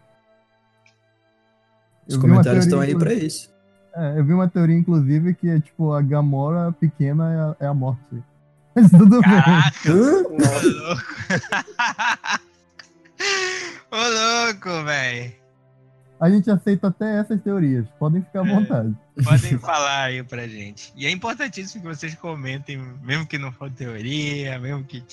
Os 2.07 2.15
Eu 2.15 2.21
comentários 2.21 2.63
estão 2.63 2.79
aí 2.79 2.97
pra 2.97 3.13
isso. 3.13 3.53
É, 3.93 4.19
eu 4.19 4.23
vi 4.23 4.31
uma 4.33 4.47
teoria, 4.47 4.77
inclusive, 4.77 5.33
que 5.33 5.49
é 5.49 5.59
tipo, 5.59 5.91
a 5.91 6.01
Gamora 6.01 6.71
pequena 6.71 7.57
é 7.59 7.65
a, 7.65 7.65
é 7.65 7.67
a 7.67 7.73
morte. 7.73 8.23
Mas 8.73 8.89
tudo 8.89 9.19
bem. 9.19 9.21
Caraca, 9.21 9.93
ô 9.93 10.37
Nossa, 10.37 10.65
louco. 10.65 11.03
Ô 13.91 13.95
louco, 13.97 14.83
velho. 14.85 15.33
A 16.19 16.29
gente 16.29 16.51
aceita 16.51 16.87
até 16.89 17.19
essas 17.19 17.41
teorias, 17.41 17.87
podem 17.97 18.21
ficar 18.21 18.41
à 18.43 18.47
É. 18.49 18.53
vontade. 18.55 18.93
Podem 19.23 19.57
falar 19.59 20.03
aí 20.05 20.21
pra 20.23 20.47
gente. 20.47 20.91
E 20.95 21.05
é 21.07 21.11
importantíssimo 21.11 21.81
que 21.81 21.87
vocês 21.87 22.13
comentem, 22.15 22.77
mesmo 23.01 23.25
que 23.25 23.37
não 23.37 23.51
for 23.53 23.71
teoria, 23.71 24.59
mesmo 24.59 24.83
que 24.83 25.03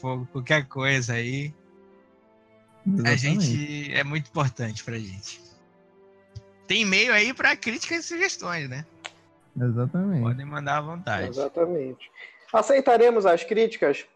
for 0.00 0.26
qualquer 0.28 0.64
coisa 0.66 1.12
aí. 1.14 1.52
A 2.86 2.88
Exatamente. 3.12 3.44
gente 3.44 3.92
é 3.92 4.02
muito 4.04 4.28
importante 4.28 4.82
pra 4.82 4.98
gente. 4.98 5.40
Tem 6.66 6.82
e-mail 6.82 7.12
aí 7.12 7.34
pra 7.34 7.54
críticas 7.56 8.04
e 8.04 8.08
sugestões, 8.08 8.68
né? 8.68 8.84
Exatamente. 9.60 10.22
Podem 10.22 10.46
mandar 10.46 10.78
à 10.78 10.80
vontade. 10.80 11.28
exatamente. 11.28 12.10
Aceitaremos 12.52 13.26
as 13.26 13.44
críticas? 13.44 14.06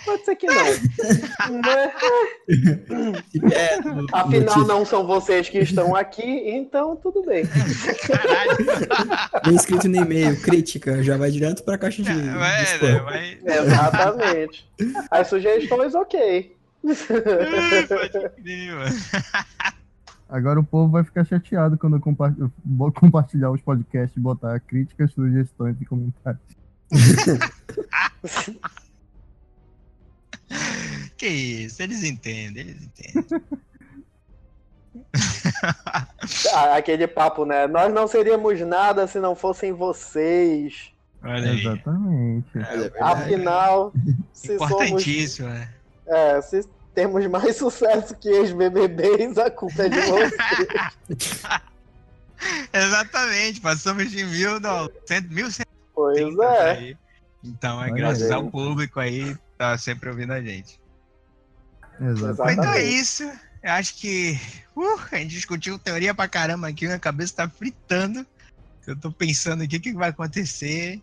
É, 0.00 0.04
pode 0.04 0.24
ser 0.24 0.36
que 0.36 0.46
não. 0.46 0.54
É, 3.52 3.80
no- 3.80 4.06
Afinal, 4.12 4.58
no 4.58 4.66
não 4.66 4.84
são 4.84 5.06
vocês 5.06 5.48
que 5.48 5.58
estão 5.58 5.94
aqui, 5.96 6.22
então 6.50 6.94
tudo 6.96 7.22
bem. 7.24 7.44
Caralho. 8.06 8.56
Bem 9.44 9.54
escrito 9.56 9.88
no 9.88 9.96
e-mail, 9.96 10.40
crítica, 10.42 11.02
já 11.02 11.16
vai 11.16 11.30
direto 11.30 11.62
pra 11.64 11.78
caixa 11.78 12.02
de, 12.02 12.12
né? 12.12 12.34
spam. 12.64 13.02
Vai. 13.04 13.38
Exatamente. 13.44 14.68
As 15.10 15.28
sugestões, 15.28 15.94
ok. 15.94 16.54
Pode 16.82 18.30
crer, 18.42 18.74
mano. 18.74 18.96
Agora 20.28 20.60
o 20.60 20.64
povo 20.64 20.92
vai 20.92 21.04
ficar 21.04 21.24
chateado 21.24 21.78
quando 21.78 21.96
eu 21.96 22.00
compa- 22.00 22.34
eu 22.38 22.50
compartilhar 22.92 23.50
os 23.50 23.60
podcasts 23.60 24.16
e 24.16 24.20
botar 24.20 24.58
críticas, 24.60 25.12
sugestões 25.12 25.76
e 25.80 25.84
comentários. 25.84 26.40
Que 31.16 31.26
isso, 31.28 31.82
eles 31.82 32.02
entendem, 32.02 32.62
eles 32.68 32.82
entendem. 32.82 33.24
Ah, 36.52 36.76
Aquele 36.76 37.06
papo, 37.06 37.44
né? 37.44 37.66
Nós 37.66 37.92
não 37.92 38.06
seríamos 38.06 38.60
nada 38.60 39.06
se 39.06 39.18
não 39.18 39.34
fossem 39.34 39.72
vocês. 39.72 40.90
Olha. 41.22 41.52
Exatamente. 41.52 42.46
É, 42.58 42.76
verdade. 42.76 42.96
Afinal, 43.00 43.92
se 44.32 44.56
somos. 44.58 44.72
Importantíssimo, 44.72 45.48
né? 45.48 45.68
É, 46.06 46.40
se 46.42 46.64
temos 46.94 47.26
mais 47.26 47.56
sucesso 47.56 48.14
que 48.16 48.28
os 48.30 48.52
BBBs, 48.52 49.38
a 49.38 49.50
culpa 49.50 49.82
é 49.84 49.88
de 49.88 50.00
vocês. 50.00 51.42
Exatamente, 52.72 53.60
passamos 53.60 54.10
de 54.10 54.24
mil 54.24 54.60
dólares, 54.60 54.94
cento- 55.06 55.30
mil 55.32 55.50
cento 55.50 55.68
Pois 55.94 56.38
é. 56.38 56.70
aí. 56.70 56.96
Então 57.42 57.80
é 57.82 57.84
Olha 57.84 57.94
graças 57.94 58.22
aí. 58.30 58.32
ao 58.32 58.50
público 58.50 59.00
aí, 59.00 59.36
tá 59.58 59.76
sempre 59.78 60.08
ouvindo 60.08 60.32
a 60.32 60.42
gente. 60.42 60.80
Exatamente. 62.00 62.38
Mas 62.38 62.58
então 62.58 62.72
é 62.72 62.84
isso. 62.84 63.22
Eu 63.62 63.72
acho 63.72 63.98
que 63.98 64.38
uh, 64.76 65.00
a 65.10 65.16
gente 65.16 65.30
discutiu 65.30 65.78
teoria 65.78 66.14
pra 66.14 66.28
caramba 66.28 66.68
aqui, 66.68 66.86
minha 66.86 66.98
cabeça 66.98 67.36
tá 67.36 67.48
fritando. 67.48 68.26
Eu 68.86 68.98
tô 68.98 69.10
pensando 69.10 69.62
aqui 69.62 69.76
o 69.76 69.80
que, 69.80 69.92
que 69.92 69.98
vai 69.98 70.10
acontecer. 70.10 71.02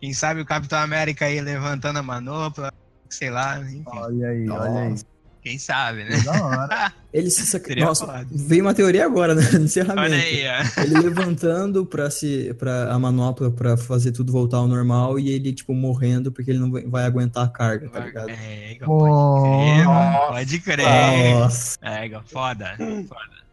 Quem 0.00 0.12
sabe 0.12 0.40
o 0.40 0.46
Capitão 0.46 0.78
América 0.78 1.24
aí 1.24 1.40
levantando 1.40 1.98
a 1.98 2.02
manopla, 2.02 2.72
sei 3.10 3.30
lá, 3.30 3.58
enfim. 3.60 3.82
Olha 3.86 4.28
aí, 4.28 4.48
olha 4.48 4.80
aí. 4.80 5.13
Quem 5.44 5.58
sabe, 5.58 6.04
né? 6.04 6.16
Da 6.24 6.32
hora. 6.42 6.92
Ele 7.12 7.28
se 7.30 7.44
sac... 7.44 7.68
Nossa, 7.78 8.06
foda. 8.06 8.26
veio 8.30 8.62
uma 8.64 8.72
teoria 8.74 9.04
agora, 9.04 9.34
né? 9.34 9.42
No 9.52 9.66
encerramento. 9.66 10.00
Olha 10.00 10.16
aí, 10.16 10.42
ó. 10.48 10.80
Ele 10.80 10.98
levantando 11.00 11.84
pra 11.84 12.10
se, 12.10 12.54
pra 12.58 12.90
a 12.90 12.98
manopla 12.98 13.50
pra 13.50 13.76
fazer 13.76 14.10
tudo 14.12 14.32
voltar 14.32 14.56
ao 14.56 14.66
normal 14.66 15.18
e 15.18 15.28
ele, 15.30 15.52
tipo, 15.52 15.74
morrendo 15.74 16.32
porque 16.32 16.50
ele 16.50 16.58
não 16.58 16.72
vai- 16.90 17.04
aguentar 17.04 17.44
a 17.44 17.48
carga, 17.48 17.90
tá 17.90 18.00
ligado? 18.00 18.30
É, 18.30 18.76
Pô. 18.84 18.98
pode 19.00 19.42
crer, 19.44 19.84
mano. 19.86 20.18
Pode 20.28 20.58
crer. 20.60 21.34
Nossa. 21.34 21.78
É, 21.82 22.08
foda. 22.24 22.74
foda. 23.06 23.44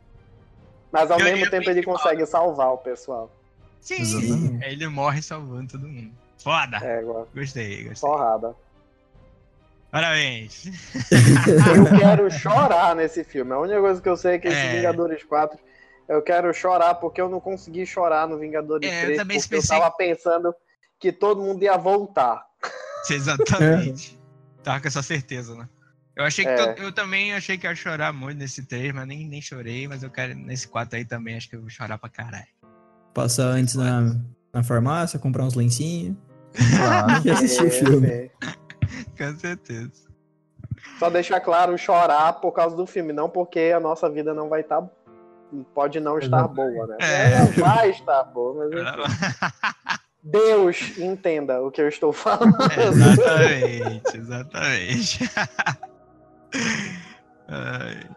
Mas 0.94 1.12
ao 1.12 1.20
Eu- 1.20 1.26
mesmo 1.26 1.50
tempo 1.52 1.70
ele 1.70 1.84
consegue 1.84 2.26
salvar 2.26 2.70
o 2.70 2.78
pessoal. 2.78 3.30
Sim, 3.82 4.02
Exatamente. 4.02 4.66
ele 4.66 4.88
morre 4.88 5.22
salvando 5.22 5.74
todo 5.74 5.88
mundo. 5.88 6.12
Foda. 6.42 6.78
É, 6.82 7.02
igual. 7.02 7.28
Gostei, 7.36 7.84
gostei. 7.84 8.10
Porrada. 8.10 8.56
Parabéns. 9.92 10.66
Eu 11.76 12.00
quero 12.00 12.30
chorar 12.32 12.96
nesse 12.96 13.24
filme. 13.24 13.52
A 13.52 13.60
única 13.60 13.80
coisa 13.80 14.02
que 14.02 14.08
eu 14.10 14.16
sei 14.18 14.36
é 14.36 14.40
que 14.40 14.48
esse 14.48 14.58
É. 14.58 14.76
Vingadores 14.78 15.24
4, 15.24 15.60
eu 16.08 16.22
quero 16.22 16.54
chorar 16.54 16.96
porque 16.96 17.20
eu 17.22 17.30
não 17.30 17.40
consegui 17.40 17.86
chorar 17.86 18.28
no 18.28 18.38
Vingadores 18.40 18.90
É, 18.90 19.02
eu 19.02 19.06
3, 19.08 19.18
também 19.20 19.40
porque 19.40 19.56
eu 19.56 19.60
pensei- 19.60 19.78
tava 19.80 19.92
pensando 19.92 20.54
que 21.00 21.12
todo 21.12 21.42
mundo 21.42 21.62
ia 21.64 21.78
voltar. 21.78 22.42
Exatamente. 23.10 24.20
Tava 24.64 24.80
com 24.80 24.88
essa 24.88 25.02
certeza, 25.02 25.56
né? 25.56 25.68
Eu 26.16 26.24
achei 26.26 26.46
que 26.46 26.52
É. 26.52 26.74
to- 26.74 26.82
eu 26.82 26.92
também 26.92 27.34
achei 27.34 27.58
que 27.58 27.66
ia 27.66 27.74
chorar 27.76 28.14
muito 28.14 28.38
nesse 28.38 28.66
3, 28.66 28.94
mas 28.94 29.08
nem, 29.08 29.28
nem 29.28 29.42
chorei, 29.42 29.88
mas 29.88 30.04
eu 30.04 30.10
quero 30.10 30.36
nesse 30.36 30.68
4 30.68 30.98
aí 30.98 31.06
também 31.06 31.36
acho 31.36 31.50
que 31.50 31.56
eu 31.56 31.62
vou 31.62 31.70
chorar 31.70 31.98
pra 31.98 32.10
caralho. 32.10 32.46
Passar 33.14 33.44
antes 33.48 33.76
na, 33.76 34.16
na 34.54 34.64
farmácia, 34.64 35.18
comprar 35.20 35.44
uns 35.44 35.56
lencinhos 35.56 36.16
Claro. 36.78 37.22
e 37.26 37.32
assistir 37.32 37.64
o 37.64 37.68
É, 37.68 37.72
filme. 37.72 38.32
Com 39.18 39.38
certeza. 39.38 40.12
Só 41.00 41.10
deixar 41.10 41.40
claro, 41.40 41.78
chorar 41.78 42.34
por 42.34 42.52
causa 42.52 42.76
do 42.76 42.86
filme, 42.86 43.14
não 43.14 43.30
porque 43.30 43.72
a 43.76 43.80
nossa 43.80 44.10
vida 44.10 44.34
não 44.34 44.50
vai 44.50 44.62
estar. 44.62 44.84
pode 45.74 46.00
não 46.00 46.18
estar 46.18 46.48
boa, 46.48 46.88
né? 46.88 46.98
É. 47.02 47.34
Ela 47.34 47.46
vai 47.58 47.90
estar 47.90 48.24
boa, 48.26 48.66
mas 48.66 48.72
enfim. 48.72 48.86
Deus 50.24 50.98
entenda 50.98 51.62
o 51.62 51.72
que 51.72 51.82
eu 51.82 51.88
estou 51.88 52.14
falando. 52.14 52.56
exatamente, 52.78 54.18
exatamente. 54.18 55.30
Ai. 57.48 58.10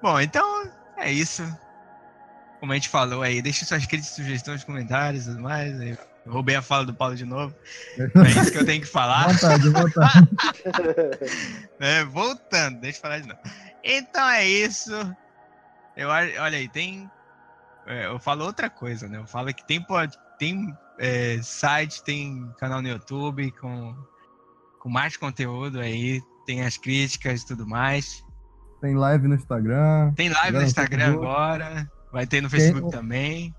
Bom, 0.00 0.20
então 0.20 0.70
é 0.96 1.10
isso. 1.10 1.42
Como 2.60 2.72
a 2.72 2.76
gente 2.76 2.88
falou 2.88 3.22
aí, 3.22 3.42
deixe 3.42 3.64
suas 3.64 3.84
críticas, 3.84 4.14
sugestões, 4.14 4.64
comentários 4.64 5.26
e 5.26 5.30
tudo 5.30 5.42
mais. 5.42 5.78
aí 5.80 5.98
Roubei 6.26 6.56
a 6.56 6.62
fala 6.62 6.86
do 6.86 6.94
Paulo 6.94 7.14
de 7.14 7.24
novo. 7.24 7.54
É 7.98 8.40
isso 8.40 8.52
que 8.52 8.58
eu 8.58 8.64
tenho 8.64 8.80
que 8.80 8.88
falar. 8.88 9.28
vontade, 9.28 9.68
vontade. 9.68 10.28
É, 11.80 12.04
voltando, 12.04 12.80
deixa 12.80 12.98
eu 12.98 13.02
falar 13.02 13.18
de 13.18 13.28
novo. 13.28 13.40
Então 13.82 14.28
é 14.28 14.46
isso. 14.46 14.92
Eu, 15.96 16.08
olha 16.08 16.58
aí, 16.58 16.68
tem. 16.68 17.10
é, 17.86 18.06
eu 18.06 18.18
falo 18.18 18.44
outra 18.44 18.70
coisa, 18.70 19.08
né? 19.08 19.18
Eu 19.18 19.26
falo 19.26 19.52
que 19.52 19.64
tem, 19.66 19.84
tem 20.38 20.74
é, 20.98 21.40
site, 21.42 22.02
tem 22.02 22.50
canal 22.58 22.80
no 22.80 22.88
YouTube 22.88 23.50
com, 23.52 23.94
com 24.80 24.88
mais 24.88 25.16
conteúdo 25.16 25.80
aí, 25.80 26.22
tem 26.46 26.62
as 26.62 26.76
críticas 26.76 27.42
e 27.42 27.46
tudo 27.46 27.66
mais. 27.66 28.24
Tem 28.80 28.94
live 28.94 29.28
no 29.28 29.34
Instagram. 29.34 30.12
Tem 30.14 30.28
live 30.28 30.58
no 30.58 30.64
Instagram 30.64 31.14
agora, 31.14 31.90
vai 32.12 32.26
ter 32.26 32.40
no 32.40 32.50
Facebook 32.50 32.90
também. 32.90 33.54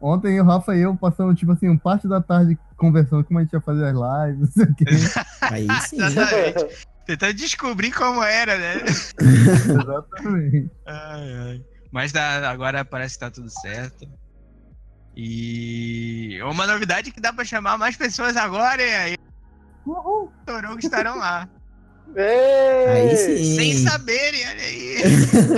Ontem 0.00 0.40
o 0.40 0.44
Rafa 0.44 0.74
e 0.74 0.80
eu 0.80 0.96
passamos, 0.96 1.38
tipo 1.38 1.52
assim, 1.52 1.68
um 1.68 1.76
parte 1.78 2.08
da 2.08 2.22
tarde 2.22 2.58
conversando 2.76 3.22
como 3.22 3.38
a 3.38 3.42
gente 3.42 3.52
ia 3.52 3.60
fazer 3.60 3.84
as 3.84 3.92
lives, 3.94 4.40
não 4.40 4.46
sei 4.64 4.64
o 4.64 4.74
quê. 4.74 4.84
Aí 5.42 5.66
sim. 5.82 6.02
Exatamente. 6.02 6.86
Tentando 7.04 7.34
descobrir 7.34 7.92
como 7.92 8.22
era, 8.22 8.56
né? 8.56 8.74
Exatamente. 9.20 10.70
Ai, 10.86 11.32
ai. 11.34 11.64
Mas 11.92 12.12
dá- 12.12 12.50
agora 12.50 12.84
parece 12.84 13.14
que 13.14 13.20
tá 13.20 13.30
tudo 13.30 13.50
certo. 13.50 14.06
E 15.14 16.38
uma 16.44 16.66
novidade 16.66 17.10
é 17.10 17.12
que 17.12 17.20
dá 17.20 17.32
pra 17.32 17.44
chamar 17.44 17.76
mais 17.76 17.96
pessoas 17.96 18.36
agora, 18.36 18.80
e 18.82 18.94
aí 18.94 19.14
Uhul. 19.84 20.32
Torongo 20.46 20.78
estarão 20.78 21.16
lá. 21.18 21.48
Ei, 22.16 22.86
Aí 22.88 23.16
sim. 23.16 23.56
Sem 23.56 23.76
saberem, 23.78 24.40
olha 24.48 24.62
aí. 24.62 24.96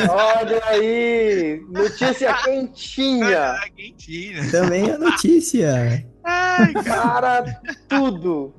Olha 0.09 0.65
aí, 0.67 1.63
notícia 1.69 2.35
quentinha. 2.45 3.27
Olha, 3.27 3.71
quentinho. 3.75 4.51
Também 4.51 4.91
a 4.91 4.99
notícia. 4.99 6.05
Ai, 6.25 6.73
cara. 6.85 7.43
Para 7.43 7.75
tudo. 7.89 8.55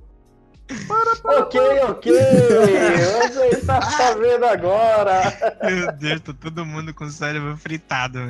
Ok, 1.24 1.60
ok. 1.90 2.12
Você 2.14 3.48
está 3.50 3.82
sabendo 3.82 4.46
agora. 4.46 5.22
Meu 5.64 5.92
Deus, 5.92 6.22
tá 6.22 6.34
todo 6.34 6.66
mundo 6.66 6.94
com 6.94 7.06
o 7.06 7.10
cérebro 7.12 7.56
fritado. 7.58 8.20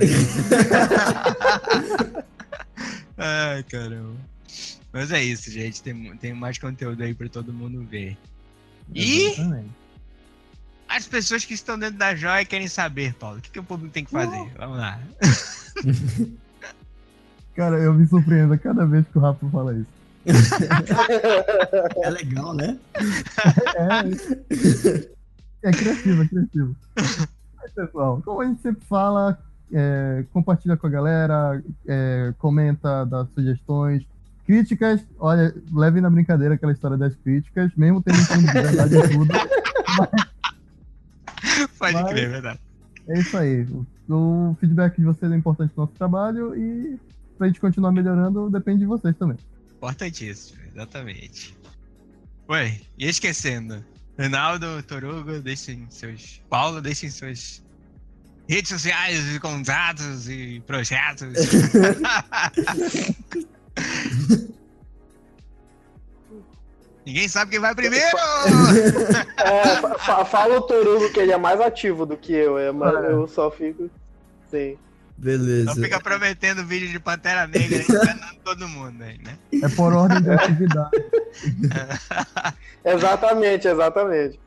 Ai, 3.17 3.63
caramba. 3.63 4.17
Mas 4.91 5.11
é 5.11 5.23
isso, 5.23 5.49
gente. 5.49 5.81
Tem, 5.81 6.17
tem 6.17 6.33
mais 6.33 6.57
conteúdo 6.57 7.01
aí 7.03 7.13
pra 7.13 7.29
todo 7.29 7.53
mundo 7.53 7.85
ver. 7.85 8.17
E 8.95 9.33
as 10.87 11.07
pessoas 11.07 11.43
que 11.43 11.53
estão 11.53 11.77
dentro 11.77 11.97
da 11.97 12.15
joia 12.15 12.45
querem 12.45 12.67
saber, 12.67 13.13
Paulo. 13.15 13.39
O 13.39 13.41
que, 13.41 13.49
que 13.49 13.59
o 13.59 13.63
público 13.63 13.93
tem 13.93 14.05
que 14.05 14.11
fazer? 14.11 14.51
Vamos 14.57 14.77
lá. 14.77 14.99
Cara, 17.55 17.77
eu 17.77 17.93
me 17.93 18.07
surpreendo 18.07 18.53
a 18.53 18.57
cada 18.57 18.85
vez 18.85 19.05
que 19.07 19.17
o 19.17 19.21
Rafa 19.21 19.47
fala 19.49 19.73
isso. 19.75 19.89
É 22.03 22.09
legal, 22.09 22.53
né? 22.53 22.79
É, 25.63 25.69
é 25.69 25.71
criativo, 25.71 26.23
é 26.23 26.27
criativo. 26.27 26.75
Mas, 26.95 27.71
pessoal, 27.73 28.21
como 28.23 28.41
a 28.41 28.45
gente 28.45 28.61
sempre 28.61 28.85
fala, 28.85 29.37
é, 29.71 30.25
compartilha 30.31 30.77
com 30.77 30.87
a 30.87 30.89
galera, 30.89 31.63
é, 31.87 32.33
comenta, 32.37 33.05
dá 33.05 33.25
sugestões, 33.35 34.03
críticas. 34.53 35.01
Olha, 35.17 35.53
leve 35.71 35.99
na 35.99 36.09
brincadeira 36.09 36.55
aquela 36.55 36.71
história 36.71 36.97
das 36.97 37.15
críticas, 37.15 37.71
mesmo 37.75 38.01
tendo 38.01 38.17
fundo 38.19 38.45
de 38.45 38.53
verdade 38.53 38.95
tudo. 39.11 39.33
Pode 41.77 41.93
Mas- 41.93 42.09
crer, 42.11 42.23
é 42.23 42.29
verdade. 42.29 42.59
É 43.07 43.19
isso 43.19 43.35
aí. 43.35 43.63
O, 43.63 43.85
o 44.13 44.57
feedback 44.59 44.95
de 44.97 45.03
vocês 45.03 45.31
é 45.31 45.35
importante 45.35 45.73
pro 45.73 45.83
nosso 45.83 45.93
trabalho 45.93 46.55
e 46.55 46.97
pra 47.37 47.47
gente 47.47 47.59
continuar 47.59 47.91
melhorando 47.91 48.49
depende 48.49 48.79
de 48.79 48.85
vocês 48.85 49.15
também. 49.17 49.37
Importantíssimo, 49.75 50.59
exatamente. 50.73 51.57
Ué, 52.47 52.79
e 52.97 53.07
esquecendo. 53.07 53.83
Reinaldo, 54.17 54.81
Torugo, 54.83 55.39
deixem 55.39 55.85
seus. 55.89 56.41
Paulo, 56.49 56.81
deixem 56.81 57.09
suas 57.09 57.61
redes 58.47 58.69
sociais, 58.69 59.35
e 59.35 59.39
contatos 59.39 60.29
e 60.29 60.61
projetos. 60.65 61.27
Ninguém 67.05 67.27
sabe 67.27 67.51
quem 67.51 67.59
vai 67.59 67.75
primeiro! 67.75 68.05
É, 69.43 69.63
fa- 69.81 69.97
fa- 69.99 70.25
fala 70.25 70.57
o 70.57 70.61
Torugo 70.61 71.11
que 71.11 71.19
ele 71.19 71.31
é 71.33 71.37
mais 71.37 71.59
ativo 71.59 72.05
do 72.05 72.15
que 72.15 72.31
eu, 72.33 72.57
é, 72.57 72.71
mas 72.71 72.93
É. 73.03 73.11
eu 73.11 73.27
só 73.27 73.51
fico. 73.51 73.89
Sim. 74.49 74.77
Beleza. 75.17 75.65
Não 75.65 75.75
fica 75.75 75.99
prometendo 75.99 76.65
vídeo 76.65 76.89
de 76.89 76.99
Pantera 76.99 77.45
Negra 77.45 77.77
enganando 77.83 78.35
todo 78.43 78.67
mundo 78.69 79.03
aí, 79.03 79.17
né? 79.19 79.37
É 79.61 79.67
por 79.69 79.93
ordem 79.93 80.21
de 80.21 80.29
atividade. 80.31 80.91
Exatamente, 82.85 83.67
exatamente. 83.67 84.39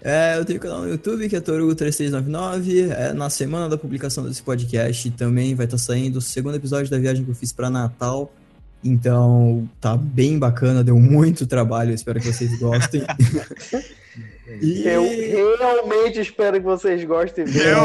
É, 0.00 0.38
eu 0.38 0.44
tenho 0.44 0.60
canal 0.60 0.82
no 0.82 0.88
YouTube 0.88 1.28
que 1.28 1.36
é 1.36 1.40
Torugo3399. 1.40 2.90
É, 2.90 3.12
na 3.12 3.28
semana 3.28 3.68
da 3.68 3.76
publicação 3.76 4.24
desse 4.24 4.42
podcast 4.42 5.10
também 5.12 5.54
vai 5.54 5.66
estar 5.66 5.78
saindo 5.78 6.16
o 6.16 6.22
segundo 6.22 6.54
episódio 6.54 6.90
da 6.90 6.98
viagem 6.98 7.24
que 7.24 7.30
eu 7.30 7.34
fiz 7.34 7.52
para 7.52 7.68
Natal. 7.68 8.32
Então 8.82 9.68
tá 9.80 9.96
bem 9.96 10.38
bacana, 10.38 10.84
deu 10.84 10.98
muito 10.98 11.46
trabalho, 11.46 11.92
espero 11.92 12.20
que 12.20 12.32
vocês 12.32 12.58
gostem. 12.58 13.02
e 14.60 14.86
Eu 14.86 15.56
realmente 15.58 16.20
espero 16.20 16.58
que 16.58 16.64
vocês 16.64 17.04
gostem. 17.04 17.44
Deu 17.44 17.78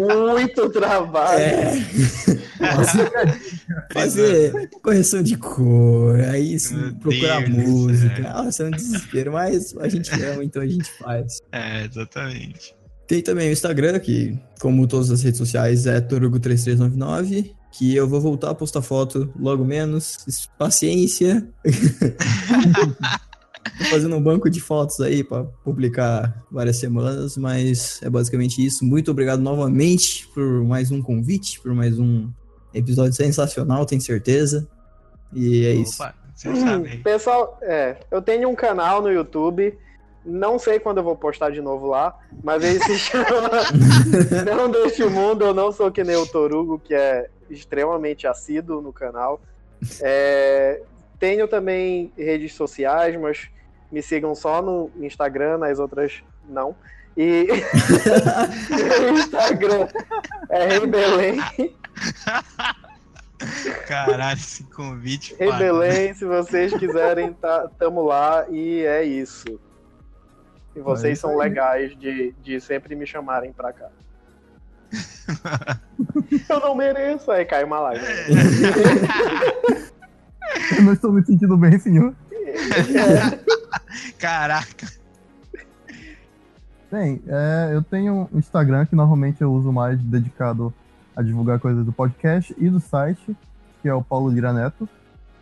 muito 0.00 0.68
trabalho. 0.70 1.40
é, 1.40 1.72
nossa, 2.60 3.10
fazer 3.92 4.70
correção 4.82 5.22
de 5.22 5.36
cor, 5.36 6.20
aí 6.20 6.56
Meu 6.70 6.94
procurar 6.96 7.42
Deus 7.44 7.68
música. 7.68 8.16
céu. 8.16 8.22
Nossa, 8.22 8.62
é 8.62 8.66
um 8.66 8.70
desespero, 8.70 9.32
mas 9.32 9.76
a 9.76 9.88
gente 9.88 10.10
ama, 10.22 10.44
então 10.44 10.62
a 10.62 10.66
gente 10.66 10.90
faz. 10.98 11.40
É, 11.52 11.84
exatamente. 11.84 12.74
Tem 13.06 13.22
também 13.22 13.48
o 13.48 13.52
Instagram, 13.52 13.98
que, 13.98 14.38
como 14.60 14.86
todas 14.86 15.10
as 15.10 15.22
redes 15.22 15.38
sociais, 15.38 15.86
é 15.86 16.00
Torugo3399, 16.00 17.52
que 17.72 17.96
eu 17.96 18.08
vou 18.08 18.20
voltar 18.20 18.50
a 18.50 18.54
postar 18.54 18.82
foto 18.82 19.32
logo 19.36 19.64
menos. 19.64 20.18
Paciência. 20.56 21.44
Tô 23.78 23.84
fazendo 23.84 24.16
um 24.16 24.22
banco 24.22 24.48
de 24.48 24.60
fotos 24.60 25.00
aí 25.00 25.22
para 25.22 25.44
publicar 25.64 26.44
várias 26.50 26.76
semanas, 26.76 27.36
mas 27.36 28.00
é 28.02 28.08
basicamente 28.08 28.64
isso. 28.64 28.84
Muito 28.84 29.10
obrigado 29.10 29.40
novamente 29.40 30.26
por 30.28 30.64
mais 30.64 30.90
um 30.90 31.02
convite, 31.02 31.60
por 31.60 31.74
mais 31.74 31.98
um 31.98 32.30
episódio 32.72 33.12
sensacional, 33.12 33.84
tenho 33.84 34.00
certeza. 34.00 34.68
E 35.32 35.66
é 35.66 35.72
isso. 35.72 36.02
Opa, 36.02 36.14
vocês 36.34 36.58
sabem. 36.58 37.00
Pessoal, 37.02 37.58
é, 37.62 37.96
eu 38.10 38.22
tenho 38.22 38.48
um 38.48 38.54
canal 38.54 39.02
no 39.02 39.10
YouTube. 39.10 39.76
Não 40.24 40.58
sei 40.58 40.78
quando 40.78 40.98
eu 40.98 41.04
vou 41.04 41.16
postar 41.16 41.50
de 41.50 41.62
novo 41.62 41.86
lá, 41.86 42.18
mas 42.42 42.62
ele 42.62 42.78
se 42.84 42.98
chama 42.98 43.50
Não 44.44 44.70
Deste 44.70 45.04
Mundo, 45.04 45.46
eu 45.46 45.54
não 45.54 45.72
sou 45.72 45.90
que 45.90 46.04
nem 46.04 46.14
o 46.16 46.26
Torugo, 46.26 46.78
que 46.78 46.94
é 46.94 47.28
extremamente 47.48 48.26
assíduo 48.26 48.82
no 48.82 48.92
canal. 48.92 49.40
É, 50.02 50.82
tenho 51.20 51.46
também 51.46 52.10
redes 52.16 52.54
sociais, 52.54 53.14
mas 53.20 53.48
me 53.92 54.02
sigam 54.02 54.34
só 54.34 54.62
no 54.62 54.90
Instagram, 54.98 55.58
nas 55.58 55.78
outras 55.78 56.22
não. 56.48 56.74
E 57.16 57.46
meu 58.70 59.14
Instagram 59.14 59.86
é 60.48 60.66
Rei 60.66 60.86
Belém. 60.86 61.38
Caralho, 63.86 64.38
esse 64.38 64.64
convite. 64.64 65.34
Rei. 65.38 65.52
Belém, 65.52 66.14
se 66.14 66.24
vocês 66.24 66.72
quiserem, 66.74 67.32
tá, 67.34 67.68
tamo 67.78 68.02
lá 68.02 68.46
e 68.48 68.84
é 68.84 69.04
isso. 69.04 69.60
E 70.74 70.80
vocês 70.80 71.18
são 71.18 71.36
legais 71.36 71.98
de, 71.98 72.32
de 72.42 72.60
sempre 72.60 72.94
me 72.94 73.06
chamarem 73.06 73.52
pra 73.52 73.72
cá. 73.72 73.88
Eu 76.48 76.60
não 76.60 76.74
mereço, 76.74 77.30
aí 77.30 77.44
cai 77.44 77.64
uma 77.64 77.80
lágrima. 77.80 78.08
Eu 80.76 80.82
não 80.82 80.92
estou 80.92 81.12
me 81.12 81.24
sentindo 81.24 81.56
bem, 81.56 81.78
senhor. 81.78 82.14
Caraca. 84.18 84.86
Bem, 86.90 87.22
é, 87.28 87.70
eu 87.72 87.82
tenho 87.82 88.28
um 88.32 88.38
Instagram 88.38 88.84
que 88.86 88.96
normalmente 88.96 89.40
eu 89.42 89.52
uso 89.52 89.72
mais 89.72 90.00
dedicado 90.00 90.74
a 91.14 91.22
divulgar 91.22 91.60
coisas 91.60 91.84
do 91.84 91.92
podcast 91.92 92.54
e 92.58 92.68
do 92.68 92.80
site, 92.80 93.36
que 93.80 93.88
é 93.88 93.94
o 93.94 94.02
Paulo 94.02 94.28
Lira 94.30 94.52
Neto. 94.52 94.88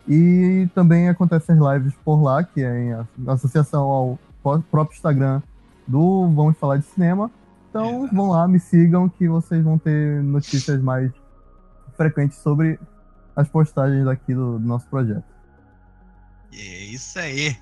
E 0.06 0.68
também 0.74 1.08
acontecem 1.08 1.54
as 1.54 1.74
lives 1.74 1.94
por 2.04 2.22
lá, 2.22 2.42
que 2.42 2.62
é 2.62 2.78
em 2.80 3.28
associação 3.28 3.82
ao 3.82 4.18
pró- 4.42 4.62
próprio 4.70 4.96
Instagram 4.96 5.42
do 5.86 6.30
Vamos 6.34 6.56
Falar 6.58 6.78
de 6.78 6.84
Cinema. 6.84 7.30
Então 7.70 8.00
Exato. 8.00 8.14
vão 8.14 8.30
lá, 8.30 8.48
me 8.48 8.58
sigam, 8.58 9.08
que 9.08 9.28
vocês 9.28 9.62
vão 9.62 9.78
ter 9.78 10.22
notícias 10.22 10.80
mais 10.82 11.10
frequentes 11.96 12.38
sobre 12.38 12.78
as 13.38 13.48
postagens 13.48 14.04
daqui 14.04 14.34
do, 14.34 14.58
do 14.58 14.66
nosso 14.66 14.88
projeto. 14.88 15.22
É 16.52 16.84
isso 16.86 17.16
aí. 17.20 17.56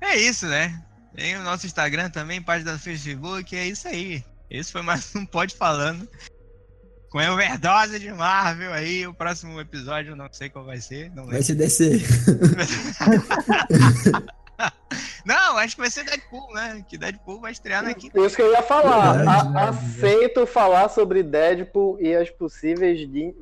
É 0.00 0.16
isso, 0.16 0.48
né? 0.48 0.82
Tem 1.14 1.36
o 1.36 1.44
nosso 1.44 1.64
Instagram 1.64 2.10
também, 2.10 2.42
página 2.42 2.72
do 2.72 2.78
Facebook, 2.78 3.54
é 3.54 3.68
isso 3.68 3.86
aí. 3.86 4.24
Esse 4.50 4.72
foi 4.72 4.82
mais 4.82 5.14
um 5.14 5.24
Pode 5.24 5.54
Falando. 5.54 6.08
Com 7.08 7.20
a 7.20 7.32
overdose 7.32 8.00
de 8.00 8.12
Marvel 8.12 8.72
aí, 8.72 9.06
o 9.06 9.14
próximo 9.14 9.60
episódio 9.60 10.10
eu 10.10 10.16
não 10.16 10.28
sei 10.32 10.50
qual 10.50 10.64
vai 10.64 10.80
ser. 10.80 11.12
Não, 11.14 11.26
Vai 11.26 11.40
se 11.40 11.54
descer. 11.54 12.02
não, 15.24 15.56
acho 15.58 15.74
que 15.74 15.80
vai 15.82 15.90
ser 15.90 16.04
Deadpool, 16.04 16.52
né? 16.54 16.84
Que 16.88 16.96
Deadpool 16.96 17.40
vai 17.40 17.52
estrear 17.52 17.82
na 17.82 17.92
quinta. 17.94 18.18
Isso 18.20 18.36
que 18.36 18.42
eu 18.42 18.52
ia 18.52 18.62
falar. 18.62 19.12
Verdade, 19.14 19.28
A- 19.38 19.42
verdade. 19.42 19.76
aceito 19.96 20.46
falar 20.46 20.88
sobre 20.88 21.22
Deadpool 21.22 21.98
e 22.00 22.14
as 22.14 22.30
possíveis 22.30 23.00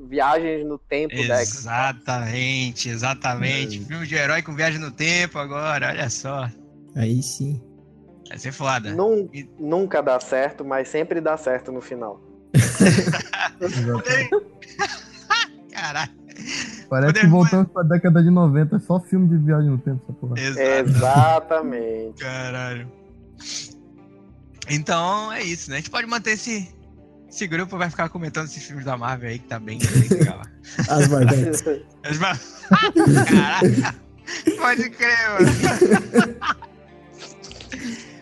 viagens 0.09 0.67
no 0.67 0.79
tempo 0.79 1.15
da 1.29 1.37
X. 1.41 1.55
Exatamente, 1.61 2.89
exatamente. 2.89 3.85
Filme 3.85 4.07
de 4.07 4.15
herói 4.15 4.43
com 4.43 4.55
viagem 4.55 4.81
no 4.81 4.91
tempo 4.91 5.39
agora, 5.39 5.89
olha 5.91 6.09
só. 6.11 6.49
Aí 6.97 7.23
sim. 7.23 7.61
Vai 8.29 8.39
ser 8.39 8.53
foda. 8.53 8.91
Nun- 8.95 9.29
Nunca 9.59 10.03
dá 10.03 10.19
certo, 10.19 10.65
mas 10.65 10.89
sempre 10.89 11.21
dá 11.21 11.37
certo 11.37 11.71
no 11.71 11.81
final. 11.81 12.21
Exatamente. 13.61 14.31
Caralho. 15.71 16.11
Parece 17.01 17.13
que 17.15 17.21
Poder- 17.21 17.31
voltamos 17.31 17.73
pra 17.73 17.83
década 17.83 18.23
de 18.23 18.31
90, 18.31 18.77
é 18.77 18.79
só 18.81 19.01
filme 19.01 19.29
de 19.29 19.37
viagem 19.45 19.69
no 19.71 19.79
tempo, 19.79 20.01
essa 20.05 20.13
porra. 20.13 20.35
Exatamente. 20.39 22.23
Caralho. 22.23 22.89
Então 24.71 25.33
é 25.33 25.43
isso, 25.43 25.71
né? 25.71 25.77
A 25.77 25.81
gente 25.81 25.91
pode 25.91 26.07
manter 26.07 26.31
esse. 26.33 26.73
Esse 27.29 27.47
grupo 27.49 27.77
vai 27.77 27.91
ficar 27.91 28.09
comentando 28.09 28.45
esses 28.47 28.63
filmes 28.65 28.85
da 28.85 28.97
Marvel 28.97 29.29
aí 29.29 29.39
que 29.41 29.47
tá 29.49 29.59
bem, 29.59 29.79
bem 29.79 30.19
legal. 30.19 30.41
As 30.89 31.09
Marvetes. 31.09 31.65
As 32.09 32.19
Mar- 32.19 32.39
Caraca! 33.29 33.95
Pode 34.57 34.91
crer, 34.91 35.19
mano. 35.31 35.51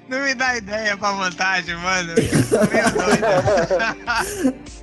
Não 0.09 0.21
me 0.25 0.35
dá 0.35 0.57
ideia 0.57 0.97
pra 0.97 1.13
montagem, 1.13 1.77
mano. 1.77 2.13
Eu 2.13 2.47
tô 2.49 2.59
meio 2.73 2.91
doido. 2.91 4.55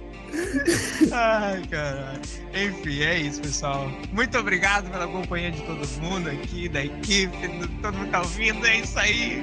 Ai, 1.12 1.62
caralho. 1.70 2.22
Enfim, 2.54 3.02
é 3.02 3.20
isso, 3.20 3.42
pessoal. 3.42 3.92
Muito 4.12 4.38
obrigado 4.38 4.90
pela 4.90 5.08
companhia 5.08 5.52
de 5.52 5.62
todo 5.62 5.88
mundo 6.02 6.30
aqui, 6.30 6.70
da 6.70 6.84
equipe, 6.84 7.48
do, 7.48 7.68
todo 7.82 7.98
mundo 7.98 8.12
tá 8.12 8.20
ouvindo. 8.20 8.66
É 8.66 8.78
isso 8.80 8.98
aí. 9.00 9.42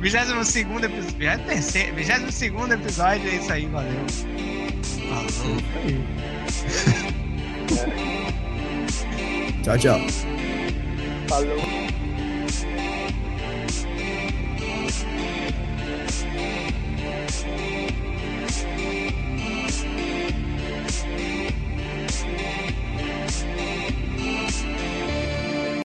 22 0.00 0.56
episódio. 0.56 1.94
22 1.94 2.70
é 2.70 2.74
episódio, 2.74 3.28
é 3.28 3.34
isso 3.36 3.52
aí, 3.52 3.66
valeu. 3.66 4.06
Falou. 5.08 5.56
tchau, 9.62 9.78
tchau. 9.78 10.00
Falou. 11.28 11.84
Thank 17.44 18.04
you. 18.04 18.13
Yeah. 24.62 24.93